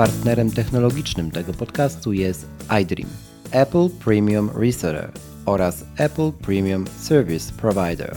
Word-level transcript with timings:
Partnerem 0.00 0.50
technologicznym 0.50 1.30
tego 1.30 1.52
podcastu 1.52 2.12
jest 2.12 2.46
iDream, 2.82 3.10
Apple 3.50 3.88
Premium 4.04 4.50
Reseller 4.54 5.12
oraz 5.46 5.84
Apple 5.96 6.32
Premium 6.32 6.86
Service 6.86 7.52
Provider. 7.52 8.16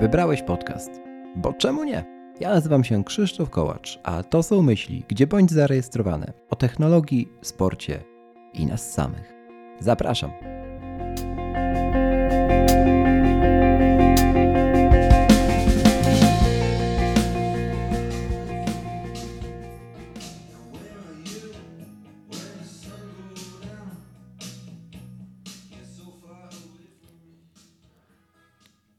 Wybrałeś 0.00 0.42
podcast, 0.42 0.90
bo 1.36 1.52
czemu 1.52 1.84
nie? 1.84 2.04
Ja 2.40 2.50
nazywam 2.50 2.84
się 2.84 3.04
Krzysztof 3.04 3.50
Kołacz, 3.50 4.00
a 4.02 4.22
to 4.22 4.42
są 4.42 4.62
myśli, 4.62 5.04
gdzie 5.08 5.26
bądź 5.26 5.50
zarejestrowane 5.50 6.32
o 6.50 6.56
technologii, 6.56 7.28
sporcie 7.42 8.04
i 8.54 8.66
nas 8.66 8.92
samych. 8.92 9.32
Zapraszam. 9.80 10.30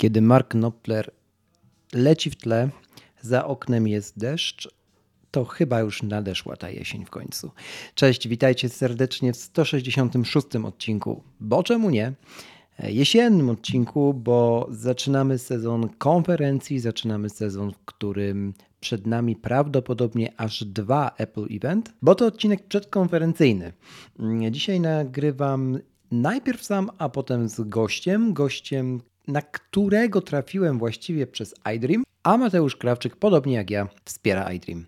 Kiedy 0.01 0.21
Mark 0.21 0.47
Knopfler 0.47 1.11
leci 1.93 2.29
w 2.29 2.35
tle, 2.35 2.69
za 3.21 3.45
oknem 3.45 3.87
jest 3.87 4.19
deszcz, 4.19 4.69
to 5.31 5.45
chyba 5.45 5.79
już 5.79 6.03
nadeszła 6.03 6.55
ta 6.55 6.69
jesień 6.69 7.05
w 7.05 7.09
końcu. 7.09 7.51
Cześć, 7.95 8.27
witajcie 8.27 8.69
serdecznie 8.69 9.33
w 9.33 9.37
166 9.37 10.47
odcinku, 10.65 11.23
bo 11.39 11.63
czemu 11.63 11.89
nie? 11.89 12.13
Jesiennym 12.79 13.49
odcinku, 13.49 14.13
bo 14.13 14.67
zaczynamy 14.71 15.37
sezon 15.37 15.89
konferencji, 15.89 16.79
zaczynamy 16.79 17.29
sezon, 17.29 17.71
w 17.71 17.85
którym 17.85 18.54
przed 18.79 19.07
nami 19.07 19.35
prawdopodobnie 19.35 20.33
aż 20.37 20.63
dwa 20.63 21.11
Apple 21.17 21.48
Event, 21.51 21.93
bo 22.01 22.15
to 22.15 22.26
odcinek 22.26 22.67
przedkonferencyjny. 22.67 23.73
Dzisiaj 24.51 24.79
nagrywam 24.79 25.79
najpierw 26.11 26.63
sam, 26.63 26.89
a 26.98 27.09
potem 27.09 27.49
z 27.49 27.61
gościem. 27.61 28.33
Gościem, 28.33 29.01
na 29.27 29.41
którego 29.41 30.21
trafiłem 30.21 30.79
właściwie 30.79 31.27
przez 31.27 31.55
iDream, 31.75 32.03
a 32.23 32.37
Mateusz 32.37 32.75
Krawczyk, 32.75 33.15
podobnie 33.15 33.53
jak 33.53 33.69
ja, 33.69 33.87
wspiera 34.05 34.53
iDream 34.53 34.85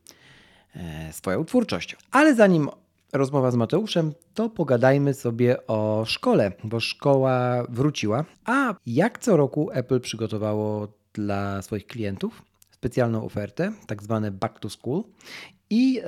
e, 0.75 1.13
swoją 1.13 1.45
twórczością. 1.45 1.97
Ale 2.11 2.35
zanim 2.35 2.69
rozmowa 3.13 3.51
z 3.51 3.55
Mateuszem, 3.55 4.13
to 4.33 4.49
pogadajmy 4.49 5.13
sobie 5.13 5.67
o 5.67 6.03
szkole, 6.05 6.51
bo 6.63 6.79
szkoła 6.79 7.63
wróciła. 7.69 8.25
A 8.45 8.75
jak 8.85 9.19
co 9.19 9.37
roku 9.37 9.69
Apple 9.71 9.99
przygotowało 9.99 10.87
dla 11.13 11.61
swoich 11.61 11.87
klientów 11.87 12.43
specjalną 12.71 13.25
ofertę, 13.25 13.71
tak 13.87 14.03
zwane 14.03 14.31
Back 14.31 14.59
to 14.59 14.69
School. 14.69 15.03
I 15.69 16.01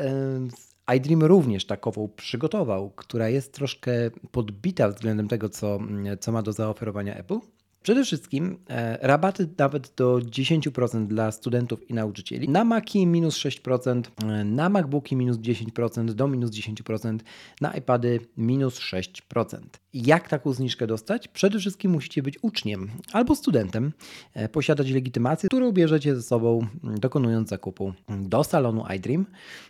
e, 0.87 0.95
iDream 0.95 1.23
również 1.23 1.65
takową 1.65 2.09
przygotował, 2.15 2.89
która 2.89 3.29
jest 3.29 3.53
troszkę 3.53 3.91
podbita 4.31 4.89
względem 4.89 5.27
tego, 5.27 5.49
co, 5.49 5.79
co 6.19 6.31
ma 6.31 6.41
do 6.41 6.53
zaoferowania 6.53 7.15
Apple. 7.15 7.39
Przede 7.85 8.03
wszystkim 8.03 8.57
e, 8.69 9.07
rabaty 9.07 9.49
nawet 9.57 9.93
do 9.97 10.15
10% 10.15 11.07
dla 11.07 11.31
studentów 11.31 11.89
i 11.89 11.93
nauczycieli. 11.93 12.49
Na 12.49 12.63
Maci 12.63 13.07
minus 13.07 13.37
6%, 13.37 14.01
e, 14.23 14.43
na 14.43 14.69
MacBooki 14.69 15.15
minus 15.15 15.37
10%, 15.37 16.13
do 16.13 16.27
minus 16.27 16.51
10%, 16.51 17.19
na 17.61 17.73
iPady 17.73 18.19
minus 18.37 18.79
6%. 18.79 19.59
Jak 19.93 20.29
taką 20.29 20.53
zniżkę 20.53 20.87
dostać? 20.87 21.27
Przede 21.27 21.59
wszystkim 21.59 21.91
musicie 21.91 22.23
być 22.23 22.39
uczniem 22.41 22.91
albo 23.13 23.35
studentem, 23.35 23.93
e, 24.33 24.49
posiadać 24.49 24.89
legitymację, 24.91 25.49
którą 25.49 25.71
bierzecie 25.71 26.15
ze 26.15 26.21
sobą 26.21 26.67
dokonując 26.83 27.49
zakupu 27.49 27.93
do 28.09 28.43
salonu 28.43 28.83
iDream 28.95 29.25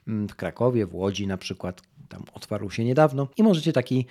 w 0.07 0.35
Krakowie, 0.35 0.85
w 0.85 0.95
Łodzi 0.95 1.27
na 1.27 1.37
przykład, 1.37 1.81
tam 2.09 2.23
otwarł 2.33 2.69
się 2.69 2.83
niedawno 2.83 3.27
i 3.37 3.43
możecie 3.43 3.73
taki, 3.73 4.05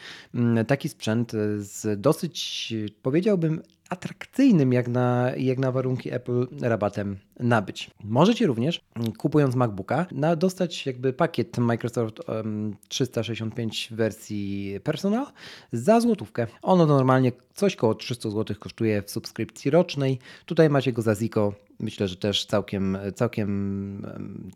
taki 0.67 0.89
sprzęt 0.89 1.33
z 1.59 2.01
dosyć, 2.01 2.75
powiedziałbym, 3.03 3.63
atrakcyjnym 3.89 4.73
jak 4.73 4.89
na, 4.89 5.31
jak 5.37 5.59
na 5.59 5.73
warunki 5.73 6.13
Apple 6.13 6.47
rabatem 6.61 7.17
nabyć. 7.41 7.91
Możecie 8.05 8.47
również, 8.47 8.81
kupując 9.19 9.55
MacBooka, 9.55 10.07
na, 10.13 10.37
dostać 10.37 10.87
jakby 10.87 11.13
pakiet 11.13 11.59
Microsoft 11.59 12.29
um, 12.29 12.77
365 12.89 13.89
w 13.91 13.95
wersji 13.95 14.75
personal 14.85 15.27
za 15.73 16.01
złotówkę. 16.01 16.47
Ono 16.63 16.87
normalnie 16.87 17.33
coś 17.55 17.77
koło 17.77 17.95
300 17.95 18.31
zł 18.31 18.57
kosztuje 18.61 19.03
w 19.03 19.11
subskrypcji 19.11 19.71
rocznej. 19.71 20.19
Tutaj 20.47 20.71
macie 20.71 20.93
go 20.93 21.03
za 21.03 21.15
Zico 21.15 21.53
Myślę, 21.81 22.09
że 22.09 22.17
też 22.17 22.47
całkiem, 22.47 22.99
całkiem 23.15 24.07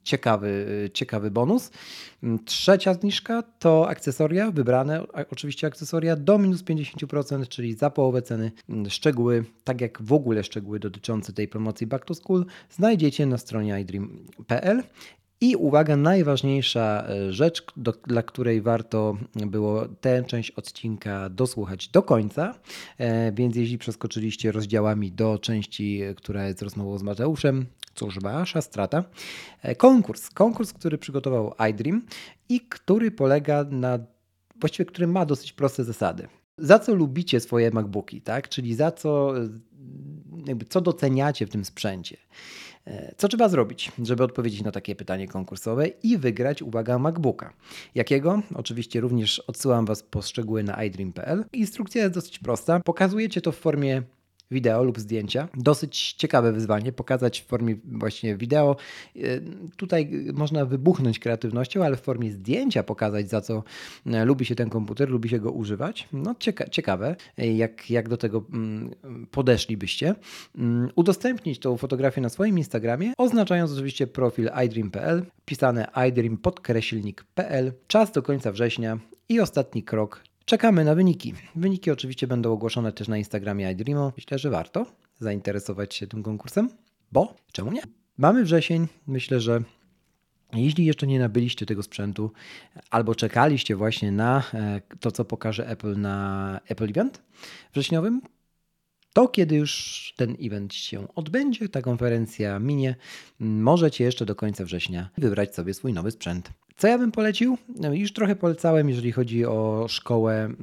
ciekawy, 0.02 0.66
ciekawy 0.94 1.30
bonus. 1.30 1.70
Trzecia 2.44 2.94
zniżka 2.94 3.42
to 3.58 3.88
akcesoria 3.88 4.50
wybrane, 4.50 5.02
oczywiście 5.30 5.66
akcesoria 5.66 6.16
do 6.16 6.38
minus 6.38 6.62
50%, 6.62 7.48
czyli 7.48 7.74
za 7.74 7.90
połowę 7.90 8.22
ceny. 8.22 8.52
Szczegóły, 9.18 9.44
tak 9.64 9.80
jak 9.80 10.02
w 10.02 10.12
ogóle 10.12 10.44
szczegóły 10.44 10.78
dotyczące 10.78 11.32
tej 11.32 11.48
promocji 11.48 11.86
Back 11.86 12.04
to 12.04 12.14
School, 12.14 12.46
znajdziecie 12.70 13.26
na 13.26 13.38
stronie 13.38 13.80
iDream.pl. 13.80 14.82
I 15.40 15.56
uwaga, 15.56 15.96
najważniejsza 15.96 17.06
e, 17.08 17.32
rzecz, 17.32 17.62
do, 17.76 17.92
dla 17.92 18.22
której 18.22 18.62
warto 18.62 19.16
było 19.34 19.88
tę 20.00 20.24
część 20.24 20.50
odcinka 20.50 21.28
dosłuchać 21.28 21.88
do 21.88 22.02
końca, 22.02 22.54
e, 22.98 23.32
więc 23.32 23.56
jeśli 23.56 23.78
przeskoczyliście 23.78 24.52
rozdziałami 24.52 25.12
do 25.12 25.38
części, 25.38 26.02
która 26.16 26.46
jest 26.46 26.62
rozmową 26.62 26.98
z 26.98 27.02
Mateuszem, 27.02 27.66
cóż, 27.94 28.18
wasza 28.20 28.60
strata. 28.60 29.04
E, 29.62 29.74
konkurs, 29.74 30.30
konkurs, 30.30 30.72
który 30.72 30.98
przygotował 30.98 31.54
iDream 31.70 32.02
i 32.48 32.60
który 32.60 33.10
polega 33.10 33.64
na, 33.70 33.98
właściwie 34.60 34.84
który 34.84 35.06
ma 35.06 35.26
dosyć 35.26 35.52
proste 35.52 35.84
zasady. 35.84 36.28
Za 36.58 36.78
co 36.78 36.94
lubicie 36.94 37.40
swoje 37.40 37.70
MacBooki, 37.70 38.20
tak? 38.20 38.48
Czyli 38.48 38.74
za 38.74 38.90
co, 38.90 39.34
jakby 40.46 40.64
co 40.64 40.80
doceniacie 40.80 41.46
w 41.46 41.50
tym 41.50 41.64
sprzęcie. 41.64 42.16
E, 42.86 43.14
co 43.16 43.28
trzeba 43.28 43.48
zrobić, 43.48 43.92
żeby 44.02 44.24
odpowiedzieć 44.24 44.62
na 44.62 44.72
takie 44.72 44.96
pytanie 44.96 45.28
konkursowe 45.28 45.88
i 45.88 46.18
wygrać, 46.18 46.62
uwaga, 46.62 46.98
MacBooka? 46.98 47.52
Jakiego? 47.94 48.42
Oczywiście 48.54 49.00
również 49.00 49.38
odsyłam 49.38 49.86
Was 49.86 50.02
po 50.02 50.22
szczegóły 50.22 50.62
na 50.62 50.84
iDream.pl. 50.84 51.44
Instrukcja 51.52 52.02
jest 52.02 52.14
dosyć 52.14 52.38
prosta. 52.38 52.80
Pokazujecie 52.80 53.40
to 53.40 53.52
w 53.52 53.56
formie 53.56 54.02
wideo 54.50 54.84
lub 54.84 54.98
zdjęcia. 54.98 55.48
Dosyć 55.54 56.12
ciekawe 56.12 56.52
wyzwanie, 56.52 56.92
pokazać 56.92 57.40
w 57.40 57.44
formie 57.46 57.76
właśnie 57.84 58.36
wideo. 58.36 58.76
E, 59.16 59.20
tutaj 59.76 60.24
można 60.34 60.64
wybuchnąć 60.64 61.18
kreatywnością, 61.18 61.84
ale 61.84 61.96
w 61.96 62.00
formie 62.00 62.32
zdjęcia 62.32 62.82
pokazać, 62.82 63.28
za 63.28 63.40
co 63.40 63.62
e, 64.06 64.24
lubi 64.24 64.44
się 64.44 64.54
ten 64.54 64.70
komputer, 64.70 65.10
lubi 65.10 65.28
się 65.28 65.38
go 65.38 65.50
używać. 65.50 66.08
No 66.12 66.34
cieka 66.38 66.68
ciekawe, 66.68 67.16
jak, 67.36 67.90
jak 67.90 68.08
do 68.08 68.16
tego 68.16 68.44
mm, 68.52 68.94
podeszlibyście. 69.30 70.14
Mm, 70.58 70.90
udostępnić 70.96 71.58
tą 71.58 71.76
fotografię 71.76 72.20
na 72.20 72.28
swoim 72.28 72.58
Instagramie, 72.58 73.12
oznaczając 73.18 73.72
oczywiście 73.72 74.06
profil 74.06 74.50
iDream.pl, 74.66 75.22
pisane 75.44 75.88
iDream 76.08 76.36
podkreślnik.pl. 76.36 77.72
Czas 77.86 78.12
do 78.12 78.22
końca 78.22 78.52
września 78.52 78.98
i 79.28 79.40
ostatni 79.40 79.82
krok, 79.82 80.22
Czekamy 80.48 80.84
na 80.84 80.94
wyniki. 80.94 81.34
Wyniki 81.56 81.90
oczywiście 81.90 82.26
będą 82.26 82.52
ogłoszone 82.52 82.92
też 82.92 83.08
na 83.08 83.18
Instagramie 83.18 83.72
iDreamo. 83.72 84.12
Myślę, 84.16 84.38
że 84.38 84.50
warto 84.50 84.86
zainteresować 85.18 85.94
się 85.94 86.06
tym 86.06 86.22
konkursem, 86.22 86.70
bo 87.12 87.34
czemu 87.52 87.72
nie? 87.72 87.82
Mamy 88.18 88.44
wrzesień. 88.44 88.86
Myślę, 89.06 89.40
że 89.40 89.62
jeśli 90.52 90.84
jeszcze 90.84 91.06
nie 91.06 91.18
nabyliście 91.18 91.66
tego 91.66 91.82
sprzętu 91.82 92.32
albo 92.90 93.14
czekaliście 93.14 93.76
właśnie 93.76 94.12
na 94.12 94.42
e, 94.54 94.80
to, 95.00 95.10
co 95.10 95.24
pokaże 95.24 95.68
Apple 95.68 96.00
na 96.00 96.60
Apple 96.68 96.90
Event 96.90 97.22
wrześniowym, 97.72 98.20
to 99.12 99.28
kiedy 99.28 99.56
już 99.56 100.14
ten 100.16 100.36
event 100.42 100.74
się 100.74 101.14
odbędzie, 101.14 101.68
ta 101.68 101.82
konferencja 101.82 102.58
minie, 102.58 102.96
możecie 103.38 104.04
jeszcze 104.04 104.26
do 104.26 104.34
końca 104.34 104.64
września 104.64 105.10
wybrać 105.18 105.54
sobie 105.54 105.74
swój 105.74 105.92
nowy 105.92 106.10
sprzęt. 106.10 106.50
Co 106.78 106.88
ja 106.88 106.98
bym 106.98 107.12
polecił? 107.12 107.58
No, 107.76 107.94
już 107.94 108.12
trochę 108.12 108.36
polecałem, 108.36 108.88
jeżeli 108.88 109.12
chodzi 109.12 109.44
o 109.44 109.86
szkołę 109.88 110.34
mm, 110.34 110.56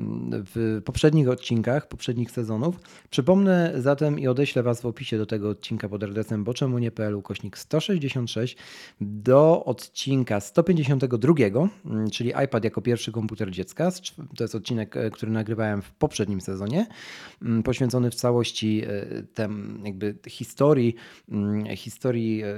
w 0.55 0.81
poprzednich 0.85 1.29
odcinkach, 1.29 1.87
poprzednich 1.87 2.31
sezonów. 2.31 2.79
Przypomnę 3.09 3.73
zatem 3.77 4.19
i 4.19 4.27
odeślę 4.27 4.63
Was 4.63 4.81
w 4.81 4.85
opisie 4.85 5.17
do 5.17 5.25
tego 5.25 5.49
odcinka 5.49 5.89
pod 5.89 6.03
adresem 6.03 6.43
boczemu.pl 6.43 7.21
kośnik 7.21 7.57
166 7.57 8.57
do 9.01 9.65
odcinka 9.65 10.39
152, 10.39 11.33
mm, 11.85 12.09
czyli 12.09 12.33
iPad 12.45 12.63
jako 12.63 12.81
pierwszy 12.81 13.11
komputer 13.11 13.51
dziecka. 13.51 13.91
To 14.37 14.43
jest 14.43 14.55
odcinek, 14.55 14.97
e, 14.97 15.09
który 15.09 15.31
nagrywałem 15.31 15.81
w 15.81 15.91
poprzednim 15.91 16.41
sezonie, 16.41 16.87
mm, 17.41 17.63
poświęcony 17.63 18.11
w 18.11 18.15
całości 18.15 18.83
e, 18.87 19.23
tem, 19.23 19.81
jakby 19.85 20.15
historii, 20.27 20.95
historii 21.75 22.43
e, 22.43 22.55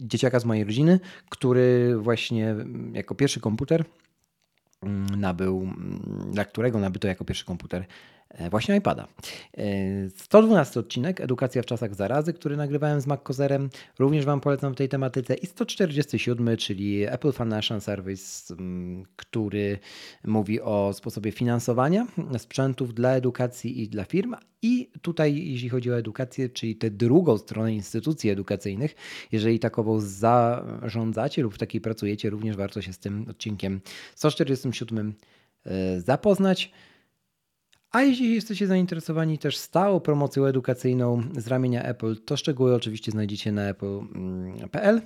dzieciaka 0.00 0.40
z 0.40 0.44
mojej 0.44 0.64
rodziny, 0.64 1.00
który 1.28 1.96
właśnie 1.98 2.56
jako 2.92 3.14
pierwszy 3.14 3.40
komputer 3.40 3.84
mm, 4.82 5.20
nabył, 5.20 5.62
mm, 5.62 6.30
dla 6.32 6.44
którego 6.44 6.80
nabyto 6.80 7.08
jako 7.08 7.24
pierwszy 7.24 7.44
komputer 7.44 7.86
właśnie 8.50 8.76
iPada. 8.76 9.08
112 10.16 10.76
e, 10.76 10.80
odcinek 10.80 11.20
Edukacja 11.20 11.62
w 11.62 11.66
czasach 11.66 11.94
zarazy, 11.94 12.32
który 12.32 12.56
nagrywałem 12.56 13.00
z 13.00 13.06
MacCozerem. 13.06 13.70
Również 13.98 14.24
Wam 14.24 14.40
polecam 14.40 14.72
w 14.72 14.76
tej 14.76 14.88
tematyce. 14.88 15.34
I 15.34 15.46
147, 15.46 16.56
czyli 16.56 17.02
Apple 17.02 17.32
Financial 17.32 17.80
Service, 17.80 18.54
mm, 18.54 19.04
który 19.16 19.78
mówi 20.24 20.60
o 20.60 20.92
sposobie 20.92 21.32
finansowania 21.32 22.06
sprzętów 22.38 22.94
dla 22.94 23.10
edukacji 23.10 23.82
i 23.82 23.88
dla 23.88 24.04
firm. 24.04 24.34
I 24.62 24.90
tutaj, 25.02 25.46
jeśli 25.46 25.68
chodzi 25.68 25.90
o 25.90 25.98
edukację, 25.98 26.48
czyli 26.48 26.76
tę 26.76 26.90
drugą 26.90 27.38
stronę 27.38 27.74
instytucji 27.74 28.30
edukacyjnych, 28.30 28.94
jeżeli 29.32 29.58
takową 29.58 30.00
zarządzacie 30.00 31.42
lub 31.42 31.54
w 31.54 31.58
takiej 31.58 31.80
pracujecie, 31.80 32.30
również 32.30 32.56
warto 32.56 32.82
się 32.82 32.92
z 32.92 32.98
tym 32.98 33.26
odcinkiem 33.30 33.80
147 34.14 35.14
e, 35.66 36.00
zapoznać. 36.00 36.72
A 37.92 38.02
jeśli 38.02 38.34
jesteście 38.34 38.66
zainteresowani 38.66 39.38
też 39.38 39.56
stałą 39.56 40.00
promocją 40.00 40.44
edukacyjną 40.44 41.22
z 41.36 41.46
ramienia 41.46 41.82
Apple, 41.82 42.16
to 42.24 42.36
szczegóły 42.36 42.74
oczywiście 42.74 43.12
znajdziecie 43.12 43.52
na 43.52 43.62
apple.pl 43.62 45.00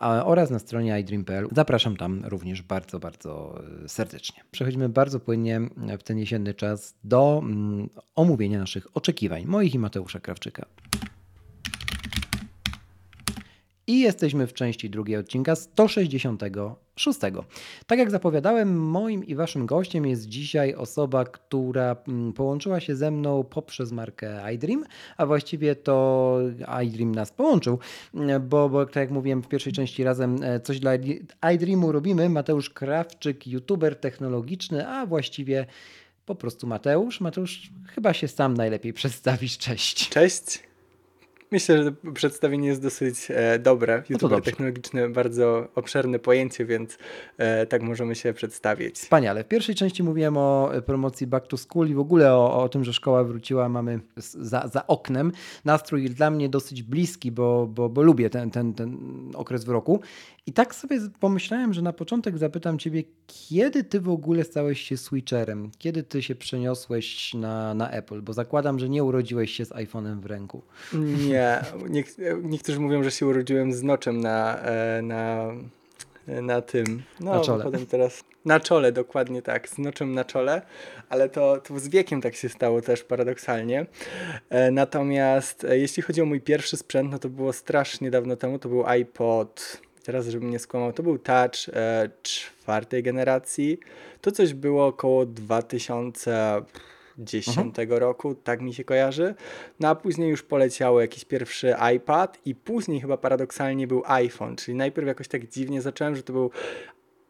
oraz 0.00 0.50
na 0.50 0.58
stronie 0.58 1.00
iDream.pl. 1.00 1.48
Zapraszam 1.52 1.96
tam 1.96 2.22
również 2.24 2.62
bardzo, 2.62 2.98
bardzo 2.98 3.62
e, 3.84 3.88
serdecznie. 3.88 4.42
Przechodzimy 4.50 4.88
bardzo 4.88 5.20
płynnie 5.20 5.60
w 5.98 6.02
ten 6.02 6.18
jesienny 6.18 6.54
czas 6.54 6.94
do 7.04 7.40
mm, 7.44 7.88
omówienia 8.14 8.58
naszych 8.58 8.96
oczekiwań, 8.96 9.44
moich 9.46 9.74
i 9.74 9.78
Mateusza 9.78 10.20
Krawczyka. 10.20 10.66
I 13.88 14.00
jesteśmy 14.00 14.46
w 14.46 14.54
części 14.54 14.90
drugiej 14.90 15.16
odcinka 15.16 15.56
166. 15.56 17.18
Tak 17.86 17.98
jak 17.98 18.10
zapowiadałem, 18.10 18.80
moim 18.80 19.24
i 19.24 19.34
waszym 19.34 19.66
gościem 19.66 20.06
jest 20.06 20.26
dzisiaj 20.26 20.74
osoba, 20.74 21.24
która 21.24 21.96
mm, 22.08 22.32
połączyła 22.32 22.80
się 22.80 22.96
ze 22.96 23.10
mną 23.10 23.44
poprzez 23.44 23.92
markę 23.92 24.54
iDream, 24.54 24.84
a 25.16 25.26
właściwie 25.26 25.76
to 25.76 26.38
iDream 26.84 27.14
nas 27.14 27.32
połączył, 27.32 27.78
bo, 28.40 28.68
bo 28.68 28.86
tak 28.86 28.96
jak 28.96 29.10
mówiłem 29.10 29.42
w 29.42 29.48
pierwszej 29.48 29.72
części 29.72 30.04
razem 30.04 30.42
e, 30.42 30.60
coś 30.60 30.80
dla 30.80 30.92
iDreamu 31.54 31.92
robimy. 31.92 32.28
Mateusz 32.28 32.70
Krawczyk, 32.70 33.46
youtuber 33.46 33.96
technologiczny, 33.96 34.88
a 34.88 35.06
właściwie 35.06 35.66
po 36.26 36.34
prostu 36.34 36.66
Mateusz. 36.66 37.20
Mateusz, 37.20 37.70
chyba 37.86 38.12
się 38.12 38.28
sam 38.28 38.54
najlepiej 38.54 38.92
przedstawisz. 38.92 39.58
Cześć. 39.58 40.08
Cześć. 40.08 40.67
Myślę, 41.50 41.84
że 41.84 41.92
przedstawienie 42.14 42.68
jest 42.68 42.82
dosyć 42.82 43.28
e, 43.30 43.58
dobre. 43.58 43.96
No 43.96 44.04
YouTuber 44.14 44.42
technologiczny, 44.42 45.08
bardzo 45.08 45.68
obszerne 45.74 46.18
pojęcie, 46.18 46.64
więc 46.64 46.98
e, 47.38 47.66
tak 47.66 47.82
możemy 47.82 48.14
się 48.14 48.32
przedstawić. 48.32 48.94
Wspaniale. 48.94 49.44
W 49.44 49.48
pierwszej 49.48 49.74
części 49.74 50.02
mówiłem 50.02 50.36
o 50.36 50.70
promocji 50.86 51.26
Back 51.26 51.46
to 51.46 51.56
School 51.56 51.88
i 51.88 51.94
w 51.94 51.98
ogóle 51.98 52.34
o, 52.34 52.62
o 52.62 52.68
tym, 52.68 52.84
że 52.84 52.92
szkoła 52.92 53.24
wróciła, 53.24 53.68
mamy 53.68 54.00
za, 54.16 54.68
za 54.72 54.86
oknem. 54.86 55.32
Nastrój 55.64 56.10
dla 56.10 56.30
mnie 56.30 56.48
dosyć 56.48 56.82
bliski, 56.82 57.32
bo, 57.32 57.66
bo, 57.66 57.88
bo 57.88 58.02
lubię 58.02 58.30
ten, 58.30 58.50
ten, 58.50 58.74
ten 58.74 58.98
okres 59.34 59.64
w 59.64 59.68
roku. 59.68 60.00
I 60.48 60.52
tak 60.52 60.74
sobie 60.74 60.98
pomyślałem, 61.20 61.74
że 61.74 61.82
na 61.82 61.92
początek 61.92 62.38
zapytam 62.38 62.78
Ciebie, 62.78 63.02
kiedy 63.26 63.84
Ty 63.84 64.00
w 64.00 64.08
ogóle 64.08 64.44
stałeś 64.44 64.80
się 64.80 64.96
switcherem? 64.96 65.70
Kiedy 65.78 66.02
Ty 66.02 66.22
się 66.22 66.34
przeniosłeś 66.34 67.34
na, 67.34 67.74
na 67.74 67.90
Apple? 67.90 68.22
Bo 68.22 68.32
zakładam, 68.32 68.78
że 68.78 68.88
nie 68.88 69.04
urodziłeś 69.04 69.50
się 69.50 69.64
z 69.64 69.70
iPhone'em 69.70 70.20
w 70.20 70.26
ręku. 70.26 70.62
Nie. 71.28 71.60
niektórzy 72.42 72.80
mówią, 72.80 73.02
że 73.02 73.10
się 73.10 73.26
urodziłem 73.26 73.72
z 73.72 73.82
noczem 73.82 74.20
na, 74.20 74.58
e, 74.58 75.02
na, 75.02 75.52
na 76.26 76.62
tym. 76.62 77.02
No, 77.20 77.34
na 77.34 77.40
czole. 77.40 77.64
Potem 77.64 77.86
teraz 77.86 78.24
na 78.44 78.60
czole, 78.60 78.92
dokładnie 78.92 79.42
tak, 79.42 79.68
z 79.68 79.78
noczem 79.78 80.14
na 80.14 80.24
czole, 80.24 80.62
ale 81.08 81.28
to, 81.28 81.60
to 81.60 81.78
z 81.78 81.88
wiekiem 81.88 82.20
tak 82.20 82.34
się 82.34 82.48
stało 82.48 82.80
też 82.80 83.04
paradoksalnie. 83.04 83.86
E, 84.50 84.70
natomiast 84.70 85.64
e, 85.64 85.78
jeśli 85.78 86.02
chodzi 86.02 86.22
o 86.22 86.26
mój 86.26 86.40
pierwszy 86.40 86.76
sprzęt, 86.76 87.12
no 87.12 87.18
to 87.18 87.28
było 87.28 87.52
strasznie 87.52 88.10
dawno 88.10 88.36
temu, 88.36 88.58
to 88.58 88.68
był 88.68 88.86
iPod 88.86 89.80
teraz 90.08 90.26
żebym 90.26 90.50
nie 90.50 90.58
skłamał, 90.58 90.92
to 90.92 91.02
był 91.02 91.18
Touch 91.18 91.68
e, 91.72 92.10
czwartej 92.22 93.02
generacji. 93.02 93.78
To 94.20 94.32
coś 94.32 94.54
było 94.54 94.86
około 94.86 95.26
2010 95.26 97.58
mhm. 97.58 97.90
roku, 97.90 98.34
tak 98.34 98.60
mi 98.60 98.74
się 98.74 98.84
kojarzy. 98.84 99.34
No 99.80 99.88
a 99.88 99.94
później 99.94 100.30
już 100.30 100.42
poleciało 100.42 101.00
jakiś 101.00 101.24
pierwszy 101.24 101.74
iPad 101.96 102.38
i 102.44 102.54
później 102.54 103.00
chyba 103.00 103.16
paradoksalnie 103.16 103.86
był 103.86 104.02
iPhone, 104.06 104.56
czyli 104.56 104.76
najpierw 104.76 105.08
jakoś 105.08 105.28
tak 105.28 105.48
dziwnie 105.48 105.82
zacząłem, 105.82 106.16
że 106.16 106.22
to 106.22 106.32
był 106.32 106.50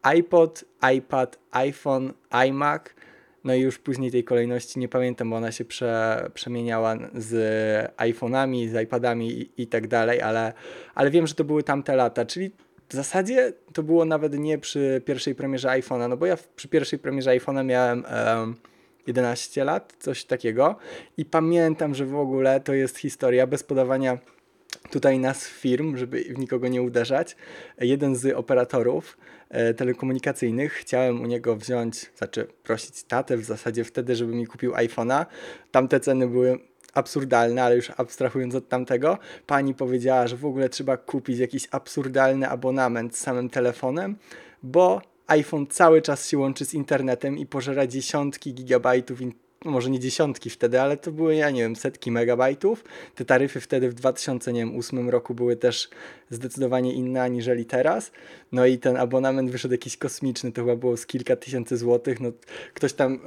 iPod, 0.01 0.65
iPad, 0.95 1.39
iPhone, 1.51 2.13
iMac. 2.29 2.83
No 3.43 3.55
i 3.55 3.61
już 3.61 3.79
później 3.79 4.11
tej 4.11 4.23
kolejności 4.23 4.79
nie 4.79 4.89
pamiętam, 4.89 5.29
bo 5.29 5.35
ona 5.35 5.51
się 5.51 5.65
prze, 5.65 6.29
przemieniała 6.33 6.95
z 7.13 7.33
iPhone'ami, 7.97 8.67
z 8.67 8.83
iPadami 8.83 9.31
i, 9.31 9.51
i, 9.57 9.67
tak 9.67 9.87
dalej, 9.87 10.21
ale, 10.21 10.53
ale 10.95 11.11
wiem, 11.11 11.27
że 11.27 11.35
to 11.35 11.43
były 11.43 11.63
tamte 11.63 11.95
lata, 11.95 12.25
czyli 12.25 12.51
w 12.89 12.93
zasadzie 12.93 13.53
to 13.73 13.83
było 13.83 14.05
nawet 14.05 14.39
nie 14.39 14.57
przy 14.57 15.01
pierwszej 15.05 15.35
premierze 15.35 15.67
iPhone'a, 15.67 16.09
no 16.09 16.17
bo 16.17 16.25
ja 16.25 16.37
przy 16.55 16.67
pierwszej 16.67 16.99
premierze 16.99 17.31
iPhone'a 17.31 17.65
miałem 17.65 18.05
um, 18.27 18.55
11 19.07 19.63
lat, 19.63 19.93
coś 19.99 20.25
takiego 20.25 20.75
i 21.17 21.25
pamiętam, 21.25 21.95
że 21.95 22.05
w 22.05 22.15
ogóle 22.15 22.59
to 22.59 22.73
jest 22.73 22.97
historia 22.97 23.47
bez 23.47 23.63
podawania 23.63 24.17
tutaj 24.91 25.19
nas 25.19 25.47
firm, 25.47 25.97
żeby 25.97 26.23
w 26.23 26.37
nikogo 26.37 26.67
nie 26.67 26.81
uderzać. 26.81 27.35
Jeden 27.79 28.15
z 28.15 28.35
operatorów 28.35 29.17
e, 29.49 29.73
telekomunikacyjnych, 29.73 30.73
chciałem 30.73 31.21
u 31.21 31.25
niego 31.25 31.55
wziąć, 31.55 32.11
znaczy 32.15 32.47
prosić 32.63 33.03
tatę 33.03 33.37
w 33.37 33.43
zasadzie 33.43 33.83
wtedy, 33.83 34.15
żeby 34.15 34.35
mi 34.35 34.47
kupił 34.47 34.71
iPhone'a. 34.71 35.25
Tamte 35.71 35.99
ceny 35.99 36.27
były 36.27 36.59
absurdalne, 36.93 37.63
ale 37.63 37.75
już 37.75 37.91
abstrahując 37.97 38.55
od 38.55 38.69
tamtego, 38.69 39.17
pani 39.47 39.73
powiedziała, 39.73 40.27
że 40.27 40.37
w 40.37 40.45
ogóle 40.45 40.69
trzeba 40.69 40.97
kupić 40.97 41.39
jakiś 41.39 41.67
absurdalny 41.71 42.49
abonament 42.49 43.15
z 43.15 43.19
samym 43.19 43.49
telefonem, 43.49 44.15
bo 44.63 45.01
iPhone 45.27 45.67
cały 45.67 46.01
czas 46.01 46.27
się 46.27 46.37
łączy 46.37 46.65
z 46.65 46.73
internetem 46.73 47.37
i 47.37 47.45
pożera 47.45 47.87
dziesiątki 47.87 48.53
gigabajtów 48.53 49.21
może 49.65 49.89
nie 49.89 49.99
dziesiątki 49.99 50.49
wtedy, 50.49 50.81
ale 50.81 50.97
to 50.97 51.11
były, 51.11 51.35
ja 51.35 51.49
nie 51.49 51.61
wiem, 51.61 51.75
setki 51.75 52.11
megabajtów. 52.11 52.83
Te 53.15 53.25
taryfy 53.25 53.59
wtedy 53.59 53.89
w 53.89 53.93
2008 53.93 55.09
roku 55.09 55.33
były 55.33 55.55
też 55.55 55.89
zdecydowanie 56.29 56.93
inne 56.93 57.21
aniżeli 57.21 57.65
teraz. 57.65 58.11
No 58.51 58.65
i 58.65 58.77
ten 58.77 58.97
abonament 58.97 59.51
wyszedł 59.51 59.71
jakiś 59.71 59.97
kosmiczny, 59.97 60.51
to 60.51 60.61
chyba 60.61 60.75
było 60.75 60.97
z 60.97 61.05
kilka 61.05 61.35
tysięcy 61.35 61.77
złotych. 61.77 62.19
No, 62.19 62.31
ktoś 62.73 62.93
tam, 62.93 63.13
e, 63.13 63.17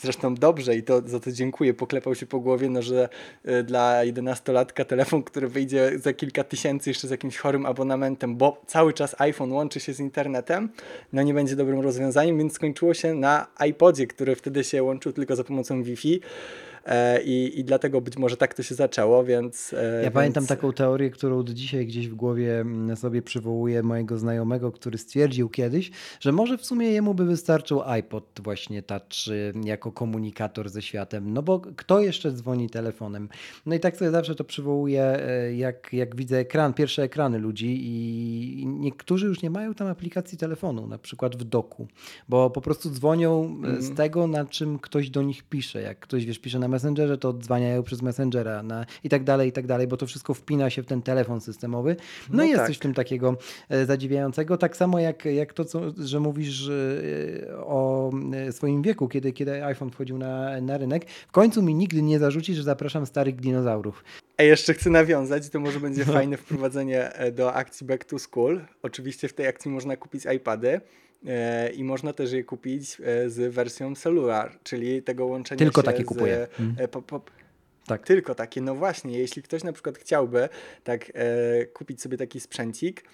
zresztą 0.00 0.34
dobrze 0.34 0.76
i 0.76 0.82
to 0.82 1.02
za 1.06 1.20
to 1.20 1.32
dziękuję, 1.32 1.74
poklepał 1.74 2.14
się 2.14 2.26
po 2.26 2.40
głowie, 2.40 2.70
no, 2.70 2.82
że 2.82 3.08
e, 3.44 3.62
dla 3.62 4.04
jedenastolatka 4.04 4.84
telefon, 4.84 5.22
który 5.22 5.48
wyjdzie 5.48 5.98
za 5.98 6.12
kilka 6.12 6.44
tysięcy 6.44 6.90
jeszcze 6.90 7.08
z 7.08 7.10
jakimś 7.10 7.36
chorym 7.36 7.66
abonamentem, 7.66 8.36
bo 8.36 8.62
cały 8.66 8.92
czas 8.92 9.20
iPhone 9.20 9.52
łączy 9.52 9.80
się 9.80 9.92
z 9.92 10.00
internetem, 10.00 10.68
no 11.12 11.22
nie 11.22 11.34
będzie 11.34 11.56
dobrym 11.56 11.80
rozwiązaniem, 11.80 12.38
więc 12.38 12.52
skończyło 12.52 12.94
się 12.94 13.14
na 13.14 13.46
iPodzie, 13.68 14.06
który 14.06 14.36
wtedy 14.36 14.64
się 14.64 14.82
łączył 14.82 15.12
tylko 15.12 15.36
za 15.36 15.43
za 15.44 15.48
pomocą 15.48 15.82
Wi-Fi. 15.82 16.20
E, 16.86 17.22
I, 17.22 17.60
I 17.60 17.64
dlatego 17.64 18.00
być 18.00 18.16
może 18.16 18.36
tak 18.36 18.54
to 18.54 18.62
się 18.62 18.74
zaczęło, 18.74 19.24
więc. 19.24 19.72
E, 19.72 19.94
ja 19.96 20.02
więc... 20.02 20.14
pamiętam 20.14 20.46
taką 20.46 20.72
teorię, 20.72 21.10
którą 21.10 21.42
do 21.42 21.54
dzisiaj 21.54 21.86
gdzieś 21.86 22.08
w 22.08 22.14
głowie 22.14 22.60
mm, 22.60 22.96
sobie 22.96 23.22
przywołuję 23.22 23.82
mojego 23.82 24.18
znajomego, 24.18 24.72
który 24.72 24.98
stwierdził 24.98 25.48
kiedyś, 25.48 25.90
że 26.20 26.32
może 26.32 26.58
w 26.58 26.66
sumie 26.66 26.90
jemu 26.90 27.14
by 27.14 27.24
wystarczył 27.24 27.82
iPod 27.82 28.40
właśnie 28.42 28.82
Touch 28.82 29.36
jako 29.64 29.92
komunikator 29.92 30.70
ze 30.70 30.82
światem. 30.82 31.32
No 31.32 31.42
bo 31.42 31.60
kto 31.76 32.00
jeszcze 32.00 32.32
dzwoni 32.32 32.70
telefonem? 32.70 33.28
No 33.66 33.74
i 33.74 33.80
tak 33.80 33.96
sobie 33.96 34.10
zawsze 34.10 34.34
to 34.34 34.44
przywołuję, 34.44 35.02
e, 35.02 35.54
jak, 35.54 35.92
jak 35.92 36.16
widzę 36.16 36.38
ekran, 36.38 36.74
pierwsze 36.74 37.02
ekrany 37.02 37.38
ludzi 37.38 37.80
i 37.84 38.66
niektórzy 38.66 39.26
już 39.26 39.42
nie 39.42 39.50
mają 39.50 39.74
tam 39.74 39.88
aplikacji 39.88 40.38
telefonu, 40.38 40.86
na 40.86 40.98
przykład 40.98 41.36
w 41.36 41.44
doku, 41.44 41.88
bo 42.28 42.50
po 42.50 42.60
prostu 42.60 42.90
dzwonią 42.90 43.44
mm. 43.44 43.82
z 43.82 43.94
tego, 43.94 44.26
na 44.26 44.44
czym 44.44 44.78
ktoś 44.78 45.10
do 45.10 45.22
nich 45.22 45.42
pisze. 45.42 45.82
Jak 45.82 46.00
ktoś 46.00 46.26
wiesz, 46.26 46.38
pisze 46.38 46.58
na 46.58 46.68
Messengerze, 46.74 47.18
to 47.18 47.28
odzwaniają 47.28 47.82
przez 47.82 48.02
Messengera 48.02 48.62
na, 48.62 48.86
i 49.04 49.08
tak 49.08 49.24
dalej, 49.24 49.48
i 49.48 49.52
tak 49.52 49.66
dalej, 49.66 49.86
bo 49.86 49.96
to 49.96 50.06
wszystko 50.06 50.34
wpina 50.34 50.70
się 50.70 50.82
w 50.82 50.86
ten 50.86 51.02
telefon 51.02 51.40
systemowy. 51.40 51.96
No, 52.30 52.36
no 52.36 52.44
i 52.44 52.48
jest 52.48 52.58
tak. 52.58 52.66
coś 52.66 52.76
w 52.76 52.80
tym 52.80 52.94
takiego 52.94 53.36
e, 53.68 53.86
zadziwiającego. 53.86 54.56
Tak 54.56 54.76
samo 54.76 54.98
jak, 54.98 55.24
jak 55.24 55.52
to, 55.52 55.64
co, 55.64 55.80
że 55.98 56.20
mówisz 56.20 56.68
e, 56.68 57.56
o 57.56 58.10
e, 58.32 58.52
swoim 58.52 58.82
wieku, 58.82 59.08
kiedy, 59.08 59.32
kiedy 59.32 59.64
iPhone 59.64 59.90
wchodził 59.90 60.18
na, 60.18 60.60
na 60.60 60.78
rynek. 60.78 61.10
W 61.10 61.32
końcu 61.32 61.62
mi 61.62 61.74
nigdy 61.74 62.02
nie 62.02 62.18
zarzuci, 62.18 62.54
że 62.54 62.62
zapraszam 62.62 63.06
starych 63.06 63.36
dinozaurów. 63.36 64.04
A 64.36 64.42
jeszcze 64.42 64.74
chcę 64.74 64.90
nawiązać, 64.90 65.48
to 65.48 65.60
może 65.60 65.80
będzie 65.80 66.04
no. 66.06 66.12
fajne 66.12 66.36
wprowadzenie 66.36 67.12
do 67.32 67.54
akcji 67.54 67.86
Back 67.86 68.04
to 68.04 68.18
School. 68.18 68.60
Oczywiście 68.82 69.28
w 69.28 69.32
tej 69.32 69.46
akcji 69.46 69.70
można 69.70 69.96
kupić 69.96 70.24
iPady. 70.36 70.80
E, 71.26 71.70
i 71.70 71.84
można 71.84 72.12
też 72.12 72.32
je 72.32 72.44
kupić 72.44 73.00
e, 73.00 73.30
z 73.30 73.54
wersją 73.54 73.94
cellular, 73.94 74.58
czyli 74.62 75.02
tego 75.02 75.26
łączenia 75.26 75.58
Tylko 75.58 75.80
się 75.80 75.84
takie 75.84 76.02
z, 76.02 76.06
kupuję. 76.06 76.48
E, 76.76 76.88
po, 76.88 77.02
po, 77.02 77.20
tak. 77.86 78.06
Tylko 78.06 78.34
takie, 78.34 78.60
no 78.60 78.74
właśnie, 78.74 79.18
jeśli 79.18 79.42
ktoś 79.42 79.64
na 79.64 79.72
przykład 79.72 79.98
chciałby 79.98 80.48
tak 80.84 81.12
e, 81.14 81.66
kupić 81.66 82.02
sobie 82.02 82.16
taki 82.16 82.40
sprzęcik, 82.40 83.04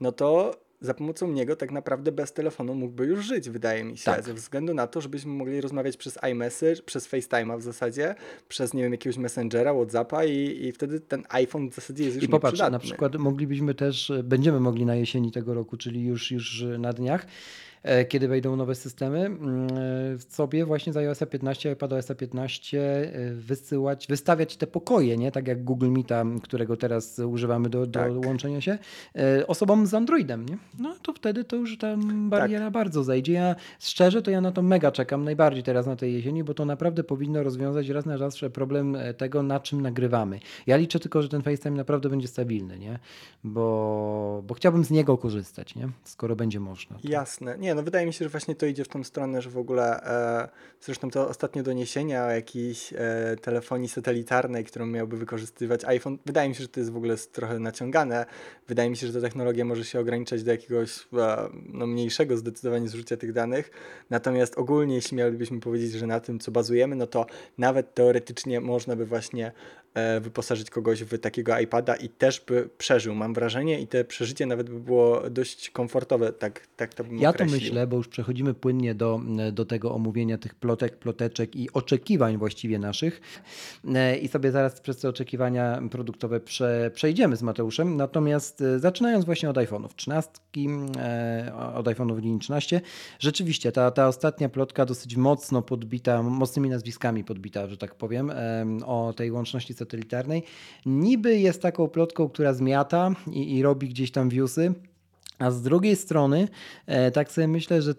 no 0.00 0.12
to 0.12 0.60
za 0.80 0.94
pomocą 0.94 1.32
niego 1.32 1.56
tak 1.56 1.72
naprawdę 1.72 2.12
bez 2.12 2.32
telefonu 2.32 2.74
mógłby 2.74 3.06
już 3.06 3.26
żyć, 3.26 3.50
wydaje 3.50 3.84
mi 3.84 3.98
się, 3.98 4.04
Tak. 4.04 4.24
ze 4.24 4.34
względu 4.34 4.74
na 4.74 4.86
to, 4.86 5.00
żebyśmy 5.00 5.32
mogli 5.32 5.60
rozmawiać 5.60 5.96
przez 5.96 6.18
iMessage, 6.32 6.82
przez 6.82 7.08
FaceTime'a 7.08 7.58
w 7.58 7.62
zasadzie, 7.62 8.14
przez, 8.48 8.74
nie 8.74 8.82
wiem, 8.82 8.92
jakiegoś 8.92 9.16
Messengera, 9.16 9.74
Whatsappa 9.74 10.24
i, 10.24 10.64
i 10.64 10.72
wtedy 10.72 11.00
ten 11.00 11.24
iPhone 11.28 11.70
w 11.70 11.74
zasadzie 11.74 12.04
jest 12.04 12.16
już 12.16 12.24
I 12.24 12.28
popatrz, 12.28 12.58
na 12.58 12.78
przykład 12.78 13.16
moglibyśmy 13.16 13.74
też, 13.74 14.12
będziemy 14.24 14.60
mogli 14.60 14.86
na 14.86 14.94
jesieni 14.94 15.32
tego 15.32 15.54
roku, 15.54 15.76
czyli 15.76 16.04
już, 16.04 16.30
już 16.30 16.64
na 16.78 16.92
dniach, 16.92 17.26
kiedy 18.08 18.28
wejdą 18.28 18.56
nowe 18.56 18.74
systemy, 18.74 19.18
mm, 19.26 19.66
e, 20.14 20.18
sobie 20.28 20.64
właśnie 20.64 20.92
z 20.92 20.96
iOS 20.96 21.18
15, 21.30 21.72
iPadOS 21.72 22.06
15 22.18 22.78
e, 22.80 23.32
wysyłać, 23.34 24.06
wystawiać 24.06 24.56
te 24.56 24.66
pokoje, 24.66 25.16
nie? 25.16 25.32
Tak 25.32 25.48
jak 25.48 25.64
Google 25.64 25.88
Meeta, 25.90 26.24
którego 26.42 26.76
teraz 26.76 27.18
używamy 27.18 27.68
do, 27.68 27.86
do 27.86 28.00
Tak. 28.00 28.26
łączenia 28.26 28.60
się, 28.60 28.78
e, 29.16 29.46
osobom 29.46 29.86
z 29.86 29.94
Androidem, 29.94 30.46
nie? 30.48 30.58
No 30.78 30.94
to 31.02 31.12
wtedy 31.12 31.44
to 31.44 31.56
już 31.56 31.78
ta 31.78 31.96
bariera 32.28 32.64
Tak. 32.64 32.72
bardzo 32.72 33.04
zajdzie. 33.04 33.32
Ja 33.32 33.54
szczerze 33.80 34.22
to 34.22 34.30
ja 34.30 34.40
na 34.40 34.52
to 34.52 34.62
mega 34.62 34.92
czekam, 34.92 35.24
najbardziej 35.24 35.62
teraz 35.62 35.86
na 35.86 35.96
tej 35.96 36.12
jesieni, 36.14 36.44
bo 36.44 36.54
to 36.54 36.64
naprawdę 36.64 37.04
powinno 37.04 37.42
rozwiązać 37.42 37.88
raz 37.88 38.06
na 38.06 38.18
zawsze 38.18 38.50
problem 38.50 38.96
e, 38.96 39.14
tego, 39.14 39.42
na 39.42 39.60
czym 39.60 39.80
nagrywamy. 39.80 40.40
Ja 40.66 40.76
liczę 40.76 41.00
tylko, 41.00 41.22
że 41.22 41.28
ten 41.28 41.42
FaceTime 41.42 41.76
naprawdę 41.76 42.08
będzie 42.08 42.28
stabilny, 42.28 42.78
nie? 42.78 42.98
Bo, 43.44 44.42
bo 44.46 44.54
chciałbym 44.54 44.84
z 44.84 44.90
niego 44.90 45.18
korzystać, 45.18 45.74
nie? 45.74 45.88
Skoro 46.04 46.36
będzie 46.36 46.60
można. 46.60 46.96
to- 46.98 47.08
Jasne. 47.08 47.58
Nie, 47.58 47.75
no 47.76 47.82
wydaje 47.82 48.06
mi 48.06 48.12
się, 48.12 48.24
że 48.24 48.28
właśnie 48.28 48.54
to 48.54 48.66
idzie 48.66 48.84
w 48.84 48.88
tą 48.88 49.04
stronę, 49.04 49.42
że 49.42 49.50
w 49.50 49.58
ogóle 49.58 50.02
e, 50.02 50.48
zresztą 50.80 51.10
to 51.10 51.28
ostatnie 51.28 51.62
doniesienia 51.62 52.26
o 52.26 52.30
jakiejś 52.30 52.92
e, 52.92 52.96
telefonii 53.42 53.88
satelitarnej, 53.88 54.64
którą 54.64 54.86
miałby 54.86 55.16
wykorzystywać 55.16 55.84
iPhone, 55.84 56.18
wydaje 56.26 56.48
mi 56.48 56.54
się, 56.54 56.62
że 56.62 56.68
to 56.68 56.80
jest 56.80 56.92
w 56.92 56.96
ogóle 56.96 57.16
trochę 57.32 57.58
naciągane. 57.58 58.26
Wydaje 58.68 58.90
mi 58.90 58.96
się, 58.96 59.06
że 59.06 59.12
ta 59.12 59.20
technologia 59.20 59.64
może 59.64 59.84
się 59.84 60.00
ograniczać 60.00 60.42
do 60.42 60.50
jakiegoś 60.50 60.98
e, 61.00 61.48
no, 61.68 61.86
mniejszego 61.86 62.36
zdecydowanie 62.36 62.88
zużycia 62.88 63.16
tych 63.16 63.32
danych. 63.32 63.70
Natomiast 64.10 64.58
ogólnie, 64.58 64.94
jeśli 64.94 65.16
mielibyśmy 65.16 65.60
powiedzieć, 65.60 65.92
że 65.92 66.06
na 66.06 66.20
tym, 66.20 66.38
co 66.38 66.50
bazujemy, 66.50 66.96
no 66.96 67.06
to 67.06 67.26
nawet 67.58 67.94
teoretycznie 67.94 68.60
można 68.60 68.96
by 68.96 69.06
właśnie 69.06 69.52
wyposażyć 70.20 70.70
kogoś 70.70 71.02
w 71.02 71.18
takiego 71.18 71.58
iPada 71.58 71.96
i 71.96 72.08
też 72.08 72.40
by 72.46 72.68
przeżył, 72.78 73.14
mam 73.14 73.34
wrażenie, 73.34 73.80
i 73.80 73.86
te 73.86 74.04
przeżycie 74.04 74.46
nawet 74.46 74.70
by 74.70 74.80
było 74.80 75.30
dość 75.30 75.70
komfortowe, 75.70 76.32
tak, 76.32 76.66
tak 76.76 76.94
to 76.94 77.04
bym 77.04 77.18
Ja 77.18 77.32
to 77.32 77.36
określił. 77.36 77.60
myślę, 77.60 77.86
bo 77.86 77.96
już 77.96 78.08
przechodzimy 78.08 78.54
płynnie 78.54 78.94
do, 78.94 79.20
do 79.52 79.64
tego 79.64 79.94
omówienia 79.94 80.38
tych 80.38 80.54
plotek, 80.54 80.96
ploteczek 80.96 81.56
i 81.56 81.72
oczekiwań 81.72 82.36
właściwie 82.36 82.78
naszych. 82.78 83.20
E, 83.94 84.16
I 84.16 84.28
sobie 84.28 84.50
zaraz 84.50 84.80
przez 84.80 84.96
te 84.96 85.08
oczekiwania 85.08 85.82
produktowe 85.90 86.40
prze, 86.40 86.90
przejdziemy 86.94 87.36
z 87.36 87.42
Mateuszem. 87.42 87.96
Natomiast 87.96 88.60
e, 88.60 88.78
zaczynając 88.78 89.24
właśnie 89.24 89.50
od 89.50 89.56
iPhone'ów 89.56 89.88
13, 89.96 90.30
e, 90.98 91.52
od 91.74 91.86
iPhone'ów 91.86 92.20
linii 92.20 92.40
13, 92.40 92.80
rzeczywiście 93.18 93.72
ta, 93.72 93.90
ta 93.90 94.08
ostatnia 94.08 94.48
plotka 94.48 94.84
dosyć 94.84 95.16
mocno 95.16 95.62
podbita, 95.62 96.22
mocnymi 96.22 96.68
nazwiskami 96.68 97.24
podbita, 97.24 97.66
że 97.66 97.76
tak 97.76 97.94
powiem, 97.94 98.30
em, 98.30 98.82
o 98.82 99.12
tej 99.16 99.30
łączności 99.30 99.74
satelitarnej. 99.90 100.42
Niby 100.86 101.38
jest 101.38 101.62
taką 101.62 101.88
plotką, 101.88 102.28
która 102.28 102.54
zmiata 102.54 103.10
i, 103.32 103.54
i 103.56 103.62
robi 103.62 103.88
gdzieś 103.88 104.10
tam 104.10 104.28
viewsy, 104.28 104.74
a 105.38 105.50
z 105.50 105.62
drugiej 105.62 105.96
strony, 105.96 106.48
e, 106.86 107.10
tak 107.10 107.32
sobie 107.32 107.48
myślę, 107.48 107.82
że 107.82 107.94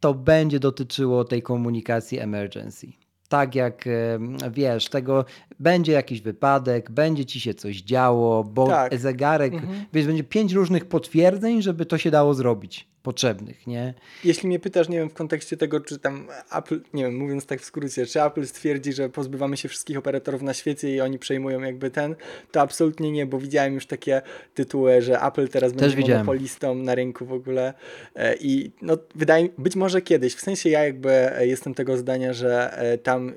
to 0.00 0.14
będzie 0.14 0.60
dotyczyło 0.60 1.24
tej 1.24 1.42
komunikacji 1.42 2.18
emergency. 2.18 2.86
Tak 3.28 3.54
jak 3.54 3.86
e, 3.86 4.18
wiesz, 4.50 4.88
tego 4.88 5.24
będzie 5.60 5.92
jakiś 5.92 6.20
wypadek, 6.20 6.90
będzie 6.90 7.24
ci 7.24 7.40
się 7.40 7.54
coś 7.54 7.82
działo, 7.82 8.44
bo 8.44 8.66
Tak. 8.66 8.98
zegarek, 8.98 9.54
Mhm. 9.54 9.84
wiesz, 9.92 10.06
będzie 10.06 10.24
pięć 10.24 10.52
różnych 10.52 10.84
potwierdzeń, 10.84 11.62
żeby 11.62 11.86
to 11.86 11.98
się 11.98 12.10
dało 12.10 12.34
zrobić, 12.34 12.88
potrzebnych, 13.06 13.66
nie? 13.66 13.94
Jeśli 14.24 14.48
mnie 14.48 14.58
pytasz, 14.58 14.88
nie 14.88 14.98
wiem, 14.98 15.10
w 15.10 15.14
kontekście 15.14 15.56
tego, 15.56 15.80
czy 15.80 15.98
tam 15.98 16.28
Apple, 16.52 16.80
nie 16.94 17.04
wiem, 17.04 17.16
mówiąc 17.16 17.46
tak 17.46 17.60
w 17.60 17.64
skrócie, 17.64 18.06
czy 18.06 18.22
Apple 18.22 18.46
stwierdzi, 18.46 18.92
że 18.92 19.08
pozbywamy 19.08 19.56
się 19.56 19.68
wszystkich 19.68 19.98
operatorów 19.98 20.42
na 20.42 20.54
świecie 20.54 20.94
i 20.94 21.00
oni 21.00 21.18
przejmują 21.18 21.60
jakby 21.60 21.90
ten, 21.90 22.16
to 22.50 22.60
absolutnie 22.60 23.12
nie, 23.12 23.26
bo 23.26 23.38
widziałem 23.38 23.74
już 23.74 23.86
takie 23.86 24.22
tytuły, 24.54 25.02
że 25.02 25.20
Apple 25.20 25.48
teraz 25.48 25.72
będzie 25.72 25.96
widziałem. 25.96 26.26
monopolistą 26.26 26.74
na 26.74 26.94
rynku 26.94 27.26
w 27.26 27.32
ogóle 27.32 27.74
e, 28.14 28.36
i 28.36 28.70
no 28.82 28.98
wydaje 29.14 29.44
mi, 29.44 29.50
być 29.58 29.76
może 29.76 30.02
kiedyś, 30.02 30.34
w 30.34 30.40
sensie 30.40 30.70
ja 30.70 30.84
jakby 30.84 31.10
e, 31.10 31.46
jestem 31.46 31.74
tego 31.74 31.96
zdania, 31.96 32.32
że 32.32 32.78
e, 32.78 32.98
tam 32.98 33.32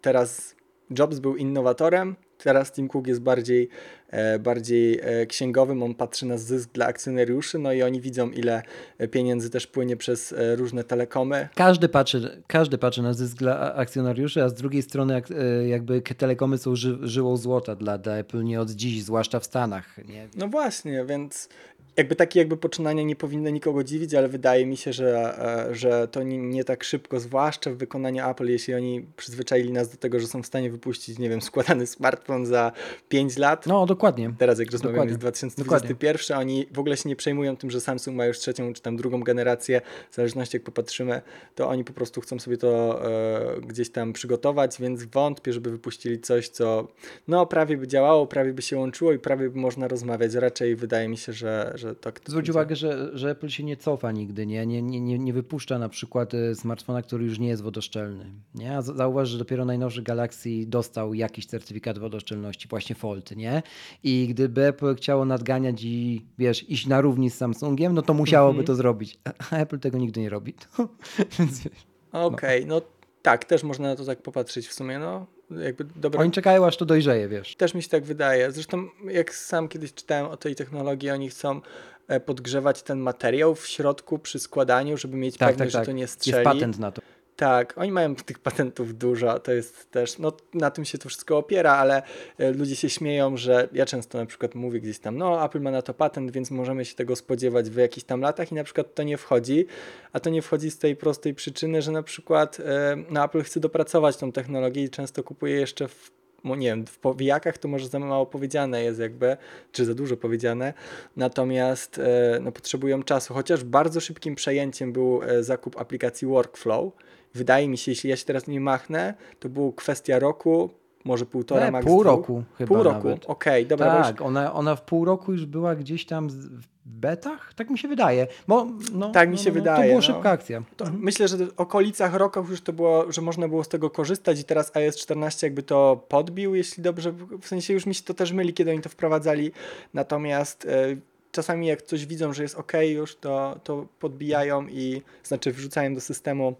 teraz 0.00 0.54
Jobs 0.98 1.18
był 1.18 1.36
innowatorem, 1.36 2.16
teraz 2.44 2.72
Tim 2.72 2.88
Cook 2.88 3.06
jest 3.06 3.20
bardziej, 3.20 3.68
e, 4.10 4.38
bardziej 4.38 5.00
e, 5.02 5.26
księgowym, 5.26 5.82
on 5.82 5.94
patrzy 5.94 6.26
na 6.26 6.38
zysk 6.38 6.70
dla 6.72 6.86
akcjonariuszy, 6.86 7.58
no 7.58 7.72
i 7.72 7.82
oni 7.82 8.00
widzą 8.00 8.30
ile 8.30 8.62
pieniędzy 9.10 9.50
też 9.50 9.66
płynie 9.66 9.96
przez 9.96 10.32
e, 10.32 10.56
różne 10.56 10.84
telekomy. 10.84 11.48
Każdy 11.54 11.88
patrzy, 11.88 12.42
każdy 12.46 12.78
patrzy 12.78 13.02
na 13.02 13.12
zysk 13.12 13.36
dla 13.36 13.74
akcjonariuszy, 13.74 14.42
a 14.42 14.48
z 14.48 14.54
drugiej 14.54 14.82
strony 14.82 15.14
jak, 15.14 15.28
jakby 15.66 16.02
telekomy 16.02 16.58
są 16.58 16.76
ży, 16.76 16.98
żyłą 17.02 17.36
złota 17.36 17.76
dla, 17.76 17.98
dla 17.98 18.16
Apple 18.16 18.44
nie 18.44 18.60
od 18.60 18.70
dziś, 18.70 19.02
zwłaszcza 19.02 19.40
w 19.40 19.44
Stanach. 19.44 19.98
Nie? 20.08 20.28
No 20.36 20.48
właśnie, 20.48 21.04
więc 21.04 21.48
jakby 21.96 22.16
takie 22.16 22.38
jakby 22.38 22.56
poczynania 22.56 23.02
nie 23.02 23.16
powinny 23.16 23.52
nikogo 23.52 23.84
dziwić, 23.84 24.14
ale 24.14 24.28
wydaje 24.28 24.66
mi 24.66 24.76
się, 24.76 24.92
że, 24.92 25.38
e, 25.68 25.74
że 25.74 26.08
to 26.08 26.22
nie, 26.22 26.38
nie 26.38 26.64
tak 26.64 26.84
szybko, 26.84 27.20
zwłaszcza 27.20 27.70
w 27.70 27.76
wykonaniu 27.76 28.30
Apple, 28.30 28.46
jeśli 28.46 28.74
oni 28.74 29.06
przyzwyczaili 29.16 29.72
nas 29.72 29.90
do 29.90 29.96
tego, 29.96 30.20
że 30.20 30.26
są 30.26 30.42
w 30.42 30.46
stanie 30.46 30.70
wypuścić, 30.70 31.18
nie 31.18 31.28
wiem, 31.28 31.42
składany 31.42 31.86
smartfon 31.86 32.46
za 32.46 32.72
5 33.08 33.36
lat. 33.36 33.66
No 33.66 33.86
dokładnie. 33.86 34.34
Teraz 34.38 34.58
jak 34.58 34.70
rozmawiamy 34.70 34.94
Dokładnie. 34.94 35.12
jest 35.12 35.20
2021, 35.20 36.38
oni 36.38 36.66
w 36.72 36.78
ogóle 36.78 36.96
się 36.96 37.08
nie 37.08 37.16
przejmują 37.16 37.56
tym, 37.56 37.70
że 37.70 37.80
Samsung 37.80 38.16
ma 38.16 38.26
już 38.26 38.38
trzecią 38.38 38.72
czy 38.72 38.82
tam 38.82 38.96
drugą 38.96 39.20
generację, 39.20 39.80
w 40.10 40.14
zależności 40.14 40.56
jak 40.56 40.64
popatrzymy, 40.64 41.22
to 41.54 41.68
oni 41.68 41.84
po 41.84 41.92
prostu 41.92 42.20
chcą 42.20 42.38
sobie 42.38 42.56
to 42.56 43.00
e, 43.04 43.60
gdzieś 43.60 43.90
tam 43.90 44.12
przygotować, 44.12 44.80
więc 44.80 45.04
wątpię, 45.04 45.52
żeby 45.52 45.70
wypuścili 45.70 46.20
coś, 46.20 46.48
co 46.48 46.88
no 47.28 47.46
prawie 47.46 47.76
by 47.76 47.88
działało, 47.88 48.26
prawie 48.26 48.52
by 48.52 48.62
się 48.62 48.76
łączyło 48.76 49.12
i 49.12 49.18
prawie 49.18 49.50
by 49.50 49.58
można 49.60 49.88
rozmawiać. 49.88 50.34
Raczej 50.34 50.76
wydaje 50.76 51.08
mi 51.08 51.16
się, 51.16 51.32
że, 51.32 51.72
że 51.74 51.83
tak 52.00 52.20
to 52.20 52.32
Zwróć 52.32 52.50
uwagę, 52.50 52.76
że, 52.76 53.18
że 53.18 53.30
Apple 53.30 53.48
się 53.48 53.64
nie 53.64 53.76
cofa 53.76 54.12
nigdy, 54.12 54.46
nie? 54.46 54.66
Nie, 54.66 54.82
nie, 54.82 55.00
nie, 55.00 55.18
nie 55.18 55.32
wypuszcza 55.32 55.78
na 55.78 55.88
przykład 55.88 56.34
e, 56.34 56.54
smartfona, 56.54 57.02
który 57.02 57.24
już 57.24 57.38
nie 57.38 57.48
jest 57.48 57.62
wodoszczelny. 57.62 58.30
Nie? 58.54 58.76
A 58.76 58.82
zauważ, 58.82 59.28
że 59.28 59.38
dopiero 59.38 59.64
najnowszy 59.64 60.02
Galaxy 60.02 60.50
dostał 60.66 61.14
jakiś 61.14 61.46
certyfikat 61.46 61.98
wodoszczelności, 61.98 62.68
właśnie 62.68 62.96
Fold, 62.96 63.36
nie? 63.36 63.62
I 64.02 64.26
gdyby 64.30 64.66
Apple 64.66 64.94
chciało 64.94 65.24
nadganiać 65.24 65.84
i 65.84 66.26
wiesz, 66.38 66.70
iść 66.70 66.86
na 66.86 67.00
równi 67.00 67.30
z 67.30 67.34
Samsungiem, 67.36 67.94
no 67.94 68.02
to 68.02 68.14
musiałoby 68.14 68.58
Mhm. 68.58 68.66
to 68.66 68.74
zrobić. 68.74 69.18
A 69.50 69.56
Apple 69.56 69.78
tego 69.78 69.98
nigdy 69.98 70.20
nie 70.20 70.28
robi. 70.30 70.54
Więc 71.38 71.60
wiesz, 71.60 71.86
Okej, 72.12 72.66
no 72.66 72.82
tak, 73.22 73.44
też 73.44 73.62
można 73.62 73.88
na 73.88 73.96
to 73.96 74.04
tak 74.04 74.22
popatrzeć 74.22 74.68
w 74.68 74.72
sumie, 74.72 74.98
no 74.98 75.26
jakby 75.62 75.84
dobra. 75.96 76.20
oni 76.20 76.30
czekają, 76.30 76.66
aż 76.66 76.76
to 76.76 76.84
dojrzeje, 76.84 77.28
wiesz. 77.28 77.56
Też 77.56 77.74
mi 77.74 77.82
się 77.82 77.88
tak 77.88 78.04
wydaje. 78.04 78.52
Zresztą, 78.52 78.88
jak 79.08 79.34
sam 79.34 79.68
kiedyś 79.68 79.94
czytałem 79.94 80.26
o 80.26 80.36
tej 80.36 80.54
technologii, 80.54 81.10
oni 81.10 81.30
chcą 81.30 81.60
e, 82.08 82.20
podgrzewać 82.20 82.82
ten 82.82 82.98
materiał 82.98 83.54
w 83.54 83.66
środku 83.66 84.18
przy 84.18 84.38
składaniu, 84.38 84.96
żeby 84.96 85.16
mieć 85.16 85.36
Tak, 85.36 85.48
pewność, 85.48 85.72
tak, 85.72 85.72
że 85.72 85.78
tak. 85.78 85.86
to 85.86 85.92
nie 85.92 86.00
Jest 86.02 86.14
strzeli. 86.14 86.44
patent 86.44 86.78
na 86.78 86.92
to. 86.92 87.02
Tak, 87.36 87.78
oni 87.78 87.92
mają 87.92 88.16
tych 88.16 88.38
patentów 88.38 88.98
dużo, 88.98 89.38
to 89.38 89.52
jest 89.52 89.90
też, 89.90 90.18
no 90.18 90.32
na 90.54 90.70
tym 90.70 90.84
się 90.84 90.98
to 90.98 91.08
wszystko 91.08 91.38
opiera, 91.38 91.72
ale 91.72 92.02
e, 92.38 92.52
ludzie 92.52 92.76
się 92.76 92.90
śmieją, 92.90 93.36
że 93.36 93.68
ja 93.72 93.86
często 93.86 94.18
na 94.18 94.26
przykład 94.26 94.54
mówię 94.54 94.80
gdzieś 94.80 94.98
tam, 94.98 95.18
no 95.18 95.44
Apple 95.44 95.60
ma 95.60 95.70
na 95.70 95.82
to 95.82 95.94
patent, 95.94 96.30
więc 96.30 96.50
możemy 96.50 96.84
się 96.84 96.94
tego 96.94 97.16
spodziewać 97.16 97.70
w 97.70 97.76
jakichś 97.76 98.06
tam 98.06 98.20
latach 98.20 98.52
i 98.52 98.54
na 98.54 98.64
przykład 98.64 98.94
to 98.94 99.02
nie 99.02 99.16
wchodzi, 99.16 99.66
a 100.12 100.20
to 100.20 100.30
nie 100.30 100.42
wchodzi 100.42 100.70
z 100.70 100.78
tej 100.78 100.96
prostej 100.96 101.34
przyczyny, 101.34 101.82
że 101.82 101.92
na 101.92 102.02
przykład 102.02 102.60
e, 102.60 102.96
no, 103.10 103.24
Apple 103.24 103.42
chce 103.42 103.60
dopracować 103.60 104.16
tą 104.16 104.32
technologię 104.32 104.84
i 104.84 104.90
często 104.90 105.22
kupuje 105.22 105.54
jeszcze 105.54 105.88
w 105.88 106.10
no 106.44 106.56
nie 106.56 106.66
wiem, 106.66 106.86
w 106.86 106.98
powijakach 106.98 107.58
to 107.58 107.68
może 107.68 107.88
za 107.88 107.98
mało 107.98 108.26
powiedziane 108.26 108.82
jest 108.82 109.00
jakby, 109.00 109.36
czy 109.72 109.84
za 109.84 109.94
dużo 109.94 110.16
powiedziane, 110.16 110.74
natomiast 111.16 111.98
e, 111.98 112.38
no, 112.40 112.52
potrzebują 112.52 113.02
czasu, 113.02 113.34
chociaż 113.34 113.64
bardzo 113.64 114.00
szybkim 114.00 114.34
przejęciem 114.34 114.92
był 114.92 115.20
zakup 115.40 115.80
aplikacji 115.80 116.28
Workflow. 116.28 116.92
Wydaje 117.34 117.68
mi 117.68 117.78
się, 117.78 117.92
jeśli 117.92 118.10
ja 118.10 118.16
się 118.16 118.24
teraz 118.24 118.46
nie 118.46 118.60
machnę, 118.60 119.14
to 119.40 119.48
było 119.48 119.72
kwestia 119.72 120.18
roku, 120.18 120.70
może 121.04 121.26
półtora, 121.26 121.70
Nie, 121.70 121.72
pół 121.72 121.80
dwóch. 121.82 122.06
roku 122.06 122.44
chyba 122.58 122.74
Pół 122.74 122.82
roku, 122.82 123.08
okej, 123.26 123.66
dobra, 123.66 123.92
bo 123.92 123.98
już 123.98 124.06
Tak, 124.06 124.22
ona, 124.22 124.52
ona 124.54 124.76
w 124.76 124.82
pół 124.82 125.04
roku 125.04 125.32
już 125.32 125.46
była 125.46 125.74
gdzieś 125.74 126.06
tam 126.06 126.28
w 126.28 126.66
betach? 126.84 127.54
Tak 127.54 127.70
mi 127.70 127.78
się 127.78 127.88
wydaje. 127.88 128.26
Bo, 128.48 128.66
no, 128.92 129.10
Tak 129.10 129.28
mi 129.28 129.36
no, 129.36 129.42
się 129.42 129.50
no, 129.50 129.54
no, 129.54 129.60
wydaje, 129.60 129.82
To 129.82 129.88
była 129.88 129.94
no. 129.94 130.02
szybka 130.02 130.30
akcja. 130.30 130.62
To 130.76 130.84
Myślę, 130.98 131.28
że 131.28 131.36
w 131.36 131.52
okolicach 131.56 132.14
roku 132.14 132.44
już 132.50 132.60
to 132.60 132.72
było, 132.72 133.12
że 133.12 133.22
można 133.22 133.48
było 133.48 133.64
z 133.64 133.68
tego 133.68 133.90
korzystać 133.90 134.40
i 134.40 134.44
teraz 134.44 134.76
iOS 134.76 134.96
14 134.96 135.46
jakby 135.46 135.62
to 135.62 136.04
podbił, 136.08 136.54
jeśli 136.54 136.82
dobrze, 136.82 137.12
w 137.40 137.46
sensie 137.46 137.74
już 137.74 137.86
mi 137.86 137.94
się 137.94 138.02
to 138.02 138.14
też 138.14 138.32
myli, 138.32 138.54
kiedy 138.54 138.70
oni 138.70 138.80
to 138.80 138.88
wprowadzali, 138.88 139.52
natomiast 139.94 140.66
e, 140.66 140.96
czasami 141.32 141.66
jak 141.66 141.82
coś 141.82 142.06
widzą, 142.06 142.32
że 142.32 142.42
jest 142.42 142.54
ok 142.54 142.72
już, 142.92 143.16
to, 143.16 143.60
to 143.64 143.86
podbijają 144.00 144.68
i 144.68 145.02
znaczy 145.24 145.52
wrzucają 145.52 145.94
do 145.94 146.00
systemu 146.00 146.54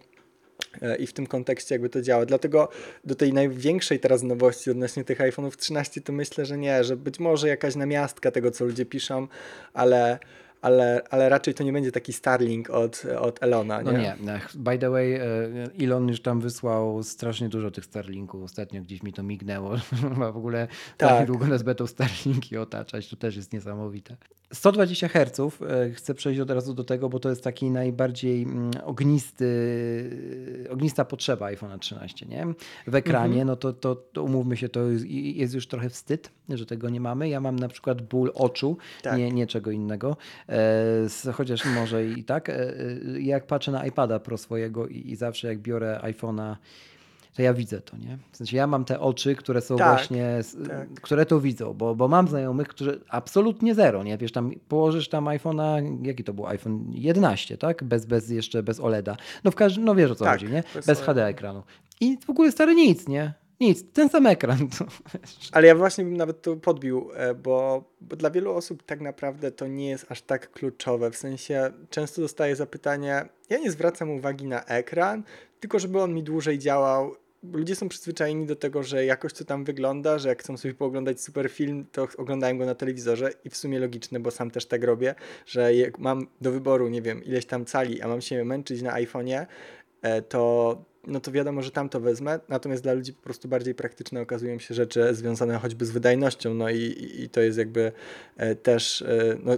i 0.99 1.07
w 1.07 1.13
tym 1.13 1.27
kontekście 1.27 1.75
jakby 1.75 1.89
to 1.89 2.01
działa. 2.01 2.25
Dlatego 2.25 2.69
do 3.03 3.15
tej 3.15 3.33
największej 3.33 3.99
teraz 3.99 4.23
nowości 4.23 4.71
odnośnie 4.71 5.03
tych 5.03 5.19
iPhone'ów 5.19 5.55
13 5.55 6.01
to 6.01 6.13
myślę, 6.13 6.45
że 6.45 6.57
nie, 6.57 6.83
że 6.83 6.97
być 6.97 7.19
może 7.19 7.47
jakaś 7.47 7.75
namiastka 7.75 8.31
tego, 8.31 8.51
co 8.51 8.65
ludzie 8.65 8.85
piszą, 8.85 9.27
ale, 9.73 10.19
ale, 10.61 11.01
ale 11.09 11.29
raczej 11.29 11.53
to 11.53 11.63
nie 11.63 11.73
będzie 11.73 11.91
taki 11.91 12.13
Starlink 12.13 12.69
od, 12.69 13.03
od 13.19 13.43
Elona, 13.43 13.81
nie? 13.81 13.91
No 13.91 13.97
nie, 13.97 14.41
by 14.55 14.77
the 14.77 14.89
way, 14.89 15.13
e, 15.13 15.23
Elon 15.81 16.07
już 16.07 16.21
tam 16.21 16.41
wysłał 16.41 17.03
strasznie 17.03 17.49
dużo 17.49 17.71
tych 17.71 17.85
Starlinków. 17.85 18.43
Ostatnio 18.43 18.81
gdzieś 18.81 19.03
mi 19.03 19.13
to 19.13 19.23
mignęło. 19.23 19.75
W 20.33 20.37
ogóle 20.37 20.67
tak, 20.97 21.09
tak 21.09 21.27
długo 21.27 21.47
nas 21.47 21.63
będą 21.63 21.87
Starlinki 21.87 22.57
otaczać. 22.57 23.09
To 23.09 23.15
też 23.15 23.35
jest 23.35 23.53
niesamowite. 23.53 24.17
120 24.53 25.07
Hz, 25.07 25.39
e, 25.39 25.91
chcę 25.91 26.13
przejść 26.13 26.39
od 26.39 26.51
razu 26.51 26.73
do 26.73 26.83
tego, 26.83 27.09
bo 27.09 27.19
to 27.19 27.29
jest 27.29 27.43
taki 27.43 27.71
najbardziej 27.71 28.43
mm, 28.43 28.71
ognisty, 28.83 29.45
ognista 30.69 31.05
potrzeba 31.05 31.45
iPhone'a 31.45 31.79
13, 31.79 32.25
nie? 32.25 32.47
W 32.87 32.95
ekranie, 32.95 33.41
mhm. 33.41 33.47
no 33.47 33.55
to, 33.55 33.73
to, 33.73 33.95
to, 33.95 34.23
umówmy 34.23 34.57
się, 34.57 34.69
to 34.69 34.79
jest, 35.35 35.53
już 35.53 35.67
trochę 35.67 35.89
wstyd, 35.89 36.31
że 36.49 36.65
tego 36.65 36.89
nie 36.89 37.01
mamy. 37.01 37.29
Ja 37.29 37.39
mam 37.39 37.55
na 37.55 37.67
przykład 37.67 38.01
ból 38.01 38.31
oczu, 38.35 38.77
tak. 39.01 39.17
nie, 39.17 39.31
nie 39.31 39.47
czego 39.47 39.71
innego, 39.71 40.17
e, 40.47 40.54
chociaż 41.33 41.65
może 41.65 42.05
i 42.05 42.23
tak. 42.23 42.49
E, 42.49 42.53
e, 42.53 42.73
jak 43.21 43.47
patrzę 43.47 43.71
na 43.71 43.85
iPada 43.85 44.19
Pro 44.19 44.37
swojego 44.37 44.87
i, 44.87 45.11
i 45.11 45.15
zawsze 45.15 45.47
jak 45.47 45.59
biorę 45.59 45.99
iPhone'a 46.03 46.55
to 47.35 47.41
ja 47.41 47.53
widzę 47.53 47.81
to, 47.81 47.97
nie? 47.97 48.17
W 48.31 48.37
sensie 48.37 48.57
ja 48.57 48.67
mam 48.67 48.85
te 48.85 48.99
oczy, 48.99 49.35
które 49.35 49.61
są 49.61 49.77
tak, 49.77 49.87
właśnie, 49.87 50.39
tak. 50.67 51.01
które 51.01 51.25
to 51.25 51.39
widzą, 51.39 51.73
bo, 51.73 51.95
bo 51.95 52.07
mam 52.07 52.27
znajomych, 52.27 52.67
którzy 52.67 53.01
absolutnie 53.09 53.75
zero, 53.75 54.03
nie? 54.03 54.17
Wiesz, 54.17 54.31
tam 54.31 54.51
położysz 54.67 55.09
tam 55.09 55.25
iPhone'a, 55.25 55.97
jaki 56.05 56.23
to 56.23 56.33
był 56.33 56.47
iPhone 56.47 56.85
11, 56.91 57.57
tak? 57.57 57.83
Bez, 57.83 58.05
bez 58.05 58.29
jeszcze, 58.29 58.63
bez 58.63 58.79
OLEDa. 58.79 59.17
No 59.43 59.51
w 59.51 59.55
każdym, 59.55 59.85
no 59.85 59.95
wiesz 59.95 60.11
o 60.11 60.15
co 60.15 60.25
tak, 60.25 60.39
chodzi, 60.39 60.53
nie? 60.53 60.63
Bez, 60.75 60.85
bez 60.85 61.01
HD 61.01 61.25
ekranu. 61.25 61.63
I 62.01 62.17
w 62.25 62.29
ogóle 62.29 62.51
stary 62.51 62.75
nic, 62.75 63.07
nie? 63.07 63.33
Nic, 63.59 63.91
ten 63.93 64.09
sam 64.09 64.27
ekran. 64.27 64.57
Ale 65.51 65.67
ja 65.67 65.75
właśnie 65.75 66.03
bym 66.03 66.17
nawet 66.17 66.41
to 66.41 66.55
podbił, 66.55 67.09
e, 67.13 67.33
bo, 67.35 67.83
bo, 68.01 68.15
dla 68.15 68.29
wielu 68.29 68.51
osób 68.51 68.83
tak 68.83 69.01
naprawdę 69.01 69.51
to 69.51 69.67
nie 69.67 69.89
jest 69.89 70.11
aż 70.11 70.21
tak 70.21 70.51
kluczowe. 70.51 71.11
W 71.11 71.17
sensie 71.17 71.71
często 71.89 72.21
dostaję 72.21 72.55
zapytanie, 72.55 73.25
ja 73.49 73.57
nie 73.57 73.71
zwracam 73.71 74.09
uwagi 74.09 74.45
na 74.45 74.63
ekran, 74.63 75.23
tylko 75.59 75.79
żeby 75.79 76.01
on 76.01 76.13
mi 76.13 76.23
dłużej 76.23 76.59
działał 76.59 77.15
ludzie 77.53 77.75
są 77.75 77.89
przyzwyczajeni 77.89 78.45
do 78.45 78.55
tego, 78.55 78.83
że 78.83 79.05
jakoś 79.05 79.33
to 79.33 79.45
tam 79.45 79.63
wygląda, 79.63 80.19
że 80.19 80.29
jak 80.29 80.39
chcą 80.39 80.57
sobie 80.57 80.73
pooglądać 80.73 81.21
super 81.21 81.49
film, 81.49 81.85
to 81.91 82.07
oglądają 82.17 82.57
go 82.57 82.65
na 82.65 82.75
telewizorze 82.75 83.31
i 83.43 83.49
w 83.49 83.57
sumie 83.57 83.79
logiczne, 83.79 84.19
bo 84.19 84.31
sam 84.31 84.51
też 84.51 84.65
tak 84.65 84.83
robię, 84.83 85.15
że 85.45 85.75
jak 85.75 85.99
mam 85.99 86.27
do 86.41 86.51
wyboru, 86.51 86.87
nie 86.87 87.01
wiem, 87.01 87.23
ileś 87.23 87.45
tam 87.45 87.65
cali, 87.65 88.01
a 88.01 88.07
mam 88.07 88.21
się 88.21 88.45
męczyć 88.45 88.81
na 88.81 88.93
iPhone'ie, 88.93 89.45
e, 90.01 90.21
to 90.21 90.83
no 91.07 91.19
to 91.19 91.31
wiadomo, 91.31 91.61
że 91.61 91.71
tam 91.71 91.89
to 91.89 91.99
wezmę, 91.99 92.39
natomiast 92.49 92.83
dla 92.83 92.93
ludzi 92.93 93.13
po 93.13 93.23
prostu 93.23 93.47
bardziej 93.47 93.75
praktyczne 93.75 94.21
okazują 94.21 94.59
się 94.59 94.73
rzeczy 94.73 95.15
związane 95.15 95.57
choćby 95.57 95.85
z 95.85 95.91
wydajnością, 95.91 96.53
no 96.53 96.69
i, 96.69 97.11
i 97.17 97.29
to 97.29 97.41
jest 97.41 97.57
jakby 97.57 97.91
e, 98.37 98.55
też 98.55 99.01
e, 99.01 99.37
no, 99.43 99.53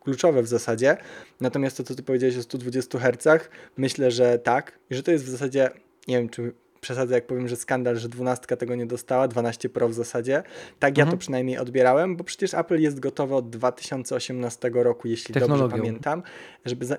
kluczowe 0.00 0.42
w 0.42 0.48
zasadzie. 0.48 0.96
Natomiast 1.40 1.76
to, 1.76 1.82
co 1.82 1.94
ty 1.94 2.02
powiedziałeś 2.02 2.36
o 2.36 2.42
120 2.42 2.98
Hz, 2.98 3.48
myślę, 3.76 4.10
że 4.10 4.38
tak 4.38 4.78
i 4.90 4.94
że 4.94 5.02
to 5.02 5.10
jest 5.10 5.24
w 5.24 5.28
zasadzie, 5.28 5.70
nie 6.08 6.18
wiem, 6.18 6.28
czy 6.28 6.52
przesadzę 6.82 7.14
jak 7.14 7.26
powiem, 7.26 7.48
że 7.48 7.56
skandal, 7.56 7.96
że 7.96 8.08
12 8.08 8.56
tego 8.56 8.74
nie 8.74 8.86
dostała, 8.86 9.28
12 9.28 9.68
Pro 9.68 9.88
w 9.88 9.94
zasadzie. 9.94 10.42
Tak 10.78 10.90
mhm. 10.90 10.96
ja 10.96 11.04
to 11.04 11.08
mhm. 11.08 11.18
przynajmniej 11.18 11.58
odbierałem, 11.58 12.16
bo 12.16 12.24
przecież 12.24 12.54
Apple 12.54 12.80
jest 12.80 13.00
gotowe 13.00 13.36
od 13.36 13.50
2018 13.50 14.70
roku, 14.74 15.08
jeśli 15.08 15.34
dobrze 15.34 15.68
pamiętam, 15.68 16.22
żeby 16.64 16.86
za 16.86 16.96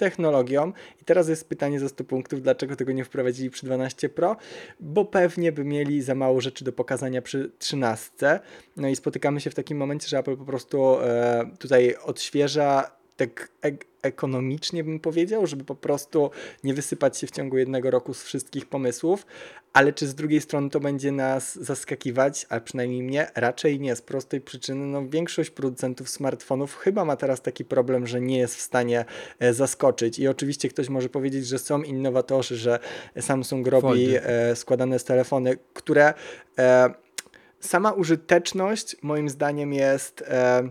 technologią. 0.00 0.72
I 1.02 1.04
teraz 1.04 1.28
jest 1.28 1.48
pytanie 1.48 1.80
za 1.80 1.88
100 1.88 2.04
punktów, 2.04 2.42
dlaczego 2.42 2.76
tego 2.76 2.92
nie 2.92 3.04
wprowadzili 3.04 3.50
przy 3.50 3.66
12 3.66 4.08
Pro? 4.08 4.36
Bo 4.80 5.04
pewnie 5.04 5.52
by 5.52 5.64
mieli 5.64 6.02
za 6.02 6.14
mało 6.14 6.40
rzeczy 6.40 6.64
do 6.64 6.72
pokazania 6.72 7.22
przy 7.22 7.50
13. 7.58 8.40
No 8.76 8.88
i 8.88 8.96
spotykamy 8.96 9.40
się 9.40 9.50
w 9.50 9.54
takim 9.54 9.78
momencie, 9.78 10.08
że 10.08 10.18
Apple 10.18 10.36
po 10.36 10.44
prostu 10.44 11.00
e, 11.00 11.50
tutaj 11.58 11.96
odświeża 12.04 12.99
tak 13.26 13.50
ekonomicznie 14.02 14.84
bym 14.84 15.00
powiedział, 15.00 15.46
żeby 15.46 15.64
po 15.64 15.74
prostu 15.74 16.30
nie 16.64 16.74
wysypać 16.74 17.18
się 17.18 17.26
w 17.26 17.30
ciągu 17.30 17.58
jednego 17.58 17.90
roku 17.90 18.14
z 18.14 18.22
wszystkich 18.22 18.66
pomysłów, 18.66 19.26
ale 19.72 19.92
czy 19.92 20.06
z 20.06 20.14
drugiej 20.14 20.40
strony 20.40 20.70
to 20.70 20.80
będzie 20.80 21.12
nas 21.12 21.54
zaskakiwać, 21.54 22.46
a 22.48 22.60
przynajmniej 22.60 23.02
mnie, 23.02 23.30
raczej 23.34 23.80
nie, 23.80 23.96
z 23.96 24.02
prostej 24.02 24.40
przyczyny, 24.40 24.86
no 24.86 25.08
większość 25.08 25.50
producentów 25.50 26.08
smartfonów 26.08 26.76
chyba 26.76 27.04
ma 27.04 27.16
teraz 27.16 27.42
taki 27.42 27.64
problem, 27.64 28.06
że 28.06 28.20
nie 28.20 28.38
jest 28.38 28.56
w 28.56 28.60
stanie 28.60 29.04
e, 29.38 29.54
zaskoczyć. 29.54 30.18
I 30.18 30.28
oczywiście 30.28 30.68
ktoś 30.68 30.88
może 30.88 31.08
powiedzieć, 31.08 31.46
że 31.46 31.58
są 31.58 31.82
innowatorzy, 31.82 32.56
że 32.56 32.78
Samsung 33.20 33.66
robi 33.66 34.08
e, 34.16 34.56
składane 34.56 34.98
z 34.98 35.04
telefony, 35.04 35.56
które 35.74 36.14
e, 36.58 36.94
sama 37.60 37.92
użyteczność 37.92 38.96
moim 39.02 39.28
zdaniem 39.28 39.72
jest 39.72 40.22
e, 40.22 40.70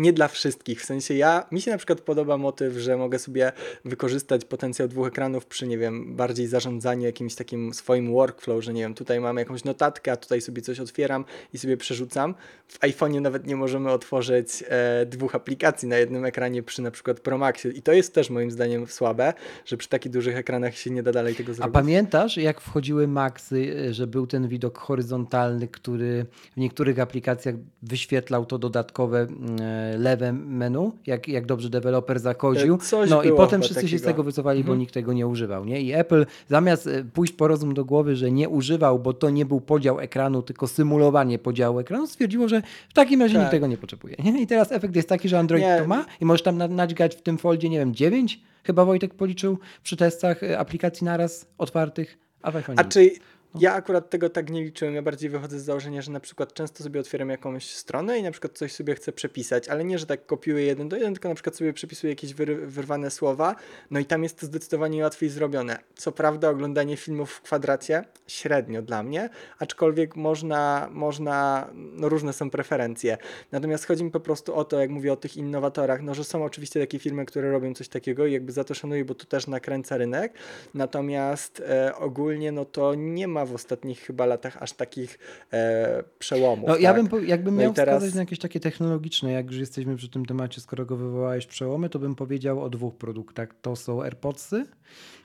nie 0.00 0.12
dla 0.12 0.28
wszystkich. 0.28 0.82
W 0.82 0.84
sensie 0.84 1.14
ja, 1.14 1.46
mi 1.52 1.60
się 1.60 1.70
na 1.70 1.76
przykład 1.76 2.00
podoba 2.00 2.36
motyw, 2.36 2.74
że 2.74 2.96
mogę 2.96 3.18
sobie 3.18 3.52
wykorzystać 3.84 4.44
potencjał 4.44 4.88
dwóch 4.88 5.08
ekranów 5.08 5.46
przy, 5.46 5.66
nie 5.66 5.78
wiem, 5.78 6.16
bardziej 6.16 6.46
zarządzaniu 6.46 7.06
jakimś 7.06 7.34
takim 7.34 7.74
swoim 7.74 8.12
workflow, 8.12 8.64
że 8.64 8.72
nie 8.72 8.82
wiem, 8.82 8.94
tutaj 8.94 9.20
mamy 9.20 9.40
jakąś 9.40 9.64
notatkę, 9.64 10.12
a 10.12 10.16
tutaj 10.16 10.40
sobie 10.40 10.62
coś 10.62 10.80
otwieram 10.80 11.24
i 11.52 11.58
sobie 11.58 11.76
przerzucam. 11.76 12.34
W 12.68 12.80
iPhone'ie 12.80 13.20
nawet 13.20 13.46
nie 13.46 13.56
możemy 13.56 13.90
otworzyć 13.90 14.64
e, 14.68 15.06
dwóch 15.06 15.34
aplikacji 15.34 15.88
na 15.88 15.96
jednym 15.96 16.24
ekranie 16.24 16.62
przy 16.62 16.82
na 16.82 16.90
przykład 16.90 17.20
Pro 17.20 17.38
Maxie 17.38 17.70
i 17.70 17.82
to 17.82 17.92
jest 17.92 18.14
też 18.14 18.30
moim 18.30 18.50
zdaniem 18.50 18.86
słabe, 18.86 19.32
że 19.64 19.76
przy 19.76 19.88
takich 19.88 20.12
dużych 20.12 20.36
ekranach 20.36 20.76
się 20.76 20.90
nie 20.90 21.02
da 21.02 21.12
dalej 21.12 21.34
tego 21.34 21.54
zrobić. 21.54 21.76
A 21.76 21.80
pamiętasz, 21.80 22.36
jak 22.36 22.60
wchodziły 22.60 23.08
Maxy, 23.08 23.92
że 23.94 24.06
był 24.06 24.26
ten 24.26 24.48
widok 24.48 24.78
horyzontalny, 24.78 25.68
który 25.68 26.26
w 26.56 26.56
niektórych 26.56 26.98
aplikacjach 26.98 27.54
wyświetlał 27.82 28.46
to 28.46 28.58
dodatkowe 28.58 29.20
mm, 29.20 29.56
e, 29.60 29.89
lewe 29.98 30.32
menu, 30.32 30.92
jak, 31.06 31.28
jak 31.28 31.46
dobrze 31.46 31.70
deweloper 31.70 32.20
zakodził. 32.20 32.78
Coś 32.78 33.10
no 33.10 33.22
i 33.22 33.32
potem 33.32 33.60
wszyscy 33.60 33.74
takiego. 33.74 33.90
się 33.90 33.98
z 33.98 34.02
tego 34.02 34.22
wycofali, 34.22 34.60
mhm. 34.60 34.76
bo 34.76 34.80
nikt 34.80 34.94
tego 34.94 35.12
nie 35.12 35.26
używał. 35.26 35.64
Nie? 35.64 35.80
I 35.80 35.92
Apple 35.92 36.26
zamiast 36.48 36.86
e, 36.86 37.04
pójść 37.04 37.32
po 37.32 37.48
rozum 37.48 37.74
do 37.74 37.84
głowy, 37.84 38.16
że 38.16 38.30
nie 38.30 38.48
używał, 38.48 38.98
bo 38.98 39.12
to 39.12 39.30
nie 39.30 39.46
był 39.46 39.60
podział 39.60 40.00
ekranu, 40.00 40.42
tylko 40.42 40.66
symulowanie 40.66 41.38
podziału 41.38 41.78
ekranu, 41.78 42.06
stwierdziło, 42.06 42.48
że 42.48 42.62
w 42.88 42.92
takim 42.92 43.20
razie 43.20 43.34
tak. 43.34 43.42
nikt 43.42 43.50
tego 43.50 43.66
nie 43.66 43.76
potrzebuje. 43.76 44.16
Nie? 44.24 44.42
I 44.42 44.46
teraz 44.46 44.72
efekt 44.72 44.96
jest 44.96 45.08
taki, 45.08 45.28
że 45.28 45.38
Android 45.38 45.64
nie. 45.64 45.78
to 45.82 45.88
ma 45.88 46.04
i 46.20 46.24
możesz 46.24 46.42
tam 46.42 46.74
nadźgać 46.74 47.16
w 47.16 47.22
tym 47.22 47.38
foldzie, 47.38 47.68
nie 47.68 47.78
wiem, 47.78 47.94
9 47.94 48.40
chyba 48.64 48.84
Wojtek 48.84 49.14
policzył 49.14 49.58
przy 49.82 49.96
testach 49.96 50.42
e, 50.42 50.58
aplikacji 50.58 51.04
naraz 51.04 51.46
otwartych, 51.58 52.18
a 52.42 52.50
w 52.50 52.56
iPhone 52.56 52.76
A 52.78 52.84
czy 52.84 53.10
no. 53.54 53.60
Ja 53.62 53.74
akurat 53.74 54.10
tego 54.10 54.30
tak 54.30 54.50
nie 54.50 54.64
liczyłem. 54.64 54.94
Ja 54.94 55.02
bardziej 55.02 55.30
wychodzę 55.30 55.60
z 55.60 55.64
założenia, 55.64 56.02
że 56.02 56.12
na 56.12 56.20
przykład 56.20 56.54
często 56.54 56.84
sobie 56.84 57.00
otwieram 57.00 57.30
jakąś 57.30 57.70
stronę 57.70 58.18
i 58.18 58.22
na 58.22 58.30
przykład 58.30 58.58
coś 58.58 58.72
sobie 58.72 58.94
chcę 58.94 59.12
przepisać, 59.12 59.68
ale 59.68 59.84
nie, 59.84 59.98
że 59.98 60.06
tak 60.06 60.26
kopiuję 60.26 60.64
jeden 60.64 60.88
do 60.88 60.96
jeden, 60.96 61.14
tylko 61.14 61.28
na 61.28 61.34
przykład 61.34 61.56
sobie 61.56 61.72
przepisuję 61.72 62.12
jakieś 62.12 62.34
wyr 62.34 62.56
wyrwane 62.56 63.10
słowa, 63.10 63.56
no 63.90 64.00
i 64.00 64.04
tam 64.04 64.22
jest 64.22 64.40
to 64.40 64.46
zdecydowanie 64.46 65.02
łatwiej 65.02 65.30
zrobione. 65.30 65.78
Co 65.94 66.12
prawda 66.12 66.50
oglądanie 66.50 66.96
filmów 66.96 67.32
w 67.32 67.40
kwadracie 67.40 68.04
średnio 68.26 68.82
dla 68.82 69.02
mnie, 69.02 69.30
aczkolwiek 69.58 70.16
można, 70.16 70.88
można 70.92 71.68
no 71.74 72.08
różne 72.08 72.32
są 72.32 72.50
preferencje. 72.50 73.18
Natomiast 73.52 73.86
chodzi 73.86 74.04
mi 74.04 74.10
po 74.10 74.20
prostu 74.20 74.54
o 74.54 74.64
to, 74.64 74.80
jak 74.80 74.90
mówię 74.90 75.12
o 75.12 75.16
tych 75.16 75.36
innowatorach, 75.36 76.02
no 76.02 76.14
że 76.14 76.24
są 76.24 76.44
oczywiście 76.44 76.80
takie 76.80 76.98
firmy, 76.98 77.26
które 77.26 77.50
robią 77.50 77.74
coś 77.74 77.88
takiego 77.88 78.26
i 78.26 78.32
jakby 78.32 78.52
za 78.52 78.64
to 78.64 78.74
szanuję, 78.74 79.04
bo 79.04 79.14
to 79.14 79.24
też 79.24 79.46
nakręca 79.46 79.96
rynek, 79.96 80.34
natomiast 80.74 81.62
e, 81.68 81.96
ogólnie 81.96 82.52
no 82.52 82.64
to 82.64 82.94
nie 82.94 83.28
ma 83.28 83.39
ma 83.40 83.46
w 83.46 83.54
ostatnich 83.54 84.00
chyba 84.00 84.26
latach 84.26 84.62
aż 84.62 84.72
takich 84.72 85.18
e, 85.52 86.04
przełomów. 86.18 86.68
No, 86.68 86.74
tak? 86.74 86.82
Ja 86.82 86.94
bym, 86.94 87.08
jakbym 87.26 87.56
no 87.56 87.62
miał 87.62 87.72
teraz... 87.72 87.94
wskazać 87.94 88.14
na 88.14 88.20
jakieś 88.20 88.38
takie 88.38 88.60
technologiczne, 88.60 89.32
jak 89.32 89.46
już 89.46 89.56
jesteśmy 89.56 89.96
przy 89.96 90.08
tym 90.08 90.26
temacie, 90.26 90.60
skoro 90.60 90.86
go 90.86 90.96
wywołałeś 90.96 91.46
przełomy, 91.46 91.88
to 91.88 91.98
bym 91.98 92.14
powiedział 92.14 92.62
o 92.62 92.70
dwóch 92.70 92.94
produktach. 92.94 93.48
To 93.62 93.76
są 93.76 94.02
AirPodsy 94.02 94.66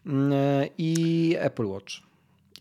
mm, 0.06 0.34
e, 0.34 0.70
i 0.78 1.36
Apple 1.40 1.66
Watch. 1.66 1.94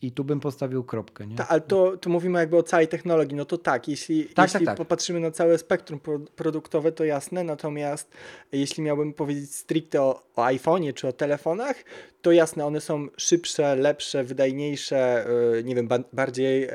I 0.03 0.13
tu 0.13 0.25
bym 0.25 0.41
postawił 0.41 0.85
kropkę. 0.85 1.27
Nie? 1.27 1.37
Ta, 1.37 1.49
ale 1.49 1.61
to, 1.61 1.97
to 1.97 2.11
mówimy 2.11 2.39
jakby 2.39 2.57
o 2.57 2.63
całej 2.63 2.89
technologii. 2.89 3.37
No 3.37 3.45
to 3.45 3.59
tak, 3.59 3.89
jeśli, 3.89 4.25
tak, 4.25 4.45
jeśli 4.45 4.67
tak, 4.67 4.67
tak. 4.67 4.77
popatrzymy 4.77 5.21
na 5.21 5.31
całe 5.31 5.59
spektrum 5.59 6.01
produktowe, 6.37 6.93
to 6.93 7.05
jasne. 7.05 7.45
Natomiast 7.45 8.11
jeśli 8.53 8.83
miałbym 8.83 9.13
powiedzieć 9.13 9.55
stricte 9.55 10.03
o, 10.03 10.23
o 10.37 10.43
iPhone'ie 10.43 10.95
czy 10.95 11.09
o 11.09 11.13
telefonach, 11.13 11.85
to 12.23 12.33
jasne, 12.33 12.67
one 12.67 12.81
są 12.81 13.09
szybsze, 13.17 13.77
lepsze, 13.77 14.25
wydajniejsze, 14.25 15.27
e, 15.59 15.63
nie 15.63 15.75
wiem, 15.75 15.89
bardziej 16.13 16.65
e, 16.65 16.71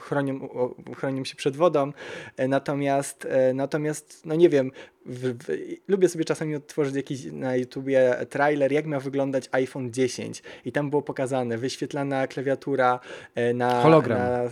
chronią, 0.00 0.48
chronią 0.96 1.24
się 1.24 1.36
przed 1.36 1.56
wodą. 1.56 1.92
E, 2.36 2.48
natomiast, 2.48 3.28
natomiast 3.54 4.26
no 4.26 4.34
nie 4.34 4.48
wiem, 4.48 4.70
w, 5.06 5.44
w, 5.44 5.56
lubię 5.88 6.08
sobie 6.08 6.24
czasami 6.24 6.54
odtworzyć 6.54 6.96
jakiś 6.96 7.24
na 7.24 7.56
YouTubie 7.56 8.16
trailer, 8.30 8.72
jak 8.72 8.86
miał 8.86 9.00
wyglądać 9.00 9.48
iPhone 9.52 9.92
10 9.92 10.42
i 10.64 10.72
tam 10.72 10.90
było 10.90 11.02
pokazane 11.02 11.58
wyświetlana 11.58 12.26
klawiatura 12.26 13.00
na... 13.54 13.82
Hologram. 13.82 14.18
Na, 14.18 14.48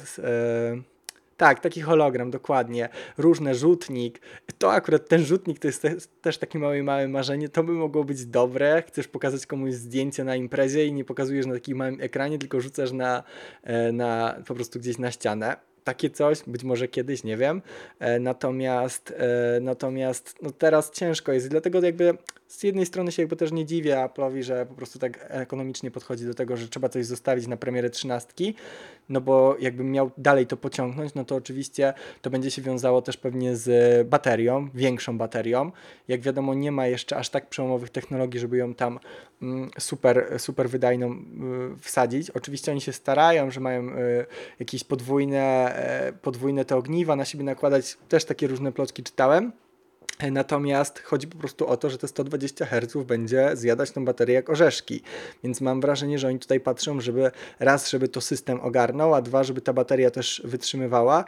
tak, 1.36 1.60
taki 1.60 1.80
hologram, 1.80 2.30
dokładnie. 2.30 2.88
Różne 3.18 3.54
rzutnik. 3.54 4.20
To 4.58 4.72
akurat 4.72 5.08
ten 5.08 5.24
rzutnik 5.24 5.58
to 5.58 5.66
jest 5.66 5.82
te, 5.82 5.94
też 6.22 6.38
takie 6.38 6.58
małe, 6.58 6.82
małe 6.82 7.08
marzenie. 7.08 7.48
To 7.48 7.62
by 7.62 7.72
mogło 7.72 8.04
być 8.04 8.26
dobre. 8.26 8.82
Chcesz 8.86 9.08
pokazać 9.08 9.46
komuś 9.46 9.72
zdjęcie 9.72 10.24
na 10.24 10.36
imprezie 10.36 10.86
i 10.86 10.92
nie 10.92 11.04
pokazujesz 11.04 11.46
na 11.46 11.54
takim 11.54 11.78
małym 11.78 12.00
ekranie, 12.00 12.38
tylko 12.38 12.60
rzucasz 12.60 12.92
na, 12.92 13.22
e, 13.62 13.92
na 13.92 14.36
po 14.46 14.54
prostu 14.54 14.78
gdzieś 14.78 14.98
na 14.98 15.10
ścianę 15.10 15.56
takie 15.84 16.10
coś, 16.10 16.42
być 16.46 16.64
może 16.64 16.88
kiedyś, 16.88 17.24
nie 17.24 17.36
wiem. 17.36 17.62
E, 17.98 18.20
natomiast 18.20 19.14
e, 19.16 19.60
natomiast 19.60 20.36
no 20.42 20.50
teraz 20.50 20.90
ciężko 20.90 21.32
jest, 21.32 21.48
dlatego 21.48 21.80
jakby 21.80 22.18
z 22.48 22.62
jednej 22.62 22.86
strony 22.86 23.12
się 23.12 23.22
jakby 23.22 23.36
też 23.36 23.52
nie 23.52 23.66
dziwię 23.66 23.94
Apple'owi, 23.94 24.42
że 24.42 24.66
po 24.66 24.74
prostu 24.74 24.98
tak 24.98 25.26
ekonomicznie 25.28 25.90
podchodzi 25.90 26.26
do 26.26 26.34
tego, 26.34 26.56
że 26.56 26.68
trzeba 26.68 26.88
coś 26.88 27.06
zostawić 27.06 27.46
na 27.46 27.56
premierę 27.56 27.90
trzynastki, 27.90 28.54
no 29.08 29.20
bo 29.20 29.56
jakbym 29.60 29.92
miał 29.92 30.10
dalej 30.18 30.46
to 30.46 30.56
pociągnąć, 30.56 31.14
no 31.14 31.24
to 31.24 31.34
oczywiście 31.34 31.94
to 32.22 32.30
będzie 32.30 32.50
się 32.50 32.62
wiązało 32.62 33.02
też 33.02 33.16
pewnie 33.16 33.56
z 33.56 34.08
baterią, 34.08 34.68
większą 34.74 35.18
baterią. 35.18 35.72
Jak 36.08 36.20
wiadomo, 36.20 36.54
nie 36.54 36.72
ma 36.72 36.86
jeszcze 36.86 37.16
aż 37.16 37.28
tak 37.28 37.48
przełomowych 37.48 37.90
technologii, 37.90 38.40
żeby 38.40 38.56
ją 38.56 38.74
tam 38.74 38.98
mm, 39.42 39.70
super, 39.78 40.34
super 40.38 40.68
wydajną 40.68 41.12
y, 41.12 41.16
wsadzić. 41.80 42.30
Oczywiście 42.30 42.72
oni 42.72 42.80
się 42.80 42.92
starają, 42.92 43.50
że 43.50 43.60
mają 43.60 43.88
y, 43.88 44.26
jakieś 44.60 44.84
podwójne, 44.84 45.74
y, 46.08 46.12
podwójne 46.12 46.64
te 46.64 46.76
ogniwa 46.76 47.16
na 47.16 47.24
siebie 47.24 47.44
nakładać, 47.44 47.98
też 48.08 48.24
takie 48.24 48.46
różne 48.46 48.72
plotki 48.72 49.02
czytałem. 49.02 49.52
Natomiast 50.32 51.02
chodzi 51.02 51.26
po 51.26 51.38
prostu 51.38 51.66
o 51.66 51.76
to, 51.76 51.90
że 51.90 51.98
te 51.98 52.08
120 52.08 52.66
Hz 52.66 53.06
będzie 53.06 53.50
zjadać 53.54 53.90
tą 53.90 54.04
baterię 54.04 54.34
jak 54.34 54.50
orzeszki. 54.50 55.02
Więc 55.44 55.60
mam 55.60 55.80
wrażenie, 55.80 56.18
że 56.18 56.28
oni 56.28 56.38
tutaj 56.38 56.60
patrzą, 56.60 57.00
żeby 57.00 57.30
raz, 57.58 57.90
żeby 57.90 58.08
to 58.08 58.20
system 58.20 58.60
ogarnął, 58.60 59.14
a 59.14 59.22
dwa, 59.22 59.44
żeby 59.44 59.60
ta 59.60 59.72
bateria 59.72 60.10
też 60.10 60.42
wytrzymywała 60.44 61.24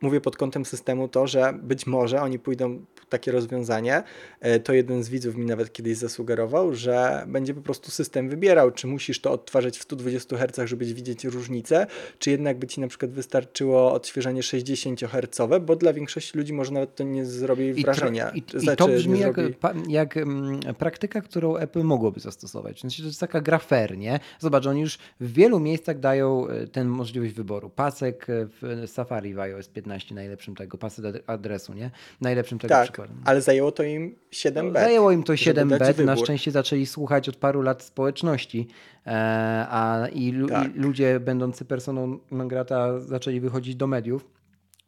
mówię 0.00 0.20
pod 0.20 0.36
kątem 0.36 0.64
systemu 0.64 1.08
to, 1.08 1.26
że 1.26 1.58
być 1.62 1.86
może 1.86 2.22
oni 2.22 2.38
pójdą 2.38 2.84
takie 3.08 3.32
rozwiązanie. 3.32 4.02
E, 4.40 4.60
to 4.60 4.72
jeden 4.72 5.02
z 5.02 5.08
widzów 5.08 5.36
mi 5.36 5.46
nawet 5.46 5.72
kiedyś 5.72 5.96
zasugerował, 5.96 6.74
że 6.74 7.24
będzie 7.28 7.54
po 7.54 7.60
prostu 7.60 7.90
system 7.90 8.28
wybierał, 8.28 8.70
czy 8.70 8.86
musisz 8.86 9.20
to 9.20 9.32
odtwarzać 9.32 9.78
w 9.78 9.82
120 9.82 10.36
Hz, 10.36 10.68
żeby 10.68 10.84
widzieć 10.84 11.24
różnicę, 11.24 11.86
czy 12.18 12.30
jednak 12.30 12.58
by 12.58 12.66
ci 12.66 12.80
na 12.80 12.88
przykład 12.88 13.10
wystarczyło 13.10 13.92
odświeżanie 13.92 14.42
60 14.42 15.00
Hz, 15.00 15.60
bo 15.66 15.76
dla 15.76 15.92
większości 15.92 16.38
ludzi 16.38 16.52
może 16.52 16.72
nawet 16.72 16.94
to 16.94 17.04
nie 17.04 17.24
zrobi 17.24 17.74
wrażenia. 17.74 18.30
I, 18.30 18.42
to, 18.42 18.58
i, 18.58 18.64
i 18.64 18.76
to 18.76 18.88
brzmi 18.88 19.20
jak, 19.20 19.36
zrobi... 19.36 19.92
jak 19.92 20.16
um, 20.16 20.60
praktyka, 20.78 21.20
którą 21.20 21.56
Apple 21.56 21.82
mogłoby 21.82 22.20
zastosować. 22.20 22.80
Sensie 22.80 23.02
to 23.02 23.08
jest 23.08 23.20
taka 23.20 23.40
gra 23.40 23.58
fair, 23.58 23.98
nie? 23.98 24.20
Zobacz, 24.38 24.66
oni 24.66 24.80
już 24.80 24.98
w 25.20 25.32
wielu 25.32 25.60
miejscach 25.60 26.00
dają 26.00 26.48
e, 26.48 26.66
tę 26.66 26.84
możliwość 26.84 27.32
wyboru. 27.32 27.70
Pasek 27.70 28.26
w 28.28 28.84
Safari 28.86 29.34
w 29.34 29.38
iOS 29.38 29.68
15 29.68 29.85
15 29.86 30.14
najlepszym 30.14 30.54
tego 30.54 30.78
pasy 30.78 31.02
adresu, 31.26 31.74
nie? 31.74 31.90
Najlepszym 32.20 32.58
tego 32.58 32.74
tak, 32.74 32.84
przykładem. 32.84 33.16
ale 33.24 33.42
zajęło 33.42 33.72
to 33.72 33.82
im 33.82 34.16
7 34.30 34.72
bet. 34.72 34.82
Zajęło 34.82 35.12
im 35.12 35.22
to 35.22 35.36
7 35.36 35.68
bet. 35.68 35.98
Na 35.98 36.16
szczęście 36.16 36.50
zaczęli 36.50 36.86
słuchać 36.86 37.28
od 37.28 37.36
paru 37.36 37.62
lat 37.62 37.82
społeczności, 37.82 38.68
e, 39.06 39.66
a 39.70 40.06
i, 40.12 40.34
tak. 40.48 40.76
i 40.76 40.78
ludzie 40.78 41.20
będący 41.20 41.64
personą 41.64 42.18
non 42.30 42.48
grata 42.48 43.00
zaczęli 43.00 43.40
wychodzić 43.40 43.76
do 43.76 43.86
mediów. 43.86 44.30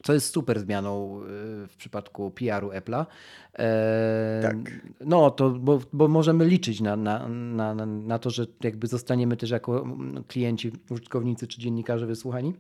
Co 0.03 0.15
jest 0.15 0.35
super 0.35 0.61
zmianą 0.61 1.21
e, 1.21 1.27
w 1.69 1.77
przypadku 1.77 2.31
PR-u 2.31 2.69
Apple'a. 2.69 3.07
E, 3.59 4.41
tak. 4.43 4.57
No, 5.01 5.31
to 5.31 5.51
bo, 5.51 5.81
bo 5.93 6.09
możemy 6.09 6.45
liczyć 6.47 6.81
na, 6.81 6.97
na, 6.97 7.29
na, 7.29 7.75
na 7.87 8.19
to, 8.19 8.31
że 8.31 8.47
jakby 8.63 8.87
zostaniemy 8.87 9.37
też 9.37 9.51
jako 9.51 9.87
klienci, 10.29 10.73
użytkownicy 10.91 11.47
czy 11.47 11.61
dziennikarze 11.61 12.07
wysłuchani. 12.07 12.55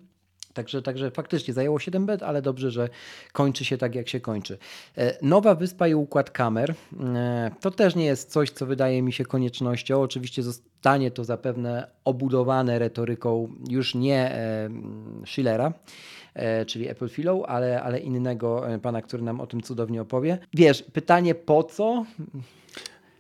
Także, 0.58 0.82
także 0.82 1.10
faktycznie 1.10 1.54
zajęło 1.54 1.78
7 1.78 2.06
bet, 2.06 2.22
ale 2.22 2.42
dobrze, 2.42 2.70
że 2.70 2.88
kończy 3.32 3.64
się 3.64 3.78
tak, 3.78 3.94
jak 3.94 4.08
się 4.08 4.20
kończy. 4.20 4.58
E, 4.96 5.18
nowa 5.22 5.54
wyspa 5.54 5.88
i 5.88 5.94
układ 5.94 6.30
kamer 6.30 6.74
e, 7.14 7.50
to 7.60 7.70
też 7.70 7.94
nie 7.94 8.04
jest 8.04 8.30
coś, 8.30 8.50
co 8.50 8.66
wydaje 8.66 9.02
mi 9.02 9.12
się 9.12 9.24
koniecznością. 9.24 10.02
Oczywiście 10.02 10.42
zostanie 10.42 11.10
to 11.10 11.24
zapewne 11.24 11.90
obudowane 12.04 12.78
retoryką 12.78 13.48
już 13.70 13.94
nie 13.94 14.32
e, 14.34 14.70
Schillera 15.26 15.72
czyli 16.66 16.88
Apple 16.88 17.08
Philo, 17.08 17.48
ale, 17.48 17.82
ale 17.82 17.98
innego 17.98 18.62
pana, 18.82 19.02
który 19.02 19.22
nam 19.22 19.40
o 19.40 19.46
tym 19.46 19.62
cudownie 19.62 20.02
opowie. 20.02 20.38
Wiesz, 20.54 20.82
pytanie 20.82 21.34
po 21.34 21.62
co? 21.62 22.04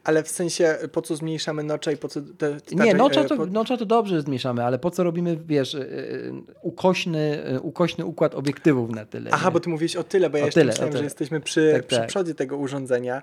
Ale 0.08 0.22
w 0.22 0.28
sensie, 0.28 0.78
po 0.92 1.02
co 1.02 1.16
zmniejszamy 1.16 1.62
nocza 1.62 1.92
i 1.92 1.96
po 1.96 2.08
co... 2.08 2.20
Te, 2.20 2.60
te 2.60 2.74
nie, 2.74 2.94
nocza 2.94 3.24
to, 3.24 3.36
po... 3.36 3.46
nocza 3.46 3.76
to 3.76 3.86
dobrze 3.86 4.22
zmniejszamy, 4.22 4.64
ale 4.64 4.78
po 4.78 4.90
co 4.90 5.02
robimy, 5.02 5.38
wiesz, 5.46 5.74
y, 5.74 6.32
ukośny, 6.62 7.44
y, 7.56 7.60
ukośny 7.60 8.04
układ 8.04 8.34
obiektywów 8.34 8.90
na 8.90 9.06
tyle. 9.06 9.30
Aha, 9.32 9.46
nie? 9.46 9.52
bo 9.52 9.60
ty 9.60 9.70
mówisz 9.70 9.96
o 9.96 10.04
tyle, 10.04 10.30
bo 10.30 10.38
ja 10.38 10.44
o 10.44 10.46
jeszcze 10.46 10.60
tyle, 10.60 10.72
myślałem, 10.72 10.96
że 10.96 11.04
jesteśmy 11.04 11.40
przy, 11.40 11.70
tak, 11.72 11.86
przy 11.86 11.96
tak. 11.96 12.08
przodzie 12.08 12.34
tego 12.34 12.56
urządzenia. 12.56 13.22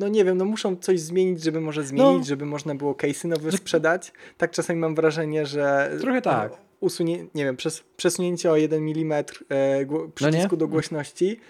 No 0.00 0.08
nie 0.08 0.24
wiem, 0.24 0.38
no 0.38 0.44
muszą 0.44 0.76
coś 0.76 1.00
zmienić, 1.00 1.42
żeby 1.42 1.60
może 1.60 1.84
zmienić, 1.84 2.18
no. 2.18 2.24
żeby 2.24 2.46
można 2.46 2.74
było 2.74 2.92
case'y 2.92 3.28
nowe 3.28 3.52
sprzedać. 3.52 4.12
Tak 4.38 4.50
czasami 4.50 4.80
mam 4.80 4.94
wrażenie, 4.94 5.46
że... 5.46 5.90
Trochę 6.00 6.22
tak. 6.22 6.52
Usunie, 6.80 7.26
nie 7.34 7.44
wiem, 7.44 7.56
przez, 7.56 7.84
przesunięcie 7.96 8.50
o 8.50 8.56
1 8.56 8.82
mm 8.82 9.24
e, 9.48 9.86
przycisku 10.14 10.48
no 10.50 10.56
do 10.56 10.68
głośności 10.68 11.40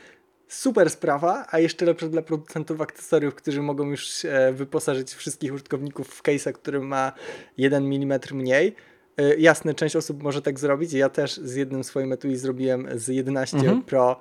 super 0.51 0.91
sprawa, 0.91 1.47
a 1.51 1.59
jeszcze 1.59 1.87
lepsze 1.87 2.09
dla 2.09 2.23
producentów 2.23 2.81
akcesoriów, 2.81 3.35
którzy 3.35 3.63
mogą 3.63 3.91
już 3.91 4.25
e, 4.25 4.53
wyposażyć 4.53 5.15
wszystkich 5.15 5.55
użytkowników 5.55 6.09
w 6.09 6.23
case'a, 6.23 6.53
który 6.53 6.81
ma 6.81 7.13
1 7.59 7.85
mm 7.85 8.21
mniej. 8.33 8.75
E, 9.17 9.37
jasne, 9.37 9.75
część 9.75 9.97
osób 9.97 10.23
może 10.23 10.43
tak 10.43 10.59
zrobić. 10.59 10.93
Ja 10.93 11.09
też 11.09 11.37
z 11.37 11.55
jednym 11.55 11.85
swoim 11.85 12.13
etui 12.13 12.37
zrobiłem 12.37 12.89
z 12.95 13.09
11 13.09 13.57
mhm. 13.57 13.83
Pro. 13.83 14.21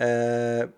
E, 0.00 0.68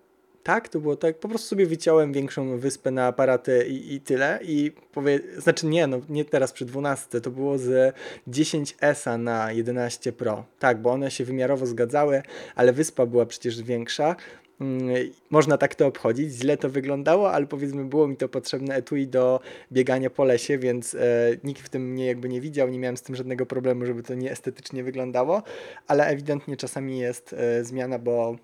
tak, 0.43 0.69
to 0.69 0.79
było 0.79 0.95
tak. 0.95 1.19
Po 1.19 1.29
prostu 1.29 1.47
sobie 1.47 1.65
wyciąłem 1.65 2.13
większą 2.13 2.57
wyspę 2.57 2.91
na 2.91 3.05
aparaty 3.05 3.65
i, 3.67 3.93
i 3.93 4.01
tyle. 4.01 4.39
I 4.41 4.71
powie, 4.91 5.19
znaczy 5.37 5.65
nie, 5.65 5.87
no 5.87 6.01
nie 6.09 6.25
teraz 6.25 6.51
przy 6.51 6.65
12, 6.65 7.21
to 7.21 7.31
było 7.31 7.57
z 7.57 7.95
10S 8.27 9.19
na 9.19 9.51
11 9.51 10.11
Pro. 10.11 10.45
Tak, 10.59 10.81
bo 10.81 10.91
one 10.91 11.11
się 11.11 11.25
wymiarowo 11.25 11.65
zgadzały, 11.65 12.23
ale 12.55 12.73
wyspa 12.73 13.05
była 13.05 13.25
przecież 13.25 13.63
większa. 13.63 14.15
Mm, 14.61 15.11
można 15.29 15.57
tak 15.57 15.75
to 15.75 15.87
obchodzić. 15.87 16.33
Źle 16.33 16.57
to 16.57 16.69
wyglądało, 16.69 17.31
ale 17.31 17.47
powiedzmy 17.47 17.85
było 17.85 18.07
mi 18.07 18.17
to 18.17 18.29
potrzebne 18.29 18.75
etui 18.75 19.07
do 19.07 19.39
biegania 19.71 20.09
po 20.09 20.23
lesie, 20.23 20.57
więc 20.57 20.95
e, 20.95 20.99
nikt 21.43 21.61
w 21.61 21.69
tym 21.69 21.91
mnie 21.91 22.05
jakby 22.05 22.29
nie 22.29 22.41
widział, 22.41 22.69
nie 22.69 22.79
miałem 22.79 22.97
z 22.97 23.01
tym 23.01 23.15
żadnego 23.15 23.45
problemu, 23.45 23.85
żeby 23.85 24.03
to 24.03 24.13
nie 24.13 24.31
estetycznie 24.31 24.83
wyglądało, 24.83 25.43
ale 25.87 26.05
ewidentnie 26.07 26.57
czasami 26.57 26.99
jest 26.99 27.33
e, 27.33 27.63
zmiana, 27.63 27.99
bo 27.99 28.35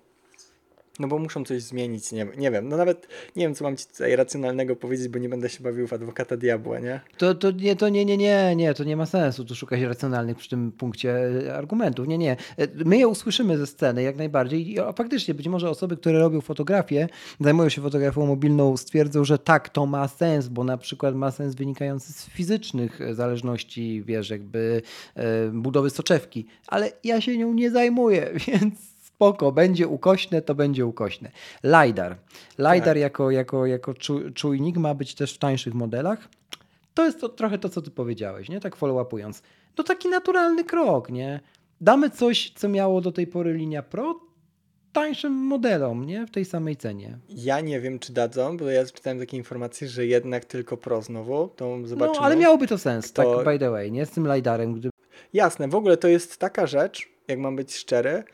no 1.00 1.08
bo 1.08 1.18
muszą 1.18 1.44
coś 1.44 1.62
zmienić, 1.62 2.12
nie, 2.12 2.26
nie 2.36 2.50
wiem. 2.50 2.68
No 2.68 2.76
nawet 2.76 3.08
nie 3.36 3.44
wiem, 3.44 3.54
co 3.54 3.64
mam 3.64 3.76
ci 3.76 3.86
tutaj 3.86 4.16
racjonalnego 4.16 4.76
powiedzieć, 4.76 5.08
bo 5.08 5.18
nie 5.18 5.28
będę 5.28 5.48
się 5.48 5.62
bawił 5.62 5.86
w 5.86 5.92
adwokata 5.92 6.36
diabła, 6.36 6.78
nie? 6.78 7.00
To, 7.16 7.34
to 7.34 7.50
nie, 7.50 7.76
to 7.76 7.88
nie, 7.88 8.04
nie, 8.04 8.16
nie, 8.16 8.56
nie, 8.56 8.74
to 8.74 8.84
nie 8.84 8.96
ma 8.96 9.06
sensu 9.06 9.44
tu 9.44 9.54
szukać 9.54 9.80
racjonalnych 9.80 10.36
przy 10.36 10.48
tym 10.48 10.72
punkcie 10.72 11.14
e, 11.46 11.54
argumentów. 11.54 12.08
Nie, 12.08 12.18
nie. 12.18 12.32
E, 12.32 12.68
my 12.84 12.98
je 12.98 13.08
usłyszymy 13.08 13.58
ze 13.58 13.66
sceny 13.66 14.02
jak 14.02 14.16
najbardziej. 14.16 14.72
I 14.72 14.76
faktycznie 14.96 15.34
być 15.34 15.48
może 15.48 15.70
osoby, 15.70 15.96
które 15.96 16.18
robią 16.18 16.40
fotografię, 16.40 17.08
zajmują 17.40 17.68
się 17.68 17.82
fotografią 17.82 18.26
mobilną, 18.26 18.76
stwierdzą, 18.76 19.24
że 19.24 19.38
tak, 19.38 19.68
to 19.68 19.86
ma 19.86 20.08
sens, 20.08 20.48
bo 20.48 20.64
na 20.64 20.78
przykład 20.78 21.14
ma 21.14 21.30
sens 21.30 21.54
wynikający 21.54 22.12
z 22.12 22.26
fizycznych 22.26 23.00
e, 23.00 23.14
zależności, 23.14 24.02
wiesz, 24.06 24.30
jakby 24.30 24.82
budowy 25.52 25.90
soczewki. 25.90 26.46
Ale 26.66 26.92
ja 27.04 27.20
się 27.20 27.38
nią 27.38 27.52
nie 27.52 27.70
zajmuję, 27.70 28.30
więc 28.46 28.89
spoko, 29.20 29.52
będzie 29.52 29.88
ukośne, 29.88 30.42
to 30.42 30.54
będzie 30.54 30.86
ukośne. 30.86 31.30
LiDAR. 31.64 32.16
LiDAR 32.58 32.84
tak. 32.84 32.96
jako, 32.96 33.30
jako, 33.30 33.66
jako 33.66 33.94
czujnik 34.34 34.76
ma 34.76 34.94
być 34.94 35.14
też 35.14 35.34
w 35.34 35.38
tańszych 35.38 35.74
modelach. 35.74 36.28
To 36.94 37.04
jest 37.04 37.20
to, 37.20 37.28
trochę 37.28 37.58
to, 37.58 37.68
co 37.68 37.82
ty 37.82 37.90
powiedziałeś, 37.90 38.48
nie? 38.48 38.60
Tak 38.60 38.76
follow-upując. 38.76 39.42
To 39.74 39.82
taki 39.84 40.08
naturalny 40.08 40.64
krok, 40.64 41.10
nie? 41.10 41.40
Damy 41.80 42.10
coś, 42.10 42.52
co 42.56 42.68
miało 42.68 43.00
do 43.00 43.12
tej 43.12 43.26
pory 43.26 43.52
linia 43.52 43.82
Pro, 43.82 44.20
tańszym 44.92 45.32
modelom, 45.32 46.06
nie? 46.06 46.26
W 46.26 46.30
tej 46.30 46.44
samej 46.44 46.76
cenie. 46.76 47.18
Ja 47.28 47.60
nie 47.60 47.80
wiem, 47.80 47.98
czy 47.98 48.12
dadzą, 48.12 48.56
bo 48.56 48.70
ja 48.70 48.84
czytałem 48.84 49.18
takie 49.18 49.36
informacje, 49.36 49.88
że 49.88 50.06
jednak 50.06 50.44
tylko 50.44 50.76
Pro 50.76 51.02
znowu, 51.02 51.48
to 51.48 51.78
zobaczymy. 51.84 52.16
No, 52.18 52.24
ale 52.24 52.36
miałoby 52.36 52.66
to 52.66 52.78
sens, 52.78 53.12
Kto... 53.12 53.36
tak 53.36 53.44
by 53.44 53.58
the 53.58 53.70
way, 53.70 53.92
nie? 53.92 54.06
Z 54.06 54.10
tym 54.10 54.34
LiDARem. 54.34 54.74
Gdy... 54.74 54.90
Jasne, 55.32 55.68
w 55.68 55.74
ogóle 55.74 55.96
to 55.96 56.08
jest 56.08 56.38
taka 56.38 56.66
rzecz, 56.66 57.08
jak 57.28 57.38
mam 57.38 57.56
być 57.56 57.76
szczery, 57.76 58.24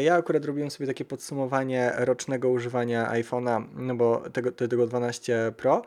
ja 0.00 0.14
akurat 0.14 0.44
robiłem 0.44 0.70
sobie 0.70 0.86
takie 0.86 1.04
podsumowanie 1.04 1.92
rocznego 1.96 2.48
używania 2.48 3.12
iPhone'a, 3.12 3.66
no 3.76 3.94
bo 3.94 4.30
tego, 4.32 4.52
tego 4.52 4.86
12 4.86 5.52
Pro 5.56 5.82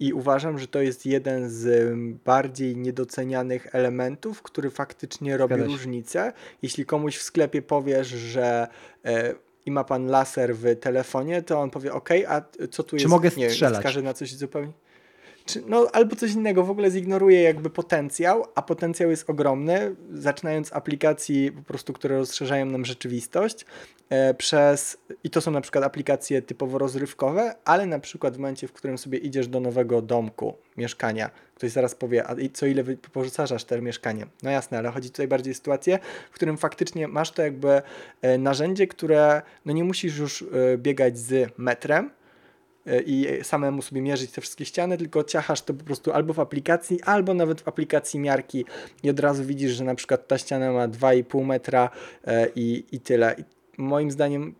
i 0.00 0.12
uważam, 0.12 0.58
że 0.58 0.68
to 0.68 0.82
jest 0.82 1.06
jeden 1.06 1.50
z 1.50 1.92
bardziej 2.24 2.76
niedocenianych 2.76 3.74
elementów, 3.74 4.42
który 4.42 4.70
faktycznie 4.70 5.36
robi 5.36 5.56
różnicę. 5.56 6.32
Jeśli 6.62 6.86
komuś 6.86 7.16
w 7.16 7.22
sklepie 7.22 7.62
powiesz, 7.62 8.08
że 8.08 8.68
e, 9.04 9.34
i 9.66 9.70
ma 9.70 9.84
pan 9.84 10.06
laser 10.06 10.56
w 10.56 10.76
telefonie, 10.80 11.42
to 11.42 11.60
on 11.60 11.70
powie 11.70 11.92
OK, 11.92 12.08
a 12.28 12.42
co 12.70 12.82
tu 12.82 12.96
Czy 12.96 13.02
jest? 13.02 13.10
mogę 13.10 13.30
strzelać? 13.30 13.60
Nie, 13.60 13.78
wskaże 13.78 14.02
na 14.02 14.14
coś 14.14 14.34
zupełnie 14.34 14.72
czy, 15.44 15.62
no, 15.66 15.86
albo 15.92 16.16
coś 16.16 16.32
innego, 16.32 16.64
w 16.64 16.70
ogóle 16.70 16.90
zignoruje 16.90 17.42
jakby 17.42 17.70
potencjał, 17.70 18.44
a 18.54 18.62
potencjał 18.62 19.10
jest 19.10 19.30
ogromny, 19.30 19.96
zaczynając 20.12 20.72
aplikacji 20.72 21.52
po 21.52 21.62
prostu, 21.62 21.92
które 21.92 22.18
rozszerzają 22.18 22.66
nam 22.66 22.84
rzeczywistość, 22.84 23.66
e, 24.08 24.34
przez, 24.34 24.98
i 25.24 25.30
to 25.30 25.40
są 25.40 25.50
na 25.50 25.60
przykład 25.60 25.84
aplikacje 25.84 26.42
typowo 26.42 26.78
rozrywkowe, 26.78 27.54
ale 27.64 27.86
na 27.86 27.98
przykład 27.98 28.34
w 28.34 28.38
momencie, 28.38 28.68
w 28.68 28.72
którym 28.72 28.98
sobie 28.98 29.18
idziesz 29.18 29.48
do 29.48 29.60
nowego 29.60 30.02
domku, 30.02 30.54
mieszkania, 30.76 31.30
ktoś 31.54 31.70
zaraz 31.70 31.94
powie, 31.94 32.28
a 32.28 32.34
co 32.52 32.66
ile 32.66 32.82
wypożyczasz 32.82 33.64
te 33.64 33.82
mieszkanie? 33.82 34.26
No 34.42 34.50
jasne, 34.50 34.78
ale 34.78 34.90
chodzi 34.90 35.10
tutaj 35.10 35.28
bardziej 35.28 35.52
o 35.52 35.54
sytuację, 35.54 35.98
w 36.30 36.34
którym 36.34 36.56
faktycznie 36.56 37.08
masz 37.08 37.30
to 37.30 37.42
jakby 37.42 37.82
e, 38.22 38.38
narzędzie, 38.38 38.86
które, 38.86 39.42
no 39.64 39.72
nie 39.72 39.84
musisz 39.84 40.18
już 40.18 40.42
e, 40.42 40.78
biegać 40.78 41.18
z 41.18 41.52
metrem, 41.58 42.10
i 43.06 43.28
samemu 43.42 43.82
sobie 43.82 44.00
mierzyć 44.02 44.30
te 44.30 44.40
wszystkie 44.40 44.64
ściany, 44.64 44.98
tylko 44.98 45.24
ciachasz 45.24 45.62
to 45.62 45.74
po 45.74 45.84
prostu 45.84 46.12
albo 46.12 46.32
w 46.32 46.40
aplikacji, 46.40 47.02
albo 47.02 47.34
nawet 47.34 47.60
w 47.60 47.68
aplikacji 47.68 48.20
miarki 48.20 48.64
i 49.02 49.10
od 49.10 49.20
razu 49.20 49.44
widzisz, 49.44 49.72
że 49.72 49.84
na 49.84 49.94
przykład 49.94 50.28
ta 50.28 50.38
ściana 50.38 50.72
ma 50.72 50.88
2,5 50.88 51.44
metra 51.44 51.90
e, 52.24 52.48
i, 52.56 52.84
i 52.92 53.00
tyle. 53.00 53.34
I 53.38 53.44
moim 53.78 54.10
zdaniem 54.10 54.54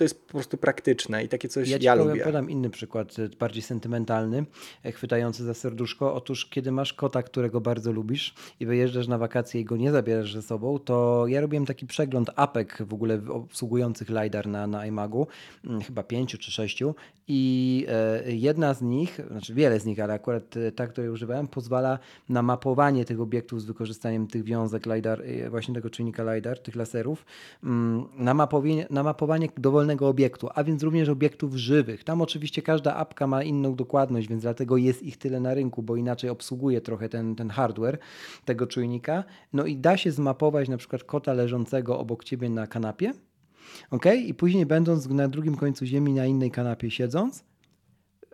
to 0.00 0.04
jest 0.04 0.26
po 0.26 0.32
prostu 0.32 0.56
praktyczne 0.56 1.24
i 1.24 1.28
takie 1.28 1.48
coś 1.48 1.68
ja, 1.68 1.78
ja 1.80 1.94
lubię. 1.94 2.24
podam 2.24 2.50
inny 2.50 2.70
przykład, 2.70 3.18
e, 3.18 3.28
bardziej 3.38 3.62
sentymentalny, 3.62 4.44
e, 4.84 4.92
chwytający 4.92 5.44
za 5.44 5.54
serduszko. 5.54 6.14
Otóż, 6.14 6.46
kiedy 6.46 6.72
masz 6.72 6.92
kota, 6.92 7.22
którego 7.22 7.60
bardzo 7.60 7.92
lubisz 7.92 8.34
i 8.60 8.66
wyjeżdżasz 8.66 9.08
na 9.08 9.18
wakacje 9.18 9.60
i 9.60 9.64
go 9.64 9.76
nie 9.76 9.92
zabierasz 9.92 10.32
ze 10.32 10.42
sobą, 10.42 10.78
to 10.78 11.24
ja 11.26 11.40
robiłem 11.40 11.66
taki 11.66 11.86
przegląd 11.86 12.30
apek 12.36 12.82
w 12.86 12.94
ogóle 12.94 13.20
obsługujących 13.28 14.08
LiDAR 14.08 14.48
na, 14.48 14.66
na 14.66 14.86
iMagu, 14.86 15.26
mm, 15.64 15.80
chyba 15.80 16.02
pięciu 16.02 16.38
czy 16.38 16.50
sześciu 16.50 16.94
i 17.28 17.86
e, 17.88 18.32
jedna 18.32 18.74
z 18.74 18.82
nich, 18.82 19.20
znaczy 19.30 19.54
wiele 19.54 19.80
z 19.80 19.84
nich, 19.84 20.00
ale 20.00 20.14
akurat 20.14 20.54
ta, 20.76 20.86
której 20.86 21.10
używałem, 21.10 21.48
pozwala 21.48 21.98
na 22.28 22.42
mapowanie 22.42 23.04
tych 23.04 23.20
obiektów 23.20 23.62
z 23.62 23.64
wykorzystaniem 23.64 24.26
tych 24.26 24.44
wiązek 24.44 24.86
LiDAR, 24.86 25.22
właśnie 25.50 25.74
tego 25.74 25.90
czynnika 25.90 26.34
LiDAR, 26.34 26.58
tych 26.58 26.76
laserów, 26.76 27.24
mm, 27.64 28.04
na 28.16 28.34
mapowanie, 28.34 28.86
na 28.90 29.02
mapowanie 29.02 29.48
dowolnego 29.58 29.89
obiektu, 29.98 30.48
a 30.54 30.64
więc 30.64 30.82
również 30.82 31.08
obiektów 31.08 31.54
żywych. 31.54 32.04
Tam 32.04 32.22
oczywiście 32.22 32.62
każda 32.62 32.96
apka 32.96 33.26
ma 33.26 33.42
inną 33.42 33.74
dokładność, 33.74 34.28
więc 34.28 34.42
dlatego 34.42 34.76
jest 34.76 35.02
ich 35.02 35.16
tyle 35.16 35.40
na 35.40 35.54
rynku, 35.54 35.82
bo 35.82 35.96
inaczej 35.96 36.30
obsługuje 36.30 36.80
trochę 36.80 37.08
ten, 37.08 37.36
ten 37.36 37.50
hardware 37.50 37.98
tego 38.44 38.66
czujnika. 38.66 39.24
No 39.52 39.66
i 39.66 39.76
da 39.76 39.96
się 39.96 40.12
zmapować 40.12 40.68
na 40.68 40.76
przykład 40.76 41.04
kota 41.04 41.32
leżącego 41.32 41.98
obok 41.98 42.24
ciebie 42.24 42.50
na 42.50 42.66
kanapie, 42.66 43.12
ok? 43.90 44.06
I 44.26 44.34
później 44.34 44.66
będąc 44.66 45.08
na 45.08 45.28
drugim 45.28 45.56
końcu 45.56 45.86
ziemi 45.86 46.12
na 46.12 46.26
innej 46.26 46.50
kanapie 46.50 46.90
siedząc, 46.90 47.44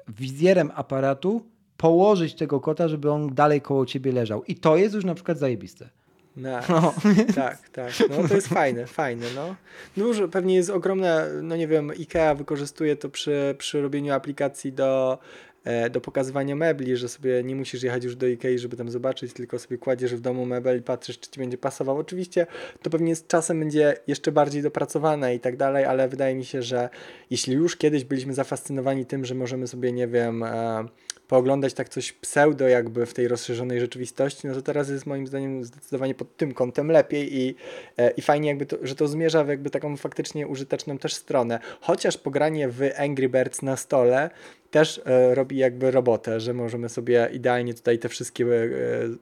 wizjerem 0.08 0.70
aparatu 0.74 1.42
położyć 1.76 2.34
tego 2.34 2.60
kota, 2.60 2.88
żeby 2.88 3.10
on 3.10 3.34
dalej 3.34 3.60
koło 3.60 3.86
ciebie 3.86 4.12
leżał. 4.12 4.44
I 4.44 4.54
to 4.54 4.76
jest 4.76 4.94
już 4.94 5.04
na 5.04 5.14
przykład 5.14 5.38
zajebiste. 5.38 5.90
Nice. 6.36 6.66
No. 6.72 6.94
Tak, 7.34 7.68
tak. 7.68 7.92
No 8.10 8.28
to 8.28 8.34
jest 8.34 8.48
fajne, 8.48 8.86
fajne, 8.86 9.26
no. 9.34 9.56
Dużo, 9.96 10.28
pewnie 10.28 10.54
jest 10.54 10.70
ogromne, 10.70 11.28
no 11.42 11.56
nie 11.56 11.68
wiem, 11.68 11.90
IKEA 11.90 12.34
wykorzystuje 12.36 12.96
to 12.96 13.08
przy, 13.08 13.54
przy 13.58 13.82
robieniu 13.82 14.12
aplikacji 14.12 14.72
do, 14.72 15.18
e, 15.64 15.90
do 15.90 16.00
pokazywania 16.00 16.56
mebli, 16.56 16.96
że 16.96 17.08
sobie 17.08 17.42
nie 17.44 17.56
musisz 17.56 17.82
jechać 17.82 18.04
już 18.04 18.16
do 18.16 18.26
IKEA, 18.26 18.58
żeby 18.58 18.76
tam 18.76 18.90
zobaczyć, 18.90 19.32
tylko 19.32 19.58
sobie 19.58 19.78
kładziesz 19.78 20.14
w 20.14 20.20
domu 20.20 20.46
mebel 20.46 20.78
i 20.78 20.82
patrzysz, 20.82 21.18
czy 21.18 21.30
ci 21.30 21.40
będzie 21.40 21.58
pasował. 21.58 21.98
Oczywiście 21.98 22.46
to 22.82 22.90
pewnie 22.90 23.16
z 23.16 23.26
czasem 23.26 23.60
będzie 23.60 23.94
jeszcze 24.06 24.32
bardziej 24.32 24.62
dopracowane 24.62 25.34
i 25.34 25.40
tak 25.40 25.56
dalej, 25.56 25.84
ale 25.84 26.08
wydaje 26.08 26.34
mi 26.34 26.44
się, 26.44 26.62
że 26.62 26.88
jeśli 27.30 27.54
już 27.54 27.76
kiedyś 27.76 28.04
byliśmy 28.04 28.34
zafascynowani 28.34 29.06
tym, 29.06 29.24
że 29.24 29.34
możemy 29.34 29.66
sobie, 29.66 29.92
nie 29.92 30.08
wiem, 30.08 30.42
e, 30.42 30.84
pooglądać 31.28 31.74
tak 31.74 31.88
coś 31.88 32.12
pseudo 32.12 32.68
jakby 32.68 33.06
w 33.06 33.14
tej 33.14 33.28
rozszerzonej 33.28 33.80
rzeczywistości, 33.80 34.46
no 34.46 34.54
to 34.54 34.62
teraz 34.62 34.88
jest 34.88 35.06
moim 35.06 35.26
zdaniem 35.26 35.64
zdecydowanie 35.64 36.14
pod 36.14 36.36
tym 36.36 36.54
kątem 36.54 36.90
lepiej 36.90 37.36
i, 37.36 37.54
e, 37.96 38.10
i 38.10 38.22
fajnie 38.22 38.48
jakby 38.48 38.66
to, 38.66 38.76
że 38.82 38.94
to 38.94 39.08
zmierza 39.08 39.44
w 39.44 39.48
jakby 39.48 39.70
taką 39.70 39.96
faktycznie 39.96 40.46
użyteczną 40.46 40.98
też 40.98 41.14
stronę. 41.14 41.58
Chociaż 41.80 42.18
pogranie 42.18 42.68
w 42.68 42.90
Angry 42.98 43.28
Birds 43.28 43.62
na 43.62 43.76
stole 43.76 44.30
też 44.70 45.00
e, 45.04 45.34
robi 45.34 45.56
jakby 45.56 45.90
robotę, 45.90 46.40
że 46.40 46.54
możemy 46.54 46.88
sobie 46.88 47.28
idealnie 47.32 47.74
tutaj 47.74 47.98
te 47.98 48.08
wszystkie 48.08 48.44
e, 48.44 48.68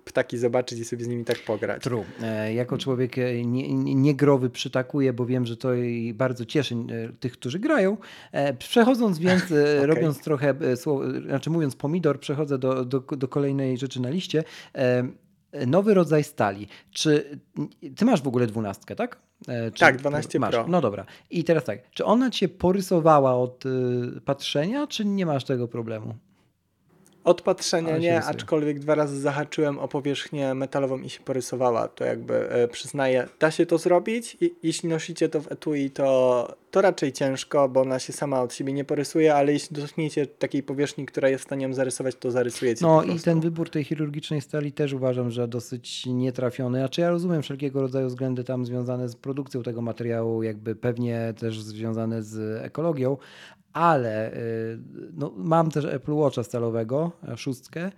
ptaki 0.04 0.38
zobaczyć 0.38 0.78
i 0.78 0.84
sobie 0.84 1.04
z 1.04 1.08
nimi 1.08 1.24
tak 1.24 1.38
pograć. 1.38 1.82
True. 1.82 2.04
E, 2.22 2.54
jako 2.54 2.78
człowiek 2.78 3.16
niegrowy 3.84 4.46
nie, 4.46 4.50
przytakuję, 4.50 5.12
bo 5.12 5.26
wiem, 5.26 5.46
że 5.46 5.56
to 5.56 5.68
bardzo 6.14 6.44
cieszy 6.44 6.74
tych, 7.20 7.32
którzy 7.32 7.58
grają. 7.58 7.96
Przechodząc 8.58 9.18
więc, 9.18 9.44
okay. 9.46 9.86
robiąc 9.86 10.20
trochę, 10.20 10.54
znaczy 11.26 11.50
mówiąc 11.50 11.76
pomidor, 11.76 12.20
przechodzę 12.20 12.58
do, 12.58 12.84
do, 12.84 13.00
do 13.00 13.28
kolejnej 13.28 13.78
rzeczy 13.78 14.00
na 14.00 14.10
liście 14.10 14.44
nowy 15.66 15.94
rodzaj 15.94 16.24
stali. 16.24 16.68
Czy 16.90 17.40
ty 17.96 18.04
masz 18.04 18.22
w 18.22 18.28
ogóle 18.28 18.46
dwunastkę, 18.46 18.96
tak? 18.96 19.18
E, 19.48 19.70
czy 19.70 19.80
tak, 19.80 19.96
12 19.96 20.38
masz? 20.38 20.50
Pro. 20.50 20.66
No 20.68 20.80
dobra. 20.80 21.04
I 21.30 21.44
teraz 21.44 21.64
tak, 21.64 21.90
czy 21.90 22.04
ona 22.04 22.30
cię 22.30 22.48
porysowała 22.48 23.34
od 23.34 23.66
y, 23.66 24.20
patrzenia, 24.24 24.86
czy 24.86 25.04
nie 25.04 25.26
masz 25.26 25.44
tego 25.44 25.68
problemu? 25.68 26.14
Od 27.24 27.42
patrzenia 27.42 27.98
nie, 27.98 28.24
aczkolwiek 28.24 28.78
dwa 28.78 28.94
razy 28.94 29.20
zahaczyłem 29.20 29.78
o 29.78 29.88
powierzchnię 29.88 30.54
metalową 30.54 30.98
i 30.98 31.10
się 31.10 31.20
porysowała. 31.20 31.88
To 31.88 32.04
jakby 32.04 32.50
e, 32.50 32.68
przyznaję, 32.68 33.28
da 33.40 33.50
się 33.50 33.66
to 33.66 33.78
zrobić. 33.78 34.36
I, 34.40 34.54
jeśli 34.62 34.88
nosicie 34.88 35.28
to 35.28 35.40
w 35.40 35.52
etui, 35.52 35.90
to, 35.90 36.56
to 36.70 36.80
raczej 36.80 37.12
ciężko, 37.12 37.68
bo 37.68 37.80
ona 37.80 37.98
się 37.98 38.12
sama 38.12 38.42
od 38.42 38.54
siebie 38.54 38.72
nie 38.72 38.84
porysuje, 38.84 39.34
ale 39.34 39.52
jeśli 39.52 39.76
dotkniecie 39.76 40.26
takiej 40.26 40.62
powierzchni, 40.62 41.06
która 41.06 41.28
jest 41.28 41.44
w 41.44 41.46
stanie 41.46 41.66
ją 41.66 41.74
zarysować, 41.74 42.14
to 42.14 42.30
zarysujecie. 42.30 42.86
No 42.86 43.02
i 43.02 43.20
ten 43.20 43.40
wybór 43.40 43.70
tej 43.70 43.84
chirurgicznej 43.84 44.40
stali 44.40 44.72
też 44.72 44.92
uważam, 44.92 45.30
że 45.30 45.48
dosyć 45.48 46.06
nietrafiony. 46.06 46.78
Znaczy 46.78 47.00
ja 47.00 47.10
rozumiem 47.10 47.42
wszelkiego 47.42 47.80
rodzaju 47.80 48.08
względy 48.08 48.44
tam 48.44 48.66
związane 48.66 49.08
z 49.08 49.16
produkcją 49.16 49.62
tego 49.62 49.82
materiału, 49.82 50.42
jakby 50.42 50.76
pewnie 50.76 51.34
też 51.38 51.62
związane 51.62 52.22
z 52.22 52.62
ekologią, 52.64 53.16
ale 53.74 54.34
y, 54.34 54.78
no, 55.12 55.32
mam 55.36 55.70
też 55.70 55.84
Apple 55.84 56.12
Watcha 56.12 56.42
stalowego, 56.42 57.12
e, 57.28 57.36
szóstkę. 57.36 57.90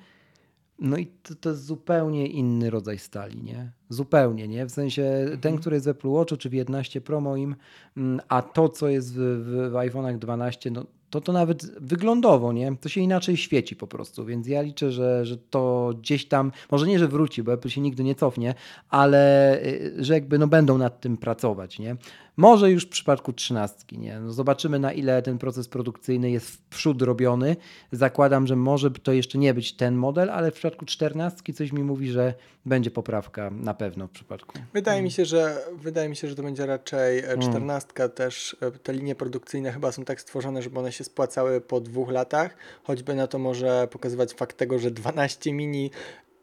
No 0.79 0.97
i 0.97 1.07
to, 1.07 1.35
to, 1.35 1.51
jest 1.51 1.65
zupełnie 1.65 2.27
inny 2.27 2.71
rodzaj 2.71 2.99
stali, 2.99 3.43
nie? 3.43 3.73
Zupełnie, 3.89 4.49
nie? 4.49 4.67
W 4.67 4.71
sensie 4.71 5.03
ten, 5.27 5.35
mhm. 5.35 5.59
który 5.59 5.77
jest 5.77 5.87
w 5.87 5.89
Apple 5.89 6.09
Watchu 6.09 6.37
czy 6.37 6.51
w 6.51 6.53
11 6.53 7.01
Pro 7.01 7.21
moim, 7.21 7.57
mm, 7.97 8.21
a 8.29 8.43
to, 8.43 8.69
co 8.69 8.89
jest 8.89 9.15
w, 9.15 9.19
w, 9.19 9.71
w 9.71 9.75
iPhone'ach 9.75 10.19
12, 10.19 10.71
no 10.71 10.87
to 11.11 11.21
to 11.21 11.33
nawet 11.33 11.81
wyglądowo, 11.81 12.53
nie? 12.53 12.77
To 12.81 12.89
się 12.89 13.01
inaczej 13.01 13.37
świeci 13.37 13.77
po 13.77 13.87
prostu, 13.87 14.25
więc 14.25 14.47
ja 14.47 14.63
liczę, 14.63 14.93
że, 14.93 15.27
że 15.27 15.37
to 15.37 15.93
gdzieś 15.99 16.29
tam, 16.29 16.53
może 16.71 16.87
nie, 16.87 16.99
że 16.99 17.09
wróci, 17.09 17.43
bo 17.43 17.53
Apple 17.53 17.69
się 17.69 17.81
nigdy 17.81 18.05
nie 18.05 18.15
cofnie, 18.15 18.55
ale 18.89 19.55
y, 19.65 19.95
że 20.05 20.15
jakby 20.15 20.39
no 20.39 20.47
będą 20.47 20.79
nad 20.79 21.01
tym 21.01 21.17
pracować, 21.17 21.79
nie? 21.79 21.97
Może 22.37 22.71
już 22.71 22.87
w 22.87 22.89
przypadku 22.89 23.33
trzynastki, 23.33 23.99
nie? 23.99 24.21
No 24.21 24.33
zobaczymy 24.33 24.79
na 24.79 24.93
ile 24.93 25.23
ten 25.23 25.39
proces 25.39 25.69
produkcyjny 25.69 26.31
jest 26.31 26.47
w 26.51 26.59
przód 26.59 27.03
robiony. 27.03 27.57
Zakładam, 27.93 28.47
że 28.47 28.57
może 28.57 28.91
to 28.91 29.13
jeszcze 29.13 29.39
nie 29.39 29.55
być 29.55 29.77
ten 29.77 29.95
model, 29.95 30.31
ale 30.31 30.51
w 30.51 30.55
przypadku 30.55 30.85
czternastki 30.85 31.55
coś 31.55 31.73
mi 31.73 31.85
mówi, 31.85 32.09
że 32.09 32.35
będzie 32.67 32.91
poprawka 32.91 33.51
na 33.51 33.75
pewno 33.75 34.07
w 34.07 34.11
przypadku. 34.11 34.59
Wydaje 34.73 35.03
mi 35.03 35.11
się, 35.11 35.25
że 35.25 35.65
wydaje 35.77 36.09
mi 36.09 36.17
się, 36.17 36.29
że 36.29 36.35
to 36.35 36.43
będzie 36.43 36.67
raczej 36.67 37.19
e, 37.19 37.29
mm. 37.29 37.41
czternastka 37.41 38.03
mm. 38.05 38.17
też. 38.17 38.57
E, 38.61 38.71
te 38.71 38.93
linie 38.93 39.15
produkcyjne 39.15 39.73
chyba 39.73 39.93
są 39.93 40.05
tak 40.05 40.21
stworzone, 40.21 40.63
żeby 40.63 40.79
one 40.79 40.93
się 40.93 41.05
spłacały 41.05 41.61
po 41.61 41.81
dwóch 41.81 42.11
latach. 42.11 42.57
Choćby 42.83 43.15
na 43.15 43.27
to 43.27 43.39
może 43.39 43.89
pokazywać 43.91 44.33
fakt 44.33 44.57
tego, 44.57 44.79
że 44.79 44.91
12 44.91 45.53
mini 45.53 45.91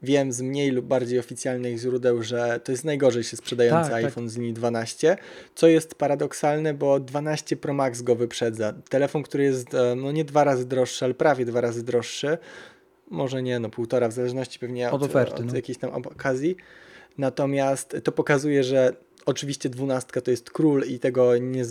wiem 0.03 0.31
z 0.31 0.41
mniej 0.41 0.71
lub 0.71 0.85
bardziej 0.85 1.19
oficjalnych 1.19 1.77
źródeł, 1.77 2.23
że 2.23 2.59
to 2.63 2.71
jest 2.71 2.83
najgorzej 2.83 3.23
się 3.23 3.37
sprzedający 3.37 3.89
tak, 3.89 4.01
tak. 4.01 4.05
iPhone 4.05 4.23
tak. 4.23 4.31
z 4.31 4.37
linii 4.37 4.53
12, 4.53 5.17
co 5.55 5.67
jest 5.67 5.95
paradoksalne, 5.95 6.73
bo 6.73 6.99
12 6.99 7.57
Pro 7.57 7.73
Max 7.73 8.01
go 8.01 8.15
wyprzedza. 8.15 8.73
Telefon, 8.89 9.23
który 9.23 9.43
jest 9.43 9.73
e, 9.73 9.95
no 9.95 10.11
nie 10.11 10.25
dwa 10.25 10.43
razy 10.43 10.65
droższy, 10.65 11.05
ale 11.05 11.13
prawie 11.13 11.45
dwa 11.45 11.61
razy 11.61 11.83
droższy, 11.83 12.37
może 13.11 13.43
nie, 13.43 13.59
no 13.59 13.69
półtora, 13.69 14.07
w 14.07 14.13
zależności 14.13 14.59
pewnie 14.59 14.87
od, 14.87 14.93
od, 14.93 15.09
oferty, 15.09 15.35
od 15.35 15.45
no. 15.45 15.55
jakiejś 15.55 15.77
tam 15.77 15.91
okazji. 15.91 16.55
Natomiast 17.17 17.97
to 18.03 18.11
pokazuje, 18.11 18.63
że 18.63 18.93
Oczywiście 19.25 19.69
12 19.69 20.21
to 20.21 20.31
jest 20.31 20.51
król 20.51 20.83
i 20.87 20.99
tego 20.99 21.37
nie, 21.37 21.63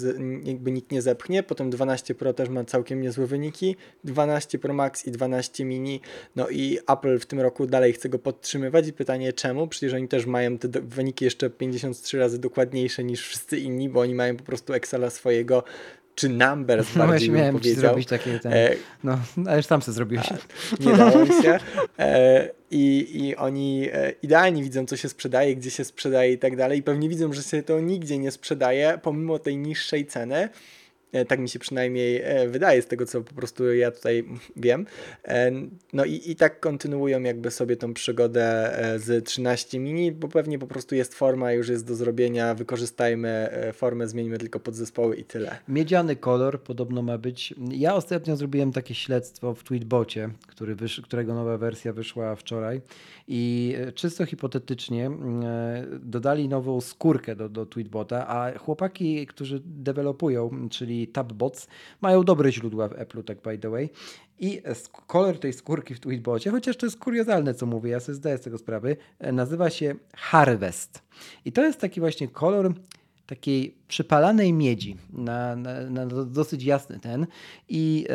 jakby 0.45 0.73
nikt 0.73 0.93
nie 0.93 1.03
zepchnie. 1.03 1.43
Potem 1.43 1.71
12 1.71 2.15
Pro 2.15 2.33
też 2.33 2.49
ma 2.49 2.65
całkiem 2.65 3.01
niezłe 3.01 3.27
wyniki. 3.27 3.77
12 4.05 4.59
Pro 4.59 4.75
Max 4.75 5.07
i 5.07 5.11
12 5.11 5.65
mini. 5.65 6.01
No 6.37 6.49
i 6.49 6.79
Apple 6.89 7.19
w 7.19 7.27
tym 7.27 7.41
roku 7.41 7.67
dalej 7.67 7.93
chce 7.93 8.09
go 8.09 8.19
podtrzymywać 8.19 8.89
i 8.89 8.93
pytanie 8.93 9.33
czemu? 9.33 9.69
Przecież 9.69 9.95
oni 9.95 10.09
też 10.09 10.27
mają 10.27 10.59
te 10.59 10.69
wyniki 10.81 11.25
jeszcze 11.25 11.51
53 11.51 12.19
razy 12.19 12.39
dokładniejsze 12.39 13.05
niż 13.05 13.29
wszyscy 13.29 13.59
inni, 13.59 13.89
bo 13.89 14.01
oni 14.01 14.15
mają 14.15 14.37
po 14.37 14.45
prostu 14.45 14.73
Excela 14.73 15.11
swojego 15.11 15.65
czy 16.15 16.29
numbers 16.29 16.97
no, 16.97 17.07
bardziej 17.07 17.31
miałem 17.31 17.55
powiedział. 17.55 17.81
zrobić 17.81 18.09
takie 18.09 18.39
ten, 18.39 18.53
e, 18.53 18.71
no, 19.05 19.19
ale 19.47 19.57
już 19.57 19.67
sam 19.67 19.83
sobie 19.83 19.95
zrobiłeś. 19.95 20.27
Nie 20.81 20.93
dało 20.97 21.25
mi 21.25 21.43
się. 21.43 21.59
E, 21.99 22.49
i, 22.71 23.07
I 23.27 23.37
oni 23.37 23.89
e, 23.93 24.13
idealnie 24.23 24.63
widzą, 24.63 24.87
co 24.87 24.97
się 24.97 25.09
sprzedaje, 25.09 25.57
gdzie 25.57 25.71
się 25.71 25.85
sprzedaje 25.85 26.33
i 26.33 26.39
tak 26.39 26.57
dalej. 26.57 26.79
I 26.79 26.83
pewnie 26.83 27.09
widzą, 27.09 27.33
że 27.33 27.43
się 27.43 27.63
to 27.63 27.81
nigdzie 27.81 28.19
nie 28.19 28.31
sprzedaje, 28.31 28.99
pomimo 29.03 29.39
tej 29.39 29.57
niższej 29.57 30.07
ceny. 30.07 30.49
E, 31.13 31.25
tak 31.25 31.41
mi 31.41 31.49
się 31.49 31.59
przynajmniej 31.59 32.21
e, 32.25 32.49
wydaje 32.49 32.83
z 32.83 32.87
tego, 32.87 33.07
co 33.07 33.21
po 33.21 33.35
prostu 33.35 33.75
ja 33.75 33.91
tutaj 33.91 34.25
wiem. 34.57 34.87
E, 35.25 35.53
no 35.93 36.05
i, 36.05 36.31
i 36.31 36.37
tak 36.37 36.61
kontynuują 36.61 37.23
jakby 37.23 37.51
sobie 37.51 37.77
tą 37.77 37.95
przygodę 37.95 38.43
z 38.97 39.25
13 39.25 39.79
mini, 39.79 40.13
bo 40.13 40.29
pewnie 40.29 40.59
po 40.59 40.67
prostu 40.67 40.95
jest 40.95 41.15
forma, 41.15 41.53
już 41.53 41.69
jest 41.69 41.87
do 41.87 41.95
zrobienia, 41.95 42.55
wykorzystajmy 42.55 43.49
formę, 43.73 44.09
zmieńmy 44.09 44.39
tylko 44.39 44.61
podzespoły 44.61 45.17
i 45.17 45.25
tyle. 45.25 45.59
Miedziany 45.69 46.17
kolor 46.17 46.63
podobno 46.63 47.03
ma 47.03 47.19
być. 47.19 47.55
Ja 47.71 47.95
ostatnio 47.95 48.37
zrobiłem 48.37 48.73
takie 48.73 48.95
śledztwo 48.95 49.55
w 49.55 49.63
Tweetbocie, 49.63 50.31
który 50.47 50.75
wysz, 50.75 51.01
którego 51.01 51.35
nowa 51.35 51.59
wersja 51.59 51.93
wyszła 51.93 52.37
wczoraj 52.37 52.81
i 53.29 53.75
czysto 53.95 54.27
hipotetycznie 54.27 55.11
dodali 56.01 56.49
nową 56.49 56.81
skórkę 56.81 57.37
do, 57.37 57.49
do 57.49 57.67
Tweetbota, 57.67 58.29
a 58.29 58.59
chłopaki, 58.59 59.27
którzy 59.27 59.63
dewelopują, 59.65 60.69
czyli 60.71 61.02
Tabbots 61.09 61.69
mają 62.01 62.25
dobre 62.25 62.53
źródła 62.53 62.89
w 62.89 62.93
Apple, 62.93 63.25
tak 63.25 63.43
by 63.43 63.59
the 63.59 63.71
way. 63.71 63.91
I 64.39 64.63
kolor 65.07 65.39
tej 65.39 65.53
skórki 65.53 65.95
w 65.95 66.01
Tweetbocie, 66.01 66.51
chociaż 66.51 66.77
to 66.77 66.87
jest 66.87 66.99
kuriozalne, 66.99 67.55
co 67.55 67.67
mówię, 67.67 67.91
ja 67.91 68.01
sobie 68.01 68.17
zdaję 68.17 68.39
z 68.39 68.41
tego 68.41 68.59
sprawy, 68.59 68.97
e, 69.19 69.33
nazywa 69.33 69.71
się 69.71 69.95
Harvest. 70.17 71.03
I 71.45 71.53
to 71.53 71.63
jest 71.63 71.81
taki 71.81 72.01
właśnie 72.01 72.29
kolor 72.29 72.73
takiej 73.27 73.75
przypalanej 73.89 74.53
miedzi, 74.53 74.97
na, 75.13 75.57
na, 75.57 75.91
na 75.91 76.07
dosyć 76.07 76.65
jasny 76.65 77.01
ten 77.01 77.27
I, 77.69 78.07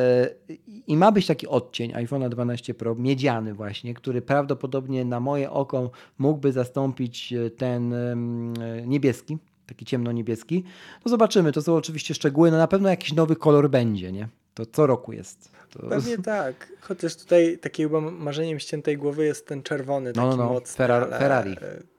yy, 0.50 0.58
i 0.88 0.98
ma 0.98 1.12
być 1.12 1.26
taki 1.26 1.48
odcień 1.48 1.94
iPhone 1.94 2.30
12 2.30 2.74
Pro, 2.74 2.96
miedziany 2.96 3.54
właśnie, 3.54 3.94
który 3.94 4.22
prawdopodobnie 4.22 5.06
na 5.06 5.20
moje 5.20 5.52
oko 5.52 5.92
mógłby 6.18 6.52
zastąpić 6.52 7.34
e, 7.34 7.50
ten 7.50 7.92
yy, 7.92 8.88
niebieski, 8.88 9.38
taki 9.68 9.86
ciemno-niebieski. 9.86 10.64
No 11.06 11.10
zobaczymy, 11.10 11.52
to 11.52 11.62
są 11.62 11.76
oczywiście 11.76 12.14
szczegóły, 12.14 12.52
no 12.52 12.58
na 12.58 12.68
pewno 12.68 12.90
jakiś 12.90 13.14
nowy 13.14 13.36
kolor 13.36 13.70
będzie, 13.70 14.12
nie? 14.12 14.28
To 14.54 14.66
co 14.66 14.88
roku 14.88 15.14
jest. 15.14 15.52
To... 15.70 15.88
Pewnie 15.90 16.18
tak, 16.18 16.74
chociaż 16.82 17.16
tutaj 17.16 17.58
takim 17.58 18.18
marzeniem 18.18 18.60
ściętej 18.60 18.98
głowy 18.98 19.26
jest 19.26 19.48
ten 19.48 19.64
czerwony, 19.64 20.14
taki 20.14 20.28
no, 20.28 20.36
no, 20.36 20.44
no. 20.44 20.54
mocny. 20.54 20.76
Ferrari. 20.76 21.12
Ferrari. 21.12 21.56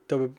To 0.06 0.18
by 0.18 0.30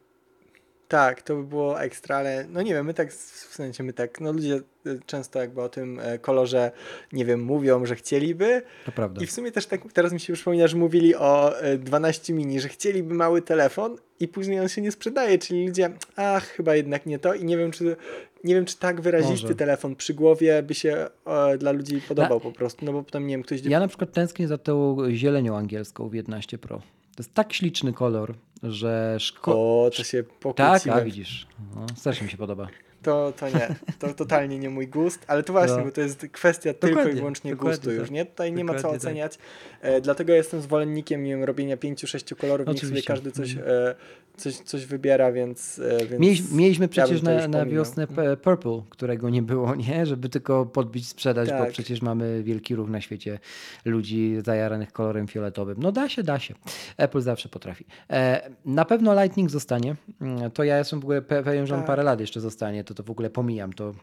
tak, 0.89 1.21
to 1.21 1.36
by 1.36 1.43
było 1.43 1.82
ekstra, 1.82 2.15
ale 2.15 2.45
no 2.49 2.62
nie 2.62 2.73
wiem, 2.73 2.86
my 2.86 2.93
tak, 2.93 3.13
w 3.13 3.54
sensie 3.56 3.84
my 3.84 3.93
tak, 3.93 4.21
no 4.21 4.32
ludzie 4.32 4.62
y, 4.88 4.99
często 5.06 5.39
jakby 5.39 5.62
o 5.62 5.69
tym 5.69 5.99
e, 5.99 6.19
kolorze, 6.19 6.71
nie 7.13 7.25
wiem, 7.25 7.43
mówią, 7.43 7.86
że 7.86 7.95
chcieliby. 7.95 8.62
To 8.86 8.91
prawda. 8.91 9.21
I 9.21 9.25
w 9.25 9.32
sumie 9.32 9.52
też 9.52 9.65
tak 9.65 9.82
teraz 9.93 10.13
mi 10.13 10.19
się 10.19 10.34
przypomina, 10.34 10.67
że 10.67 10.78
mówili 10.78 11.15
o 11.15 11.54
12 11.80 12.34
e, 12.34 12.36
mini, 12.36 12.60
że 12.60 12.69
chcieliby 12.69 13.13
mały 13.13 13.41
telefon 13.41 13.97
i 14.19 14.28
później 14.28 14.60
on 14.60 14.69
się 14.69 14.82
nie 14.82 14.91
sprzedaje, 14.91 15.38
czyli 15.38 15.67
ludzie, 15.67 15.89
ach, 16.15 16.47
chyba 16.47 16.75
jednak 16.75 17.06
nie 17.06 17.19
to 17.19 17.34
i 17.34 17.45
nie 17.45 17.58
wiem, 17.58 17.71
czy 17.71 17.95
nie 18.43 18.56
wiem, 18.56 18.65
czy 18.65 18.78
tak 18.78 19.02
wyrazisty 19.02 19.43
Może. 19.43 19.56
telefon 19.56 19.95
przy 19.95 20.13
głowie 20.13 20.63
by 20.63 20.73
się 20.73 21.08
e, 21.25 21.58
dla 21.58 21.71
ludzi 21.71 22.02
podobał 22.08 22.38
na... 22.38 22.43
po 22.43 22.52
prostu, 22.52 22.86
no 22.86 22.93
bo 22.93 23.04
potem 23.04 23.28
nie 23.28 23.34
wiem, 23.34 23.43
ktoś... 23.43 23.62
Ja 23.62 23.80
na 23.80 23.88
przykład 23.88 24.12
tęsknię 24.12 24.47
za 24.47 24.58
tą 24.58 24.97
zielenią 25.12 25.58
angielską 25.58 26.10
w 26.10 26.13
11 26.13 26.58
Pro. 26.58 26.82
To 27.19 27.23
jest 27.23 27.34
tak 27.34 27.53
śliczny 27.53 27.93
kolor 27.93 28.36
że 28.63 29.15
szkoda. 29.19 29.58
O, 29.58 29.89
to 29.97 30.03
się 30.03 30.23
pokłóciłem. 30.23 30.79
Tak, 30.79 30.88
a 30.88 31.01
widzisz. 31.01 31.47
No, 31.75 31.86
strasznie 31.95 32.25
mi 32.25 32.32
się 32.32 32.38
podoba. 32.38 32.67
To, 33.02 33.34
to 33.40 33.50
nie, 33.50 33.76
to 34.00 34.14
totalnie 34.14 34.60
nie 34.60 34.70
mój 34.70 34.88
gust, 34.88 35.26
ale 35.28 35.44
to 35.44 35.54
właśnie, 35.54 35.78
no. 35.78 35.84
bo 35.84 35.92
to 35.92 36.02
jest 36.02 36.28
kwestia 36.32 36.74
dokładnie, 36.74 36.96
tylko 36.96 37.12
i 37.12 37.16
wyłącznie 37.16 37.56
gustu 37.56 37.92
już, 37.92 38.02
tak. 38.02 38.12
nie? 38.12 38.26
Tutaj 38.26 38.54
nie 38.54 38.64
ma 38.64 38.76
co 38.76 38.82
tak. 38.82 38.92
oceniać, 38.92 39.38
tak. 39.38 39.46
e, 39.82 40.02
dlatego 40.02 40.34
jestem 40.34 40.62
zwolennikiem 40.62 41.26
wiem, 41.26 41.44
robienia 41.44 41.78
pięciu, 41.78 42.08
sześciu 42.08 42.36
kolorów, 42.36 42.68
niech 42.68 42.80
sobie 42.80 43.04
każdy 43.04 43.32
coś, 43.32 43.52
mhm. 43.52 43.70
e, 43.70 43.96
coś, 44.40 44.56
coś 44.56 44.86
wybiera, 44.86 45.32
więc, 45.32 45.80
e, 45.80 46.06
więc 46.06 46.22
Mieliśmy, 46.22 46.58
mieliśmy 46.58 46.88
przecież 46.88 47.24
ja 47.24 47.38
na, 47.38 47.48
na 47.48 47.66
wiosnę 47.66 48.08
Purple, 48.42 48.82
którego 48.90 49.30
nie 49.30 49.42
było, 49.42 49.76
nie? 49.76 50.06
Żeby 50.06 50.30
tylko 50.30 50.66
podbić, 50.66 51.08
sprzedać, 51.08 51.50
tak. 51.50 51.66
bo 51.66 51.72
przecież 51.72 52.02
mamy 52.02 52.44
wielki 52.44 52.76
ruch 52.76 52.90
na 52.90 53.02
świecie 53.02 53.40
ludzi 53.86 54.36
zajaranych 54.46 54.92
kolorem 54.92 55.28
fioletowym. 55.28 55.78
No 55.80 55.92
da 55.92 56.10
się, 56.10 56.24
da 56.24 56.40
się. 56.40 56.54
Apple 56.98 57.22
zawsze 57.22 57.50
potrafi. 57.50 57.86
E, 58.10 58.50
na 58.66 58.86
pewno 58.86 59.22
Lightning 59.22 59.50
zostanie. 59.50 59.96
Mm, 60.22 60.52
to 60.52 60.64
ja 60.64 60.78
jestem 60.78 61.00
w 61.00 61.04
ogóle 61.04 61.22
pewien, 61.22 61.68
że 61.68 61.76
on 61.76 61.82
tak. 61.82 61.88
parę 61.88 62.04
lat 62.04 62.20
jeszcze 62.20 62.42
zostanie, 62.42 62.84
to 62.89 62.93
to 62.93 63.04
w 63.04 63.12
ogóle 63.12 63.30
pomijam. 63.30 63.73
To... 63.73 63.93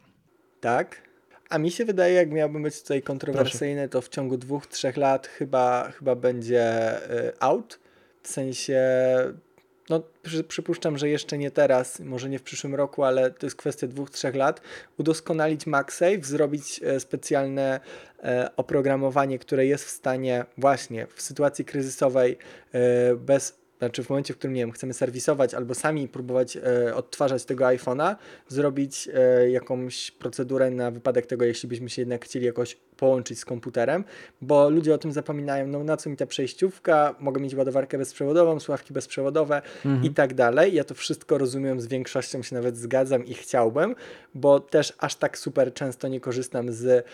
Tak? 0.60 1.02
A 1.48 1.58
mi 1.58 1.70
się 1.70 1.84
wydaje, 1.84 2.14
jak 2.14 2.30
miałbym 2.30 2.62
być 2.62 2.82
tutaj 2.82 3.02
kontrowersyjny, 3.02 3.88
Proszę. 3.88 3.88
to 3.88 4.00
w 4.00 4.08
ciągu 4.08 4.36
dwóch, 4.36 4.66
trzech 4.66 4.96
lat 4.96 5.26
chyba, 5.26 5.92
chyba 5.98 6.14
będzie 6.14 6.94
y, 7.10 7.32
out. 7.40 7.78
W 8.22 8.28
sensie 8.28 8.80
no, 9.90 10.02
przypuszczam, 10.48 10.98
że 10.98 11.08
jeszcze 11.08 11.38
nie 11.38 11.50
teraz, 11.50 12.00
może 12.00 12.28
nie 12.28 12.38
w 12.38 12.42
przyszłym 12.42 12.74
roku, 12.74 13.04
ale 13.04 13.30
to 13.30 13.46
jest 13.46 13.56
kwestia 13.56 13.86
dwóch, 13.86 14.10
trzech 14.10 14.34
lat, 14.34 14.60
udoskonalić 14.98 15.66
MagSafe, 15.66 16.22
zrobić 16.22 16.80
e, 16.82 17.00
specjalne 17.00 17.80
e, 18.22 18.50
oprogramowanie, 18.56 19.38
które 19.38 19.66
jest 19.66 19.84
w 19.84 19.90
stanie 19.90 20.44
właśnie 20.58 21.06
w 21.14 21.22
sytuacji 21.22 21.64
kryzysowej 21.64 22.38
e, 22.72 23.16
bez 23.16 23.65
znaczy 23.78 24.04
w 24.04 24.10
momencie, 24.10 24.34
w 24.34 24.38
którym 24.38 24.54
nie 24.54 24.62
wiem, 24.62 24.72
chcemy 24.72 24.94
serwisować 24.94 25.54
albo 25.54 25.74
sami 25.74 26.08
próbować 26.08 26.56
e, 26.56 26.94
odtwarzać 26.94 27.44
tego 27.44 27.64
iPhone'a, 27.64 28.16
zrobić 28.48 29.08
e, 29.14 29.50
jakąś 29.50 30.10
procedurę 30.10 30.70
na 30.70 30.90
wypadek 30.90 31.26
tego, 31.26 31.44
jeśli 31.44 31.68
byśmy 31.68 31.90
się 31.90 32.02
jednak 32.02 32.24
chcieli 32.24 32.46
jakoś 32.46 32.76
połączyć 32.96 33.38
z 33.38 33.44
komputerem, 33.44 34.04
bo 34.40 34.70
ludzie 34.70 34.94
o 34.94 34.98
tym 34.98 35.12
zapominają, 35.12 35.66
no 35.66 35.84
na 35.84 35.96
co 35.96 36.10
mi 36.10 36.16
ta 36.16 36.26
przejściówka, 36.26 37.14
mogę 37.20 37.40
mieć 37.40 37.54
ładowarkę 37.54 37.98
bezprzewodową, 37.98 38.60
słuchawki 38.60 38.92
bezprzewodowe 38.94 39.62
mhm. 39.84 40.04
i 40.04 40.10
tak 40.10 40.34
dalej. 40.34 40.74
Ja 40.74 40.84
to 40.84 40.94
wszystko 40.94 41.38
rozumiem, 41.38 41.80
z 41.80 41.86
większością 41.86 42.42
się 42.42 42.54
nawet 42.54 42.76
zgadzam 42.76 43.26
i 43.26 43.34
chciałbym, 43.34 43.94
bo 44.34 44.60
też 44.60 44.92
aż 44.98 45.14
tak 45.14 45.38
super 45.38 45.74
często 45.74 46.08
nie 46.08 46.20
korzystam 46.20 46.72
z, 46.72 46.84
e, 46.86 47.04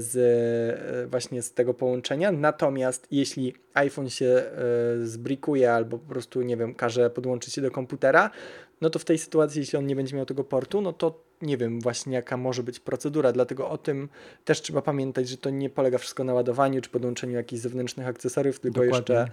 z 0.00 0.16
e, 0.16 1.06
właśnie 1.06 1.42
z 1.42 1.52
tego 1.52 1.74
połączenia, 1.74 2.32
natomiast 2.32 3.06
jeśli 3.10 3.54
iPhone 3.74 4.10
się 4.10 4.26
e, 4.26 5.06
albo 5.74 5.98
po 5.98 6.08
prostu, 6.08 6.42
nie 6.42 6.56
wiem, 6.56 6.74
każe 6.74 7.10
podłączyć 7.10 7.54
się 7.54 7.62
do 7.62 7.70
komputera, 7.70 8.30
no 8.80 8.90
to 8.90 8.98
w 8.98 9.04
tej 9.04 9.18
sytuacji, 9.18 9.60
jeśli 9.60 9.78
on 9.78 9.86
nie 9.86 9.96
będzie 9.96 10.16
miał 10.16 10.26
tego 10.26 10.44
portu, 10.44 10.80
no 10.80 10.92
to 10.92 11.24
nie 11.42 11.56
wiem 11.56 11.80
właśnie 11.80 12.14
jaka 12.14 12.36
może 12.36 12.62
być 12.62 12.80
procedura, 12.80 13.32
dlatego 13.32 13.70
o 13.70 13.78
tym 13.78 14.08
też 14.44 14.62
trzeba 14.62 14.82
pamiętać, 14.82 15.28
że 15.28 15.36
to 15.36 15.50
nie 15.50 15.70
polega 15.70 15.98
wszystko 15.98 16.24
na 16.24 16.34
ładowaniu 16.34 16.80
czy 16.80 16.90
podłączeniu 16.90 17.32
jakichś 17.32 17.62
zewnętrznych 17.62 18.06
akcesoriów, 18.06 18.60
tylko 18.60 18.80
Dokładnie. 18.80 19.14
jeszcze 19.14 19.32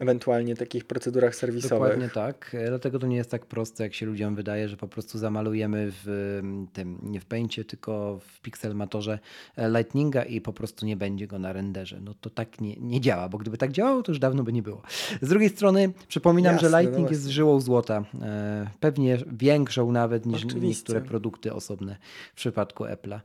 ewentualnie 0.00 0.56
takich 0.56 0.84
procedurach 0.84 1.34
serwisowych. 1.34 1.78
Dokładnie 1.78 2.08
tak, 2.08 2.56
e, 2.58 2.68
dlatego 2.68 2.98
to 2.98 3.06
nie 3.06 3.16
jest 3.16 3.30
tak 3.30 3.46
proste, 3.46 3.84
jak 3.84 3.94
się 3.94 4.06
ludziom 4.06 4.34
wydaje, 4.34 4.68
że 4.68 4.76
po 4.76 4.88
prostu 4.88 5.18
zamalujemy 5.18 5.92
w 6.04 6.40
tym, 6.72 6.98
nie 7.02 7.20
w 7.20 7.24
Paintie, 7.24 7.64
tylko 7.64 8.18
w 8.18 8.40
Pixelmatorze 8.40 9.18
e, 9.56 9.70
Lightninga 9.70 10.22
i 10.22 10.40
po 10.40 10.52
prostu 10.52 10.86
nie 10.86 10.96
będzie 10.96 11.26
go 11.26 11.38
na 11.38 11.52
renderze. 11.52 12.00
No 12.00 12.14
to 12.20 12.30
tak 12.30 12.60
nie, 12.60 12.76
nie 12.76 13.00
działa, 13.00 13.28
bo 13.28 13.38
gdyby 13.38 13.58
tak 13.58 13.72
działało, 13.72 14.02
to 14.02 14.12
już 14.12 14.18
dawno 14.18 14.42
by 14.42 14.52
nie 14.52 14.62
było. 14.62 14.82
Z 15.22 15.28
drugiej 15.28 15.48
strony 15.48 15.92
przypominam, 16.08 16.52
Jasne, 16.52 16.68
że 16.68 16.72
no 16.72 16.80
Lightning 16.80 17.08
no 17.08 17.10
jest 17.10 17.26
żyłą 17.26 17.60
złota, 17.60 18.04
e, 18.22 18.70
pewnie 18.80 19.18
większą 19.32 19.92
nawet 19.92 20.26
niż 20.26 20.44
Oczywiście. 20.44 20.68
niektóre 20.68 21.00
produkty 21.00 21.52
osobne 21.52 21.96
w 22.32 22.36
przypadku 22.36 22.84
Apple'a. 22.84 23.20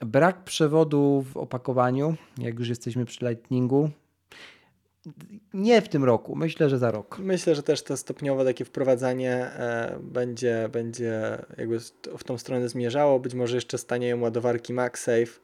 Brak 0.00 0.44
przewodu 0.44 1.24
w 1.32 1.36
opakowaniu, 1.36 2.16
jak 2.38 2.58
już 2.58 2.68
jesteśmy 2.68 3.04
przy 3.04 3.28
Lightningu, 3.28 3.90
nie 5.54 5.82
w 5.82 5.88
tym 5.88 6.04
roku, 6.04 6.36
myślę, 6.36 6.68
że 6.68 6.78
za 6.78 6.90
rok. 6.90 7.18
Myślę, 7.18 7.54
że 7.54 7.62
też 7.62 7.82
to 7.82 7.96
stopniowe 7.96 8.44
takie 8.44 8.64
wprowadzanie 8.64 9.32
e, 9.32 9.98
będzie, 10.02 10.68
będzie 10.72 11.38
jakby 11.58 11.80
w 12.18 12.24
tą 12.24 12.38
stronę 12.38 12.68
zmierzało. 12.68 13.20
Być 13.20 13.34
może 13.34 13.56
jeszcze 13.56 13.78
stanieją 13.78 14.20
ładowarki 14.20 14.72
MagSafe, 14.72 15.40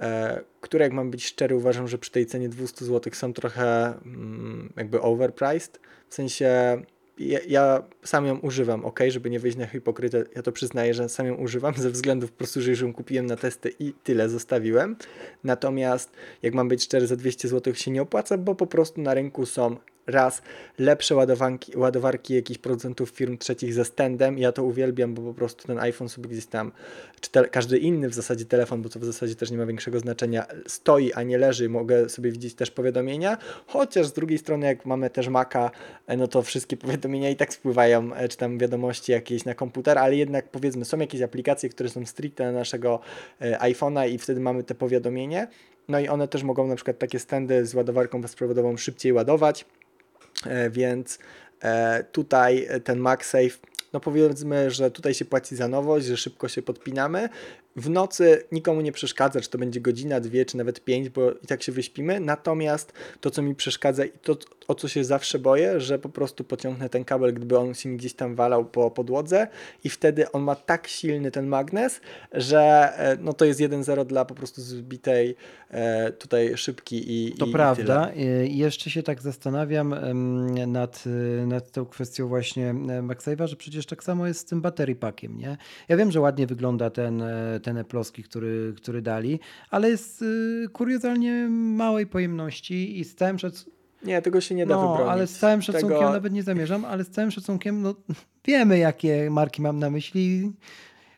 e, 0.00 0.40
które 0.60 0.84
jak 0.84 0.92
mam 0.92 1.10
być 1.10 1.26
szczery 1.26 1.56
uważam, 1.56 1.88
że 1.88 1.98
przy 1.98 2.10
tej 2.10 2.26
cenie 2.26 2.48
200 2.48 2.84
zł 2.84 3.12
są 3.14 3.32
trochę 3.32 3.86
mm, 3.86 4.72
jakby 4.76 5.00
overpriced. 5.00 5.80
W 6.08 6.14
sensie 6.14 6.82
ja, 7.18 7.38
ja, 7.48 7.82
sam 8.04 8.26
ją 8.26 8.38
używam, 8.38 8.84
ok, 8.84 9.00
żeby 9.08 9.30
nie 9.30 9.40
wyjść 9.40 9.56
na 9.56 9.66
hipokrytę, 9.66 10.24
ja 10.36 10.42
to 10.42 10.52
przyznaję, 10.52 10.94
że 10.94 11.08
sam 11.08 11.26
ją 11.26 11.34
używam 11.34 11.74
ze 11.74 11.90
względów 11.90 12.30
po 12.32 12.38
prostu, 12.38 12.62
że 12.62 12.72
ją 12.72 12.92
kupiłem 12.92 13.26
na 13.26 13.36
testy 13.36 13.74
i 13.78 13.92
tyle 14.04 14.28
zostawiłem. 14.28 14.96
Natomiast 15.44 16.10
jak 16.42 16.54
mam 16.54 16.68
być 16.68 16.84
szczery, 16.84 17.06
za 17.06 17.16
200 17.16 17.48
zł 17.48 17.74
się 17.74 17.90
nie 17.90 18.02
opłaca, 18.02 18.38
bo 18.38 18.54
po 18.54 18.66
prostu 18.66 19.00
na 19.00 19.14
rynku 19.14 19.46
są 19.46 19.76
raz 20.06 20.42
lepsze 20.78 21.14
ładowanki, 21.14 21.76
ładowarki 21.76 22.34
jakichś 22.34 22.58
producentów 22.58 23.10
firm 23.10 23.38
trzecich 23.38 23.74
ze 23.74 23.84
standem. 23.84 24.38
Ja 24.38 24.52
to 24.52 24.64
uwielbiam, 24.64 25.14
bo 25.14 25.22
po 25.22 25.34
prostu 25.34 25.66
ten 25.66 25.78
iPhone 25.78 26.08
sobie 26.08 26.28
gdzieś 26.28 26.46
tam, 26.46 26.72
czy 27.20 27.30
te, 27.30 27.48
każdy 27.48 27.78
inny 27.78 28.08
w 28.08 28.14
zasadzie 28.14 28.44
telefon, 28.44 28.82
bo 28.82 28.88
to 28.88 29.00
w 29.00 29.04
zasadzie 29.04 29.34
też 29.34 29.50
nie 29.50 29.58
ma 29.58 29.66
większego 29.66 29.98
znaczenia, 29.98 30.46
stoi, 30.66 31.12
a 31.12 31.22
nie 31.22 31.38
leży. 31.38 31.68
Mogę 31.68 32.08
sobie 32.08 32.32
widzieć 32.32 32.54
też 32.54 32.70
powiadomienia, 32.70 33.38
chociaż 33.66 34.06
z 34.06 34.12
drugiej 34.12 34.38
strony, 34.38 34.66
jak 34.66 34.86
mamy 34.86 35.10
też 35.10 35.28
Maca, 35.28 35.70
e, 36.06 36.16
no 36.16 36.28
to 36.28 36.42
wszystkie 36.42 36.76
powiadomienia 36.86 37.30
i 37.30 37.36
tak 37.36 37.54
spływają, 37.54 38.14
e, 38.14 38.28
czy 38.28 38.36
tam 38.36 38.58
wiadomości 38.58 39.12
jakieś 39.12 39.44
na 39.44 39.54
komputer, 39.54 39.98
ale 39.98 40.16
jednak 40.16 40.48
powiedzmy, 40.48 40.84
są 40.84 40.98
jakieś 40.98 41.22
aplikacje, 41.22 41.68
które 41.68 41.88
są 41.88 42.06
stricte 42.06 42.44
na 42.44 42.52
naszego 42.52 43.00
e, 43.40 43.58
iPhone'a 43.58 44.08
i 44.08 44.18
wtedy 44.18 44.40
mamy 44.40 44.64
te 44.64 44.74
powiadomienie. 44.74 45.48
No 45.88 46.00
i 46.00 46.08
one 46.08 46.28
też 46.28 46.42
mogą 46.42 46.66
na 46.66 46.74
przykład 46.76 46.98
takie 46.98 47.18
standy 47.18 47.66
z 47.66 47.74
ładowarką 47.74 48.20
bezprzewodową 48.20 48.76
szybciej 48.76 49.12
ładować. 49.12 49.64
E, 50.46 50.70
więc 50.70 51.18
e, 51.62 52.04
tutaj 52.04 52.68
ten 52.84 52.98
MagSafe 52.98 53.72
no 53.92 54.00
powiedzmy, 54.00 54.70
że 54.70 54.90
tutaj 54.90 55.14
się 55.14 55.24
płaci 55.24 55.56
za 55.56 55.68
nowość, 55.68 56.06
że 56.06 56.16
szybko 56.16 56.48
się 56.48 56.62
podpinamy 56.62 57.28
w 57.76 57.90
nocy 57.90 58.44
nikomu 58.52 58.80
nie 58.80 58.92
przeszkadza, 58.92 59.40
czy 59.40 59.50
to 59.50 59.58
będzie 59.58 59.80
godzina, 59.80 60.20
dwie, 60.20 60.44
czy 60.44 60.56
nawet 60.56 60.84
pięć, 60.84 61.08
bo 61.08 61.30
i 61.30 61.46
tak 61.46 61.62
się 61.62 61.72
wyśpimy. 61.72 62.20
Natomiast 62.20 62.92
to, 63.20 63.30
co 63.30 63.42
mi 63.42 63.54
przeszkadza 63.54 64.04
i 64.04 64.10
to, 64.10 64.36
o 64.68 64.74
co 64.74 64.88
się 64.88 65.04
zawsze 65.04 65.38
boję, 65.38 65.80
że 65.80 65.98
po 65.98 66.08
prostu 66.08 66.44
pociągnę 66.44 66.88
ten 66.88 67.04
kabel, 67.04 67.34
gdyby 67.34 67.58
on 67.58 67.74
się 67.74 67.88
mi 67.88 67.96
gdzieś 67.96 68.14
tam 68.14 68.34
walał 68.34 68.64
po 68.64 68.90
podłodze 68.90 69.48
i 69.84 69.88
wtedy 69.88 70.32
on 70.32 70.42
ma 70.42 70.54
tak 70.54 70.88
silny 70.88 71.30
ten 71.30 71.46
magnes, 71.46 72.00
że 72.32 72.60
e, 72.96 73.16
no 73.20 73.32
to 73.32 73.44
jest 73.44 73.60
1-0 73.60 74.06
dla 74.06 74.24
po 74.24 74.34
prostu 74.34 74.60
zbitej 74.60 75.36
e, 75.70 76.12
tutaj 76.12 76.56
szybki 76.56 77.26
i 77.26 77.32
To 77.32 77.46
i, 77.46 77.52
prawda. 77.52 78.12
I 78.46 78.58
jeszcze 78.58 78.90
się 78.90 79.02
tak 79.02 79.22
zastanawiam 79.22 79.94
nad, 80.66 81.04
nad 81.46 81.70
tą 81.70 81.86
kwestią 81.86 82.28
właśnie 82.28 82.70
e, 82.70 82.74
MagSafe'a, 83.02 83.46
że 83.46 83.56
przecież 83.56 83.86
tak 83.86 84.04
samo 84.04 84.26
jest 84.26 84.40
z 84.40 84.44
tym 84.44 84.60
battery 84.60 84.94
packiem, 84.94 85.38
nie? 85.38 85.56
Ja 85.88 85.96
wiem, 85.96 86.10
że 86.10 86.20
ładnie 86.20 86.46
wygląda 86.46 86.90
ten, 86.90 87.22
ten 87.62 87.78
Eploski, 87.78 88.22
który, 88.22 88.74
który 88.76 89.02
dali, 89.02 89.40
ale 89.70 89.90
jest 89.90 90.22
y, 90.22 90.66
kuriozalnie 90.72 91.48
małej 91.50 92.06
pojemności 92.06 93.00
i 93.00 93.04
z 93.04 93.14
całym 93.14 93.38
szac... 93.38 93.66
Nie, 94.04 94.22
tego 94.22 94.40
się 94.40 94.54
nie 94.54 94.66
da 94.66 94.74
no, 94.74 94.80
wybronić. 94.88 95.12
ale 95.12 95.26
z 95.26 95.38
całym 95.38 95.62
szacunkiem 95.62 95.98
Tego- 95.98 96.12
nawet 96.12 96.32
nie 96.32 96.42
zamierzam, 96.42 96.84
ale 96.84 97.04
z 97.04 97.10
całym 97.10 97.30
szacunkiem, 97.30 97.82
no 97.82 97.94
wiemy 98.44 98.78
jakie 98.78 99.30
marki 99.30 99.62
mam 99.62 99.78
na 99.78 99.90
myśli. 99.90 100.52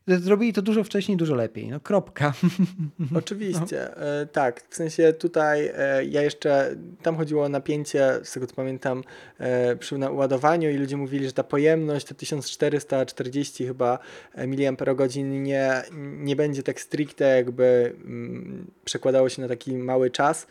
Zrobili 0.06 0.52
to 0.52 0.62
dużo 0.62 0.84
wcześniej, 0.84 1.16
dużo 1.16 1.34
lepiej. 1.34 1.68
No 1.68 1.80
kropka. 1.80 2.32
Oczywiście, 3.20 3.96
e, 3.96 4.26
tak. 4.26 4.62
W 4.70 4.76
sensie 4.76 5.12
tutaj 5.12 5.70
e, 5.74 6.04
ja 6.04 6.22
jeszcze, 6.22 6.76
tam 7.02 7.16
chodziło 7.16 7.44
o 7.44 7.48
napięcie, 7.48 8.20
z 8.22 8.32
tego 8.32 8.46
co 8.46 8.54
pamiętam, 8.54 9.04
e, 9.38 9.76
przy 9.76 9.98
ładowaniu 9.98 10.70
i 10.70 10.76
ludzie 10.76 10.96
mówili, 10.96 11.26
że 11.26 11.32
ta 11.32 11.44
pojemność 11.44 12.06
to 12.06 12.14
1440 12.14 13.66
chyba 13.66 13.98
mAh 14.36 15.16
nie, 15.16 15.82
nie 16.18 16.36
będzie 16.36 16.62
tak 16.62 16.80
stricte 16.80 17.36
jakby 17.36 17.94
mm, 18.04 18.70
przekładało 18.84 19.28
się 19.28 19.42
na 19.42 19.48
taki 19.48 19.76
mały 19.76 20.10
czas, 20.10 20.46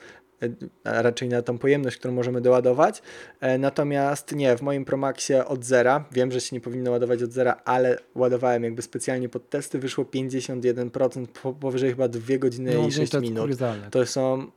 a 0.84 1.02
raczej 1.02 1.30
na 1.30 1.42
tą 1.42 1.58
pojemność, 1.58 1.98
którą 1.98 2.14
możemy 2.14 2.42
doładować. 2.42 3.02
E, 3.40 3.58
Natomiast 3.58 4.36
nie, 4.36 4.58
w 4.58 4.62
moim 4.62 4.86
Promaxie 4.86 5.46
od 5.46 5.66
zera, 5.66 6.06
wiem, 6.12 6.32
że 6.32 6.42
się 6.42 6.56
nie 6.56 6.62
powinno 6.62 6.92
ładować 6.92 7.24
od 7.24 7.32
zera, 7.32 7.62
ale 7.66 7.98
ładowałem 8.16 8.64
jakby 8.64 8.82
specjalnie 8.82 9.30
pod 9.30 9.50
testy, 9.50 9.80
wyszło 9.80 10.04
51%, 10.06 11.26
po- 11.28 11.54
powyżej 11.54 11.90
chyba 11.90 12.08
2 12.08 12.38
godziny 12.38 12.74
No, 12.76 12.88
i 12.88 12.92
6 12.92 13.12
to 13.12 13.22
minut. 13.22 13.44
To 13.92 14.06
są. 14.06 14.52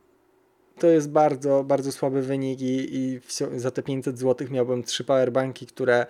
To 0.79 0.87
jest 0.87 1.09
bardzo, 1.09 1.63
bardzo 1.63 1.91
słaby 1.91 2.21
wynik 2.21 2.61
i, 2.61 2.95
i 2.95 3.19
za 3.55 3.71
te 3.71 3.83
500 3.83 4.19
zł 4.19 4.47
miałbym 4.51 4.83
trzy 4.83 5.03
powerbanki, 5.03 5.65
które 5.65 6.05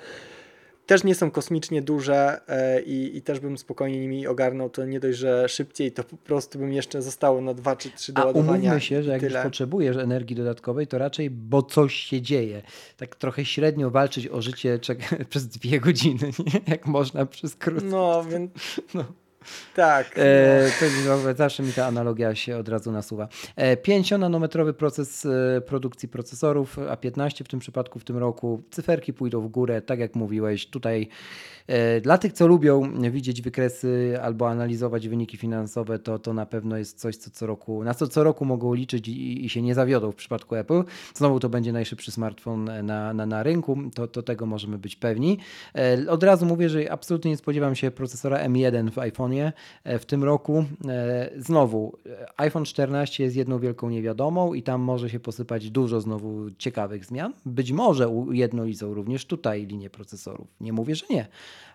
też 0.87 1.03
nie 1.03 1.15
są 1.15 1.31
kosmicznie 1.31 1.81
duże 1.81 2.41
e, 2.47 2.81
i, 2.81 3.17
i 3.17 3.21
też 3.21 3.39
bym 3.39 3.57
spokojnie 3.57 3.99
nimi 3.99 4.27
ogarnął 4.27 4.69
to 4.69 4.85
nie 4.85 4.99
dość, 4.99 5.17
że 5.17 5.49
szybciej, 5.49 5.91
to 5.91 6.03
po 6.03 6.17
prostu 6.17 6.59
bym 6.59 6.73
jeszcze 6.73 7.01
zostało 7.01 7.41
na 7.41 7.53
2 7.53 7.75
czy 7.75 7.91
3 7.91 8.11
A 8.15 8.21
doładowania. 8.21 8.59
umówmy 8.61 8.81
się, 8.81 9.03
że 9.03 9.11
jak 9.11 9.21
już 9.21 9.31
tyle. 9.31 9.43
potrzebujesz 9.43 9.97
energii 9.97 10.35
dodatkowej, 10.35 10.87
to 10.87 10.97
raczej, 10.97 11.29
bo 11.29 11.61
coś 11.63 11.93
się 11.95 12.21
dzieje. 12.21 12.61
Tak 12.97 13.15
trochę 13.15 13.45
średnio 13.45 13.89
walczyć 13.91 14.27
o 14.27 14.41
życie 14.41 14.79
przez 15.29 15.47
dwie 15.47 15.79
godziny, 15.79 16.31
nie? 16.53 16.61
jak 16.67 16.85
można 16.87 17.25
przez 17.25 17.55
krótko. 17.55 17.85
No, 17.89 18.23
więc. 18.23 18.51
No. 18.93 19.03
Tak. 19.75 20.11
E, 20.17 20.71
to 20.79 20.85
jest, 20.85 21.37
zawsze 21.37 21.63
mi 21.63 21.73
ta 21.73 21.85
analogia 21.85 22.35
się 22.35 22.57
od 22.57 22.69
razu 22.69 22.91
nasuwa. 22.91 23.27
E, 23.55 23.75
5-nanometrowy 23.75 24.73
proces 24.73 25.25
e, 25.25 25.61
produkcji 25.61 26.09
procesorów, 26.09 26.79
a 26.89 26.97
15 26.97 27.43
w 27.43 27.47
tym 27.47 27.59
przypadku 27.59 27.99
w 27.99 28.03
tym 28.03 28.17
roku. 28.17 28.63
Cyferki 28.71 29.13
pójdą 29.13 29.41
w 29.41 29.47
górę, 29.47 29.81
tak 29.81 29.99
jak 29.99 30.15
mówiłeś. 30.15 30.67
Tutaj 30.67 31.09
dla 32.01 32.17
tych, 32.17 32.33
co 32.33 32.47
lubią 32.47 33.01
widzieć 33.11 33.41
wykresy 33.41 34.19
albo 34.21 34.49
analizować 34.49 35.07
wyniki 35.07 35.37
finansowe, 35.37 35.99
to, 35.99 36.19
to 36.19 36.33
na 36.33 36.45
pewno 36.45 36.77
jest 36.77 36.99
coś, 36.99 37.17
co 37.17 37.29
co 37.29 37.47
roku, 37.47 37.83
na 37.83 37.93
co 37.93 38.07
co 38.07 38.23
roku 38.23 38.45
mogą 38.45 38.73
liczyć 38.73 39.07
i, 39.07 39.45
i 39.45 39.49
się 39.49 39.61
nie 39.61 39.75
zawiodą 39.75 40.11
w 40.11 40.15
przypadku 40.15 40.55
Apple. 40.55 40.83
Znowu 41.15 41.39
to 41.39 41.49
będzie 41.49 41.71
najszybszy 41.71 42.11
smartfon 42.11 42.69
na, 42.83 43.13
na, 43.13 43.25
na 43.25 43.43
rynku, 43.43 43.77
to, 43.95 44.07
to 44.07 44.23
tego 44.23 44.45
możemy 44.45 44.77
być 44.77 44.95
pewni. 44.95 45.37
E, 45.75 46.09
Od 46.09 46.23
razu 46.23 46.45
mówię, 46.45 46.69
że 46.69 46.91
absolutnie 46.91 47.31
nie 47.31 47.37
spodziewam 47.37 47.75
się 47.75 47.91
procesora 47.91 48.37
M1 48.47 48.89
w 48.91 48.95
iPhone'ie 48.95 49.51
e, 49.83 49.99
w 49.99 50.05
tym 50.05 50.23
roku. 50.23 50.65
E, 50.87 51.29
Znowu, 51.37 51.97
e, 52.05 52.27
iPhone 52.37 52.65
14 52.65 53.23
jest 53.23 53.35
jedną 53.35 53.59
wielką 53.59 53.89
niewiadomą 53.89 54.53
i 54.53 54.63
tam 54.63 54.81
może 54.81 55.09
się 55.09 55.19
posypać 55.19 55.69
dużo 55.69 56.01
znowu 56.01 56.51
ciekawych 56.57 57.05
zmian. 57.05 57.33
Być 57.45 57.71
może 57.71 58.07
ujednolicą 58.07 58.93
również 58.93 59.25
tutaj 59.25 59.65
linię 59.65 59.89
procesorów. 59.89 60.47
Nie 60.61 60.73
mówię, 60.73 60.95
że 60.95 61.05
nie, 61.09 61.27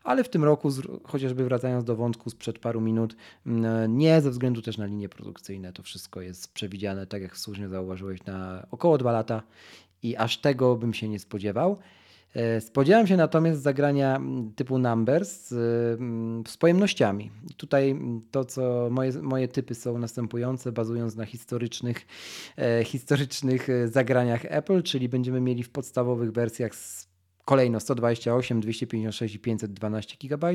ale 0.05 0.25
w 0.25 0.29
tym 0.29 0.45
roku, 0.45 0.69
chociażby 1.05 1.45
wracając 1.45 1.85
do 1.85 1.97
wątku 1.97 2.31
sprzed 2.31 2.59
paru 2.59 2.81
minut, 2.81 3.17
mm, 3.47 3.99
nie 3.99 4.21
ze 4.21 4.31
względu 4.31 4.63
też 4.63 4.79
na 4.79 4.87
linie 4.87 5.09
produkcyjne. 5.09 5.73
To 5.73 5.83
wszystko 5.83 6.21
jest 6.21 6.53
przewidziane, 6.53 7.07
tak 7.07 7.23
jak 7.23 7.39
słusznie 7.39 7.69
zauważyłeś, 7.69 8.25
na 8.25 8.67
około 8.71 8.99
dwa 8.99 9.13
lata 9.13 9.43
i 10.03 10.17
aż 10.17 10.39
tego 10.39 10.77
bym 10.77 10.95
się 10.95 11.09
nie 11.09 11.19
spodziewał. 11.19 11.79
E, 12.35 12.61
Spodziewałem 12.61 13.07
się 13.07 13.17
natomiast 13.17 13.63
zagrania 13.63 14.17
mm, 14.17 14.53
typu 14.53 14.79
Numbers 14.79 15.49
z, 15.49 15.53
mm, 16.01 16.45
pojemnościami. 16.59 17.31
Tutaj 17.57 17.97
to, 18.31 18.45
co 18.45 18.89
moje, 18.91 19.13
moje 19.23 19.49
typy 19.49 19.75
są 19.75 19.99
następujące, 19.99 20.73
bazując 20.73 21.17
na 21.17 21.27
historycznych, 21.27 22.07
e, 22.59 22.85
historycznych 22.85 23.71
e, 23.71 23.89
zagraniach 23.89 24.45
Apple, 24.45 24.83
czyli 24.83 25.09
będziemy 25.09 25.41
mieli 25.41 25.63
w 25.63 25.71
podstawowych 25.71 26.33
wersjach 26.33 26.73
kolejno 27.45 27.81
128, 27.81 28.61
256 28.61 29.35
i 29.35 29.39
512 29.39 30.17
GB 30.21 30.47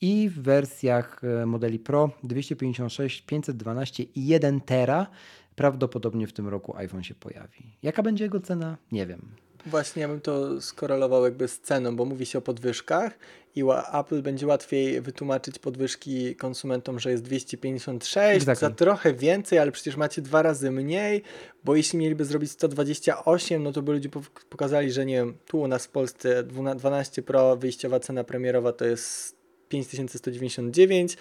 i 0.00 0.28
w 0.28 0.42
wersjach 0.42 1.20
e, 1.24 1.46
modeli 1.46 1.78
Pro 1.78 2.10
256, 2.22 3.22
512 3.22 4.02
i 4.02 4.26
1 4.26 4.60
tera. 4.60 5.06
Prawdopodobnie 5.54 6.26
w 6.26 6.32
tym 6.32 6.48
roku 6.48 6.76
iPhone 6.76 7.02
się 7.02 7.14
pojawi. 7.14 7.76
Jaka 7.82 8.02
będzie 8.02 8.24
jego 8.24 8.40
cena? 8.40 8.76
Nie 8.92 9.06
wiem. 9.06 9.20
Właśnie 9.66 10.02
ja 10.02 10.08
bym 10.08 10.20
to 10.20 10.60
skorelował 10.60 11.24
jakby 11.24 11.48
z 11.48 11.58
ceną, 11.60 11.96
bo 11.96 12.04
mówi 12.04 12.26
się 12.26 12.38
o 12.38 12.42
podwyżkach 12.42 13.18
i 13.54 13.62
Apple 13.92 14.22
będzie 14.22 14.46
łatwiej 14.46 15.00
wytłumaczyć 15.00 15.58
podwyżki 15.58 16.36
konsumentom, 16.36 17.00
że 17.00 17.10
jest 17.10 17.22
256 17.22 18.16
Exactly. 18.16 18.54
za 18.60 18.70
trochę 18.70 19.12
więcej, 19.12 19.58
ale 19.58 19.72
przecież 19.72 19.96
macie 19.96 20.22
dwa 20.22 20.42
razy 20.42 20.70
mniej, 20.70 21.22
bo 21.64 21.76
jeśli 21.76 21.98
mieliby 21.98 22.24
zrobić 22.24 22.50
128, 22.50 23.62
no 23.62 23.72
to 23.72 23.82
by 23.82 23.92
ludzie 23.92 24.08
pok- 24.08 24.44
pokazali, 24.48 24.92
że 24.92 25.06
nie 25.06 25.14
wiem, 25.14 25.34
tu 25.46 25.60
u 25.60 25.68
nas 25.68 25.86
w 25.86 25.90
Polsce 25.90 26.42
12 26.42 26.78
12 26.80 27.22
Pro 27.22 27.56
wyjściowa 27.56 28.00
cena 28.00 28.24
premierowa 28.24 28.72
to 28.72 28.84
jest 28.84 29.36
5199, 29.68 31.16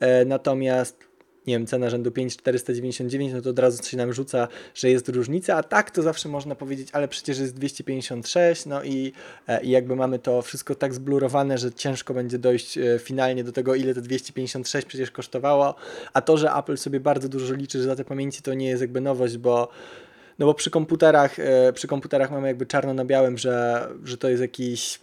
e, 0.00 0.24
natomiast 0.24 1.08
nie 1.48 1.54
wiem, 1.54 1.66
cena 1.66 1.90
rzędu 1.90 2.10
5499, 2.10 3.32
no 3.32 3.40
to 3.40 3.50
od 3.50 3.58
razu 3.58 3.84
się 3.84 3.96
nam 3.96 4.12
rzuca, 4.12 4.48
że 4.74 4.90
jest 4.90 5.08
różnica, 5.08 5.56
a 5.56 5.62
tak 5.62 5.90
to 5.90 6.02
zawsze 6.02 6.28
można 6.28 6.54
powiedzieć, 6.54 6.88
ale 6.92 7.08
przecież 7.08 7.38
jest 7.38 7.54
256, 7.54 8.66
no 8.66 8.82
i, 8.82 9.12
e, 9.48 9.64
i 9.64 9.70
jakby 9.70 9.96
mamy 9.96 10.18
to 10.18 10.42
wszystko 10.42 10.74
tak 10.74 10.94
zblurowane, 10.94 11.58
że 11.58 11.72
ciężko 11.72 12.14
będzie 12.14 12.38
dojść 12.38 12.78
e, 12.78 12.98
finalnie 12.98 13.44
do 13.44 13.52
tego, 13.52 13.74
ile 13.74 13.94
to 13.94 14.00
256 14.00 14.86
przecież 14.86 15.10
kosztowało, 15.10 15.74
a 16.12 16.20
to, 16.20 16.36
że 16.36 16.52
Apple 16.52 16.76
sobie 16.76 17.00
bardzo 17.00 17.28
dużo 17.28 17.54
liczy, 17.54 17.78
że 17.78 17.84
za 17.84 17.96
te 17.96 18.04
pamięci 18.04 18.42
to 18.42 18.54
nie 18.54 18.68
jest 18.68 18.82
jakby 18.82 19.00
nowość, 19.00 19.36
bo 19.36 19.68
no 20.38 20.46
bo 20.46 20.54
przy 20.54 20.70
komputerach, 20.70 21.38
e, 21.38 21.72
przy 21.72 21.86
komputerach 21.86 22.30
mamy 22.30 22.48
jakby 22.48 22.66
czarno 22.66 22.94
na 22.94 23.04
białym, 23.04 23.38
że, 23.38 23.88
że 24.04 24.16
to 24.16 24.28
jest 24.28 24.42
jakiś 24.42 25.00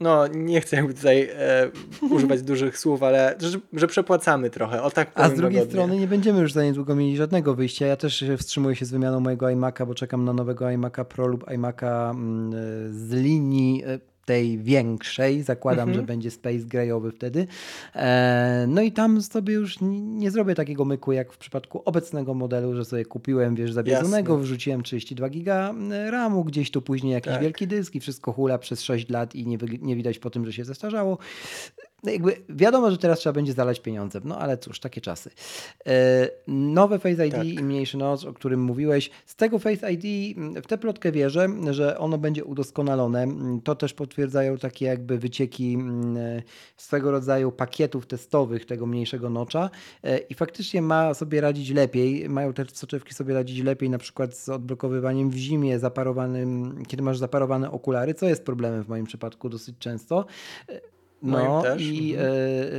no 0.00 0.26
nie 0.26 0.60
chcę 0.60 0.76
jakby 0.76 0.94
tutaj 0.94 1.30
e, 1.32 1.70
używać 2.10 2.42
dużych 2.42 2.78
słów, 2.78 3.02
ale 3.02 3.34
że, 3.40 3.58
że 3.72 3.86
przepłacamy 3.86 4.50
trochę, 4.50 4.82
o 4.82 4.90
tak 4.90 5.10
A 5.14 5.28
z 5.28 5.34
drugiej 5.34 5.64
strony 5.64 5.96
nie 5.96 6.06
będziemy 6.06 6.40
już 6.40 6.52
za 6.52 6.64
niedługo 6.64 6.94
mieli 6.94 7.16
żadnego 7.16 7.54
wyjścia. 7.54 7.86
Ja 7.86 7.96
też 7.96 8.24
wstrzymuję 8.38 8.76
się 8.76 8.84
z 8.84 8.90
wymianą 8.90 9.20
mojego 9.20 9.46
iMac'a, 9.46 9.86
bo 9.86 9.94
czekam 9.94 10.24
na 10.24 10.32
nowego 10.32 10.64
iMac'a 10.64 11.04
Pro 11.04 11.26
lub 11.26 11.44
iMac'a 11.44 12.10
mm, 12.10 12.52
e, 12.52 12.56
z 12.92 13.10
linii 13.10 13.84
e, 13.84 14.09
tej 14.30 14.58
większej. 14.58 15.42
Zakładam, 15.42 15.88
Mhm. 15.88 15.96
że 16.02 16.06
będzie 16.06 16.30
Space 16.30 16.58
Grayowy 16.58 17.12
wtedy. 17.12 17.46
E, 17.94 18.64
no 18.68 18.82
i 18.82 18.92
tam 18.92 19.22
sobie 19.22 19.54
już 19.54 19.76
nie 20.00 20.30
zrobię 20.30 20.54
takiego 20.54 20.84
myku 20.84 21.12
jak 21.12 21.32
w 21.32 21.38
przypadku 21.38 21.82
obecnego 21.84 22.34
modelu, 22.34 22.74
że 22.74 22.84
sobie 22.84 23.04
kupiłem, 23.04 23.54
wiesz, 23.54 23.72
zabiedzonego, 23.72 24.32
Jasne. 24.32 24.44
wrzuciłem 24.44 24.82
32 24.82 25.28
giga 25.28 25.74
RAMu, 26.10 26.44
gdzieś 26.44 26.70
tu 26.70 26.82
później 26.82 27.12
jakiś 27.12 27.32
Tak. 27.32 27.42
wielki 27.42 27.66
dysk 27.66 27.94
i 27.94 28.00
wszystko 28.00 28.32
hula 28.32 28.58
przez 28.58 28.82
6 28.82 29.08
lat 29.08 29.34
i 29.34 29.46
nie, 29.46 29.58
nie 29.82 29.96
widać 29.96 30.18
po 30.18 30.30
tym, 30.30 30.46
że 30.46 30.52
się 30.52 30.64
zestarzało. 30.64 31.18
No 32.02 32.12
jakby 32.12 32.36
wiadomo, 32.48 32.90
że 32.90 32.98
teraz 32.98 33.18
trzeba 33.18 33.32
będzie 33.32 33.52
zalać 33.52 33.80
pieniądze, 33.80 34.20
no 34.24 34.38
ale 34.38 34.58
cóż, 34.58 34.80
takie 34.80 35.00
czasy. 35.00 35.30
E, 35.86 36.28
nowe 36.48 36.98
Face 36.98 37.26
ID 37.26 37.34
Tak. 37.34 37.46
i 37.46 37.62
mniejszy 37.62 37.96
nos, 37.96 38.24
o 38.24 38.32
którym 38.32 38.60
mówiłeś. 38.62 39.10
Z 39.26 39.36
tego 39.36 39.58
Face 39.58 39.92
ID 39.92 40.36
w 40.64 40.66
tę 40.66 40.78
plotkę 40.78 41.12
wierzę, 41.12 41.48
że 41.70 41.98
ono 41.98 42.18
będzie 42.18 42.44
udoskonalone. 42.44 43.26
To 43.64 43.74
też 43.74 43.94
potwierdzają 43.94 44.58
takie 44.58 44.86
jakby 44.86 45.18
wycieki 45.18 45.74
mm, 45.74 46.16
e, 46.16 46.42
swego 46.76 47.10
rodzaju 47.10 47.52
pakietów 47.52 48.06
testowych 48.06 48.66
tego 48.66 48.86
mniejszego 48.86 49.30
nocza 49.30 49.70
E, 50.02 50.18
i 50.18 50.34
faktycznie 50.34 50.82
ma 50.82 51.14
sobie 51.14 51.40
radzić 51.40 51.70
lepiej. 51.70 52.28
Mają 52.28 52.52
te 52.52 52.64
soczewki 52.72 53.14
sobie 53.14 53.34
radzić 53.34 53.62
lepiej 53.62 53.90
na 53.90 53.98
przykład 53.98 54.36
z 54.36 54.48
odblokowywaniem 54.48 55.30
w 55.30 55.34
zimie, 55.34 55.78
zaparowanym, 55.78 56.82
kiedy 56.88 57.02
masz 57.02 57.18
zaparowane 57.18 57.70
okulary, 57.70 58.14
co 58.14 58.28
jest 58.28 58.44
problemem 58.44 58.84
w 58.84 58.88
moim 58.88 59.06
przypadku 59.06 59.48
dosyć 59.48 59.78
często. 59.78 60.26
No 61.22 61.62
i, 61.78 62.14
mhm. 62.14 62.32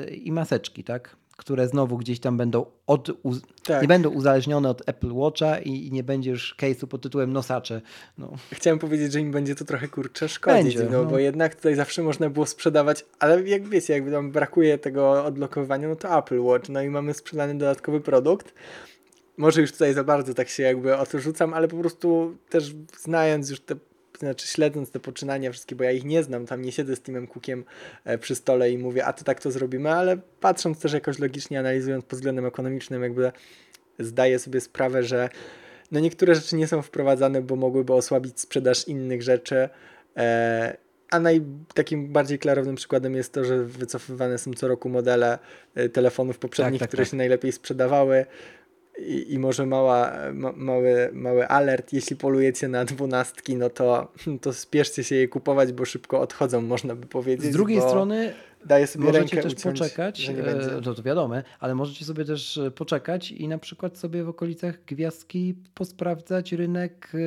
e, 0.07 0.13
i 0.13 0.31
maseczki, 0.31 0.83
tak? 0.83 1.15
które 1.41 1.67
znowu 1.67 1.97
gdzieś 1.97 2.19
tam 2.19 2.37
będą 2.37 2.65
od, 2.87 3.09
uz- 3.23 3.41
Tak. 3.63 3.81
nie 3.81 3.87
będą 3.87 4.09
uzależnione 4.09 4.69
od 4.69 4.89
Apple 4.89 5.13
Watcha 5.13 5.59
i, 5.59 5.87
i 5.87 5.91
nie 5.91 6.03
będziesz 6.03 6.55
case'u 6.59 6.87
pod 6.87 7.01
tytułem 7.01 7.33
nosacze. 7.33 7.81
No. 8.17 8.31
Chciałem 8.51 8.79
powiedzieć, 8.79 9.13
że 9.13 9.19
im 9.19 9.31
będzie 9.31 9.55
to 9.55 9.65
trochę 9.65 9.87
kurczę 9.87 10.29
szkodzić, 10.29 10.77
Będzie, 10.77 10.91
no, 10.91 11.03
no. 11.03 11.09
bo 11.09 11.19
jednak 11.19 11.55
tutaj 11.55 11.75
zawsze 11.75 12.03
można 12.03 12.29
było 12.29 12.45
sprzedawać, 12.45 13.05
ale 13.19 13.43
jak 13.43 13.67
wiecie, 13.67 13.93
jakby 13.93 14.11
tam 14.11 14.31
brakuje 14.31 14.77
tego 14.77 15.25
odblokowania, 15.25 15.87
no 15.87 15.95
to 15.95 16.17
Apple 16.17 16.41
Watch, 16.41 16.69
no 16.69 16.81
i 16.81 16.89
mamy 16.89 17.13
sprzedany 17.13 17.57
dodatkowy 17.57 18.01
produkt. 18.01 18.53
Może 19.37 19.61
już 19.61 19.71
tutaj 19.71 19.93
za 19.93 20.03
bardzo 20.03 20.33
tak 20.33 20.49
się 20.49 20.63
jakby 20.63 20.97
o 20.97 21.05
to 21.05 21.19
rzucam, 21.19 21.53
ale 21.53 21.67
po 21.67 21.77
prostu 21.77 22.37
też 22.49 22.75
znając 22.99 23.49
już 23.49 23.59
te, 23.59 23.75
znaczy 24.25 24.47
śledząc 24.47 24.91
te 24.91 24.99
poczynania 24.99 25.51
wszystkie, 25.51 25.75
bo 25.75 25.83
ja 25.83 25.91
ich 25.91 26.05
nie 26.05 26.23
znam, 26.23 26.45
tam 26.45 26.61
nie 26.61 26.71
siedzę 26.71 26.95
z 26.95 27.01
Timem 27.01 27.27
Cookiem 27.27 27.63
e, 28.05 28.17
przy 28.17 28.35
stole 28.35 28.71
i 28.71 28.77
mówię, 28.77 29.05
a 29.05 29.13
to 29.13 29.23
tak 29.23 29.41
to 29.41 29.51
zrobimy, 29.51 29.91
ale 29.91 30.17
patrząc 30.39 30.79
też 30.79 30.93
jakoś 30.93 31.19
logicznie, 31.19 31.59
analizując 31.59 32.05
pod 32.05 32.19
względem 32.19 32.45
ekonomicznym, 32.45 33.03
jakby 33.03 33.31
zdaję 33.99 34.39
sobie 34.39 34.61
sprawę, 34.61 35.03
że 35.03 35.29
no 35.91 35.99
niektóre 35.99 36.35
rzeczy 36.35 36.55
nie 36.55 36.67
są 36.67 36.81
wprowadzane, 36.81 37.41
bo 37.41 37.55
mogłyby 37.55 37.93
osłabić 37.93 38.39
sprzedaż 38.39 38.87
innych 38.87 39.21
rzeczy. 39.21 39.69
E, 40.17 40.77
a 41.11 41.19
naj, 41.19 41.41
takim 41.73 42.13
bardziej 42.13 42.39
klarownym 42.39 42.75
przykładem 42.75 43.15
jest 43.15 43.33
to, 43.33 43.45
że 43.45 43.63
wycofywane 43.63 44.37
są 44.37 44.53
co 44.53 44.67
roku 44.67 44.89
modele 44.89 45.39
e, 45.75 45.89
telefonów 45.89 46.39
poprzednich, 46.39 46.79
tak, 46.79 46.89
które 46.89 47.03
tak. 47.03 47.11
się 47.11 47.17
najlepiej 47.17 47.51
sprzedawały. 47.51 48.25
I, 48.97 49.33
I 49.33 49.39
może 49.39 49.65
mała, 49.65 50.11
ma, 50.33 50.51
mały, 50.55 51.09
mały 51.13 51.47
alert, 51.47 51.93
jeśli 51.93 52.15
polujecie 52.15 52.67
na 52.67 52.85
dwunastki, 52.85 53.55
no 53.55 53.69
to, 53.69 54.11
to 54.41 54.53
spieszcie 54.53 55.03
się 55.03 55.15
je 55.15 55.27
kupować, 55.27 55.73
bo 55.73 55.85
szybko 55.85 56.21
odchodzą, 56.21 56.61
można 56.61 56.95
by 56.95 57.07
powiedzieć. 57.07 57.49
Z 57.49 57.53
drugiej 57.53 57.79
bo 57.79 57.89
strony 57.89 58.33
daje 58.65 58.87
sobie 58.87 59.05
możecie 59.05 59.19
rękę 59.19 59.41
też 59.41 59.53
uciąć, 59.53 59.79
poczekać, 59.79 60.29
e, 60.29 60.33
będzie. 60.33 60.95
to, 60.95 61.03
wiadomo, 61.03 61.35
ale 61.59 61.75
możecie 61.75 62.05
sobie 62.05 62.25
też 62.25 62.57
e, 62.57 62.71
poczekać 62.71 63.31
i 63.31 63.47
na 63.47 63.57
przykład 63.57 63.97
sobie 63.97 64.23
w 64.23 64.29
okolicach 64.29 64.85
gwiazdki 64.85 65.55
posprawdzać 65.73 66.51
rynek 66.51 67.11
e, 67.13 67.17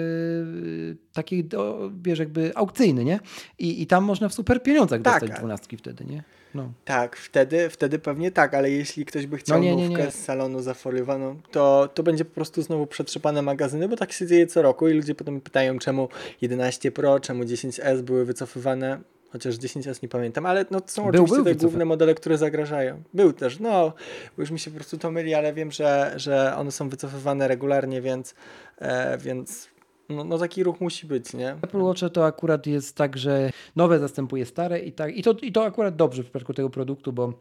taki, 1.12 1.44
do, 1.44 1.90
wiesz, 2.02 2.18
jakby 2.18 2.52
aukcyjny, 2.54 3.04
nie? 3.04 3.20
I, 3.58 3.82
I 3.82 3.86
tam 3.86 4.04
można 4.04 4.28
w 4.28 4.34
super 4.34 4.62
pieniądzach 4.62 5.02
Tak, 5.02 5.20
dostać 5.20 5.38
dwunastki 5.38 5.76
wtedy, 5.76 6.04
nie? 6.04 6.22
No. 6.54 6.72
Tak, 6.84 7.16
wtedy, 7.16 7.70
wtedy 7.70 7.98
pewnie 7.98 8.30
tak, 8.30 8.54
ale 8.54 8.70
jeśli 8.70 9.04
ktoś 9.04 9.26
by 9.26 9.36
chciał 9.36 9.58
No 9.58 9.64
nie, 9.64 9.70
no 9.70 9.76
nie, 9.76 9.88
nie. 9.88 10.10
z 10.10 10.24
salonu 10.24 10.62
zafoliowaną, 10.62 11.40
to, 11.50 11.88
to 11.94 12.02
będzie 12.02 12.24
po 12.24 12.34
prostu 12.34 12.62
znowu 12.62 12.86
przetrzepane 12.86 13.42
magazyny, 13.42 13.88
bo 13.88 13.96
tak 13.96 14.12
się 14.12 14.26
dzieje 14.26 14.46
co 14.46 14.62
roku 14.62 14.88
i 14.88 14.92
ludzie 14.94 15.14
potem 15.14 15.40
pytają, 15.40 15.78
czemu 15.78 16.08
11 16.40 16.92
Pro, 16.92 17.20
czemu 17.20 17.44
10S 17.44 18.02
były 18.02 18.24
wycofywane, 18.24 19.00
chociaż 19.34 19.54
10S 19.54 20.02
nie 20.02 20.08
pamiętam, 20.08 20.46
ale 20.46 20.64
no 20.70 20.80
to 20.80 20.88
są 20.88 21.02
Był- 21.02 21.10
oczywiście 21.24 21.34
był 21.34 21.44
te 21.44 21.54
główne 21.54 21.84
modele, 21.84 22.14
które 22.14 22.38
zagrażają. 22.38 23.02
Był 23.14 23.32
też, 23.32 23.60
no, 23.60 23.92
już 24.38 24.50
mi 24.50 24.58
się 24.58 24.70
po 24.70 24.74
prostu 24.74 24.98
to 24.98 25.10
myli, 25.10 25.34
ale 25.34 25.52
wiem, 25.52 25.72
że, 25.72 26.12
że 26.16 26.56
one 26.56 26.72
są 26.72 26.88
wycofywane 26.88 27.48
regularnie, 27.48 28.02
więc, 28.02 28.34
e, 28.78 29.18
więc 29.18 29.68
no, 30.08 30.24
no 30.24 30.38
taki 30.38 30.64
ruch 30.64 30.80
musi 30.80 31.06
być, 31.06 31.32
nie? 31.32 31.50
Apple 31.62 31.80
Watch 31.80 32.00
to 32.12 32.26
akurat 32.26 32.66
jest 32.66 32.96
tak, 32.96 33.18
że 33.18 33.50
nowe 33.76 33.98
zastępuje 33.98 34.46
stare 34.46 34.80
i, 34.80 34.92
tak, 34.92 35.16
i, 35.16 35.22
to, 35.22 35.32
i 35.42 35.52
to 35.52 35.64
akurat 35.64 35.96
dobrze 35.96 36.22
w 36.22 36.26
przypadku 36.26 36.54
tego 36.54 36.70
produktu, 36.70 37.12
bo 37.12 37.32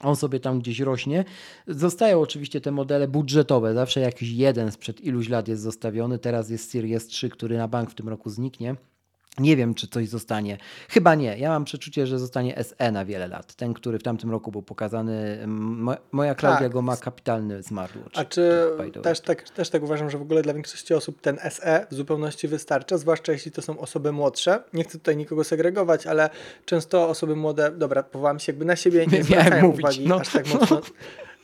on 0.00 0.16
sobie 0.16 0.40
tam 0.40 0.58
gdzieś 0.60 0.80
rośnie. 0.80 1.24
Zostają 1.66 2.20
oczywiście 2.20 2.60
te 2.60 2.70
modele 2.70 3.08
budżetowe, 3.08 3.74
zawsze 3.74 4.00
jakiś 4.00 4.30
jeden 4.30 4.72
sprzed 4.72 5.00
iluś 5.00 5.28
lat 5.28 5.48
jest 5.48 5.62
zostawiony, 5.62 6.18
teraz 6.18 6.50
jest 6.50 6.70
Series 6.70 7.06
3, 7.06 7.28
który 7.28 7.56
na 7.56 7.68
bank 7.68 7.90
w 7.90 7.94
tym 7.94 8.08
roku 8.08 8.30
zniknie. 8.30 8.76
Nie 9.38 9.56
wiem, 9.56 9.74
czy 9.74 9.88
coś 9.88 10.08
zostanie. 10.08 10.58
Chyba 10.88 11.14
nie. 11.14 11.38
Ja 11.38 11.48
mam 11.48 11.64
przeczucie, 11.64 12.06
że 12.06 12.18
zostanie 12.18 12.64
SE 12.64 12.92
na 12.92 13.04
wiele 13.04 13.28
lat. 13.28 13.54
Ten, 13.54 13.74
który 13.74 13.98
w 13.98 14.02
tamtym 14.02 14.30
roku 14.30 14.52
był 14.52 14.62
pokazany. 14.62 15.44
Mo- 15.46 15.96
Moja 16.12 16.34
Klaudia 16.34 16.60
Tak. 16.60 16.72
go 16.72 16.82
ma 16.82 16.96
kapitalny 16.96 17.62
smartwatch. 17.62 18.18
A 18.18 18.24
czy 18.24 18.62
też 19.02 19.20
tak, 19.20 19.50
też 19.50 19.70
tak 19.70 19.82
uważam, 19.82 20.10
że 20.10 20.18
w 20.18 20.22
ogóle 20.22 20.42
dla 20.42 20.54
większości 20.54 20.94
osób 20.94 21.20
ten 21.20 21.38
SE 21.50 21.86
w 21.90 21.94
zupełności 21.94 22.48
wystarcza, 22.48 22.98
zwłaszcza 22.98 23.32
jeśli 23.32 23.50
to 23.50 23.62
są 23.62 23.78
osoby 23.78 24.12
młodsze. 24.12 24.62
Nie 24.72 24.84
chcę 24.84 24.98
tutaj 24.98 25.16
nikogo 25.16 25.44
segregować, 25.44 26.06
ale 26.06 26.30
często 26.64 27.08
osoby 27.08 27.36
młode, 27.36 27.70
dobra, 27.70 28.02
powołam 28.02 28.38
się 28.38 28.52
jakby 28.52 28.64
na 28.64 28.76
siebie, 28.76 29.06
nie 29.06 29.24
zwracają 29.24 29.66
mówić, 29.66 29.80
uwagi 29.80 30.08
no. 30.08 30.20
aż 30.20 30.32
tak 30.32 30.54
mocno. 30.54 30.80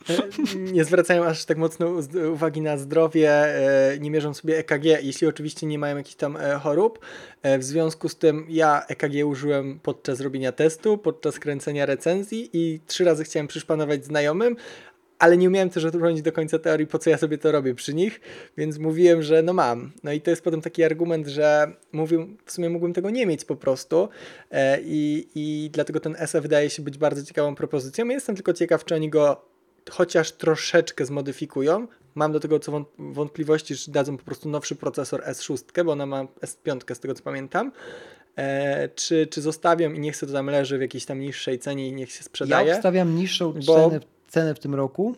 Nie 0.72 0.84
zwracają 0.84 1.24
aż 1.24 1.44
tak 1.44 1.59
mocno 1.59 1.92
uwagi 2.32 2.61
na 2.61 2.78
zdrowie, 2.78 3.30
e, 3.30 3.98
nie 3.98 4.11
mierzą 4.11 4.34
sobie 4.34 4.59
EKG, 4.59 4.84
jeśli 4.84 5.26
oczywiście 5.26 5.66
nie 5.66 5.78
mają 5.78 5.96
jakichś 5.96 6.16
tam 6.16 6.36
e, 6.36 6.55
chorób. 6.59 6.98
E, 7.42 7.59
W 7.59 7.64
związku 7.64 8.09
z 8.09 8.16
tym 8.16 8.46
ja 8.48 8.86
EKG 8.88 9.26
użyłem 9.26 9.80
podczas 9.82 10.20
robienia 10.20 10.53
testu, 10.53 10.98
podczas 10.98 11.38
kręcenia 11.38 11.86
recenzji 11.86 12.51
i 12.53 12.80
trzy 12.86 13.05
razy 13.05 13.24
chciałem 13.24 13.46
przyszpanować 13.46 14.05
znajomym, 14.05 14.57
ale 15.18 15.36
nie 15.36 15.48
umiałem 15.48 15.70
też 15.70 15.84
odbronić 15.84 16.22
do 16.22 16.32
końca 16.32 16.59
teorii, 16.59 16.86
po 16.86 16.98
co 16.98 17.11
ja 17.11 17.18
sobie 17.18 17.38
to 17.38 17.53
robię 17.53 17.74
przy 17.74 17.94
nich, 17.94 18.20
więc 18.57 18.78
mówiłem, 18.78 19.22
że 19.22 19.42
no 19.42 19.53
mam. 19.53 19.92
No 20.05 20.12
i 20.12 20.20
to 20.20 20.30
jest 20.30 20.44
potem 20.44 20.61
taki 20.61 20.84
argument, 20.84 21.26
że 21.26 21.72
mówił, 21.92 22.36
w 22.44 22.53
sumie 22.53 22.70
mógłbym 22.70 22.92
tego 22.92 23.11
nie 23.11 23.26
mieć 23.26 23.44
po 23.44 23.57
prostu 23.57 24.09
i, 24.82 25.28
i 25.34 25.70
dlatego 25.72 26.01
ten 26.01 26.16
SF 26.18 26.42
wydaje 26.42 26.70
się 26.70 26.82
być 26.82 26.98
bardzo 26.98 27.24
ciekawą 27.24 27.55
propozycją. 27.55 28.07
Ja 28.07 28.14
Jestem 28.14 28.34
tylko 28.34 28.53
ciekaw, 28.53 28.84
czy 28.84 28.94
oni 28.94 29.11
go 29.11 29.49
chociaż 29.91 30.33
troszeczkę 30.33 31.07
zmodyfikują. 31.07 31.87
Mam 32.14 32.33
do 32.33 32.41
tego 32.41 32.59
co 32.59 32.72
wąt- 32.72 33.12
wątpliwości, 33.12 33.74
że 33.74 33.93
dadzą 33.93 34.16
po 34.16 34.24
prostu 34.24 34.49
nowszy 34.49 34.76
procesor 34.76 35.22
S6, 35.22 35.85
bo 35.85 35.93
ona 35.93 36.07
ma 36.07 36.24
S5 36.24 36.95
z 36.95 37.01
tego 37.01 37.14
co 37.14 37.22
pamiętam. 37.22 37.72
E, 38.37 38.89
czy, 38.89 39.26
czy 39.26 39.41
zostawią 39.41 39.93
i 39.93 40.01
niech 40.01 40.16
sobie 40.16 40.33
to 40.33 40.39
tam 40.39 40.47
leży 40.47 40.78
w 40.78 40.81
jakiejś 40.81 41.05
tam 41.07 41.20
niższej 41.20 41.59
cenie 41.59 41.89
i 41.89 41.93
niech 41.93 42.12
się 42.12 42.22
sprzedaje. 42.22 42.68
Ja 42.68 42.74
obstawiam 42.74 43.14
niższą 43.16 43.53
bo- 43.53 43.74
cenę, 43.91 44.01
cenę 44.28 44.55
w 44.55 44.59
tym 44.59 44.74
roku. 44.74 45.14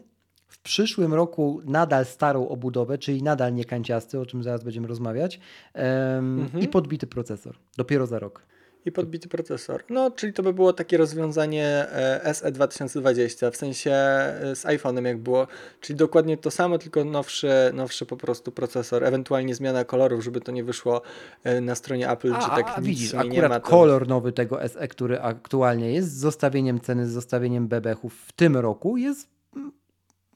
W 0.48 0.58
przyszłym 0.58 1.14
roku 1.14 1.60
nadal 1.64 2.04
starą 2.06 2.48
obudowę, 2.48 2.98
czyli 2.98 3.22
nadal 3.22 3.54
nie 3.54 3.64
kanciasty, 3.64 4.20
o 4.20 4.26
czym 4.26 4.42
zaraz 4.42 4.64
będziemy 4.64 4.88
rozmawiać. 4.88 5.40
em, 5.74 6.40
Mhm. 6.40 6.62
I 6.64 6.68
podbity 6.68 7.06
procesor. 7.06 7.56
Dopiero 7.76 8.06
za 8.06 8.18
rok. 8.18 8.42
I 8.84 8.92
podbity 8.92 9.28
procesor. 9.28 9.84
No, 9.90 10.10
czyli 10.10 10.32
to 10.32 10.42
by 10.42 10.52
było 10.52 10.72
takie 10.72 10.96
rozwiązanie 10.96 11.66
e, 11.66 12.34
SE 12.34 12.52
2020, 12.52 13.50
w 13.50 13.56
sensie 13.56 13.90
e, 13.90 14.56
z 14.56 14.64
iPhone'em 14.64 15.06
jak 15.06 15.18
było, 15.18 15.46
czyli 15.80 15.96
dokładnie 15.96 16.36
to 16.36 16.50
samo, 16.50 16.78
tylko 16.78 17.04
nowszy, 17.04 17.50
nowszy 17.74 18.06
po 18.06 18.16
prostu 18.16 18.52
procesor, 18.52 19.04
ewentualnie 19.04 19.54
zmiana 19.54 19.84
kolorów, 19.84 20.24
żeby 20.24 20.40
to 20.40 20.52
nie 20.52 20.64
wyszło 20.64 21.02
e, 21.44 21.60
na 21.60 21.74
stronie 21.74 22.10
Apple, 22.10 22.34
A, 22.34 22.56
tak 22.56 22.72
a 22.76 22.80
nic 22.80 22.88
widzisz, 22.88 23.10
sumie 23.10 23.24
nie 23.24 23.30
akurat 23.30 23.50
ma. 23.50 23.60
To... 23.60 23.70
kolor 23.70 24.08
nowy 24.08 24.32
tego 24.32 24.68
SE, 24.68 24.88
który 24.88 25.20
aktualnie 25.20 25.92
jest, 25.92 26.12
z 26.12 26.18
zostawieniem 26.18 26.80
ceny, 26.80 27.06
z 27.06 27.10
zostawieniem 27.10 27.68
bebechów 27.68 28.14
w 28.26 28.32
tym 28.32 28.56
roku 28.56 28.96
jest 28.96 29.28
mm, 29.56 29.72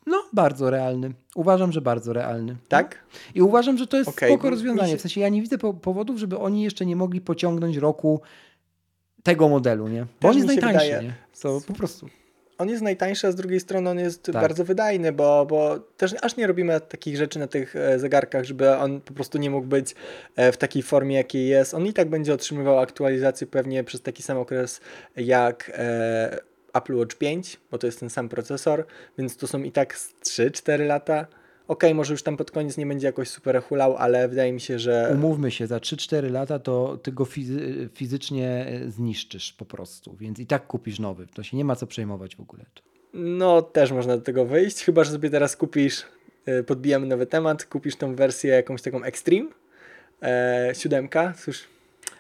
no, 0.07 0.17
bardzo 0.33 0.71
realny. 0.71 1.13
Uważam, 1.35 1.73
że 1.73 1.81
bardzo 1.81 2.13
realny. 2.13 2.57
Tak? 2.69 3.05
I 3.35 3.43
uważam, 3.43 3.79
że 3.79 3.87
to 3.87 3.97
jest 3.97 4.09
Okej, 4.11 4.33
spoko 4.33 4.51
rozwiązanie. 4.51 4.97
W 4.97 5.01
sensie 5.01 5.21
ja 5.21 5.29
nie 5.29 5.43
widzę 5.43 5.59
po- 5.59 5.75
powodów, 5.75 6.19
żeby 6.19 6.39
oni 6.39 6.63
jeszcze 6.63 6.87
nie 6.87 6.97
mogli 6.97 7.21
pociągnąć 7.21 7.77
roku 7.77 8.21
tego 9.23 9.49
modelu, 9.49 9.89
nie? 9.89 10.01
Bo 10.01 10.07
Też 10.21 10.31
on 10.31 10.37
jest 10.37 10.47
najtańszy, 10.47 10.87
wydaje- 10.87 11.03
nie? 11.03 11.15
To 11.43 11.61
po 11.67 11.73
prostu. 11.73 12.07
On 12.59 12.69
jest 12.69 12.83
najtańszy, 12.83 13.27
a 13.27 13.33
z 13.33 13.35
drugiej 13.35 13.61
strony 13.61 13.91
on 13.91 13.99
jest 13.99 14.23
Tak. 14.23 14.35
bardzo 14.35 14.65
wydajny, 14.65 15.13
bo, 15.13 15.47
bo 15.47 15.79
też 15.79 16.15
aż 16.23 16.37
nie 16.37 16.47
robimy 16.47 16.81
takich 16.81 17.17
rzeczy 17.17 17.39
na 17.39 17.47
tych 17.47 17.77
e, 17.77 17.99
zegarkach, 17.99 18.45
żeby 18.45 18.77
on 18.77 19.01
po 19.01 19.15
prostu 19.15 19.39
nie 19.39 19.51
mógł 19.51 19.67
być 19.67 19.95
e, 20.37 20.53
w 20.53 20.57
takiej 20.57 20.83
formie, 20.83 21.17
jakiej 21.17 21.49
jest. 21.49 21.75
On 21.75 21.87
i 21.87 21.93
tak 21.93 22.11
będzie 22.11 22.35
otrzymywał 22.35 22.79
aktualizację 22.79 23.47
pewnie 23.47 23.85
przez 23.85 24.03
taki 24.03 24.23
sam 24.23 24.39
okres 24.39 24.81
jak 25.17 25.73
e, 25.75 26.39
Apple 26.77 26.97
Watch 26.97 27.17
5, 27.17 27.61
bo 27.71 27.79
to 27.79 27.87
jest 27.87 28.01
ten 28.01 28.11
sam 28.11 28.29
procesor, 28.29 28.87
więc 29.19 29.37
to 29.37 29.47
są 29.47 29.63
i 29.63 29.73
tak 29.73 29.97
z 29.99 30.15
3-4 30.21 30.87
lata. 30.87 31.27
Okej, 31.69 31.95
może 31.95 32.15
już 32.15 32.23
tam 32.23 32.37
pod 32.37 32.51
koniec 32.51 32.77
nie 32.77 32.87
będzie 32.87 33.07
jakoś 33.07 33.29
super 33.29 33.63
hulał, 33.63 33.97
ale 33.97 34.29
wydaje 34.29 34.53
mi 34.53 34.61
się, 34.61 34.79
że 34.79 35.11
Umówmy 35.13 35.51
się, 35.51 35.67
za 35.67 35.79
3-4 35.79 36.31
lata 36.31 36.59
to 36.59 36.99
ty 37.03 37.13
go 37.13 37.25
fizy- 37.25 37.89
fizycznie 37.95 38.67
e, 38.67 38.91
zniszczysz 38.91 39.53
po 39.53 39.65
prostu, 39.65 40.17
więc 40.17 40.39
i 40.39 40.47
tak 40.47 40.67
kupisz 40.67 40.99
nowy. 40.99 41.27
To 41.27 41.43
się 41.43 41.57
nie 41.57 41.65
ma 41.65 41.77
co 41.77 41.87
przejmować 41.87 42.37
w 42.37 42.41
ogóle. 42.41 42.65
No, 43.15 43.63
też 43.63 43.93
można 43.93 44.17
do 44.17 44.23
tego 44.23 44.45
wyjść, 44.45 44.85
chyba 44.85 45.05
że 45.05 45.13
sobie 45.13 45.31
teraz 45.31 45.57
kupisz, 45.57 46.05
y, 46.49 46.65
podbijamy 46.65 47.07
nowy 47.07 47.27
temat, 47.27 47.65
kupisz 47.65 47.97
tą 47.97 48.15
wersję 48.15 48.51
jakąś 48.55 48.83
taką 48.83 49.03
Extreme, 49.03 49.49
e, 50.23 50.71
siódemka, 50.75 51.33
cóż, 51.45 51.65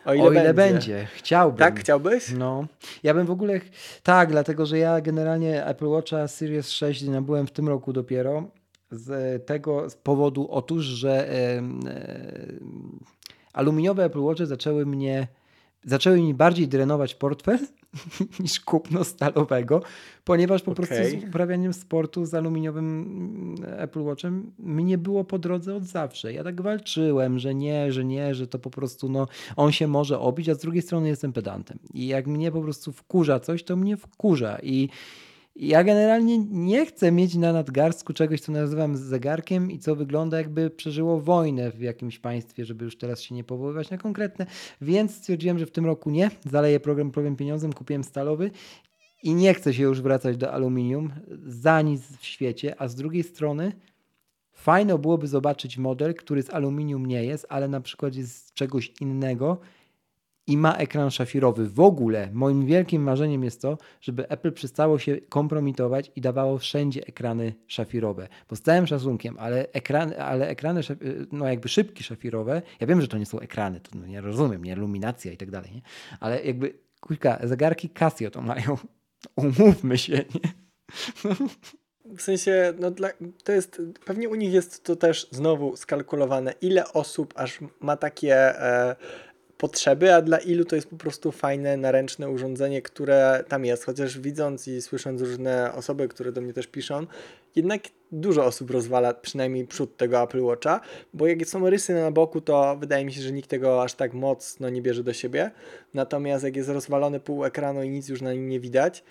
o 0.06 0.14
ile, 0.14 0.24
o 0.24 0.32
ile 0.32 0.54
będzie. 0.54 0.94
będzie. 0.94 1.06
Chciałbym. 1.14 1.58
Tak, 1.58 1.80
chciałbyś? 1.80 2.32
No, 2.38 2.66
ja 3.02 3.14
bym 3.14 3.26
w 3.26 3.30
ogóle. 3.30 3.60
Tak, 4.02 4.30
dlatego 4.30 4.66
że 4.66 4.78
ja 4.78 5.00
generalnie 5.00 5.66
Apple 5.66 5.86
Watcha 5.86 6.28
Series 6.28 6.70
6 6.70 7.02
nabyłem 7.02 7.46
w 7.46 7.50
tym 7.50 7.68
roku 7.68 7.92
dopiero. 7.92 8.44
Z 8.90 9.46
tego 9.46 9.90
z 9.90 9.94
powodu 9.94 10.48
otóż, 10.50 10.84
że 10.84 11.28
em, 11.28 11.80
em, 11.86 12.98
aluminiowe 13.52 14.04
Apple 14.04 14.22
Watche 14.22 14.46
zaczęły 14.46 14.86
mnie. 14.86 15.28
Zaczęły 15.84 16.20
mi 16.20 16.34
bardziej 16.34 16.68
drenować 16.68 17.14
portfel 17.14 17.58
niż 18.40 18.60
kupno 18.60 19.04
stalowego, 19.04 19.82
ponieważ 20.24 20.62
po 20.62 20.74
prostu 20.74 20.94
Okej. 20.94 21.20
z 21.20 21.24
uprawianiem 21.24 21.72
sportu 21.72 22.24
z 22.24 22.34
aluminiowym 22.34 23.56
mm, 23.64 23.80
Apple 23.80 24.02
Watchem 24.02 24.52
mi 24.58 24.84
nie 24.84 24.98
było 24.98 25.24
po 25.24 25.38
drodze 25.38 25.74
od 25.74 25.84
zawsze. 25.84 26.32
Ja 26.32 26.44
tak 26.44 26.62
walczyłem, 26.62 27.38
że 27.38 27.54
nie, 27.54 27.92
że 27.92 28.04
nie, 28.04 28.34
że 28.34 28.46
to 28.46 28.58
po 28.58 28.70
prostu 28.70 29.08
no, 29.08 29.28
on 29.56 29.72
się 29.72 29.86
może 29.86 30.18
obić, 30.18 30.48
a 30.48 30.54
z 30.54 30.58
drugiej 30.58 30.82
strony 30.82 31.08
jestem 31.08 31.32
pedantem. 31.32 31.78
I 31.94 32.06
jak 32.06 32.26
mnie 32.26 32.52
po 32.52 32.62
prostu 32.62 32.92
wkurza 32.92 33.40
coś, 33.40 33.62
to 33.62 33.76
mnie 33.76 33.96
wkurza. 33.96 34.58
I 34.62 34.88
Ja 35.58 35.84
generalnie 35.84 36.38
nie 36.38 36.86
chcę 36.86 37.12
mieć 37.12 37.34
na 37.34 37.52
nadgarstku 37.52 38.12
czegoś, 38.12 38.40
co 38.40 38.52
nazywam 38.52 38.96
zegarkiem 38.96 39.70
i 39.70 39.78
co 39.78 39.96
wygląda 39.96 40.38
jakby 40.38 40.70
przeżyło 40.70 41.20
wojnę 41.20 41.70
w 41.70 41.80
jakimś 41.80 42.18
państwie, 42.18 42.64
żeby 42.64 42.84
już 42.84 42.98
teraz 42.98 43.22
się 43.22 43.34
nie 43.34 43.44
powoływać 43.44 43.90
na 43.90 43.98
konkretne, 43.98 44.46
więc 44.80 45.14
stwierdziłem, 45.14 45.58
że 45.58 45.66
w 45.66 45.70
tym 45.70 45.86
roku 45.86 46.10
nie. 46.10 46.30
Zaleję 46.50 46.80
program, 46.80 47.10
program 47.10 47.36
pieniądzem, 47.36 47.72
kupiłem 47.72 48.04
stalowy 48.04 48.50
i 49.22 49.34
nie 49.34 49.54
chcę 49.54 49.74
się 49.74 49.82
już 49.82 50.00
wracać 50.00 50.36
do 50.36 50.52
aluminium 50.52 51.12
za 51.46 51.82
nic 51.82 52.02
w 52.18 52.24
świecie, 52.24 52.74
a 52.78 52.88
z 52.88 52.94
drugiej 52.94 53.22
strony 53.22 53.72
fajno 54.52 54.98
byłoby 54.98 55.26
zobaczyć 55.26 55.78
model, 55.78 56.14
który 56.14 56.42
z 56.42 56.50
aluminium 56.50 57.06
nie 57.06 57.24
jest, 57.24 57.46
ale 57.48 57.68
na 57.68 57.80
przykład 57.80 58.14
jest 58.14 58.46
z 58.46 58.52
czegoś 58.52 58.92
innego 59.00 59.60
i 60.46 60.56
ma 60.56 60.76
ekran 60.76 61.10
szafirowy. 61.10 61.68
W 61.68 61.80
ogóle 61.80 62.28
moim 62.32 62.66
wielkim 62.66 63.02
marzeniem 63.02 63.44
jest 63.44 63.62
to, 63.62 63.78
żeby 64.00 64.28
Apple 64.28 64.52
przestało 64.52 64.98
się 64.98 65.16
kompromitować 65.28 66.12
i 66.16 66.20
dawało 66.20 66.58
wszędzie 66.58 67.06
ekrany 67.06 67.54
szafirowe. 67.66 68.28
Bo 68.50 68.56
z 68.56 68.62
całym 68.62 68.86
szacunkiem, 68.86 69.36
ale 69.38 69.66
ekrany, 69.72 70.22
ale 70.22 70.48
ekrany 70.48 70.80
no 71.32 71.48
jakby 71.48 71.68
szybki 71.68 72.04
szafirowe, 72.04 72.62
ja 72.80 72.86
wiem, 72.86 73.00
że 73.00 73.08
to 73.08 73.18
nie 73.18 73.26
są 73.26 73.40
ekrany, 73.40 73.80
to 73.80 73.98
nie 73.98 74.20
rozumiem, 74.20 74.64
nie 74.64 74.72
iluminacja 74.72 75.32
i 75.32 75.36
tak 75.36 75.50
dalej, 75.50 75.70
nie? 75.74 75.82
ale 76.20 76.44
jakby 76.44 76.78
kilka 77.08 77.38
zegarki 77.46 77.90
Casio 77.90 78.30
to 78.30 78.42
mają. 78.42 78.76
Umówmy 79.36 79.98
się, 79.98 80.12
nie? 80.34 80.50
W 82.16 82.22
sensie, 82.22 82.72
no 82.78 82.90
dla, 82.90 83.08
to 83.44 83.52
jest, 83.52 83.82
pewnie 84.04 84.28
u 84.28 84.34
nich 84.34 84.52
jest 84.52 84.84
to 84.84 84.96
też 84.96 85.28
znowu 85.30 85.76
skalkulowane, 85.76 86.54
ile 86.60 86.92
osób 86.92 87.34
aż 87.36 87.58
ma 87.80 87.96
takie 87.96 88.34
e, 88.34 88.96
potrzeby, 89.58 90.14
a 90.14 90.22
dla 90.22 90.38
ilu 90.38 90.64
to 90.64 90.76
jest 90.76 90.88
po 90.88 90.96
prostu 90.96 91.32
fajne, 91.32 91.76
naręczne 91.76 92.30
urządzenie, 92.30 92.82
które 92.82 93.44
tam 93.48 93.64
jest. 93.64 93.84
Chociaż 93.84 94.18
widząc 94.18 94.68
i 94.68 94.82
słysząc 94.82 95.20
różne 95.20 95.72
osoby, 95.72 96.08
które 96.08 96.32
do 96.32 96.40
mnie 96.40 96.52
też 96.52 96.66
piszą, 96.66 97.06
jednak 97.56 97.82
dużo 98.12 98.44
osób 98.44 98.70
rozwala 98.70 99.14
przynajmniej 99.14 99.66
przód 99.66 99.96
tego 99.96 100.22
Apple 100.22 100.42
Watcha, 100.42 100.80
bo 101.14 101.26
jak 101.26 101.46
są 101.46 101.70
rysy 101.70 101.94
na 101.94 102.10
boku, 102.10 102.40
to 102.40 102.76
wydaje 102.80 103.04
mi 103.04 103.12
się, 103.12 103.22
że 103.22 103.32
nikt 103.32 103.50
tego 103.50 103.82
aż 103.82 103.94
tak 103.94 104.14
mocno 104.14 104.68
nie 104.68 104.82
bierze 104.82 105.04
do 105.04 105.12
siebie. 105.12 105.50
Natomiast 105.94 106.44
jak 106.44 106.56
jest 106.56 106.68
rozwalony 106.68 107.20
pół 107.20 107.44
ekranu 107.44 107.82
i 107.82 107.90
nic 107.90 108.08
już 108.08 108.22
na 108.22 108.32
nim 108.32 108.48
nie 108.48 108.60
widać, 108.60 109.04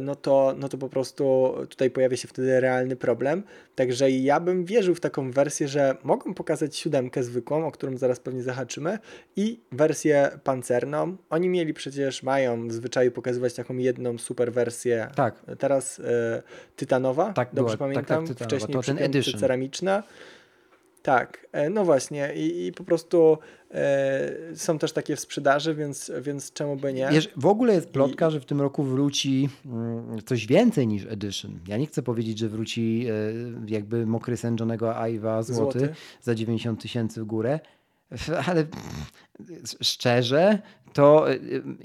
no 0.00 0.14
to, 0.14 0.54
no 0.58 0.68
to 0.68 0.78
po 0.78 0.88
prostu 0.88 1.54
tutaj 1.68 1.90
pojawia 1.90 2.16
się 2.16 2.28
wtedy 2.28 2.60
realny 2.60 2.96
problem. 2.96 3.42
Także 3.74 4.10
ja 4.10 4.40
bym 4.40 4.64
wierzył 4.64 4.94
w 4.94 5.00
taką 5.00 5.30
wersję, 5.30 5.68
że 5.68 5.96
mogą 6.04 6.34
pokazać 6.34 6.76
siódemkę 6.76 7.22
zwykłą, 7.22 7.66
o 7.66 7.72
którą 7.72 7.96
zaraz 7.96 8.20
pewnie 8.20 8.42
zahaczymy, 8.42 8.98
i 9.36 9.60
wersję 9.72 10.30
pancerną. 10.44 11.16
Oni 11.30 11.48
mieli 11.48 11.74
przecież, 11.74 12.22
mają 12.22 12.68
w 12.68 12.72
zwyczaju 12.72 13.10
pokazywać 13.10 13.54
taką 13.54 13.76
jedną 13.76 14.18
super 14.18 14.52
wersję. 14.52 15.08
Tak. 15.14 15.42
Teraz 15.58 16.00
e, 16.00 16.42
tytanowa, 16.76 17.32
tak, 17.32 17.48
dobrze 17.52 17.76
była, 17.76 17.88
pamiętam. 17.88 18.26
Tak, 18.26 18.36
tak, 18.36 18.48
Wcześniej 18.48 18.72
to 18.72 18.82
ten 18.82 18.98
edition. 18.98 19.40
ceramiczna. 19.40 20.02
Tak, 21.02 21.46
e, 21.52 21.70
no 21.70 21.84
właśnie 21.84 22.34
i, 22.34 22.66
i 22.66 22.72
po 22.72 22.84
prostu 22.84 23.38
e, 23.70 24.30
są 24.54 24.78
też 24.78 24.92
takie 24.92 25.16
w 25.16 25.20
sprzedaży, 25.20 25.74
więc, 25.74 26.12
więc 26.20 26.52
czemu 26.52 26.76
by 26.76 26.92
nie? 26.92 27.08
Wiesz, 27.12 27.30
w 27.36 27.46
ogóle 27.46 27.74
jest 27.74 27.90
plotka, 27.90 28.28
I... 28.28 28.30
że 28.30 28.40
w 28.40 28.44
tym 28.44 28.60
roku 28.60 28.82
wróci 28.82 29.48
mm, 29.66 30.22
coś 30.26 30.46
więcej 30.46 30.86
niż 30.86 31.06
Edition. 31.06 31.58
Ja 31.68 31.76
nie 31.76 31.86
chcę 31.86 32.02
powiedzieć, 32.02 32.38
że 32.38 32.48
wróci 32.48 33.06
e, 33.08 33.72
jakby 33.74 34.06
mokry 34.06 34.36
sen 34.36 34.56
Johnego 34.60 34.86
Ive'a 34.90 35.42
złoty, 35.42 35.78
złoty, 35.78 35.94
za 36.22 36.34
90 36.34 36.82
tysięcy 36.82 37.20
w 37.20 37.24
górę, 37.24 37.60
ale 38.46 38.66
szczerze, 39.82 40.58
to 40.92 41.26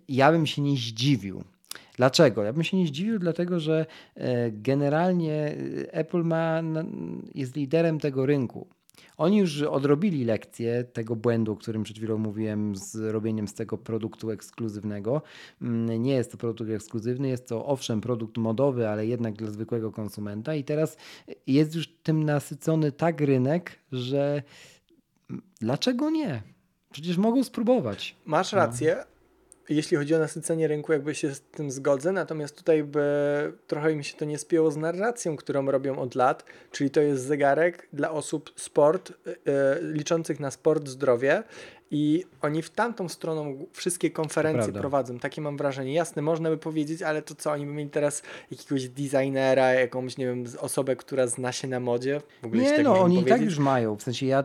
ja 0.10 0.32
bym 0.32 0.46
się 0.46 0.62
nie 0.62 0.76
zdziwił. 0.76 1.44
Dlaczego? 1.96 2.44
Ja 2.44 2.54
bym 2.54 2.64
się 2.64 2.78
nie 2.78 2.88
zdziwił, 2.88 3.20
dlatego 3.20 3.60
że 3.60 3.86
generalnie 4.52 5.56
Apple 5.92 6.24
ma, 6.24 6.62
jest 7.36 7.56
liderem 7.56 8.00
tego 8.00 8.26
rynku. 8.26 8.68
Oni 9.18 9.38
już 9.38 9.62
odrobili 9.62 10.26
lekcję 10.26 10.84
tego 10.84 11.16
błędu, 11.16 11.52
o 11.52 11.56
którym 11.56 11.84
przed 11.84 11.98
chwilą 11.98 12.18
mówiłem, 12.18 12.76
z 12.76 12.96
robieniem 12.96 13.48
z 13.48 13.54
tego 13.54 13.78
produktu 13.78 14.32
ekskluzywnego. 14.32 15.22
Mm, 15.62 16.04
nie 16.04 16.14
jest 16.14 16.32
to 16.32 16.38
produkt 16.38 16.72
ekskluzywny, 16.72 17.28
jest 17.28 17.48
to 17.48 17.66
owszem 17.66 18.02
produkt 18.02 18.38
modowy, 18.38 18.90
ale 18.90 19.08
jednak 19.08 19.34
dla 19.34 19.52
zwykłego 19.52 19.92
konsumenta 19.92 20.56
i 20.56 20.64
teraz 20.64 20.98
jest 21.48 21.76
już 21.76 21.88
tym 21.88 22.24
nasycony 22.24 22.92
tak 22.92 23.22
rynek, 23.22 23.80
że 23.92 24.44
dlaczego 25.60 26.10
nie? 26.10 26.44
Przecież 26.92 27.18
mogą 27.18 27.44
spróbować. 27.44 28.16
Masz 28.26 28.52
no. 28.52 28.58
rację. 28.58 28.96
No 29.00 29.17
jeśli 29.70 29.98
chodzi 29.98 30.16
o 30.16 30.20
nasycenie 30.20 30.68
rynku, 30.68 30.94
jakby 30.94 31.16
się 31.16 31.36
z 31.36 31.42
tym 31.42 31.72
zgodzę, 31.72 32.12
natomiast 32.12 32.58
tutaj 32.58 32.84
by 32.84 33.04
trochę 33.68 33.96
mi 33.96 34.04
się 34.04 34.18
to 34.18 34.26
nie 34.26 34.38
spięło 34.38 34.72
z 34.72 34.78
narracją, 34.78 35.36
którą 35.36 35.72
robią 35.72 36.00
od 36.00 36.16
lat, 36.16 36.46
czyli 36.72 36.90
to 36.90 37.02
jest 37.02 37.24
zegarek 37.24 37.88
dla 37.94 38.12
osób 38.12 38.52
sport, 38.56 39.14
yy, 39.26 39.34
liczących 39.82 40.40
na 40.40 40.52
sport, 40.52 40.88
zdrowie 40.88 41.44
i 41.92 42.24
oni 42.42 42.62
w 42.62 42.70
tamtą 42.70 43.10
stroną 43.10 43.66
wszystkie 43.72 44.12
konferencje 44.12 44.74
prowadzą. 44.74 45.20
Takie 45.20 45.42
mam 45.42 45.58
wrażenie. 45.58 45.94
Jasne, 45.94 46.22
można 46.22 46.50
by 46.50 46.58
powiedzieć, 46.58 47.02
ale 47.02 47.22
to 47.22 47.36
co, 47.36 47.52
oni 47.52 47.66
by 47.66 47.72
mieli 47.72 47.90
teraz 47.90 48.24
jakiegoś 48.52 48.90
designera, 48.90 49.74
jakąś, 49.74 50.18
nie 50.18 50.26
wiem, 50.26 50.44
osobę, 50.60 50.96
która 50.96 51.28
zna 51.28 51.52
się 51.52 51.68
na 51.68 51.80
modzie? 51.80 52.22
W 52.42 52.46
ogóle 52.46 52.64
nie, 52.64 52.76
tak 52.76 52.84
no 52.84 53.00
oni 53.00 53.20
i 53.20 53.26
tak 53.26 53.42
już 53.42 53.60
mają. 53.60 53.96
W 53.96 54.04
sensie 54.04 54.26
ja, 54.26 54.40
e, 54.40 54.44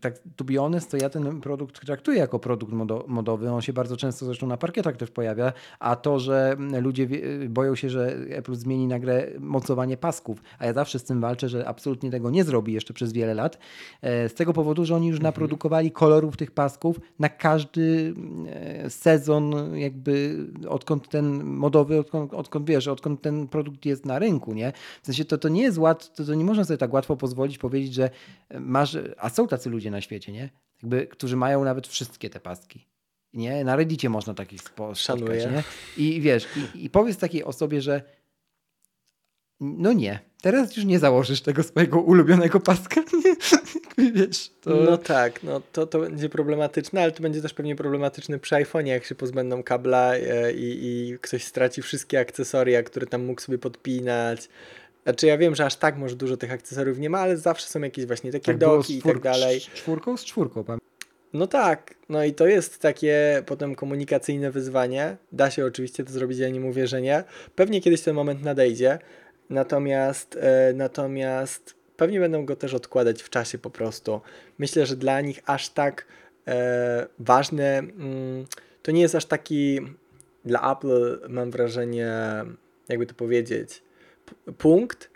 tak 0.00 0.14
to 0.36 0.44
be 0.44 0.54
honest, 0.54 0.90
to 0.90 0.96
ja 0.96 1.10
ten 1.10 1.40
produkt 1.40 1.86
traktuję 1.86 2.18
jako 2.18 2.38
produkt 2.38 2.72
modowy. 3.06 3.50
On 3.50 3.62
się 3.62 3.72
bardzo 3.72 3.96
często 3.96 4.26
zresztą 4.26 4.46
na 4.46 4.56
parkietach 4.56 4.96
też 4.96 5.10
pojawia, 5.10 5.52
a 5.78 5.96
to, 5.96 6.18
że 6.18 6.56
ludzie 6.80 7.08
boją 7.48 7.74
się, 7.74 7.90
że 7.90 8.16
Apple 8.30 8.54
zmieni 8.54 8.86
nagle 8.86 9.28
mocowanie 9.38 9.96
pasków, 9.96 10.42
a 10.58 10.66
ja 10.66 10.72
zawsze 10.72 10.98
z 10.98 11.04
tym 11.04 11.20
walczę, 11.20 11.48
że 11.48 11.68
absolutnie 11.68 12.10
tego 12.10 12.30
nie 12.30 12.44
zrobi 12.44 12.72
jeszcze 12.72 12.94
przez 12.94 13.12
wiele 13.12 13.34
lat, 13.34 13.58
e, 14.02 14.28
z 14.28 14.34
tego 14.34 14.52
powodu, 14.52 14.84
że 14.84 14.96
oni 14.96 15.06
już 15.06 15.16
mhm. 15.16 15.28
naprodukowali 15.28 15.92
kolorów 15.92 16.36
tych 16.36 16.50
pasków 16.50 16.67
na 17.18 17.28
każdy 17.28 18.14
e, 18.48 18.90
sezon, 18.90 19.76
jakby 19.76 20.46
odkąd 20.68 21.08
ten 21.08 21.44
modowy, 21.44 21.98
odkąd, 22.00 22.34
odkąd 22.34 22.66
wiesz, 22.66 22.88
odkąd 22.88 23.22
ten 23.22 23.48
produkt 23.48 23.86
jest 23.86 24.06
na 24.06 24.18
rynku, 24.18 24.54
nie? 24.54 24.72
W 25.02 25.06
sensie 25.06 25.24
to, 25.24 25.38
to 25.38 25.48
nie 25.48 25.62
jest 25.62 25.78
łatwo, 25.78 26.14
to, 26.14 26.24
to 26.24 26.34
nie 26.34 26.44
można 26.44 26.64
sobie 26.64 26.78
tak 26.78 26.92
łatwo 26.92 27.16
pozwolić 27.16 27.58
powiedzieć, 27.58 27.94
że 27.94 28.10
masz, 28.60 28.96
a 29.18 29.30
są 29.30 29.48
tacy 29.48 29.70
ludzie 29.70 29.90
na 29.90 30.00
świecie, 30.00 30.32
nie? 30.32 30.50
Jakby, 30.82 31.06
którzy 31.06 31.36
mają 31.36 31.64
nawet 31.64 31.86
wszystkie 31.86 32.30
te 32.30 32.40
paski. 32.40 32.86
Nie? 33.32 33.64
Na 33.64 33.76
Reddicie 33.76 34.08
można 34.08 34.34
takich 34.34 34.60
spotkać, 34.60 34.96
nie? 35.50 35.62
I 35.96 36.20
wiesz, 36.20 36.48
i, 36.74 36.84
i 36.84 36.90
powiedz 36.90 37.16
takiej 37.18 37.44
osobie, 37.44 37.82
że 37.82 38.02
no 39.60 39.92
nie, 39.92 40.18
teraz 40.42 40.76
już 40.76 40.86
nie 40.86 40.98
założysz 40.98 41.40
tego 41.40 41.62
swojego 41.62 42.00
ulubionego 42.00 42.60
paska. 42.60 43.02
Wiesz, 44.14 44.50
to... 44.60 44.70
No 44.70 44.98
tak, 44.98 45.42
no 45.42 45.62
to, 45.72 45.86
to 45.86 45.98
będzie 45.98 46.28
problematyczne, 46.28 47.02
ale 47.02 47.12
to 47.12 47.22
będzie 47.22 47.42
też 47.42 47.54
pewnie 47.54 47.76
problematyczne 47.76 48.38
przy 48.38 48.54
iPhone'ie, 48.54 48.86
jak 48.86 49.04
się 49.04 49.14
pozbędą 49.14 49.62
kabla 49.62 50.14
e, 50.14 50.52
i, 50.52 50.86
i 50.86 51.18
ktoś 51.18 51.44
straci 51.44 51.82
wszystkie 51.82 52.20
akcesoria, 52.20 52.82
które 52.82 53.06
tam 53.06 53.24
mógł 53.24 53.40
sobie 53.40 53.58
podpinać. 53.58 54.48
Znaczy 55.04 55.26
ja 55.26 55.38
wiem, 55.38 55.54
że 55.54 55.64
aż 55.64 55.76
tak 55.76 55.96
może 55.96 56.16
dużo 56.16 56.36
tych 56.36 56.52
akcesoriów 56.52 56.98
nie 56.98 57.10
ma, 57.10 57.18
ale 57.18 57.36
zawsze 57.36 57.66
są 57.66 57.80
jakieś 57.80 58.06
właśnie 58.06 58.32
takie 58.32 58.44
tak 58.44 58.58
doki 58.58 58.98
i 58.98 59.02
tak 59.02 59.20
dalej. 59.20 59.60
Z 59.60 59.64
czwórką 59.64 60.16
z 60.16 60.24
czwórką, 60.24 60.64
pan. 60.64 60.78
No 61.32 61.46
tak, 61.46 61.94
no 62.08 62.24
i 62.24 62.34
to 62.34 62.46
jest 62.46 62.78
takie 62.82 63.42
potem 63.46 63.74
komunikacyjne 63.74 64.50
wyzwanie. 64.50 65.16
Da 65.32 65.50
się 65.50 65.64
oczywiście 65.64 66.04
to 66.04 66.12
zrobić, 66.12 66.38
ja 66.38 66.48
nie 66.48 66.60
mówię, 66.60 66.86
że 66.86 67.02
nie. 67.02 67.24
Pewnie 67.54 67.80
kiedyś 67.80 68.02
ten 68.02 68.14
moment 68.14 68.42
nadejdzie, 68.42 68.98
Natomiast, 69.50 70.38
e, 70.40 70.72
natomiast 70.74 71.74
pewnie 71.98 72.20
będą 72.20 72.46
go 72.46 72.56
też 72.56 72.74
odkładać 72.74 73.22
w 73.22 73.30
czasie 73.30 73.58
po 73.58 73.70
prostu. 73.70 74.20
Myślę, 74.58 74.86
że 74.86 74.96
dla 74.96 75.20
nich 75.20 75.40
aż 75.46 75.68
tak 75.68 76.06
e, 76.46 77.06
ważne 77.18 77.78
mm, 77.78 78.46
to 78.82 78.92
nie 78.92 79.00
jest 79.00 79.14
aż 79.14 79.24
taki 79.24 79.80
dla 80.44 80.72
Apple, 80.72 81.20
mam 81.28 81.50
wrażenie, 81.50 82.12
jakby 82.88 83.06
to 83.06 83.14
powiedzieć, 83.14 83.82
punkt, 84.58 85.10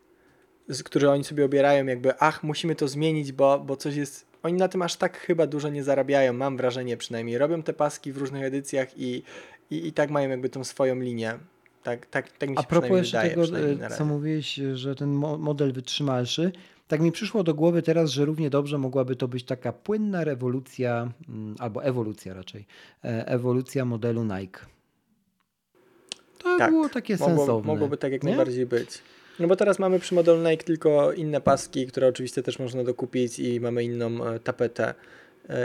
który 0.85 1.11
oni 1.11 1.25
sobie 1.25 1.45
obierają, 1.45 1.87
jakby, 1.87 2.19
ach, 2.19 2.43
musimy 2.43 2.75
to 2.75 2.89
zmienić, 2.89 3.33
bo, 3.33 3.59
bo 3.59 3.77
coś 3.77 3.97
jest. 3.97 4.27
Oni 4.43 4.55
na 4.55 4.69
tym 4.69 4.83
aż 4.83 4.97
tak 4.97 5.19
chyba 5.19 5.47
dużo 5.47 5.69
nie 5.69 5.85
zarabiają, 5.85 6.33
mam 6.33 6.57
wrażenie 6.57 6.97
przynajmniej. 6.97 7.39
Robią 7.39 7.63
te 7.63 7.73
paski 7.73 8.13
w 8.13 8.19
różnych 8.19 8.45
edycjach 8.45 8.99
i, 8.99 9.23
i, 9.71 9.87
i 9.87 9.93
tak 9.93 10.11
mają 10.11 10.31
jakby 10.31 10.49
tą 10.49 10.65
swoją 10.65 11.01
linię. 11.01 11.39
Tak, 11.83 12.07
tak, 12.07 12.33
tak 12.39 12.51
mi 12.51 12.57
się 12.57 12.61
A 12.61 12.63
propos 12.63 12.91
jeszcze 12.91 13.23
wydaje, 13.35 13.77
tego, 13.77 13.97
co 13.97 14.05
mówiłeś, 14.05 14.61
że 14.75 14.95
ten 14.95 15.13
model 15.39 15.73
wytrzymalszy, 15.73 16.53
tak 16.89 17.01
mi 17.01 17.13
przyszło 17.13 17.43
do 17.43 17.55
głowy 17.55 17.83
teraz, 17.83 18.11
że 18.11 18.25
równie 18.25 18.51
dobrze 18.51 18.79
mogłaby 18.79 19.17
to 19.17 19.29
być 19.29 19.45
taka 19.45 19.73
płynna 19.73 20.25
rewolucja, 20.25 21.13
mm, 21.29 21.55
albo 21.59 21.85
ewolucja 21.85 22.35
raczej, 22.35 22.67
e, 23.05 23.27
ewolucja 23.27 23.85
modelu 23.85 24.25
Nike. 24.25 24.61
To 26.39 26.59
tak, 26.59 26.71
było 26.71 26.89
takie 26.89 27.17
mogło, 27.17 27.37
sensowne. 27.37 27.67
Mogłoby 27.67 27.97
tak 27.97 28.13
jak 28.13 28.23
nie? 28.23 28.29
najbardziej 28.29 28.67
być. 28.67 29.03
No 29.39 29.49
bo 29.49 29.57
teraz 29.57 29.79
mamy 29.79 29.99
przy 29.99 30.15
modelu 30.15 30.51
Nike 30.51 30.65
tylko 30.65 31.13
inne 31.13 31.41
paski, 31.41 31.87
które 31.87 32.09
oczywiście 32.09 32.43
też 32.43 32.59
można 32.59 32.85
dokupić 32.85 33.39
i 33.39 33.61
mamy 33.61 33.85
inną 33.85 34.27
e, 34.27 34.41
tapetę 34.41 34.89
e, 34.89 34.95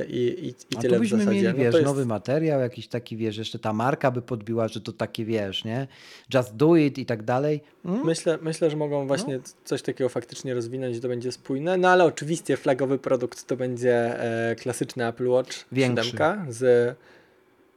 i, 0.08 0.18
i, 0.18 0.48
i 0.48 0.78
A 0.78 0.82
tyle 0.82 0.94
tu 0.94 0.98
w 0.98 1.00
byśmy 1.00 1.18
zasadzie. 1.18 1.36
mieli, 1.42 1.48
No 1.58 1.64
wiesz, 1.64 1.72
to 1.72 1.78
jest- 1.78 1.86
nowy 1.88 2.06
materiał, 2.06 2.60
jakiś 2.60 2.88
taki, 2.88 3.18
wiesz, 3.18 3.38
jeszcze 3.38 3.60
ta 3.60 3.74
marka 3.74 4.12
by 4.12 4.22
podbiła, 4.22 4.68
że 4.68 4.82
to 4.82 4.92
takie, 4.92 5.26
wiesz, 5.26 5.66
nie? 5.66 5.88
Just 6.34 6.56
do 6.56 6.76
it 6.76 6.98
i 6.98 7.06
tak 7.06 7.24
dalej. 7.24 7.62
Mm? 7.86 8.06
Myślę, 8.06 8.38
myślę, 8.42 8.70
że 8.70 8.78
mogą 8.78 9.08
właśnie 9.08 9.40
coś 9.66 9.82
takiego 9.82 10.10
faktycznie 10.10 10.54
rozwinąć, 10.54 11.00
to 11.00 11.08
będzie 11.08 11.32
spójne. 11.32 11.78
No 11.78 11.90
ale 11.90 12.04
oczywiście 12.06 12.58
flagowy 12.58 13.00
produkt 13.00 13.48
to 13.48 13.58
będzie 13.58 14.22
e, 14.52 14.56
klasyczny 14.56 15.08
Apple 15.08 15.28
Watch 15.28 15.66
Większy. 15.72 16.12
7 16.12 16.46
z 16.54 16.96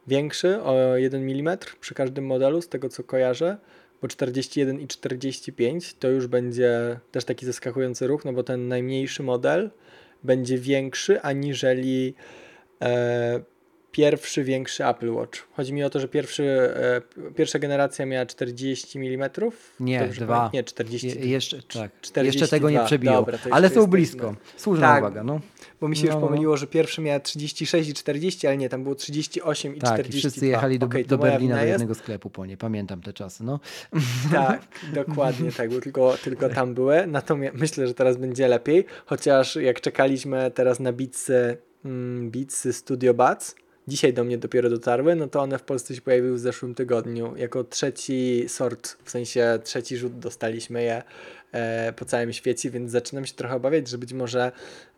większy 0.07 0.62
o 0.62 0.96
1 0.96 1.22
mm 1.30 1.59
przy 1.80 1.94
każdym 1.94 2.26
modelu, 2.26 2.62
z 2.62 2.68
tego 2.68 2.88
co 2.88 3.05
kojarzę, 3.05 3.57
bo 4.03 4.09
41 4.09 4.80
i 4.80 4.86
45 4.86 5.94
to 5.94 6.09
już 6.09 6.26
będzie 6.26 7.01
też 7.12 7.24
taki 7.24 7.46
zaskakujący 7.46 8.07
ruch, 8.07 8.24
no 8.24 8.32
bo 8.32 8.42
ten 8.42 8.68
najmniejszy 8.68 9.22
model 9.22 9.70
będzie 10.25 10.59
większy 10.59 11.21
aniżeli 11.23 12.14
e, 12.83 13.41
pierwszy 13.93 14.45
większy 14.45 14.86
Apple 14.86 15.12
Watch. 15.12 15.49
Chodzi 15.53 15.72
mi 15.72 15.84
o 15.84 15.91
to, 15.91 16.01
że 16.01 16.09
pierwszy, 16.09 16.45
e, 16.45 17.01
pierwsza 17.32 17.59
generacja 17.59 18.07
miała 18.07 18.26
40 18.26 18.99
mm. 18.99 19.30
Nie, 19.80 20.01
Dobrze 20.01 20.24
dwa. 20.24 20.51
Nie, 20.55 20.64
40. 20.64 21.09
Je, 21.09 21.14
jeszcze, 21.14 21.57
tak. 21.57 21.91
42. 22.01 22.22
jeszcze 22.22 22.49
tego 22.49 22.70
nie 22.70 22.80
przebiją, 22.84 23.12
Dobra, 23.12 23.38
to 23.38 23.51
ale 23.53 23.68
są 23.68 23.74
jest 23.74 23.88
blisko. 23.88 24.34
Słuszna 24.57 24.86
Tak, 24.86 25.03
uwaga, 25.03 25.24
no. 25.24 25.41
Bo 25.80 25.88
mi 25.88 25.97
się 25.97 26.07
już 26.07 26.14
No, 26.14 26.20
no. 26.20 26.26
pomyliło, 26.26 26.57
że 26.57 26.66
pierwszy 26.66 27.01
miał 27.01 27.20
36 27.20 27.88
i 27.88 27.95
40, 27.95 28.47
ale 28.47 28.57
nie, 28.57 28.68
tam 28.68 28.82
było 28.82 28.95
38 28.95 29.76
i 29.76 29.80
Tak, 29.80 29.91
i 29.91 29.95
42. 29.95 30.18
wszyscy 30.18 30.47
jechali 30.47 30.78
do, 30.78 30.88
to 30.88 30.99
do 31.07 31.18
Berlina 31.18 31.55
do 31.57 31.61
jest. 31.61 31.70
jednego 31.72 31.95
sklepu 31.95 32.30
po 32.30 32.47
nie. 32.47 32.57
Pamiętam 32.57 33.01
te 33.03 33.12
czasy, 33.12 33.45
no. 33.45 33.61
Tak, 34.32 34.62
dokładnie 34.95 35.53
tak, 35.53 35.70
bo 35.70 35.80
tylko, 35.80 36.16
tylko 36.24 36.49
tam 36.49 36.74
były. 36.74 37.07
Natomiast 37.07 37.57
myślę, 37.57 37.86
że 37.86 37.95
teraz 37.95 38.16
będzie 38.16 38.49
lepiej, 38.49 38.84
chociaż 39.07 39.57
jak 39.57 39.80
czekaliśmy 39.80 40.51
teraz 40.51 40.80
na 40.80 40.93
Beatsy, 40.93 41.57
Beatsy 42.30 42.72
Studio 42.72 43.14
Buds, 43.14 43.55
dzisiaj 43.91 44.12
do 44.14 44.24
mnie 44.24 44.38
dopiero 44.38 44.70
dotarły, 44.70 45.14
no 45.16 45.28
to 45.28 45.41
one 45.41 45.59
w 45.59 45.62
Polsce 45.62 45.95
się 45.95 46.01
pojawiły 46.01 46.34
w 46.34 46.38
zeszłym 46.38 46.74
tygodniu. 46.74 47.36
Jako 47.36 47.64
trzeci 47.64 48.45
sort, 48.49 48.97
w 49.05 49.11
sensie 49.11 49.59
trzeci 49.64 49.97
rzut 49.97 50.18
dostaliśmy 50.18 50.82
je 50.82 51.03
e, 51.53 51.93
po 51.93 52.05
całym 52.05 52.32
świecie, 52.32 52.70
więc 52.70 52.91
zaczynam 52.91 53.26
się 53.26 53.34
trochę 53.34 53.55
obawiać, 53.55 53.88
że 53.88 53.99
być 53.99 54.12
może 54.12 54.53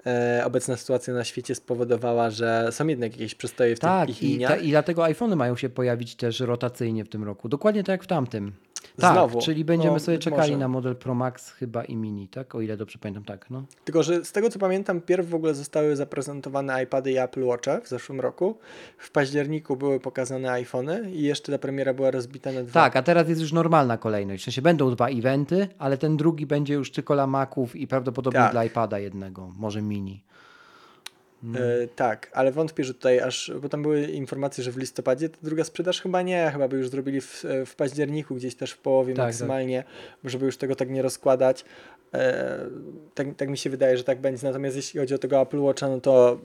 e, 0.07 0.43
obecna 0.45 0.77
sytuacja 0.77 1.15
na 1.15 1.25
świecie 1.25 1.55
spowodowała, 1.55 2.31
że 2.31 2.69
są 2.71 2.87
jednak 2.87 3.13
jakieś 3.13 3.35
przystoje 3.35 3.77
w 3.77 3.79
tych 3.79 3.89
Tak, 3.91 4.09
ich 4.11 4.23
i, 4.23 4.27
liniach. 4.27 4.51
ta, 4.51 4.57
i 4.57 4.71
dlatego 4.71 5.05
iPhony 5.05 5.37
mają 5.37 5.57
się 5.57 5.69
pojawić 5.69 6.15
też 6.15 6.41
rotacyjnie 6.41 7.05
w 7.05 7.09
tym 7.09 7.25
roku. 7.25 7.49
Dokładnie 7.49 7.83
tak 7.83 7.89
jak 7.93 8.05
w 8.05 8.07
tamtym. 8.07 8.53
Tak, 9.01 9.13
Znowu. 9.13 9.41
czyli 9.41 9.65
będziemy 9.65 9.93
No, 9.95 10.01
sobie 10.01 10.19
czekali 10.19 10.51
może. 10.53 10.57
na 10.59 10.69
model 10.69 10.97
Pro 10.97 11.15
Max 11.15 11.51
chyba 11.51 11.85
i 11.85 11.97
Mini, 11.97 12.29
tak? 12.29 12.55
O 12.55 12.61
ile 12.61 12.77
dobrze 12.77 12.99
pamiętam, 12.99 13.25
tak, 13.25 13.51
no. 13.51 13.65
Tylko, 13.85 14.03
że 14.03 14.25
z 14.25 14.33
tego 14.33 14.51
co 14.51 14.59
pamiętam, 14.59 15.01
pierw 15.01 15.29
w 15.29 15.35
ogóle 15.35 15.55
zostały 15.55 15.97
zaprezentowane 15.97 16.83
iPady 16.85 17.13
i 17.13 17.19
Apple 17.19 17.45
Watche 17.45 17.81
w 17.81 17.89
zeszłym 17.89 18.21
roku. 18.21 18.59
W 18.99 19.11
październiku 19.11 19.77
były 19.77 20.01
pokazane 20.01 20.53
iPhony 20.53 21.11
i 21.11 21.23
jeszcze 21.23 21.53
ta 21.53 21.59
premiera 21.59 21.95
była 21.95 22.11
rozbita 22.11 22.53
na 22.53 22.63
dwa. 22.63 22.73
Tak, 22.73 22.97
a 22.97 23.03
teraz 23.03 23.29
jest 23.29 23.41
już 23.41 23.53
normalna 23.53 23.99
kolejność. 23.99 24.43
W 24.43 24.45
sensie 24.45 24.63
będą 24.63 24.91
dwa 24.91 25.09
eventy, 25.09 25.69
ale 25.79 25.99
ten 25.99 26.17
drugi 26.17 26.47
będzie 26.47 26.75
już 26.75 26.91
tylko 26.93 27.15
dla 27.15 27.27
Maców 27.27 27.77
i 27.77 27.87
prawdopodobnie 27.87 28.41
Tak. 28.41 28.53
dla 28.53 28.65
iPada 28.65 28.99
jednego, 28.99 29.51
może 29.59 29.83
Mini. 29.83 30.23
E, 31.55 31.89
tak, 31.97 32.31
ale 32.33 32.53
wątpię, 32.53 32.85
że 32.85 32.95
tutaj 32.95 33.21
aż, 33.21 33.53
bo 33.63 33.69
tam 33.69 33.83
były 33.83 34.03
informacje, 34.03 34.65
że 34.65 34.73
w 34.73 34.77
listopadzie 34.77 35.29
to 35.29 35.39
druga 35.43 35.65
sprzedaż 35.65 36.01
chyba 36.01 36.23
nie, 36.23 36.51
chyba 36.53 36.69
by 36.69 36.77
już 36.77 36.89
zrobili 36.89 37.21
w, 37.21 37.45
w 37.67 37.75
październiku, 37.75 38.35
gdzieś 38.35 38.55
też 38.55 38.73
w 38.73 38.79
połowie 38.79 39.15
Tak, 39.15 39.27
maksymalnie, 39.27 39.85
żeby 40.25 40.47
już 40.47 40.57
tego 40.57 40.77
tak 40.77 40.91
nie 40.91 41.03
rozkładać. 41.03 41.65
E, 42.15 42.59
tak, 43.15 43.27
tak 43.37 43.49
mi 43.49 43.59
się 43.59 43.71
wydaje, 43.71 43.97
że 43.97 44.05
tak 44.05 44.21
będzie. 44.21 44.47
Natomiast 44.47 44.77
jeśli 44.77 45.01
chodzi 45.01 45.15
o 45.15 45.19
tego 45.19 45.41
Apple 45.41 45.61
Watcha, 45.61 45.89
no 45.89 46.01
to 46.01 46.39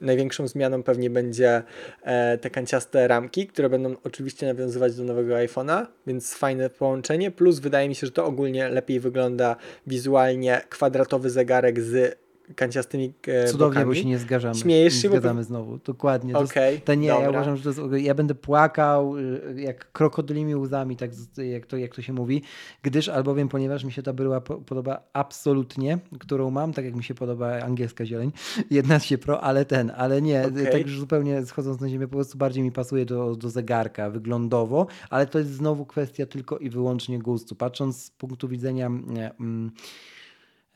największą 0.00 0.48
zmianą 0.48 0.82
pewnie 0.82 1.10
będzie 1.10 1.62
e, 2.02 2.38
te 2.38 2.50
kanciaste 2.50 3.08
ramki, 3.08 3.46
które 3.46 3.70
będą 3.70 3.94
oczywiście 4.04 4.46
nawiązywać 4.46 4.96
do 4.96 5.04
nowego 5.04 5.34
iPhone'a, 5.34 5.86
więc 6.06 6.34
fajne 6.34 6.70
połączenie. 6.70 7.30
Plus 7.30 7.58
wydaje 7.58 7.88
mi 7.88 7.94
się, 7.94 8.06
że 8.06 8.12
to 8.12 8.24
ogólnie 8.24 8.68
lepiej 8.68 9.00
wygląda 9.00 9.56
wizualnie 9.86 10.60
kwadratowy 10.68 11.30
zegarek 11.30 11.80
z 11.80 12.23
kanciastymi 12.56 13.14
e, 13.26 13.46
Cudownie, 13.48 13.74
bokami. 13.74 13.86
bo 13.86 13.94
się 13.94 14.04
nie 14.08 14.18
zgadzamy. 14.18 14.54
Śmiejesz 14.54 14.94
nie 14.94 15.00
się, 15.00 15.08
bo- 15.08 15.14
zgadzamy 15.14 15.44
znowu. 15.44 15.78
Dokładnie. 15.78 16.34
Okej, 16.36 16.80
To 16.80 16.94
nie, 16.94 17.06
ja 17.06 17.14
dobra. 17.14 17.30
uważam, 17.30 17.56
że 17.56 17.62
to 17.62 17.68
jest, 17.68 18.04
ja 18.04 18.14
będę 18.14 18.34
płakał 18.34 19.18
y, 19.18 19.54
jak 19.56 19.92
krokodylimi 19.92 20.56
łzami, 20.56 20.96
tak 20.96 21.10
jak 21.50 21.66
to, 21.66 21.76
jak 21.76 21.94
to 21.94 22.02
się 22.02 22.12
mówi, 22.12 22.42
gdyż 22.82 23.08
albowiem, 23.08 23.48
ponieważ 23.48 23.84
mi 23.84 23.92
się 23.92 24.02
ta 24.02 24.12
bryła 24.12 24.40
po- 24.40 24.56
podoba 24.56 25.00
absolutnie, 25.12 25.98
którą 26.20 26.50
mam, 26.50 26.72
tak 26.72 26.84
jak 26.84 26.94
mi 26.94 27.04
się 27.04 27.14
podoba 27.14 27.52
angielska 27.60 28.06
zieleń, 28.06 28.32
jedna 28.70 28.98
się 28.98 29.18
pro, 29.18 29.40
ale 29.40 29.64
ten, 29.64 29.92
ale 29.96 30.22
nie, 30.22 30.46
Okej. 30.46 30.72
tak 30.72 30.82
już 30.82 30.98
zupełnie 30.98 31.46
schodząc 31.46 31.80
na 31.80 31.88
ziemię, 31.88 32.08
po 32.08 32.14
prostu 32.16 32.38
bardziej 32.38 32.62
mi 32.62 32.72
pasuje 32.72 33.04
do, 33.06 33.36
do 33.36 33.50
zegarka 33.50 34.10
wyglądowo, 34.10 34.86
ale 35.10 35.26
to 35.26 35.38
jest 35.38 35.50
znowu 35.50 35.86
kwestia 35.86 36.26
tylko 36.26 36.58
i 36.58 36.70
wyłącznie 36.70 37.18
gustu. 37.18 37.54
Patrząc 37.56 38.04
z 38.04 38.10
punktu 38.10 38.48
widzenia 38.48 38.90
nie, 39.06 39.30
mm, 39.40 39.70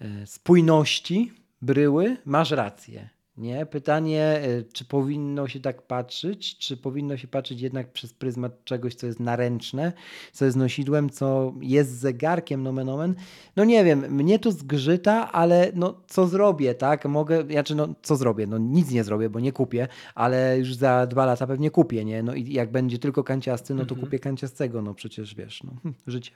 e, 0.00 0.26
spójności 0.26 1.32
bryły, 1.62 2.16
masz 2.24 2.50
rację. 2.50 3.08
Nie? 3.36 3.66
Pytanie, 3.66 4.22
e, 4.22 4.62
czy 4.72 4.84
powinno 4.84 5.48
się 5.48 5.60
tak 5.60 5.82
patrzeć, 5.82 6.58
czy 6.58 6.76
powinno 6.76 7.16
się 7.16 7.28
patrzeć 7.28 7.60
jednak 7.60 7.92
przez 7.92 8.12
pryzmat 8.14 8.64
czegoś, 8.64 8.94
co 8.94 9.06
jest 9.06 9.20
naręczne, 9.20 9.92
co 10.32 10.44
jest 10.44 10.56
nosidłem, 10.56 11.10
co 11.10 11.54
jest 11.60 11.98
zegarkiem, 11.98 12.62
nomen 12.62 12.88
omen. 12.88 13.14
No 13.56 13.64
nie 13.64 13.84
wiem, 13.84 13.98
mnie 14.14 14.38
to 14.38 14.52
zgrzyta, 14.52 15.32
ale 15.32 15.72
no 15.74 16.00
co 16.08 16.26
zrobię, 16.26 16.74
tak? 16.74 17.04
Mogę, 17.04 17.44
znaczy 17.50 17.74
no 17.74 17.88
co 18.02 18.16
zrobię? 18.16 18.46
No 18.46 18.58
nic 18.58 18.90
nie 18.90 19.04
zrobię, 19.04 19.30
bo 19.30 19.40
nie 19.40 19.52
kupię, 19.52 19.88
ale 20.14 20.58
już 20.58 20.74
za 20.74 21.06
dwa 21.06 21.26
lata 21.26 21.46
pewnie 21.46 21.70
kupię, 21.70 22.04
nie? 22.04 22.22
No 22.22 22.34
i 22.34 22.52
jak 22.52 22.70
będzie 22.70 22.98
tylko 22.98 23.24
kanciasty, 23.24 23.74
no 23.74 23.84
to 23.84 23.94
Mhm. 23.94 24.00
kupię 24.06 24.18
kanciastego, 24.18 24.82
no 24.82 24.94
przecież 24.94 25.34
wiesz, 25.34 25.62
no 25.62 25.72
życie. 26.06 26.30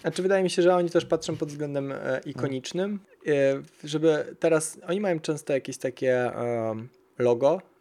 Znaczy 0.00 0.22
wydaje 0.22 0.42
mi 0.42 0.50
się, 0.50 0.62
że 0.62 0.74
oni 0.74 0.90
też 0.90 1.04
patrzą 1.04 1.36
pod 1.36 1.48
względem 1.48 1.92
e, 1.92 2.20
ikonicznym, 2.26 3.00
e, 3.26 3.30
żeby 3.84 4.36
teraz, 4.40 4.78
oni 4.88 5.00
mają 5.00 5.20
często 5.20 5.52
jakieś 5.52 5.78
takie 5.78 6.34
em, 6.34 6.88
logo, 7.18 7.50
lo, 7.50 7.75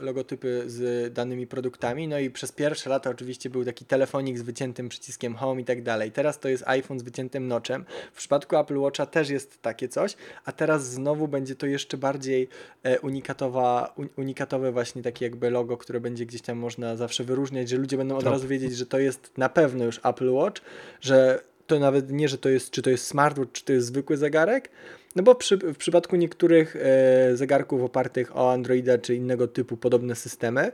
logotypy 0.00 0.62
z 0.66 1.12
danymi 1.12 1.46
produktami, 1.46 2.08
no 2.08 2.18
i 2.18 2.30
przez 2.30 2.52
pierwsze 2.52 2.90
lata 2.90 3.10
oczywiście 3.10 3.50
był 3.50 3.64
taki 3.64 3.84
telefonik 3.84 4.38
z 4.38 4.42
wyciętym 4.42 4.88
przyciskiem 4.88 5.34
home 5.34 5.60
i 5.60 5.64
tak 5.64 5.82
dalej. 5.82 6.12
Teraz 6.12 6.38
to 6.38 6.48
jest 6.48 6.64
iPhone 6.66 7.00
z 7.00 7.02
wyciętym 7.02 7.48
noczem. 7.48 7.84
W 8.12 8.16
przypadku 8.16 8.56
Apple 8.56 8.78
Watcha 8.78 9.06
też 9.06 9.30
jest 9.30 9.62
takie 9.62 9.88
coś, 9.88 10.16
a 10.44 10.52
teraz 10.52 10.90
znowu 10.90 11.28
będzie 11.28 11.54
to 11.54 11.66
jeszcze 11.66 11.96
bardziej 11.96 12.48
e, 12.82 13.00
unikatowa, 13.00 13.94
un, 13.96 14.08
unikatowe 14.16 14.72
właśnie 14.72 15.02
takie 15.02 15.24
jakby 15.24 15.50
logo, 15.50 15.76
które 15.76 16.00
będzie 16.00 16.26
gdzieś 16.26 16.42
tam 16.42 16.58
można 16.58 16.96
zawsze 16.96 17.24
wyróżniać, 17.24 17.68
że 17.68 17.76
ludzie 17.76 17.96
będą 17.96 18.14
od 18.14 18.20
Trop. 18.20 18.32
razu 18.32 18.48
wiedzieć, 18.48 18.76
że 18.76 18.86
to 18.86 18.98
jest 18.98 19.38
na 19.38 19.48
pewno 19.48 19.84
już 19.84 20.00
Apple 20.04 20.32
Watch, 20.32 20.62
że 21.00 21.40
to 21.66 21.78
nawet 21.78 22.10
nie, 22.10 22.28
że 22.28 22.38
to 22.38 22.48
jest, 22.48 22.70
czy 22.70 22.82
to 22.82 22.90
jest 22.90 23.06
smartwatch, 23.06 23.52
czy 23.52 23.64
to 23.64 23.72
jest 23.72 23.86
zwykły 23.86 24.16
zegarek, 24.16 24.70
no 25.16 25.22
bo 25.22 25.34
przy, 25.34 25.56
w 25.56 25.76
przypadku 25.76 26.16
niektórych 26.16 26.76
e, 26.76 27.36
zegarków 27.36 27.82
opartych 27.82 28.36
o 28.36 28.52
Androida 28.52 28.98
czy 28.98 29.14
innego 29.14 29.48
typu 29.48 29.76
podobne 29.76 30.14
systemy, 30.14 30.72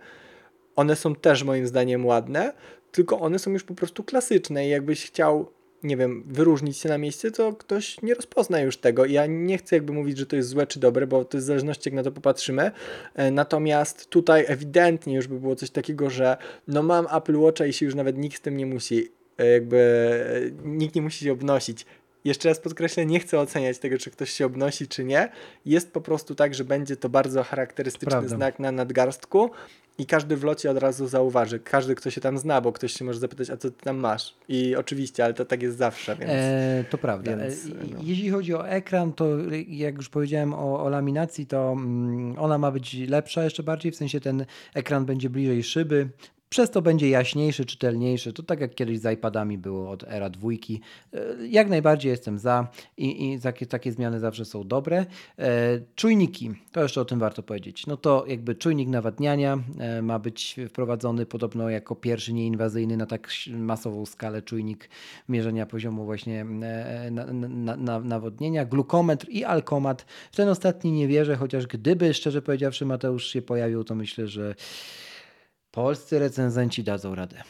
one 0.76 0.96
są 0.96 1.14
też 1.14 1.44
moim 1.44 1.66
zdaniem 1.66 2.06
ładne, 2.06 2.52
tylko 2.92 3.20
one 3.20 3.38
są 3.38 3.50
już 3.50 3.64
po 3.64 3.74
prostu 3.74 4.04
klasyczne 4.04 4.66
i 4.66 4.70
jakbyś 4.70 5.06
chciał, 5.06 5.50
nie 5.82 5.96
wiem, 5.96 6.24
wyróżnić 6.26 6.78
się 6.78 6.88
na 6.88 6.98
miejscu, 6.98 7.30
to 7.30 7.52
ktoś 7.52 8.02
nie 8.02 8.14
rozpozna 8.14 8.60
już 8.60 8.76
tego. 8.76 9.04
Ja 9.04 9.26
nie 9.26 9.58
chcę 9.58 9.76
jakby 9.76 9.92
mówić, 9.92 10.18
że 10.18 10.26
to 10.26 10.36
jest 10.36 10.48
złe 10.48 10.66
czy 10.66 10.80
dobre, 10.80 11.06
bo 11.06 11.24
to 11.24 11.36
jest 11.36 11.46
w 11.46 11.48
zależności 11.48 11.88
jak 11.88 11.94
na 11.94 12.02
to 12.02 12.12
popatrzymy. 12.12 12.70
E, 13.14 13.30
Natomiast 13.30 14.10
tutaj 14.10 14.44
ewidentnie 14.48 15.14
już 15.14 15.28
by 15.28 15.40
było 15.40 15.56
coś 15.56 15.70
takiego, 15.70 16.10
że 16.10 16.36
no 16.68 16.82
mam 16.82 17.06
Apple 17.16 17.36
Watcha 17.36 17.66
i 17.66 17.72
się 17.72 17.86
już 17.86 17.94
nawet 17.94 18.18
nikt 18.18 18.36
z 18.36 18.40
tym 18.40 18.56
nie 18.56 18.66
musi, 18.66 19.08
e, 19.38 19.46
jakby 19.46 19.78
e, 19.78 20.68
nikt 20.68 20.94
nie 20.94 21.02
musi 21.02 21.24
się 21.24 21.32
obnosić. 21.32 21.86
Jeszcze 22.24 22.48
raz 22.48 22.60
podkreślę, 22.60 23.06
nie 23.06 23.20
chcę 23.20 23.40
oceniać 23.40 23.78
tego, 23.78 23.98
czy 23.98 24.10
ktoś 24.10 24.30
się 24.30 24.46
obnosi, 24.46 24.88
czy 24.88 25.04
nie. 25.04 25.28
Jest 25.66 25.92
po 25.92 26.00
prostu 26.00 26.34
tak, 26.34 26.54
że 26.54 26.64
będzie 26.64 26.96
to 26.96 27.08
bardzo 27.08 27.42
charakterystyczny 27.42 28.10
Prawda. 28.10 28.36
znak 28.36 28.58
na 28.58 28.72
nadgarstku 28.72 29.50
i 29.98 30.06
każdy 30.06 30.36
w 30.36 30.44
locie 30.44 30.70
od 30.70 30.78
razu 30.78 31.08
zauważy. 31.08 31.60
Każdy, 31.60 31.94
kto 31.94 32.10
się 32.10 32.20
tam 32.20 32.38
zna, 32.38 32.60
bo 32.60 32.72
ktoś 32.72 32.92
się 32.92 33.04
może 33.04 33.18
zapytać, 33.18 33.50
a 33.50 33.56
co 33.56 33.70
ty 33.70 33.84
tam 33.84 33.96
masz? 33.96 34.34
I 34.48 34.76
oczywiście, 34.76 35.24
ale 35.24 35.34
to 35.34 35.44
tak 35.44 35.62
jest 35.62 35.76
zawsze, 35.76 36.16
więc... 36.16 36.30
E, 36.32 36.84
to 36.90 36.98
prawda. 36.98 37.36
więc, 37.36 37.66
E, 37.66 37.68
no. 37.68 38.00
Jeśli 38.02 38.30
chodzi 38.30 38.54
o 38.54 38.68
ekran, 38.68 39.12
to 39.12 39.26
jak 39.68 39.96
już 39.96 40.08
powiedziałem 40.08 40.54
o, 40.54 40.84
o 40.84 40.88
laminacji, 40.88 41.46
to 41.46 41.72
mm, 41.72 42.38
ona 42.38 42.58
ma 42.58 42.70
być 42.70 42.94
lepsza 42.94 43.44
jeszcze 43.44 43.62
bardziej, 43.62 43.92
w 43.92 43.96
sensie 43.96 44.20
ten 44.20 44.46
ekran 44.74 45.04
będzie 45.04 45.30
bliżej 45.30 45.62
szyby. 45.62 46.08
Przez 46.52 46.70
to 46.70 46.82
będzie 46.82 47.08
jaśniejszy, 47.08 47.64
czytelniejszy. 47.64 48.32
To 48.32 48.42
tak 48.42 48.60
jak 48.60 48.74
kiedyś 48.74 48.98
z 48.98 49.12
iPadami 49.12 49.58
było 49.58 49.90
od 49.90 50.04
era 50.04 50.30
dwójki. 50.30 50.80
E, 51.14 51.46
jak 51.46 51.68
najbardziej 51.68 52.10
jestem 52.10 52.38
za 52.38 52.68
i, 52.96 53.32
i 53.32 53.40
takie, 53.40 53.66
takie 53.66 53.92
zmiany 53.92 54.20
zawsze 54.20 54.44
są 54.44 54.64
dobre. 54.64 55.06
E, 55.38 55.80
czujniki, 55.94 56.50
to 56.72 56.82
jeszcze 56.82 57.00
o 57.00 57.04
tym 57.04 57.18
warto 57.18 57.42
powiedzieć. 57.42 57.86
No 57.86 57.96
to 57.96 58.24
jakby 58.26 58.54
czujnik 58.54 58.88
nawadniania 58.88 59.58
e, 59.78 60.02
ma 60.02 60.18
być 60.18 60.56
wprowadzony 60.68 61.26
podobno 61.26 61.70
jako 61.70 61.96
pierwszy 61.96 62.32
nieinwazyjny 62.32 62.96
na 62.96 63.06
tak 63.06 63.28
masową 63.50 64.06
skalę 64.06 64.42
czujnik 64.42 64.88
mierzenia 65.28 65.66
poziomu 65.66 66.04
właśnie 66.04 66.44
na, 67.10 67.26
na, 67.32 67.76
na, 67.76 68.00
nawodnienia, 68.00 68.64
glukometr 68.64 69.26
i 69.28 69.44
alkomat. 69.44 70.02
W 70.32 70.36
ten 70.36 70.48
ostatni 70.48 70.92
nie 70.92 71.08
wierzę, 71.08 71.36
chociaż 71.36 71.66
gdyby 71.66 72.14
szczerze 72.14 72.42
powiedziawszy 72.42 72.86
Mateusz 72.86 73.26
się 73.26 73.42
pojawił, 73.42 73.84
to 73.84 73.94
myślę, 73.94 74.26
że 74.26 74.54
Polscy 75.72 76.18
recenzenci 76.18 76.84
dadzą 76.84 77.14
radę. 77.14 77.42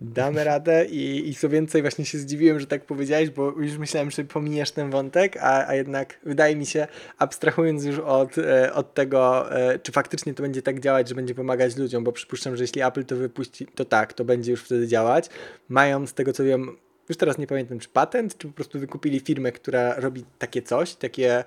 Damy 0.00 0.44
radę 0.44 0.86
i, 0.86 1.28
i 1.28 1.34
co 1.34 1.48
więcej, 1.48 1.82
właśnie 1.82 2.04
się 2.04 2.18
zdziwiłem, 2.18 2.60
że 2.60 2.66
tak 2.66 2.84
powiedziałeś, 2.84 3.30
bo 3.30 3.50
już 3.50 3.78
myślałem, 3.78 4.10
że 4.10 4.24
pominiesz 4.24 4.70
ten 4.70 4.90
wątek, 4.90 5.36
a, 5.36 5.66
a 5.66 5.74
jednak 5.74 6.18
wydaje 6.22 6.56
mi 6.56 6.66
się, 6.66 6.86
abstrahując 7.18 7.84
już 7.84 7.98
od, 7.98 8.38
e, 8.38 8.74
od 8.74 8.94
tego, 8.94 9.52
e, 9.56 9.78
czy 9.78 9.92
faktycznie 9.92 10.34
to 10.34 10.42
będzie 10.42 10.62
tak 10.62 10.80
działać, 10.80 11.08
że 11.08 11.14
będzie 11.14 11.34
pomagać 11.34 11.76
ludziom, 11.76 12.04
bo 12.04 12.12
przypuszczam, 12.12 12.56
że 12.56 12.64
jeśli 12.64 12.82
Apple 12.82 13.04
to 13.04 13.16
wypuści, 13.16 13.66
to 13.66 13.84
tak, 13.84 14.12
to 14.12 14.24
będzie 14.24 14.50
już 14.50 14.64
wtedy 14.64 14.88
działać. 14.88 15.28
Mają 15.68 16.06
z 16.06 16.14
tego 16.14 16.32
co 16.32 16.44
wiem, 16.44 16.76
już 17.08 17.18
teraz 17.18 17.38
nie 17.38 17.46
pamiętam, 17.46 17.78
czy 17.78 17.88
patent, 17.88 18.38
czy 18.38 18.48
po 18.48 18.54
prostu 18.54 18.80
wykupili 18.80 19.20
firmę, 19.20 19.52
która 19.52 19.94
robi 19.94 20.24
takie 20.38 20.62
coś, 20.62 20.94
takie 20.94 21.44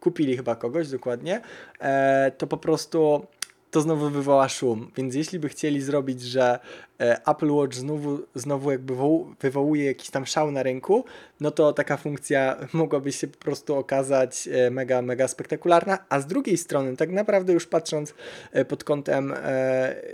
kupili 0.00 0.36
chyba 0.36 0.56
kogoś 0.56 0.88
dokładnie, 0.88 1.40
e, 1.80 2.32
to 2.38 2.46
po 2.46 2.56
prostu 2.56 3.26
to 3.72 3.80
znowu 3.80 4.10
wywoła 4.10 4.48
szum. 4.48 4.90
Więc 4.96 5.14
jeśli 5.14 5.38
by 5.38 5.48
chcieli 5.48 5.80
zrobić, 5.80 6.22
że 6.22 6.58
e, 7.00 7.26
Apple 7.26 7.50
Watch 7.50 7.74
znowu, 7.74 8.18
znowu 8.34 8.70
jakby 8.70 8.94
wywołuje 9.40 9.84
jakiś 9.84 10.10
tam 10.10 10.26
szał 10.26 10.50
na 10.50 10.62
rynku, 10.62 11.04
no 11.40 11.50
to 11.50 11.72
taka 11.72 11.96
funkcja 11.96 12.56
mogłaby 12.72 13.12
się 13.12 13.28
po 13.28 13.38
prostu 13.38 13.74
okazać 13.74 14.48
e, 14.48 14.70
mega, 14.70 15.02
mega 15.02 15.28
spektakularna. 15.28 15.98
A 16.08 16.20
z 16.20 16.26
drugiej 16.26 16.56
strony, 16.56 16.96
tak 16.96 17.10
naprawdę 17.10 17.52
już 17.52 17.66
patrząc 17.66 18.14
e, 18.52 18.64
pod 18.64 18.84
kątem 18.84 19.34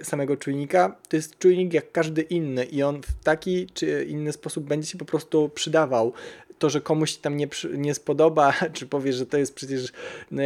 samego 0.02 0.36
czujnika, 0.36 0.96
to 1.08 1.16
jest 1.16 1.38
czujnik 1.38 1.74
jak 1.74 1.92
każdy 1.92 2.22
inny 2.22 2.64
i 2.64 2.82
on 2.82 3.02
w 3.02 3.24
taki 3.24 3.66
czy 3.74 4.04
inny 4.08 4.32
sposób 4.32 4.64
będzie 4.64 4.88
się 4.88 4.98
po 4.98 5.04
prostu 5.04 5.48
przydawał 5.48 6.12
to, 6.58 6.70
że 6.70 6.80
komuś 6.80 7.16
tam 7.16 7.36
nie, 7.36 7.48
nie 7.74 7.94
spodoba, 7.94 8.52
czy 8.74 8.86
powie, 8.86 9.12
że 9.12 9.26
to 9.26 9.38
jest 9.38 9.54
przecież 9.54 9.92
no, 10.30 10.42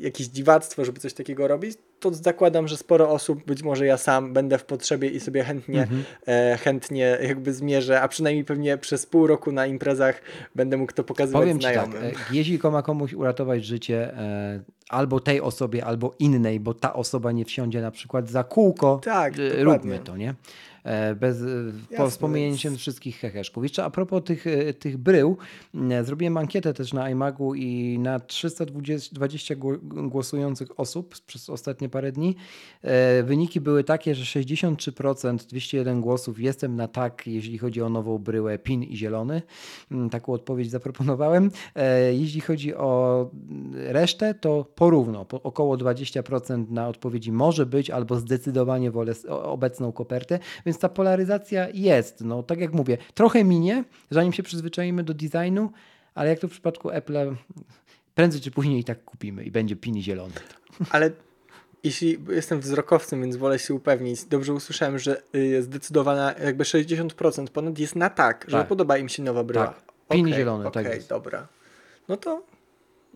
jakieś 0.00 0.26
dziwactwo, 0.26 0.84
żeby 0.84 1.00
coś 1.00 1.14
takiego 1.14 1.48
robić, 1.48 1.78
to 2.00 2.14
zakładam, 2.14 2.68
że 2.68 2.76
sporo 2.76 3.10
osób, 3.10 3.44
być 3.44 3.62
może 3.62 3.86
ja 3.86 3.96
sam, 3.96 4.32
będę 4.32 4.58
w 4.58 4.64
potrzebie 4.64 5.08
i 5.08 5.20
sobie 5.20 5.44
chętnie, 5.44 5.82
mhm. 5.82 6.04
e, 6.26 6.56
chętnie 6.56 7.18
jakby 7.22 7.52
zmierzę, 7.52 8.00
a 8.00 8.08
przynajmniej 8.08 8.44
pewnie 8.44 8.78
przez 8.78 9.06
pół 9.06 9.26
roku 9.26 9.52
na 9.52 9.66
imprezach 9.66 10.20
będę 10.54 10.76
mógł 10.76 10.92
to 10.92 11.04
pokazywać 11.04 11.42
Powiem 11.42 11.60
znajomym. 11.60 12.02
Ci 12.10 12.16
tak, 12.16 12.30
e, 12.30 12.34
jeśli 12.34 12.58
ma 12.72 12.82
komuś 12.82 13.12
uratować 13.12 13.64
życie, 13.64 14.14
e, 14.14 14.60
albo 14.88 15.20
tej 15.20 15.40
osobie, 15.40 15.84
albo 15.84 16.14
innej, 16.18 16.60
bo 16.60 16.74
ta 16.74 16.92
osoba 16.92 17.32
nie 17.32 17.44
wsiądzie 17.44 17.80
na 17.80 17.90
przykład 17.90 18.28
za 18.28 18.44
kółko, 18.44 19.00
tak, 19.04 19.34
e, 19.38 19.64
róbmy 19.64 19.98
to, 19.98 20.16
nie? 20.16 20.34
E, 20.88 21.14
bez 21.14 21.42
e, 21.98 22.10
wspomnienia 22.10 22.56
wszystkich 22.76 23.16
heheszków. 23.16 23.62
Jeszcze 23.62 23.84
a 23.84 23.90
propos 23.90 24.24
tych, 24.24 24.46
e, 24.46 24.74
tych 24.74 24.96
brył, 24.96 25.36
zrobiłem 26.04 26.36
ankietę 26.36 26.74
też 26.74 26.92
na 26.92 27.10
iMagu 27.10 27.54
i 27.54 27.98
na 27.98 28.20
320 28.20 29.54
głosujących 29.82 30.80
osób 30.80 31.14
przez 31.26 31.50
ostatnie 31.50 31.88
parę 31.88 32.12
dni 32.12 32.36
wyniki 33.24 33.60
były 33.60 33.84
takie, 33.84 34.14
że 34.14 34.24
63% 34.24 35.46
201 35.46 36.00
głosów 36.00 36.40
jestem 36.40 36.76
na 36.76 36.88
tak, 36.88 37.26
jeśli 37.26 37.58
chodzi 37.58 37.82
o 37.82 37.88
nową 37.88 38.18
bryłę 38.18 38.58
PIN 38.58 38.82
i 38.82 38.96
zielony. 38.96 39.42
Taką 40.10 40.32
odpowiedź 40.32 40.70
zaproponowałem. 40.70 41.50
Jeśli 42.12 42.40
chodzi 42.40 42.74
o 42.74 43.30
resztę, 43.74 44.34
to 44.34 44.64
porówno, 44.74 45.24
po 45.24 45.42
około 45.42 45.76
20% 45.76 46.70
na 46.70 46.88
odpowiedzi 46.88 47.32
może 47.32 47.66
być 47.66 47.90
albo 47.90 48.16
zdecydowanie 48.16 48.90
wolę 48.90 49.14
obecną 49.28 49.92
kopertę, 49.92 50.38
więc 50.66 50.77
ta 50.78 50.88
polaryzacja 50.88 51.68
jest. 51.74 52.20
No, 52.24 52.42
tak 52.42 52.60
jak 52.60 52.72
mówię, 52.72 52.98
trochę 53.14 53.44
minie, 53.44 53.84
zanim 54.10 54.32
się 54.32 54.42
przyzwyczajimy 54.42 55.04
do 55.04 55.14
designu, 55.14 55.70
ale 56.14 56.28
jak 56.28 56.38
to 56.38 56.48
w 56.48 56.50
przypadku 56.50 56.90
Apple, 56.90 57.34
prędzej 58.14 58.40
czy 58.40 58.50
później 58.50 58.80
i 58.80 58.84
tak 58.84 59.04
kupimy 59.04 59.44
i 59.44 59.50
będzie 59.50 59.76
pini 59.76 60.02
zielony. 60.02 60.34
Ale 60.90 61.10
jeśli 61.84 62.18
jestem 62.28 62.60
wzrokowcem, 62.60 63.22
więc 63.22 63.36
wolę 63.36 63.58
się 63.58 63.74
upewnić, 63.74 64.24
dobrze 64.24 64.52
usłyszałem, 64.52 64.98
że 64.98 65.22
y, 65.34 65.62
zdecydowana 65.62 66.34
jakby 66.44 66.64
60% 66.64 67.48
ponad 67.48 67.78
jest 67.78 67.96
na 67.96 68.10
tak, 68.10 68.44
że 68.48 68.56
tak. 68.56 68.68
podoba 68.68 68.98
im 68.98 69.08
się 69.08 69.22
nowa 69.22 69.44
bryła. 69.44 69.66
Tak. 69.66 69.82
Pini 70.08 70.22
okay, 70.22 70.38
zielony, 70.38 70.66
okay, 70.66 70.84
tak 70.84 70.94
jest. 70.94 71.08
dobra. 71.08 71.46
No 72.08 72.16
to, 72.16 72.42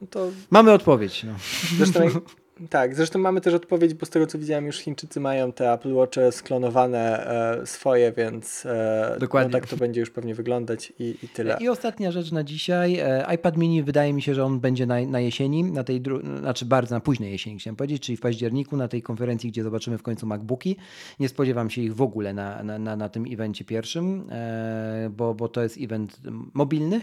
no 0.00 0.06
to... 0.10 0.30
Mamy 0.50 0.72
odpowiedź. 0.72 1.24
No. 1.24 1.32
Zresztą 1.76 2.00
Tak, 2.70 2.94
zresztą 2.94 3.18
mamy 3.18 3.40
też 3.40 3.54
odpowiedź, 3.54 3.94
bo 3.94 4.06
z 4.06 4.10
tego 4.10 4.26
co 4.26 4.38
widziałem 4.38 4.66
już 4.66 4.76
Chińczycy 4.76 5.20
mają 5.20 5.52
te 5.52 5.72
Apple 5.72 5.94
Watche 5.94 6.32
sklonowane 6.32 7.26
e, 7.62 7.66
swoje, 7.66 8.12
więc 8.12 8.66
e, 8.66 9.16
Dokładnie. 9.20 9.52
No, 9.52 9.60
tak 9.60 9.70
to 9.70 9.76
będzie 9.76 10.00
już 10.00 10.10
pewnie 10.10 10.34
wyglądać 10.34 10.92
i, 10.98 11.14
i 11.22 11.28
tyle. 11.28 11.56
I 11.60 11.68
ostatnia 11.68 12.10
rzecz 12.10 12.32
na 12.32 12.44
dzisiaj. 12.44 12.98
E, 12.98 13.34
iPad 13.34 13.56
mini 13.56 13.82
wydaje 13.82 14.12
mi 14.12 14.22
się, 14.22 14.34
że 14.34 14.44
on 14.44 14.60
będzie 14.60 14.86
na, 14.86 15.00
na 15.00 15.20
jesieni, 15.20 15.64
na 15.64 15.84
tej 15.84 16.02
znaczy 16.40 16.64
bardzo 16.64 16.94
na 16.94 17.00
późnej 17.00 17.32
jesieni 17.32 17.58
chciałem 17.58 17.76
powiedzieć, 17.76 18.02
czyli 18.02 18.16
w 18.16 18.20
październiku 18.20 18.76
na 18.76 18.88
tej 18.88 19.02
konferencji, 19.02 19.50
gdzie 19.50 19.62
zobaczymy 19.62 19.98
w 19.98 20.02
końcu 20.02 20.26
MacBooki. 20.26 20.76
Nie 21.20 21.28
spodziewam 21.28 21.70
się 21.70 21.82
ich 21.82 21.94
w 21.94 22.02
ogóle 22.02 22.34
na, 22.34 22.62
na, 22.62 22.78
na, 22.78 22.96
na 22.96 23.08
tym 23.08 23.24
evencie 23.32 23.64
pierwszym, 23.64 24.24
e, 24.30 25.10
bo, 25.16 25.34
bo 25.34 25.48
to 25.48 25.62
jest 25.62 25.78
event 25.80 26.20
mobilny. 26.54 27.00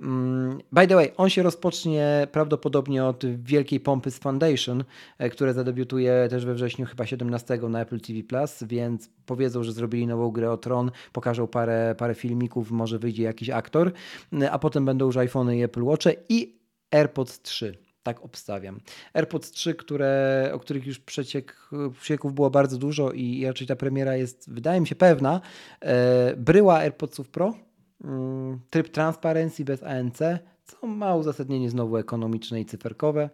Mm, 0.00 0.58
by 0.72 0.86
the 0.86 0.94
way, 0.94 1.12
on 1.16 1.30
się 1.30 1.42
rozpocznie 1.42 2.28
prawdopodobnie 2.32 3.04
od 3.04 3.42
wielkiej 3.42 3.80
pompy 3.80 4.10
z 4.10 4.18
Foundation, 4.18 4.84
które 5.32 5.54
zadebiutuje 5.54 6.26
też 6.30 6.46
we 6.46 6.54
wrześniu 6.54 6.86
chyba 6.86 7.06
17 7.06 7.58
na 7.68 7.80
Apple 7.80 8.00
TV+, 8.00 8.22
więc 8.62 9.10
powiedzą, 9.26 9.62
że 9.62 9.72
zrobili 9.72 10.06
nową 10.06 10.30
grę 10.30 10.50
o 10.50 10.56
Tron, 10.56 10.90
pokażą 11.12 11.46
parę, 11.46 11.94
parę 11.98 12.14
filmików, 12.14 12.70
może 12.70 12.98
wyjdzie 12.98 13.22
jakiś 13.22 13.50
aktor, 13.50 13.92
e, 14.42 14.50
a 14.50 14.58
potem 14.58 14.84
będą 14.84 15.06
już 15.06 15.16
iPhony 15.16 15.58
i 15.58 15.62
Apple 15.62 15.84
Watche 15.84 16.14
i 16.28 16.58
AirPods 16.90 17.42
3 17.42 17.88
tak 18.02 18.24
obstawiam. 18.24 18.80
AirPods 19.14 19.50
3, 19.50 19.74
które, 19.74 20.50
o 20.52 20.58
których 20.58 20.86
już 20.86 20.98
przeciek, 20.98 21.70
przecieków 22.00 22.34
było 22.34 22.50
bardzo 22.50 22.78
dużo 22.78 23.12
i 23.12 23.46
raczej 23.46 23.66
ta 23.66 23.76
premiera 23.76 24.16
jest, 24.16 24.50
wydaje 24.50 24.80
mi 24.80 24.86
się, 24.86 24.94
pewna. 24.94 25.40
E, 25.80 26.36
bryła 26.36 26.78
AirPodsów 26.78 27.28
Pro, 27.28 27.54
mm, 28.04 28.60
tryb 28.70 28.88
transparencji 28.88 29.64
bez 29.64 29.82
ANC, 29.82 30.18
co 30.64 30.86
ma 30.86 31.14
uzasadnienie 31.14 31.70
znowu 31.70 31.96
ekonomiczne 31.96 32.60
i 32.60 32.64
cyferkowe. 32.64 33.30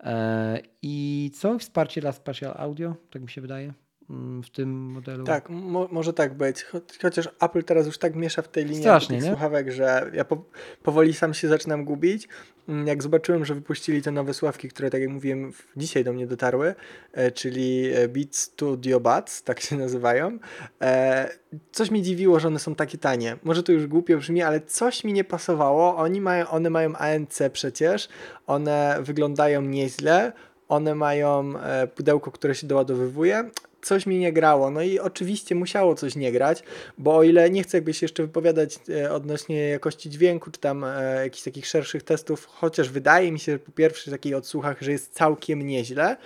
E, 0.00 0.62
I 0.82 1.30
co? 1.34 1.58
Wsparcie 1.58 2.00
dla 2.00 2.12
Spatial 2.12 2.54
Audio, 2.56 2.96
tak 3.10 3.22
mi 3.22 3.30
się 3.30 3.40
wydaje. 3.40 3.74
Mm, 4.10 4.42
w 4.42 4.50
tym 4.50 4.90
modelu. 4.90 5.24
Tak, 5.24 5.50
mo 5.50 5.88
może 5.90 6.12
tak 6.12 6.34
być. 6.34 6.64
Cho 6.64 6.80
chociaż 7.02 7.28
Apple 7.40 7.64
teraz 7.64 7.86
już 7.86 7.98
tak 7.98 8.14
miesza 8.14 8.42
w 8.42 8.48
tej 8.48 8.64
linii 8.64 8.80
Strasznie, 8.80 9.18
tych 9.18 9.28
słuchawek, 9.28 9.70
że 9.70 10.10
ja 10.14 10.24
po 10.24 10.44
powoli 10.82 11.14
sam 11.14 11.34
się 11.34 11.48
zaczynam 11.48 11.84
gubić. 11.84 12.28
Mm, 12.68 12.86
jak 12.86 13.02
zobaczyłem, 13.02 13.44
że 13.44 13.54
wypuścili 13.54 14.02
te 14.02 14.10
nowe 14.10 14.34
sławki, 14.34 14.68
które 14.68 14.90
tak 14.90 15.00
jak 15.00 15.10
mówiłem 15.10 15.52
dzisiaj 15.76 16.04
do 16.04 16.12
mnie 16.12 16.26
dotarły, 16.26 16.74
e, 17.12 17.30
czyli 17.30 17.92
e, 17.94 18.08
Beat 18.08 18.36
Studio 18.36 19.00
Buds, 19.00 19.42
tak 19.42 19.60
się 19.60 19.76
nazywają, 19.76 20.38
e, 20.82 21.30
coś 21.72 21.90
mi 21.90 22.02
dziwiło, 22.02 22.40
że 22.40 22.48
one 22.48 22.58
są 22.58 22.74
takie 22.74 22.98
tanie. 22.98 23.36
Może 23.44 23.62
to 23.62 23.72
już 23.72 23.86
głupio 23.86 24.18
brzmi, 24.18 24.42
ale 24.42 24.60
coś 24.60 25.04
mi 25.04 25.12
nie 25.12 25.24
pasowało. 25.24 25.96
Oni 25.96 26.20
mają, 26.20 26.48
one 26.48 26.70
mają 26.70 26.96
ANC 26.96 27.38
przecież, 27.52 28.08
one 28.46 28.98
wyglądają 29.00 29.62
nieźle, 29.62 30.32
one 30.68 30.94
mają 30.94 31.58
e, 31.58 31.86
pudełko, 31.86 32.30
które 32.30 32.54
się 32.54 32.66
doładowywuje, 32.66 33.50
coś 33.82 34.06
mi 34.06 34.18
nie 34.18 34.32
grało. 34.32 34.70
No 34.70 34.82
i 34.82 34.98
oczywiście 34.98 35.54
musiało 35.54 35.94
coś 35.94 36.16
nie 36.16 36.32
grać, 36.32 36.62
bo 36.98 37.16
o 37.16 37.22
ile 37.22 37.50
nie 37.50 37.62
chcę 37.62 37.76
jakby 37.76 37.94
się 37.94 38.04
jeszcze 38.04 38.22
wypowiadać 38.22 38.78
e, 38.88 39.12
odnośnie 39.12 39.68
jakości 39.68 40.10
dźwięku, 40.10 40.50
czy 40.50 40.60
tam 40.60 40.84
e, 40.84 41.20
jakichś 41.24 41.44
takich 41.44 41.66
szerszych 41.66 42.02
testów, 42.02 42.46
chociaż 42.46 42.90
wydaje 42.90 43.32
mi 43.32 43.38
się 43.38 43.58
po 43.58 43.72
pierwszych 43.72 44.12
takich 44.12 44.36
odsłuchach, 44.36 44.82
że 44.82 44.92
jest 44.92 45.14
całkiem 45.14 45.66
nieźle, 45.66 46.16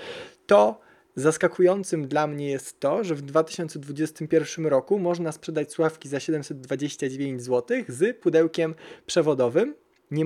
to 0.47 0.81
zaskakującym 1.17 2.09
dla 2.09 2.27
mnie 2.27 2.51
jest 2.51 2.81
to, 2.81 3.05
że 3.05 3.15
w 3.15 3.23
2021 3.23 4.67
roku 4.67 4.99
można 4.99 5.33
sprzedać 5.33 5.73
słuchawki 5.73 6.09
za 6.09 6.21
729 6.21 7.43
zł 7.43 7.79
z 7.89 8.21
pudełkiem 8.21 8.75
przewodowym 9.07 9.75
nie 10.13 10.25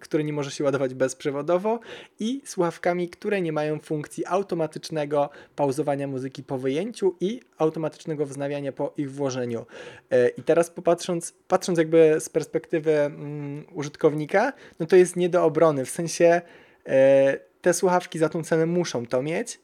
które 0.00 0.24
nie 0.24 0.32
może 0.32 0.50
się 0.50 0.64
ładować 0.64 0.94
bezprzewodowo 0.94 1.80
i 2.20 2.42
słuchawkami, 2.44 3.08
które 3.08 3.40
nie 3.40 3.52
mają 3.52 3.78
funkcji 3.78 4.26
automatycznego 4.26 5.30
pauzowania 5.56 6.06
muzyki 6.06 6.42
po 6.42 6.58
wyjęciu 6.58 7.16
i 7.20 7.40
automatycznego 7.58 8.26
wznawiania 8.26 8.72
po 8.72 8.94
ich 8.96 9.12
włożeniu. 9.12 9.66
E, 10.10 10.28
I 10.28 10.42
teraz 10.42 10.70
popatrząc, 10.70 11.32
patrząc 11.48 11.78
jakby 11.78 12.16
z 12.20 12.28
perspektywy 12.28 12.92
mm, 12.92 13.64
użytkownika, 13.72 14.52
no 14.80 14.86
to 14.86 14.96
jest 14.96 15.16
nie 15.16 15.28
do 15.28 15.44
obrony, 15.44 15.84
w 15.84 15.90
sensie 15.90 16.40
e, 16.86 17.38
te 17.60 17.74
słuchawki 17.74 18.18
za 18.18 18.28
tą 18.28 18.44
cenę 18.44 18.66
muszą 18.66 19.06
to 19.06 19.22
mieć, 19.22 19.60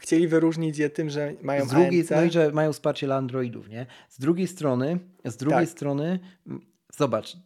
chcieli 0.00 0.28
wyróżnić 0.28 0.78
je 0.78 0.90
tym, 0.90 1.10
że 1.10 1.34
mają 1.42 1.64
z 1.64 1.68
drugiej. 1.68 2.04
No 2.10 2.22
i 2.22 2.30
że 2.30 2.50
mają 2.52 2.72
wsparcie 2.72 3.06
dla 3.06 3.16
Androidów, 3.16 3.68
nie? 3.68 3.86
Z 4.08 4.18
drugiej 4.18 4.46
strony, 4.46 4.98
z 5.24 5.36
drugiej 5.36 5.60
Tak. 5.60 5.68
strony, 5.68 6.18
mm, 6.46 6.60
zobacz, 6.96 7.36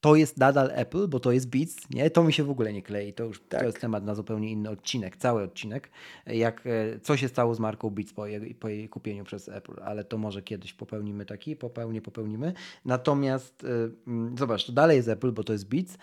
to 0.00 0.16
jest 0.16 0.38
nadal 0.38 0.70
Apple, 0.74 1.08
bo 1.08 1.20
to 1.20 1.32
jest 1.32 1.48
Beats, 1.50 1.90
nie? 1.90 2.10
To 2.10 2.24
mi 2.24 2.32
się 2.32 2.44
w 2.44 2.50
ogóle 2.50 2.72
nie 2.72 2.82
klei. 2.82 3.12
To 3.12 3.24
już 3.24 3.40
Tak. 3.48 3.60
to 3.60 3.66
jest 3.66 3.80
temat 3.80 4.04
na 4.04 4.14
zupełnie 4.14 4.50
inny 4.50 4.70
odcinek, 4.70 5.16
cały 5.16 5.42
odcinek. 5.42 5.90
Jak, 6.26 6.66
e, 6.66 7.00
co 7.00 7.16
się 7.16 7.28
stało 7.28 7.54
z 7.54 7.60
marką 7.60 7.90
Beats 7.90 8.12
po 8.12 8.26
jej, 8.26 8.54
po 8.54 8.68
jej 8.68 8.88
kupieniu 8.88 9.24
przez 9.24 9.48
Apple, 9.48 9.82
ale 9.82 10.04
to 10.04 10.18
może 10.18 10.42
kiedyś 10.42 10.72
popełnimy 10.72 11.26
taki, 11.26 11.56
popełnie 11.56 12.02
popełnimy. 12.02 12.52
Natomiast 12.84 13.64
mm, 14.06 14.38
zobacz, 14.38 14.66
to 14.66 14.72
dalej 14.72 14.96
jest 14.96 15.08
Apple, 15.08 15.32
bo 15.32 15.44
to 15.44 15.52
jest 15.52 15.68
Beats, 15.68 15.98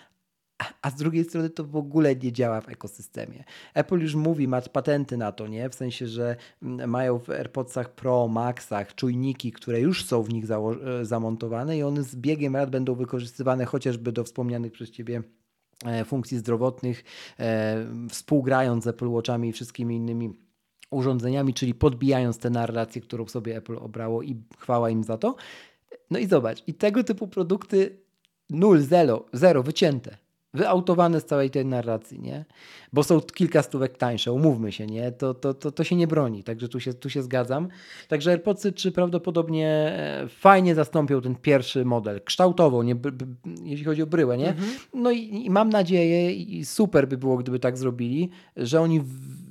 a- 0.82 0.90
z 0.90 0.94
drugiej 0.94 1.24
strony 1.24 1.50
to 1.50 1.64
w 1.64 1.76
ogóle 1.76 2.16
nie 2.16 2.32
działa 2.32 2.60
w 2.60 2.68
ekosystemie. 2.68 3.44
Apple 3.74 3.98
już 3.98 4.14
mówi, 4.14 4.48
ma 4.48 4.60
patenty 4.60 5.16
na 5.16 5.32
to, 5.32 5.46
nie? 5.46 5.68
W 5.70 5.74
sensie, 5.74 6.06
że 6.06 6.36
mm, 6.62 6.90
mają 6.90 7.18
w 7.18 7.30
AirPodsach 7.30 7.94
Pro, 7.94 8.28
Maxach 8.28 8.94
czujniki, 8.94 9.52
które 9.52 9.80
już 9.80 10.04
są 10.04 10.22
w 10.22 10.32
nich 10.32 10.44
e, 10.50 11.04
zamontowane 11.04 11.78
i 11.78 11.82
one 11.82 12.02
z 12.02 12.16
biegiem 12.16 12.52
lat 12.52 12.70
będą 12.70 12.94
wykorzystywane 12.94 13.64
chociażby 13.64 14.12
do 14.12 14.24
wspomnianych 14.24 14.72
przez 14.72 14.90
Ciebie 14.90 15.22
e, 15.84 16.04
funkcji 16.04 16.38
zdrowotnych, 16.38 17.04
e, 17.38 17.86
współgrając 18.08 18.84
z 18.84 18.86
Apple 18.86 19.08
Watchami 19.08 19.48
i 19.48 19.52
wszystkimi 19.52 19.96
innymi 19.96 20.48
urządzeniami, 20.90 21.54
czyli 21.54 21.74
podbijając 21.74 22.38
tę 22.38 22.50
narrację, 22.50 23.00
którą 23.02 23.26
sobie 23.26 23.56
Apple 23.56 23.76
obrało 23.76 24.22
i 24.22 24.42
chwała 24.58 24.90
im 24.90 25.04
za 25.04 25.18
to. 25.18 25.36
No 26.10 26.18
i 26.18 26.26
zobacz, 26.26 26.62
i 26.66 26.74
tego 26.74 27.04
typu 27.04 27.28
produkty 27.28 27.98
nul, 28.50 28.80
zero, 28.80 29.24
zero 29.32 29.62
wycięte. 29.62 30.27
Wyautowane 30.54 31.20
z 31.20 31.24
całej 31.24 31.50
tej 31.50 31.66
narracji, 31.66 32.20
nie? 32.20 32.44
Bo 32.92 33.02
są 33.02 33.20
kilka 33.20 33.62
stówek 33.62 33.98
tańsze, 33.98 34.32
umówmy 34.32 34.72
się, 34.72 34.86
nie? 34.86 35.12
To, 35.12 35.34
to, 35.34 35.54
to, 35.54 35.72
to 35.72 35.84
się 35.84 35.96
nie 35.96 36.06
broni, 36.06 36.44
także 36.44 36.68
tu 36.68 36.80
się, 36.80 36.94
tu 36.94 37.10
się 37.10 37.22
zgadzam. 37.22 37.68
Także 38.08 38.30
AirPodsy 38.30 38.72
3 38.72 38.92
prawdopodobnie 38.92 39.68
e, 39.68 40.28
fajnie 40.28 40.74
zastąpią 40.74 41.20
ten 41.20 41.34
pierwszy 41.34 41.84
model, 41.84 42.20
kształtowo, 42.24 42.82
nie, 42.82 42.96
jeśli 43.62 43.84
chodzi 43.84 44.02
o 44.02 44.06
bryłę, 44.06 44.38
nie? 44.38 44.54
No 44.94 45.10
i, 45.10 45.44
i 45.46 45.50
mam 45.50 45.68
nadzieję, 45.68 46.32
i 46.32 46.64
super 46.64 47.08
by 47.08 47.16
było, 47.18 47.36
gdyby 47.36 47.58
tak 47.58 47.78
zrobili, 47.78 48.30
że 48.56 48.80
oni 48.80 49.00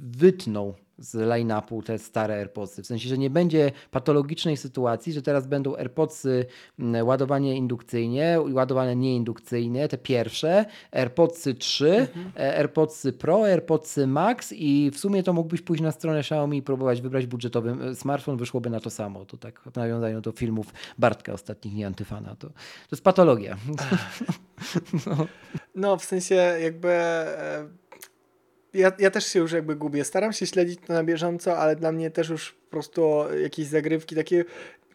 wytną 0.02 0.74
z 0.98 1.14
line-upu 1.14 1.82
te 1.82 2.00
stare 2.00 2.36
AirPodsy. 2.36 2.84
W 2.84 2.88
sensie, 2.88 3.10
że 3.10 3.18
nie 3.18 3.30
będzie 3.30 3.72
patologicznej 3.92 4.58
sytuacji, 4.58 5.14
że 5.14 5.22
teraz 5.22 5.48
będą 5.48 5.76
AirPodsy 5.76 6.46
mm, 6.80 7.08
ładowanie 7.08 7.56
indukcyjnie, 7.56 8.40
ładowane 8.54 8.96
nieindukcyjnie, 8.96 9.88
te 9.88 9.98
pierwsze, 9.98 10.66
AirPodsy 10.92 11.54
3, 11.54 12.08
e, 12.36 12.58
AirPodsy 12.58 13.14
Pro, 13.14 13.46
AirPodsy 13.46 14.08
Max 14.08 14.54
i 14.54 14.92
w 14.94 15.00
sumie 15.00 15.24
to 15.24 15.34
mógłbyś 15.34 15.62
pójść 15.62 15.84
na 15.84 15.92
stronę 15.92 16.20
Xiaomi 16.20 16.58
i 16.58 16.62
próbować 16.62 17.02
wybrać 17.02 17.26
budżetowy 17.26 17.76
e, 17.84 17.96
smartfon, 17.96 18.38
wyszłoby 18.38 18.70
na 18.70 18.80
to 18.80 18.90
samo. 18.90 19.26
To 19.26 19.38
tak 19.38 19.62
w 19.72 19.76
nawiązaniu 19.76 20.22
do 20.22 20.32
filmów 20.32 20.74
Bartka 20.98 21.34
ostatnich, 21.34 21.74
nie 21.74 21.88
Antyfana. 21.88 22.36
To, 22.36 22.48
to 22.48 22.54
jest 22.92 23.04
patologia. 23.04 23.58
No, 25.76 25.98
w 25.98 26.06
sensie 26.06 26.36
jakby. 26.36 26.90
Ja, 28.74 28.92
ja 29.00 29.12
też 29.12 29.28
się 29.28 29.40
już 29.40 29.52
jakby 29.52 29.76
gubię. 29.76 30.04
Staram 30.04 30.34
się 30.34 30.48
śledzić 30.48 30.80
to 30.88 30.94
na 30.94 31.04
bieżąco, 31.04 31.58
ale 31.58 31.76
dla 31.76 31.92
mnie 31.92 32.12
też 32.12 32.30
już 32.30 32.52
po 32.52 32.72
prostu 32.72 33.24
jakieś 33.44 33.68
zagrywki 33.68 34.16
takie, 34.16 34.46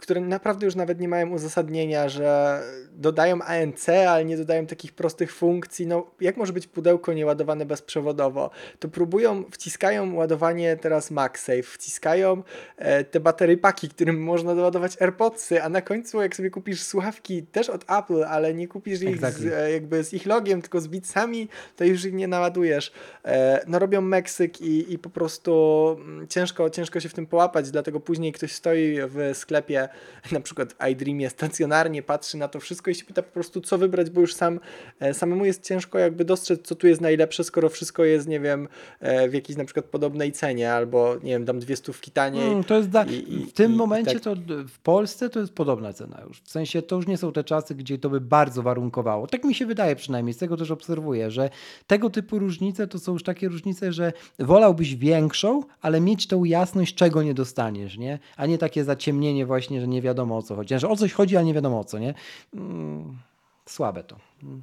które 0.02 0.20
naprawdę 0.20 0.66
już 0.66 0.74
nawet 0.74 1.00
nie 1.00 1.08
mają 1.08 1.30
uzasadnienia, 1.30 2.08
że 2.08 2.62
dodają 2.92 3.42
ANC, 3.42 3.88
ale 3.88 4.24
nie 4.24 4.36
dodają 4.36 4.66
takich 4.66 4.92
prostych 4.92 5.34
funkcji. 5.34 5.86
No, 5.86 6.10
jak 6.20 6.36
może 6.36 6.52
być 6.52 6.66
pudełko 6.66 7.12
nieładowane 7.12 7.66
bezprzewodowo? 7.66 8.50
To 8.78 8.88
próbują, 8.88 9.44
wciskają 9.50 10.14
ładowanie 10.14 10.76
teraz 10.76 11.10
MagSafe, 11.10 11.62
wciskają 11.62 12.42
e, 12.76 13.04
te 13.04 13.20
batery 13.20 13.56
paki, 13.56 13.88
którym 13.88 14.22
można 14.22 14.54
doładować 14.54 15.02
AirPodsy, 15.02 15.62
a 15.62 15.68
na 15.68 15.80
końcu 15.80 16.22
jak 16.22 16.36
sobie 16.36 16.50
kupisz 16.50 16.82
słuchawki 16.82 17.42
też 17.42 17.70
od 17.70 17.84
Apple, 17.90 18.24
ale 18.24 18.54
nie 18.54 18.68
kupisz 18.68 19.02
ich 19.02 19.20
z, 19.20 19.24
Exactly. 19.24 19.56
e, 19.56 19.72
jakby 19.72 20.04
z 20.04 20.12
ich 20.12 20.26
logiem, 20.26 20.62
tylko 20.62 20.80
z 20.80 20.88
bitsami, 20.88 21.48
to 21.76 21.84
już 21.84 22.04
ich 22.04 22.14
nie 22.14 22.28
naładujesz. 22.28 22.92
E, 23.24 23.64
no 23.66 23.78
robią 23.78 24.00
Meksyk 24.00 24.60
i, 24.60 24.92
i 24.92 24.98
po 24.98 25.10
prostu 25.10 25.52
mm, 26.00 26.28
ciężko, 26.28 26.70
ciężko 26.70 27.00
się 27.00 27.08
w 27.08 27.14
tym 27.14 27.26
połapać, 27.26 27.70
dlatego 27.70 28.00
później 28.00 28.32
ktoś 28.32 28.52
stoi 28.52 28.98
w 29.08 29.30
sklepie, 29.34 29.91
na 30.32 30.40
przykład 30.40 30.74
iDreamie 30.92 31.30
stacjonarnie, 31.30 32.02
patrzy 32.02 32.36
na 32.36 32.48
to 32.48 32.60
wszystko 32.60 32.90
i 32.90 32.94
się 32.94 33.04
pyta 33.04 33.22
po 33.22 33.32
prostu 33.32 33.60
co 33.60 33.78
wybrać, 33.78 34.10
bo 34.10 34.20
już 34.20 34.34
sam, 34.34 34.60
e, 35.00 35.14
samemu 35.14 35.44
jest 35.44 35.64
ciężko 35.64 35.98
jakby 35.98 36.24
dostrzec, 36.24 36.60
co 36.62 36.74
tu 36.74 36.86
jest 36.86 37.00
najlepsze, 37.00 37.44
skoro 37.44 37.68
wszystko 37.68 38.04
jest, 38.04 38.28
nie 38.28 38.40
wiem, 38.40 38.68
e, 39.00 39.28
w 39.28 39.34
jakiejś 39.34 39.56
na 39.58 39.64
przykład 39.64 39.86
podobnej 39.86 40.32
cenie, 40.32 40.72
albo 40.72 41.14
nie 41.22 41.30
wiem, 41.32 41.44
dam 41.44 41.58
dwie 41.58 41.76
stówki 41.76 42.10
taniej. 42.10 42.48
Mm, 42.48 42.64
to 42.64 42.76
jest 42.76 42.88
da- 42.88 43.04
i- 43.04 43.46
w 43.46 43.52
tym 43.52 43.70
i- 43.70 43.74
i 43.74 43.78
momencie 43.78 44.12
tak. 44.14 44.22
to 44.22 44.34
w 44.68 44.78
Polsce 44.78 45.30
to 45.30 45.40
jest 45.40 45.52
podobna 45.52 45.92
cena 45.92 46.22
już. 46.28 46.40
W 46.40 46.50
sensie 46.50 46.82
to 46.82 46.96
już 46.96 47.06
nie 47.06 47.16
są 47.16 47.32
te 47.32 47.44
czasy, 47.44 47.74
gdzie 47.74 47.98
to 47.98 48.10
by 48.10 48.20
bardzo 48.20 48.62
warunkowało. 48.62 49.26
Tak 49.26 49.44
mi 49.44 49.54
się 49.54 49.66
wydaje 49.66 49.96
przynajmniej, 49.96 50.34
z 50.34 50.38
tego 50.38 50.56
też 50.56 50.70
obserwuję, 50.70 51.30
że 51.30 51.50
tego 51.86 52.10
typu 52.10 52.38
różnice 52.38 52.86
to 52.86 52.98
są 52.98 53.12
już 53.12 53.22
takie 53.22 53.48
różnice, 53.48 53.92
że 53.92 54.12
wolałbyś 54.38 54.94
większą, 54.96 55.62
ale 55.80 56.00
mieć 56.00 56.26
tą 56.26 56.44
jasność, 56.44 56.94
czego 56.94 57.22
nie 57.22 57.34
dostaniesz, 57.34 57.98
nie? 57.98 58.18
A 58.36 58.46
nie 58.46 58.58
takie 58.58 58.84
zaciemnienie 58.84 59.46
właśnie, 59.46 59.80
że 59.82 59.88
nie 59.88 60.02
wiadomo 60.02 60.36
o 60.36 60.42
co 60.42 60.56
chodzi. 60.56 60.78
Że 60.78 60.88
o 60.88 60.96
coś 60.96 61.12
chodzi, 61.12 61.36
ale 61.36 61.46
nie 61.46 61.54
wiadomo 61.54 61.80
o 61.80 61.84
co, 61.84 61.98
nie? 61.98 62.14
Mm, 62.54 63.18
słabe 63.66 64.04
to. 64.04 64.16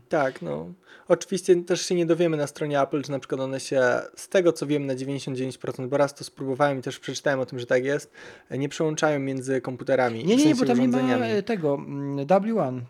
Tak, 0.10 0.42
no. 0.42 0.68
Oczywiście 1.08 1.64
też 1.64 1.82
się 1.86 1.96
nie 1.96 2.06
dowiemy 2.06 2.38
na 2.38 2.48
stronie 2.48 2.82
Apple, 2.82 3.02
czy 3.02 3.12
na 3.12 3.20
przykład 3.20 3.42
one 3.42 3.60
się, 3.60 3.82
z 4.16 4.30
tego 4.30 4.54
co 4.54 4.68
wiem 4.68 4.86
na 4.86 4.96
99%, 4.96 5.88
bo 5.88 5.98
raz 5.98 6.14
to 6.14 6.24
spróbowałem 6.24 6.80
i 6.80 6.82
też 6.82 7.00
przeczytałem 7.00 7.40
o 7.40 7.46
tym, 7.46 7.60
że 7.60 7.66
tak 7.66 7.84
jest, 7.86 8.12
nie 8.52 8.70
przełączają 8.70 9.20
między 9.20 9.62
komputerami. 9.62 10.26
Nie, 10.26 10.36
w 10.36 10.40
nie, 10.40 10.46
nie, 10.46 10.56
bo 10.56 10.66
tam 10.66 10.80
nie 10.80 10.88
ma 10.88 11.42
tego 11.46 11.74
mm, 11.76 12.18
W1. 12.28 12.82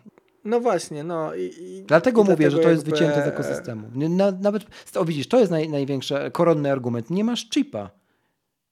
No 0.44 0.60
właśnie, 0.60 1.04
no 1.04 1.34
i... 1.34 1.50
i 1.60 1.82
Dlatego 1.82 2.22
i 2.24 2.30
mówię, 2.30 2.50
że 2.50 2.58
to 2.58 2.70
jest 2.70 2.86
jakby- 2.86 2.98
wycięte 3.00 3.24
z 3.24 3.28
ekosystemu. 3.28 3.88
Na, 3.94 4.30
nawet, 4.30 4.62
o 4.96 5.04
widzisz, 5.04 5.28
to 5.28 5.38
jest 5.38 5.50
naj, 5.50 5.68
największy, 5.68 6.14
koronny 6.32 6.72
argument. 6.72 7.10
Nie 7.10 7.24
masz 7.24 7.50
chipa. 7.50 7.90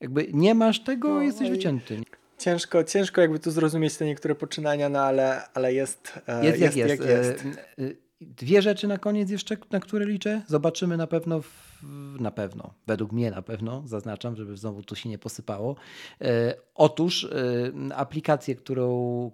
Jakby 0.00 0.28
nie 0.32 0.54
masz 0.54 0.80
tego, 0.84 1.09
No 1.09 1.22
jesteś 1.22 1.48
i- 1.48 1.50
wycięty. 1.50 2.02
Ciężko, 2.39 2.84
ciężko 2.84 3.20
jakby 3.20 3.39
tu 3.39 3.51
zrozumieć 3.51 3.97
te 3.97 4.07
niektóre 4.07 4.34
poczynania, 4.34 4.89
no 4.89 5.01
ale, 5.01 5.43
ale 5.55 5.74
jest, 5.74 6.20
e, 6.26 6.45
Jest, 6.45 6.61
jak 6.61 6.76
jest. 6.76 6.91
jak 6.91 7.11
jest. 7.11 7.45
E, 7.78 7.84
e, 7.84 8.09
Dwie 8.20 8.62
rzeczy 8.62 8.89
na 8.89 8.99
koniec 8.99 9.30
jeszcze, 9.30 9.57
na 9.70 9.80
które 9.80 10.07
liczę. 10.07 10.43
Zobaczymy 10.47 10.97
na 10.97 11.07
pewno, 11.07 11.43
w, 11.43 11.82
na 12.20 12.30
pewno, 12.30 12.74
według 12.86 13.12
mnie 13.12 13.30
na 13.30 13.43
pewno, 13.43 13.82
zaznaczam, 13.86 14.36
żeby 14.36 14.57
znowu 14.57 14.82
tu 14.82 14.97
się 14.97 15.09
nie 15.09 15.18
posypało. 15.18 15.76
E, 16.20 16.55
otóż 16.74 17.24
e, 17.24 17.95
aplikację, 17.95 18.55
którą, 18.55 19.30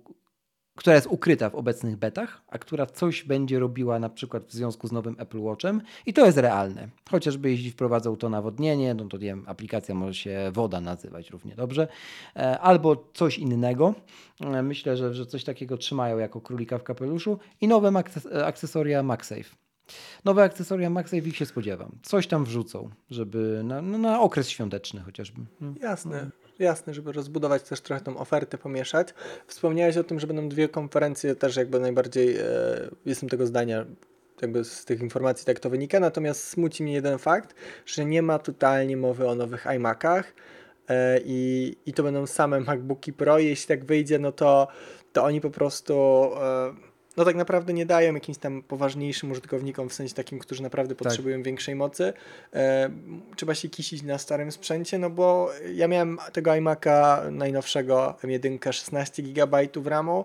która 0.77 0.97
jest 0.97 1.07
ukryta 1.07 1.51
w 1.51 1.55
obecnych 1.55 1.97
betach, 1.97 2.43
a 2.49 2.59
która 2.59 2.87
coś 2.87 3.25
będzie 3.25 3.59
robiła 3.59 3.99
na 3.99 4.09
przykład 4.09 4.45
w 4.45 4.53
związku 4.53 4.89
z 4.89 4.93
nowym 4.93 5.16
Apple 5.18 5.41
Watchem 5.41 5.83
i 6.07 6.12
to 6.12 6.27
jest 6.27 6.39
realne. 6.39 6.89
Chociażby 7.11 7.51
jeśli 7.51 7.70
wprowadzą 7.70 8.16
to 8.16 8.29
nawodnienie, 8.29 8.95
no 8.95 9.05
to 9.05 9.18
wiem, 9.18 9.45
aplikacja 9.47 9.95
może 9.95 10.14
się 10.14 10.51
woda 10.53 10.81
nazywać 10.81 11.31
równie 11.31 11.55
dobrze, 11.55 11.89
e, 12.37 12.59
albo 12.59 13.11
coś 13.14 13.39
innego. 13.39 13.95
E, 14.41 14.62
Myślę, 14.62 14.97
że, 14.97 15.14
że 15.14 15.27
coś 15.27 15.45
takiego 15.45 15.77
trzymają 15.77 16.18
jako 16.18 16.41
królika 16.41 16.79
w 16.79 16.83
kapeluszu 16.83 17.39
i 17.61 17.68
nowe 17.68 17.93
e, 18.33 18.47
akcesoria 18.47 19.03
MagSafe. 19.03 19.57
Nowe 20.25 20.43
akcesoria 20.43 20.91
MagSafe 20.91 21.29
ich 21.29 21.37
się 21.37 21.47
spodziewam. 21.47 21.99
Coś 22.03 22.27
tam 22.27 22.45
wrzucą, 22.45 22.91
żeby 23.11 23.61
na, 23.64 23.83
no, 23.83 23.99
na 23.99 24.20
okres 24.20 24.49
świąteczny 24.49 25.01
chociażby. 25.01 25.41
Mm. 25.61 25.75
Jasne, 25.81 26.31
jasne, 26.59 26.95
żeby 26.95 27.13
rozbudować 27.13 27.63
też 27.63 27.81
trochę 27.81 28.05
tą 28.05 28.17
ofertę, 28.17 28.59
pomieszać. 28.59 29.09
Wspomniałeś 29.47 29.97
o 29.97 30.05
tym, 30.05 30.21
że 30.21 30.27
będą 30.27 30.49
dwie 30.49 30.69
konferencje, 30.69 31.35
też 31.35 31.57
jakby 31.57 31.81
najbardziej 31.81 32.37
e, 32.37 32.45
jestem 33.07 33.29
tego 33.29 33.47
zdania, 33.47 33.87
jakby 34.43 34.65
z 34.65 34.85
tych 34.85 35.01
informacji 35.01 35.47
tak 35.47 35.61
to 35.61 35.71
wynika, 35.71 36.01
natomiast 36.01 36.49
smuci 36.49 36.83
mnie 36.83 36.93
jeden 36.93 37.19
fakt, 37.19 37.55
że 37.87 38.05
nie 38.05 38.23
ma 38.23 38.39
totalnie 38.39 38.97
mowy 38.97 39.29
o 39.29 39.35
nowych 39.35 39.67
iMacach 39.77 40.35
e, 40.89 41.21
i, 41.25 41.77
i 41.87 41.93
to 41.93 42.03
będą 42.03 42.27
same 42.27 42.61
MacBooki 42.61 43.13
Pro. 43.13 43.39
Jeśli 43.39 43.69
tak 43.69 43.85
wyjdzie, 43.85 44.19
no 44.19 44.33
to, 44.33 44.69
to 45.13 45.25
oni 45.25 45.41
po 45.41 45.51
prostu 45.51 45.95
e, 46.43 46.94
no 47.17 47.25
tak 47.25 47.37
naprawdę 47.37 47.73
nie 47.73 47.87
dają 47.87 48.15
jakimś 48.15 48.39
tam 48.39 48.62
poważniejszym 48.62 49.31
użytkownikom, 49.31 49.89
w 49.89 49.95
sensie 49.95 50.15
takim, 50.15 50.39
którzy 50.39 50.62
naprawdę 50.62 50.95
potrzebują 50.95 51.43
większej 51.43 51.75
mocy. 51.75 52.12
E, 52.55 52.91
trzeba 53.37 53.55
się 53.55 53.69
kisić 53.69 54.03
na 54.03 54.19
starym 54.19 54.53
sprzęcie, 54.53 54.99
no 54.99 55.11
bo 55.11 55.51
ja 55.75 55.89
miałem 55.89 56.19
tego 56.33 56.51
iMac'a 56.51 57.31
najnowszego 57.33 58.15
M1 58.23 58.73
16 58.73 59.23
GB 59.23 59.69
RAMu. 59.85 60.25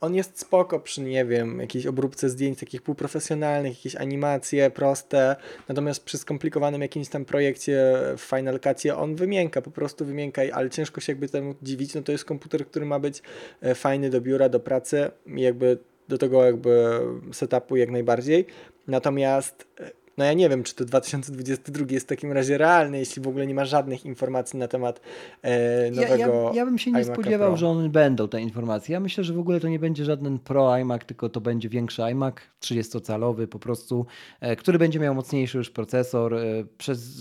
On 0.00 0.14
jest 0.14 0.40
spoko 0.40 0.80
przy, 0.80 1.00
nie 1.00 1.24
wiem, 1.24 1.60
jakiejś 1.60 1.86
obróbce 1.86 2.30
zdjęć 2.30 2.60
takich 2.60 2.82
półprofesjonalnych, 2.82 3.76
jakieś 3.76 3.96
animacje 3.96 4.70
proste, 4.70 5.36
natomiast 5.68 6.04
przy 6.04 6.18
skomplikowanym 6.18 6.82
jakimś 6.82 7.08
tam 7.08 7.24
projekcie 7.24 7.98
w 8.16 8.20
Final 8.20 8.60
Cutie 8.60 8.96
on 8.96 9.16
wymięka, 9.16 9.62
po 9.62 9.70
prostu 9.70 10.04
wymięka, 10.04 10.42
ale 10.52 10.70
ciężko 10.70 11.00
się 11.00 11.12
jakby 11.12 11.28
temu 11.28 11.54
dziwić, 11.62 11.94
no 11.94 12.02
to 12.02 12.12
jest 12.12 12.24
komputer, 12.24 12.66
który 12.66 12.86
ma 12.86 12.98
być 12.98 13.22
e, 13.60 13.74
fajny 13.74 14.10
do 14.10 14.20
biura, 14.20 14.48
do 14.48 14.60
pracy 14.60 15.10
i 15.26 15.40
jakby 15.40 15.78
do 16.10 16.18
tego 16.18 16.44
jakby 16.44 17.00
setupu 17.32 17.76
jak 17.76 17.90
najbardziej. 17.90 18.46
Natomiast 18.88 19.66
e, 19.80 19.90
no 20.18 20.24
ja 20.24 20.32
nie 20.32 20.48
wiem, 20.48 20.62
czy 20.62 20.74
to 20.74 20.84
2022 20.84 21.84
jest 21.90 22.06
w 22.06 22.08
takim 22.08 22.32
razie 22.32 22.58
realny, 22.58 22.98
jeśli 22.98 23.22
w 23.22 23.28
ogóle 23.28 23.46
nie 23.46 23.54
ma 23.54 23.64
żadnych 23.64 24.06
informacji 24.06 24.58
na 24.58 24.68
temat 24.68 25.00
e, 25.42 25.90
nowego 25.90 26.16
ja, 26.16 26.26
ja, 26.26 26.50
ja 26.54 26.64
bym 26.64 26.78
się 26.78 26.92
nie 26.92 27.04
spodziewał, 27.04 27.48
Pro. 27.48 27.56
że 27.56 27.68
one 27.68 27.88
będą 27.88 28.28
te 28.28 28.40
informacje. 28.40 28.92
Ja 28.92 29.00
myślę, 29.00 29.24
że 29.24 29.32
w 29.32 29.38
ogóle 29.38 29.60
to 29.60 29.68
nie 29.68 29.78
będzie 29.78 30.04
żaden 30.04 30.38
Pro 30.38 30.78
iMac, 30.80 31.04
tylko 31.04 31.28
to 31.28 31.40
będzie 31.40 31.68
większy 31.68 32.02
iMac 32.02 32.34
30-calowy 32.60 33.46
po 33.46 33.58
prostu, 33.58 34.06
e, 34.40 34.56
który 34.56 34.78
będzie 34.78 35.00
miał 35.00 35.14
mocniejszy 35.14 35.58
już 35.58 35.70
procesor. 35.70 36.34
e, 36.34 36.64
Przez 36.78 37.20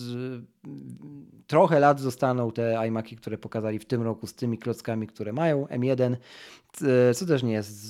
trochę 1.48 1.80
lat 1.80 2.00
zostaną 2.00 2.52
te 2.52 2.88
iMaki, 2.88 3.16
które 3.16 3.38
pokazali 3.38 3.80
w 3.80 3.86
tym 3.86 4.02
roku 4.02 4.28
z 4.28 4.34
tymi 4.34 4.58
klockami, 4.58 5.08
które 5.08 5.34
mają 5.34 5.66
M1, 5.66 6.16
c- 6.74 7.14
co 7.16 7.26
też 7.26 7.44
nie 7.44 7.54
jest 7.54 7.88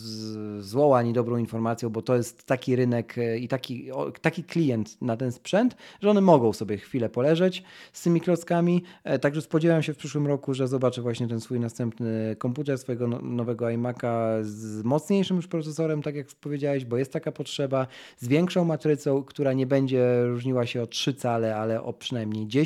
złą 0.59 0.95
ani 0.95 1.13
dobrą 1.13 1.37
informacją, 1.37 1.89
bo 1.89 2.01
to 2.01 2.15
jest 2.15 2.43
taki 2.43 2.75
rynek 2.75 3.17
e, 3.17 3.37
i 3.37 3.47
taki, 3.47 3.89
taki 4.21 4.43
klient 4.43 5.01
na 5.01 5.17
ten 5.17 5.31
sprzęt, 5.31 5.75
że 6.01 6.09
one 6.09 6.21
mogą 6.21 6.53
sobie 6.53 6.77
chwilę 6.77 7.09
poleżeć 7.09 7.63
z 7.93 8.03
tymi 8.03 8.21
klockami. 8.21 8.83
E, 9.03 9.19
Także 9.19 9.41
spodziewam 9.41 9.83
się 9.83 9.93
w 9.93 9.97
przyszłym 9.97 10.27
roku, 10.27 10.53
że 10.53 10.67
zobaczę 10.67 11.01
właśnie 11.01 11.27
ten 11.27 11.39
swój 11.41 11.59
następny 11.59 12.35
komputer, 12.39 12.77
swojego 12.77 13.07
no- 13.07 13.21
nowego 13.21 13.65
iMac'a 13.65 14.43
z 14.43 14.83
mocniejszym 14.83 15.37
już 15.37 15.47
procesorem, 15.47 16.01
tak 16.01 16.15
jak 16.15 16.27
powiedziałeś, 16.41 16.85
bo 16.85 16.97
jest 16.97 17.13
taka 17.13 17.31
potrzeba, 17.31 17.87
z 18.17 18.27
większą 18.27 18.65
matrycą, 18.65 19.23
która 19.23 19.53
nie 19.53 19.67
będzie 19.67 20.23
różniła 20.25 20.65
się 20.65 20.81
o 20.81 20.87
3 20.87 21.13
cale, 21.13 21.55
ale 21.55 21.83
o 21.83 21.93
przynajmniej 21.93 22.47
10 22.47 22.58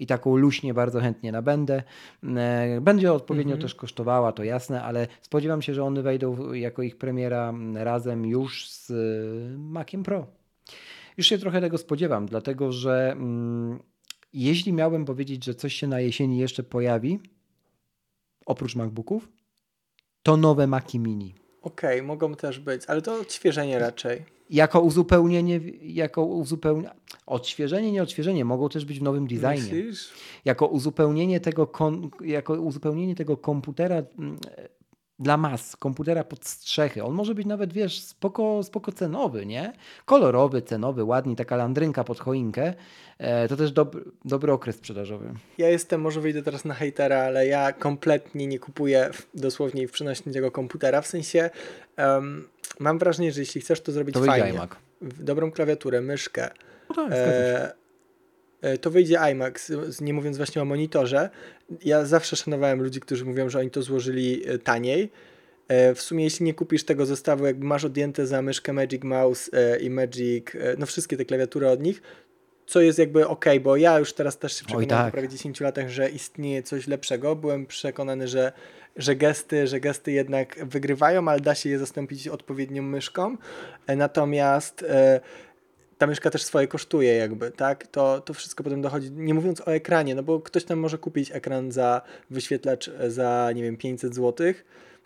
i 0.00 0.06
taką 0.06 0.36
luśnie 0.36 0.74
bardzo 0.74 1.00
chętnie 1.00 1.32
nabędę. 1.32 1.82
E, 2.36 2.80
Będzie 2.80 3.12
odpowiednio 3.12 3.52
Mhm. 3.54 3.62
też 3.62 3.74
kosztowała, 3.74 4.32
to 4.32 4.44
jasne, 4.44 4.82
ale 4.82 5.06
spodziewam 5.22 5.62
się, 5.62 5.74
że 5.74 5.84
one 5.84 6.02
wejdą 6.02 6.52
jako 6.52 6.82
ich 6.82 6.96
premiera 6.98 7.54
razem 7.74 8.26
już 8.26 8.70
z 8.70 8.90
y, 8.90 9.58
Maciem 9.58 10.02
Pro. 10.02 10.26
Już 11.16 11.26
się 11.26 11.38
trochę 11.38 11.60
tego 11.60 11.78
spodziewam, 11.78 12.26
dlatego 12.26 12.72
że 12.72 13.12
mm, 13.12 13.78
jeśli 14.32 14.72
miałbym 14.72 15.04
powiedzieć, 15.04 15.44
że 15.44 15.54
coś 15.54 15.74
się 15.74 15.86
na 15.86 16.00
jesieni 16.00 16.38
jeszcze 16.38 16.62
pojawi, 16.62 17.18
oprócz 18.46 18.76
MacBooków, 18.76 19.28
to 20.22 20.36
nowe 20.36 20.66
Maci 20.66 20.98
Mini. 20.98 21.34
Okej, 21.66 22.02
mogą 22.02 22.34
też 22.34 22.58
być, 22.58 22.82
ale 22.86 23.02
to 23.02 23.20
odświeżenie 23.20 23.78
raczej. 23.78 24.24
Jako 24.50 24.80
uzupełnienie, 24.80 25.60
jako 25.82 26.24
uzupełnienie, 26.24 26.90
odświeżenie, 27.26 27.92
nie 27.92 28.02
odświeżenie, 28.02 28.44
mogą 28.44 28.68
też 28.68 28.84
być 28.84 28.98
w 29.00 29.02
nowym 29.02 29.26
designie. 29.26 29.50
Myślisz? 29.50 30.12
Jako 30.44 30.66
uzupełnienie 30.66 31.40
tego, 31.40 31.68
jako 32.24 32.54
uzupełnienie 32.54 33.14
tego 33.14 33.36
komputera 33.36 34.02
mm, 34.18 34.38
dla 35.18 35.36
mas, 35.36 35.76
komputera 35.76 36.24
pod 36.24 36.46
strzechy. 36.46 37.04
On 37.04 37.14
może 37.14 37.34
być 37.34 37.46
nawet, 37.46 37.72
wiesz, 37.72 38.00
spoko, 38.00 38.62
spoko 38.62 38.92
cenowy, 38.92 39.46
nie? 39.46 39.72
Kolorowy, 40.04 40.62
cenowy, 40.62 41.04
ładny, 41.04 41.36
taka 41.36 41.56
landrynka 41.56 42.04
pod 42.04 42.20
choinkę. 42.20 42.74
E, 43.18 43.48
to 43.48 43.56
też 43.56 43.72
dob, 43.72 43.96
dobry 44.24 44.52
okres 44.52 44.76
sprzedażowy. 44.76 45.32
Ja 45.58 45.68
jestem, 45.68 46.00
może 46.00 46.20
wyjdę 46.20 46.42
teraz 46.42 46.64
na 46.64 46.74
hejtera, 46.74 47.18
ale 47.18 47.46
ja 47.46 47.72
kompletnie 47.72 48.46
nie 48.46 48.58
kupuję 48.58 49.10
w, 49.12 49.40
dosłownie 49.40 49.88
w 49.88 49.92
przenośni 49.92 50.32
tego 50.32 50.50
komputera. 50.50 51.00
W 51.00 51.06
sensie 51.06 51.50
em, 51.96 52.48
mam 52.78 52.98
wrażenie, 52.98 53.32
że 53.32 53.40
jeśli 53.40 53.60
chcesz 53.60 53.80
to 53.80 53.92
zrobić 53.92 54.14
To 54.14 54.24
fajnie, 54.24 54.48
iMac. 54.48 54.70
w 55.00 55.22
dobrą 55.22 55.50
klawiaturę, 55.50 56.00
myszkę, 56.00 56.50
No 56.88 56.94
tak, 56.94 57.12
e, 57.12 57.72
to 58.80 58.90
wyjdzie 58.90 59.20
iMac, 59.20 59.66
z- 59.88 60.00
nie 60.00 60.14
mówiąc 60.14 60.36
właśnie 60.36 60.62
o 60.62 60.64
monitorze. 60.64 61.30
Ja 61.84 62.04
zawsze 62.04 62.36
szanowałem 62.36 62.82
ludzi, 62.82 63.00
którzy 63.00 63.24
mówią, 63.24 63.48
że 63.48 63.58
oni 63.58 63.70
to 63.70 63.82
złożyli 63.82 64.48
e, 64.48 64.58
taniej. 64.58 65.10
E, 65.68 65.94
W 65.94 66.00
sumie, 66.00 66.24
jeśli 66.24 66.46
nie 66.46 66.54
kupisz 66.54 66.84
tego 66.84 67.06
zestawu, 67.06 67.46
jakby 67.46 67.66
masz 67.66 67.84
odjęte 67.84 68.26
za 68.26 68.42
myszkę 68.42 68.72
Magic 68.72 69.04
Mouse 69.04 69.50
e, 69.52 69.78
i 69.80 69.90
Magic, 69.90 70.46
e, 70.54 70.74
no 70.78 70.86
wszystkie 70.86 71.16
te 71.16 71.24
klawiatury 71.24 71.68
od 71.68 71.82
nich, 71.82 72.02
co 72.66 72.80
jest 72.80 72.98
jakby 72.98 73.28
ok, 73.28 73.44
bo 73.62 73.76
ja 73.76 73.98
już 73.98 74.12
teraz 74.12 74.38
też 74.38 74.52
się 74.52 74.64
przekonałem 74.64 74.88
tak. 74.88 75.06
po 75.06 75.12
prawie 75.12 75.28
10 75.28 75.60
latach, 75.60 75.88
że 75.88 76.10
istnieje 76.10 76.62
coś 76.62 76.86
lepszego. 76.86 77.36
Byłem 77.36 77.66
przekonany, 77.66 78.28
że, 78.28 78.52
że 78.96 79.16
gesty, 79.16 79.66
że 79.66 79.80
gesty 79.80 80.12
jednak 80.12 80.64
wygrywają, 80.64 81.28
ale 81.28 81.40
da 81.40 81.54
się 81.54 81.68
je 81.68 81.78
zastąpić 81.78 82.28
odpowiednią 82.28 82.82
myszką. 82.82 83.36
E, 83.86 83.96
Natomiast 83.96 84.82
e, 84.88 85.20
ta 85.98 86.06
myszka 86.06 86.30
też 86.30 86.42
swoje 86.42 86.68
kosztuje 86.68 87.14
jakby, 87.14 87.50
tak? 87.50 87.86
To, 87.86 88.20
to 88.20 88.34
wszystko 88.34 88.64
potem 88.64 88.82
dochodzi, 88.82 89.12
nie 89.12 89.34
mówiąc 89.34 89.60
o 89.60 89.74
ekranie, 89.74 90.14
no 90.14 90.22
bo 90.22 90.40
ktoś 90.40 90.64
tam 90.64 90.78
może 90.78 90.98
kupić 90.98 91.32
ekran 91.32 91.72
za 91.72 92.02
wyświetlacz 92.30 92.88
e, 92.88 93.10
za, 93.10 93.50
nie 93.54 93.62
wiem, 93.62 93.76
500 93.76 94.14
zł, 94.14 94.46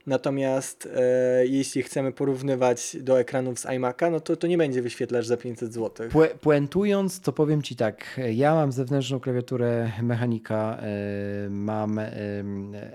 natomiast 0.07 0.89
e, 0.97 1.47
jeśli 1.47 1.83
chcemy 1.83 2.13
porównywać 2.13 2.97
do 3.01 3.21
ekranów 3.21 3.59
z 3.59 3.65
iMac'a, 3.67 4.11
no 4.11 4.21
to 4.21 4.37
to 4.37 4.47
nie 4.47 4.59
będzie 4.59 4.83
wyświetlacz 4.83 5.27
za 5.27 5.37
500 5.37 5.75
zł. 5.75 6.09
Pue- 6.09 6.35
Puentując, 6.41 7.21
to 7.21 7.33
powiem 7.33 7.63
Ci 7.63 7.77
tak. 7.77 8.21
Ja 8.33 8.55
mam 8.55 8.73
zewnętrzną 8.73 9.21
klawiaturę 9.21 9.93
mechanika, 10.03 10.79
e, 10.83 11.51
mam 11.51 11.99
e, 11.99 12.13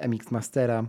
MX 0.07 0.31
Mastera, 0.31 0.85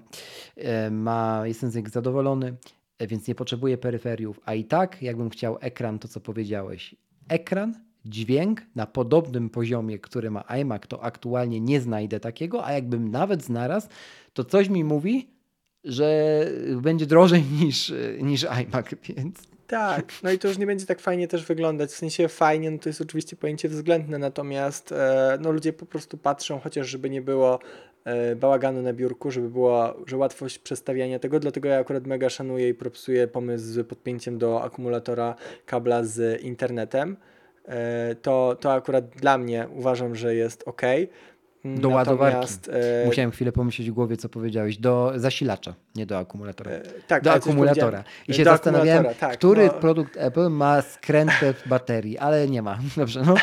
e, 0.57 0.91
ma, 0.91 1.43
jestem 1.45 1.71
z 1.71 1.75
nich 1.75 1.89
zadowolony, 1.91 2.55
więc 3.01 3.29
nie 3.29 3.35
potrzebuję 3.35 3.79
peryferiów. 3.79 4.41
A 4.45 4.55
i 4.55 4.65
tak, 4.65 5.03
jakbym 5.03 5.31
chciał 5.31 5.59
ekran, 5.61 5.99
to 5.99 6.09
co 6.09 6.21
powiedziałeś, 6.21 6.95
ekran, 7.29 7.75
dźwięk 8.05 8.63
na 8.75 8.87
podobnym 8.87 9.51
poziomie, 9.51 9.99
który 9.99 10.31
ma 10.31 10.41
iMac, 10.41 10.83
to 10.89 11.03
aktualnie 11.03 11.61
nie 11.61 11.81
znajdę 11.81 12.21
takiego, 12.21 12.67
a 12.67 12.73
jakbym 12.73 13.11
nawet 13.11 13.43
znalazł, 13.43 13.89
to 14.33 14.45
coś 14.45 14.69
mi 14.69 14.85
mówi, 14.85 15.31
że 15.85 16.47
będzie 16.83 17.07
drożej 17.07 17.43
niż, 17.63 17.93
niż 18.23 18.45
iMac, 18.45 18.87
więc 19.17 19.56
Tak, 19.67 20.13
no 20.23 20.31
i 20.31 20.39
to 20.39 20.49
już 20.49 20.59
nie 20.59 20.67
będzie 20.67 20.87
tak 20.87 21.01
fajnie 21.01 21.29
też 21.29 21.45
wyglądać. 21.45 21.91
W 21.91 21.97
sensie 21.97 22.29
fajnie, 22.29 22.71
no 22.71 22.79
to 22.79 22.89
jest 22.89 23.01
oczywiście 23.01 23.37
pojęcie 23.37 23.69
względne, 23.69 24.19
natomiast 24.19 24.93
e, 24.93 25.39
no 25.41 25.53
ludzie 25.53 25.73
po 25.73 25.87
prostu 25.87 26.19
patrzą, 26.19 26.61
chociaż 26.61 26.89
żeby 26.89 27.11
nie 27.11 27.23
było 27.23 27.59
e, 28.05 28.37
bałaganu 28.37 28.83
na 28.83 28.93
biurku, 28.93 29.31
żeby 29.31 29.51
była, 29.51 29.95
że 30.07 30.17
łatwość 30.17 30.59
przestawiania 30.59 31.19
tego, 31.19 31.41
dlatego 31.41 31.69
ja 31.69 31.79
akurat 31.79 32.07
mega 32.07 32.31
szanuję 32.31 32.69
i 32.69 32.75
propsuję 32.75 33.29
pomysł 33.29 33.65
z 33.65 33.87
podpięciem 33.87 34.39
do 34.39 34.63
akumulatora 34.63 35.35
kabla 35.67 36.05
z 36.05 36.43
internetem. 36.43 37.17
E, 37.69 38.15
to, 38.23 38.57
to 38.61 38.73
akurat 38.73 39.09
dla 39.09 39.39
mnie 39.39 39.67
uważam, 39.75 40.17
że 40.17 40.35
jest 40.35 40.63
ok. 40.67 40.83
Do 41.75 41.89
ładowarki. 41.89 42.53
E, 42.73 43.07
Musiałem 43.07 43.31
chwilę 43.31 43.53
pomyśleć 43.53 43.91
w 43.91 43.95
głowie, 43.95 44.17
co 44.17 44.29
powiedziałeś. 44.29 44.77
Do 44.79 45.13
zasilacza, 45.17 45.75
nie 45.95 46.07
do 46.07 46.19
akumulatora. 46.19 46.71
e, 46.71 46.83
tak, 47.09 47.23
do 47.23 47.33
akumulatora. 47.33 48.05
I 48.29 48.35
się 48.35 48.45
Do 48.45 48.51
zastanawiałem, 48.51 49.07
tak, 49.21 49.33
który 49.33 49.67
no. 49.67 49.73
produkt 49.73 50.17
Apple 50.17 50.51
ma 50.51 50.83
skrętę 50.83 51.55
w 51.55 51.69
baterii, 51.69 52.19
ale 52.19 52.49
nie 52.49 52.63
ma. 52.63 52.79
Dobrze, 52.97 53.23
no. 53.27 53.35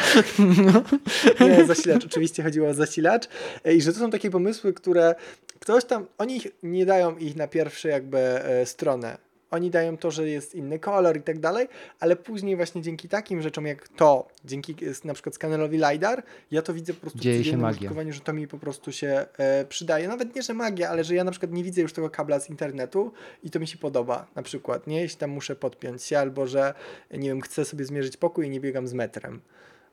Nie, 1.47 1.65
zasilacz. 1.65 2.05
Oczywiście 2.05 2.43
chodziło 2.43 2.69
o 2.69 2.73
zasilacz. 2.73 3.27
E, 3.65 3.73
I 3.73 3.81
że 3.81 3.93
to 3.93 3.99
są 3.99 4.11
takie 4.11 4.29
pomysły, 4.29 4.73
które 4.73 5.15
ktoś 5.59 5.85
tam, 5.85 6.05
oni 6.17 6.41
nie 6.63 6.85
dają 6.85 7.17
ich 7.17 7.35
na 7.35 7.47
pierwsze 7.47 7.89
jakby 7.89 8.19
e, 8.19 8.65
stronę. 8.65 9.17
Oni 9.53 9.69
dają 9.69 9.97
to, 9.97 10.11
że 10.11 10.29
jest 10.29 10.55
inny 10.55 10.79
kolor 10.79 11.17
i 11.17 11.21
tak 11.21 11.39
dalej, 11.39 11.67
ale 11.99 12.15
później 12.15 12.55
właśnie 12.55 12.81
dzięki 12.81 13.09
takim 13.09 13.41
rzeczom 13.41 13.65
jak 13.65 13.87
to, 13.89 14.27
dzięki 14.45 14.75
na 15.03 15.13
przykład 15.13 15.35
skanerowi 15.35 15.77
LiDAR, 15.77 16.23
ja 16.51 16.61
to 16.61 16.73
widzę 16.73 16.93
po 16.93 17.01
prostu 17.01 17.19
Dzieje 17.19 17.43
w 17.43 17.45
się 17.45 17.57
magia. 17.57 17.77
użytkowaniu, 17.77 18.13
że 18.13 18.19
to 18.19 18.33
mi 18.33 18.47
po 18.47 18.57
prostu 18.59 18.91
się 18.91 19.25
e, 19.37 19.65
przydaje. 19.65 20.07
Nawet 20.07 20.35
nie, 20.35 20.41
że 20.41 20.53
magia, 20.53 20.89
ale 20.89 21.03
że 21.03 21.15
ja 21.15 21.23
na 21.23 21.31
przykład 21.31 21.51
nie 21.51 21.63
widzę 21.63 21.81
już 21.81 21.93
tego 21.93 22.09
kabla 22.09 22.39
z 22.39 22.49
internetu 22.49 23.11
i 23.43 23.49
to 23.49 23.59
mi 23.59 23.67
się 23.67 23.77
podoba 23.77 24.27
na 24.35 24.43
przykład, 24.43 24.87
nie? 24.87 25.01
Jeśli 25.01 25.17
tam 25.17 25.29
muszę 25.29 25.55
podpiąć 25.55 26.03
się 26.03 26.19
albo, 26.19 26.47
że 26.47 26.73
nie 27.11 27.29
wiem, 27.29 27.41
chcę 27.41 27.65
sobie 27.65 27.85
zmierzyć 27.85 28.17
pokój 28.17 28.45
i 28.45 28.49
nie 28.49 28.59
biegam 28.59 28.87
z 28.87 28.93
metrem. 28.93 29.41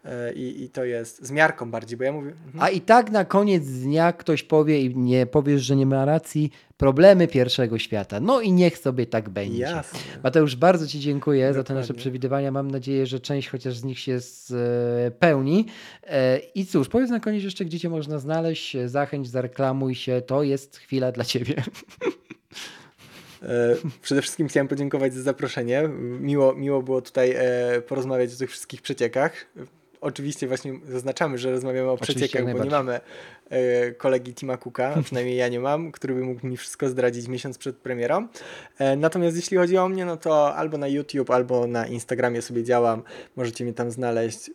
E, 0.05 0.33
I, 0.33 0.63
I 0.63 0.69
to 0.69 0.85
jest 0.85 1.27
z 1.27 1.31
miarką 1.31 1.71
bardziej, 1.71 1.99
bo 1.99 2.05
ja 2.05 2.13
mówię. 2.13 2.31
Mhm. 2.31 2.63
A 2.65 2.69
i 2.71 2.81
tak 2.81 3.11
na 3.11 3.25
koniec 3.25 3.65
dnia 3.65 4.13
ktoś 4.13 4.43
powie 4.43 4.81
i 4.81 4.97
nie 4.97 5.27
powiesz, 5.27 5.63
że 5.63 5.77
nie 5.77 5.87
ma 5.87 6.05
racji, 6.05 6.51
problemy 6.77 7.29
pierwszego 7.29 7.79
świata. 7.79 8.21
No 8.21 8.41
i 8.41 8.53
niech 8.53 8.79
sobie 8.79 9.07
tak 9.07 9.29
będzie. 9.29 9.59
Jasne. 9.59 9.99
Mateusz, 10.23 10.57
bardzo 10.57 10.87
Ci 10.87 11.01
dziękuję 11.01 11.55
za 11.55 11.65
te 11.65 11.75
nasze 11.75 11.87
Dokładnie. 11.87 12.01
przewidywania. 12.01 12.51
Mam 12.51 12.71
nadzieję, 12.71 13.07
że 13.07 13.21
część 13.21 13.49
chociaż 13.49 13.77
z 13.77 13.85
nich 13.85 13.99
się 13.99 14.19
spełni. 14.21 15.67
E, 16.07 16.39
I 16.39 16.67
cóż, 16.67 16.89
powiedz 16.89 17.11
na 17.11 17.21
koniec 17.21 17.45
jeszcze, 17.45 17.65
gdzie 17.65 17.81
Cię 17.81 17.89
można 17.89 18.19
znaleźć. 18.19 18.77
Zachęć, 18.87 19.29
zareklamuj 19.29 19.95
się. 19.95 20.23
To 20.27 20.43
jest 20.43 20.77
chwila 20.77 21.13
dla 21.13 21.25
Ciebie. 21.25 21.55
E, 23.43 23.77
Przede 24.03 24.23
wszystkim 24.23 24.49
chciałem 24.49 24.69
podziękować 24.69 25.15
za 25.15 25.23
zaproszenie. 25.23 25.89
Miło, 26.21 26.55
miło 26.55 26.83
było 26.83 27.03
tutaj 27.03 27.35
e, 27.37 27.83
porozmawiać 27.83 28.35
o 28.35 28.37
tych 28.37 28.51
wszystkich 28.51 28.83
przeciekach. 28.83 29.47
Oczywiście 30.01 30.49
właśnie 30.49 30.75
zaznaczamy, 30.89 31.39
że 31.39 31.51
rozmawiamy 31.51 31.91
o 31.91 31.97
przeciekach, 31.97 32.53
bo 32.53 32.65
nie 32.65 32.71
mamy 32.71 33.01
e, 33.51 33.93
kolegi 33.93 34.35
Tima 34.35 34.57
Cooka, 34.57 34.95
przynajmniej 35.05 35.37
ja 35.37 35.49
nie 35.49 35.61
mam, 35.61 35.93
który 35.93 36.15
by 36.15 36.21
mógł 36.21 36.47
mi 36.47 36.57
wszystko 36.57 36.89
zdradzić 36.89 37.29
miesiąc 37.29 37.59
przed 37.59 37.77
premierą. 37.77 38.29
E, 38.79 38.97
natomiast 38.97 39.37
jeśli 39.37 39.57
chodzi 39.57 39.79
o 39.79 39.89
mnie, 39.89 40.05
no 40.05 40.17
to 40.17 40.55
albo 40.55 40.79
na 40.79 40.89
YouTube, 40.89 41.31
albo 41.31 41.67
na 41.67 41.87
Instagramie 41.87 42.43
sobie 42.43 42.65
działam. 42.65 43.03
Możecie 43.37 43.65
mnie 43.65 43.75
tam 43.75 43.91
znaleźć. 43.91 44.51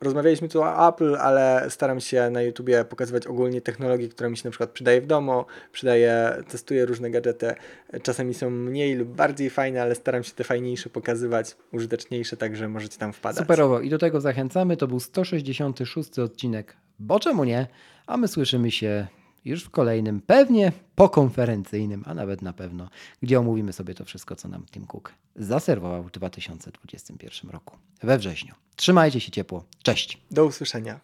Rozmawialiśmy 0.00 0.48
tu 0.48 0.62
o 0.62 0.88
Apple, 0.88 1.16
ale 1.16 1.66
staram 1.68 2.00
się 2.00 2.30
na 2.30 2.42
YouTubie 2.42 2.84
pokazywać 2.84 3.26
ogólnie 3.26 3.60
technologię, 3.60 4.08
która 4.08 4.28
mi 4.28 4.36
się 4.36 4.42
na 4.44 4.50
przykład 4.50 4.70
przydaje 4.70 5.00
w 5.00 5.06
domu, 5.06 5.44
przydaje, 5.72 6.36
testuję 6.48 6.86
różne 6.86 7.10
gadżety. 7.10 7.54
Czasami 8.02 8.34
są 8.34 8.50
mniej 8.50 8.94
lub 8.94 9.08
bardziej 9.08 9.50
fajne, 9.50 9.82
ale 9.82 9.94
staram 9.94 10.24
się 10.24 10.32
te 10.32 10.44
fajniejsze 10.44 10.90
pokazywać, 10.90 11.56
użyteczniejsze, 11.72 12.36
także 12.36 12.68
możecie 12.68 12.98
tam 12.98 13.12
wpadać. 13.12 13.38
Superowo 13.38 13.80
i 13.80 13.90
do 13.90 13.98
tego 13.98 14.20
zachęcamy. 14.20 14.76
To 14.76 14.86
był 14.86 15.00
166 15.00 16.18
odcinek, 16.18 16.76
bo 16.98 17.20
czemu 17.20 17.44
nie? 17.44 17.66
A 18.06 18.16
my 18.16 18.28
słyszymy 18.28 18.70
się 18.70 19.06
już 19.44 19.64
w 19.64 19.70
kolejnym, 19.70 20.20
pewnie 20.20 20.72
pokonferencyjnym, 20.94 22.02
a 22.06 22.14
nawet 22.14 22.42
na 22.42 22.52
pewno, 22.52 22.88
gdzie 23.22 23.40
omówimy 23.40 23.72
sobie 23.72 23.94
to 23.94 24.04
wszystko, 24.04 24.36
co 24.36 24.48
nam 24.48 24.66
Tim 24.66 24.86
Cook 24.86 25.14
zaserwował 25.36 26.02
w 26.02 26.10
2021 26.10 27.50
roku, 27.50 27.76
we 28.02 28.18
wrześniu. 28.18 28.54
Trzymajcie 28.76 29.20
się 29.20 29.30
ciepło. 29.30 29.64
Cześć. 29.82 30.18
Do 30.30 30.44
usłyszenia. 30.44 31.00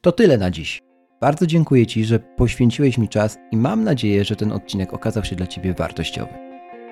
To 0.00 0.12
tyle 0.12 0.38
na 0.38 0.50
dziś. 0.50 0.82
Bardzo 1.20 1.46
dziękuję 1.46 1.86
Ci, 1.86 2.04
że 2.04 2.18
poświęciłeś 2.18 2.98
mi 2.98 3.08
czas 3.08 3.38
i 3.50 3.56
mam 3.56 3.84
nadzieję, 3.84 4.24
że 4.24 4.36
ten 4.36 4.52
odcinek 4.52 4.94
okazał 4.94 5.24
się 5.24 5.36
dla 5.36 5.46
Ciebie 5.46 5.74
wartościowy. 5.74 6.32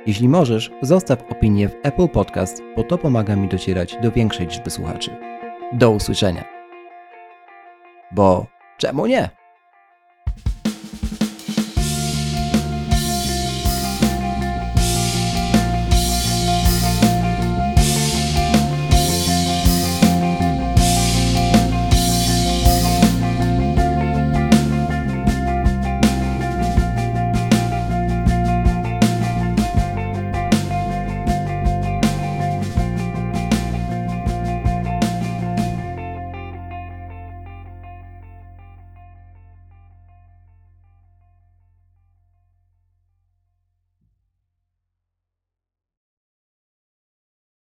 Jeśli 0.06 0.28
możesz, 0.28 0.70
zostaw 0.82 1.22
opinię 1.30 1.68
w 1.68 1.74
Apple 1.82 2.08
Podcast, 2.08 2.62
bo 2.76 2.84
to 2.84 2.98
pomaga 2.98 3.36
mi 3.36 3.48
docierać 3.48 3.96
do 4.02 4.12
większej 4.12 4.46
liczby 4.46 4.70
słuchaczy. 4.70 5.10
Do 5.72 5.90
usłyszenia. 5.90 6.44
Bo 8.12 8.46
czemu 8.78 9.06
nie? 9.06 9.41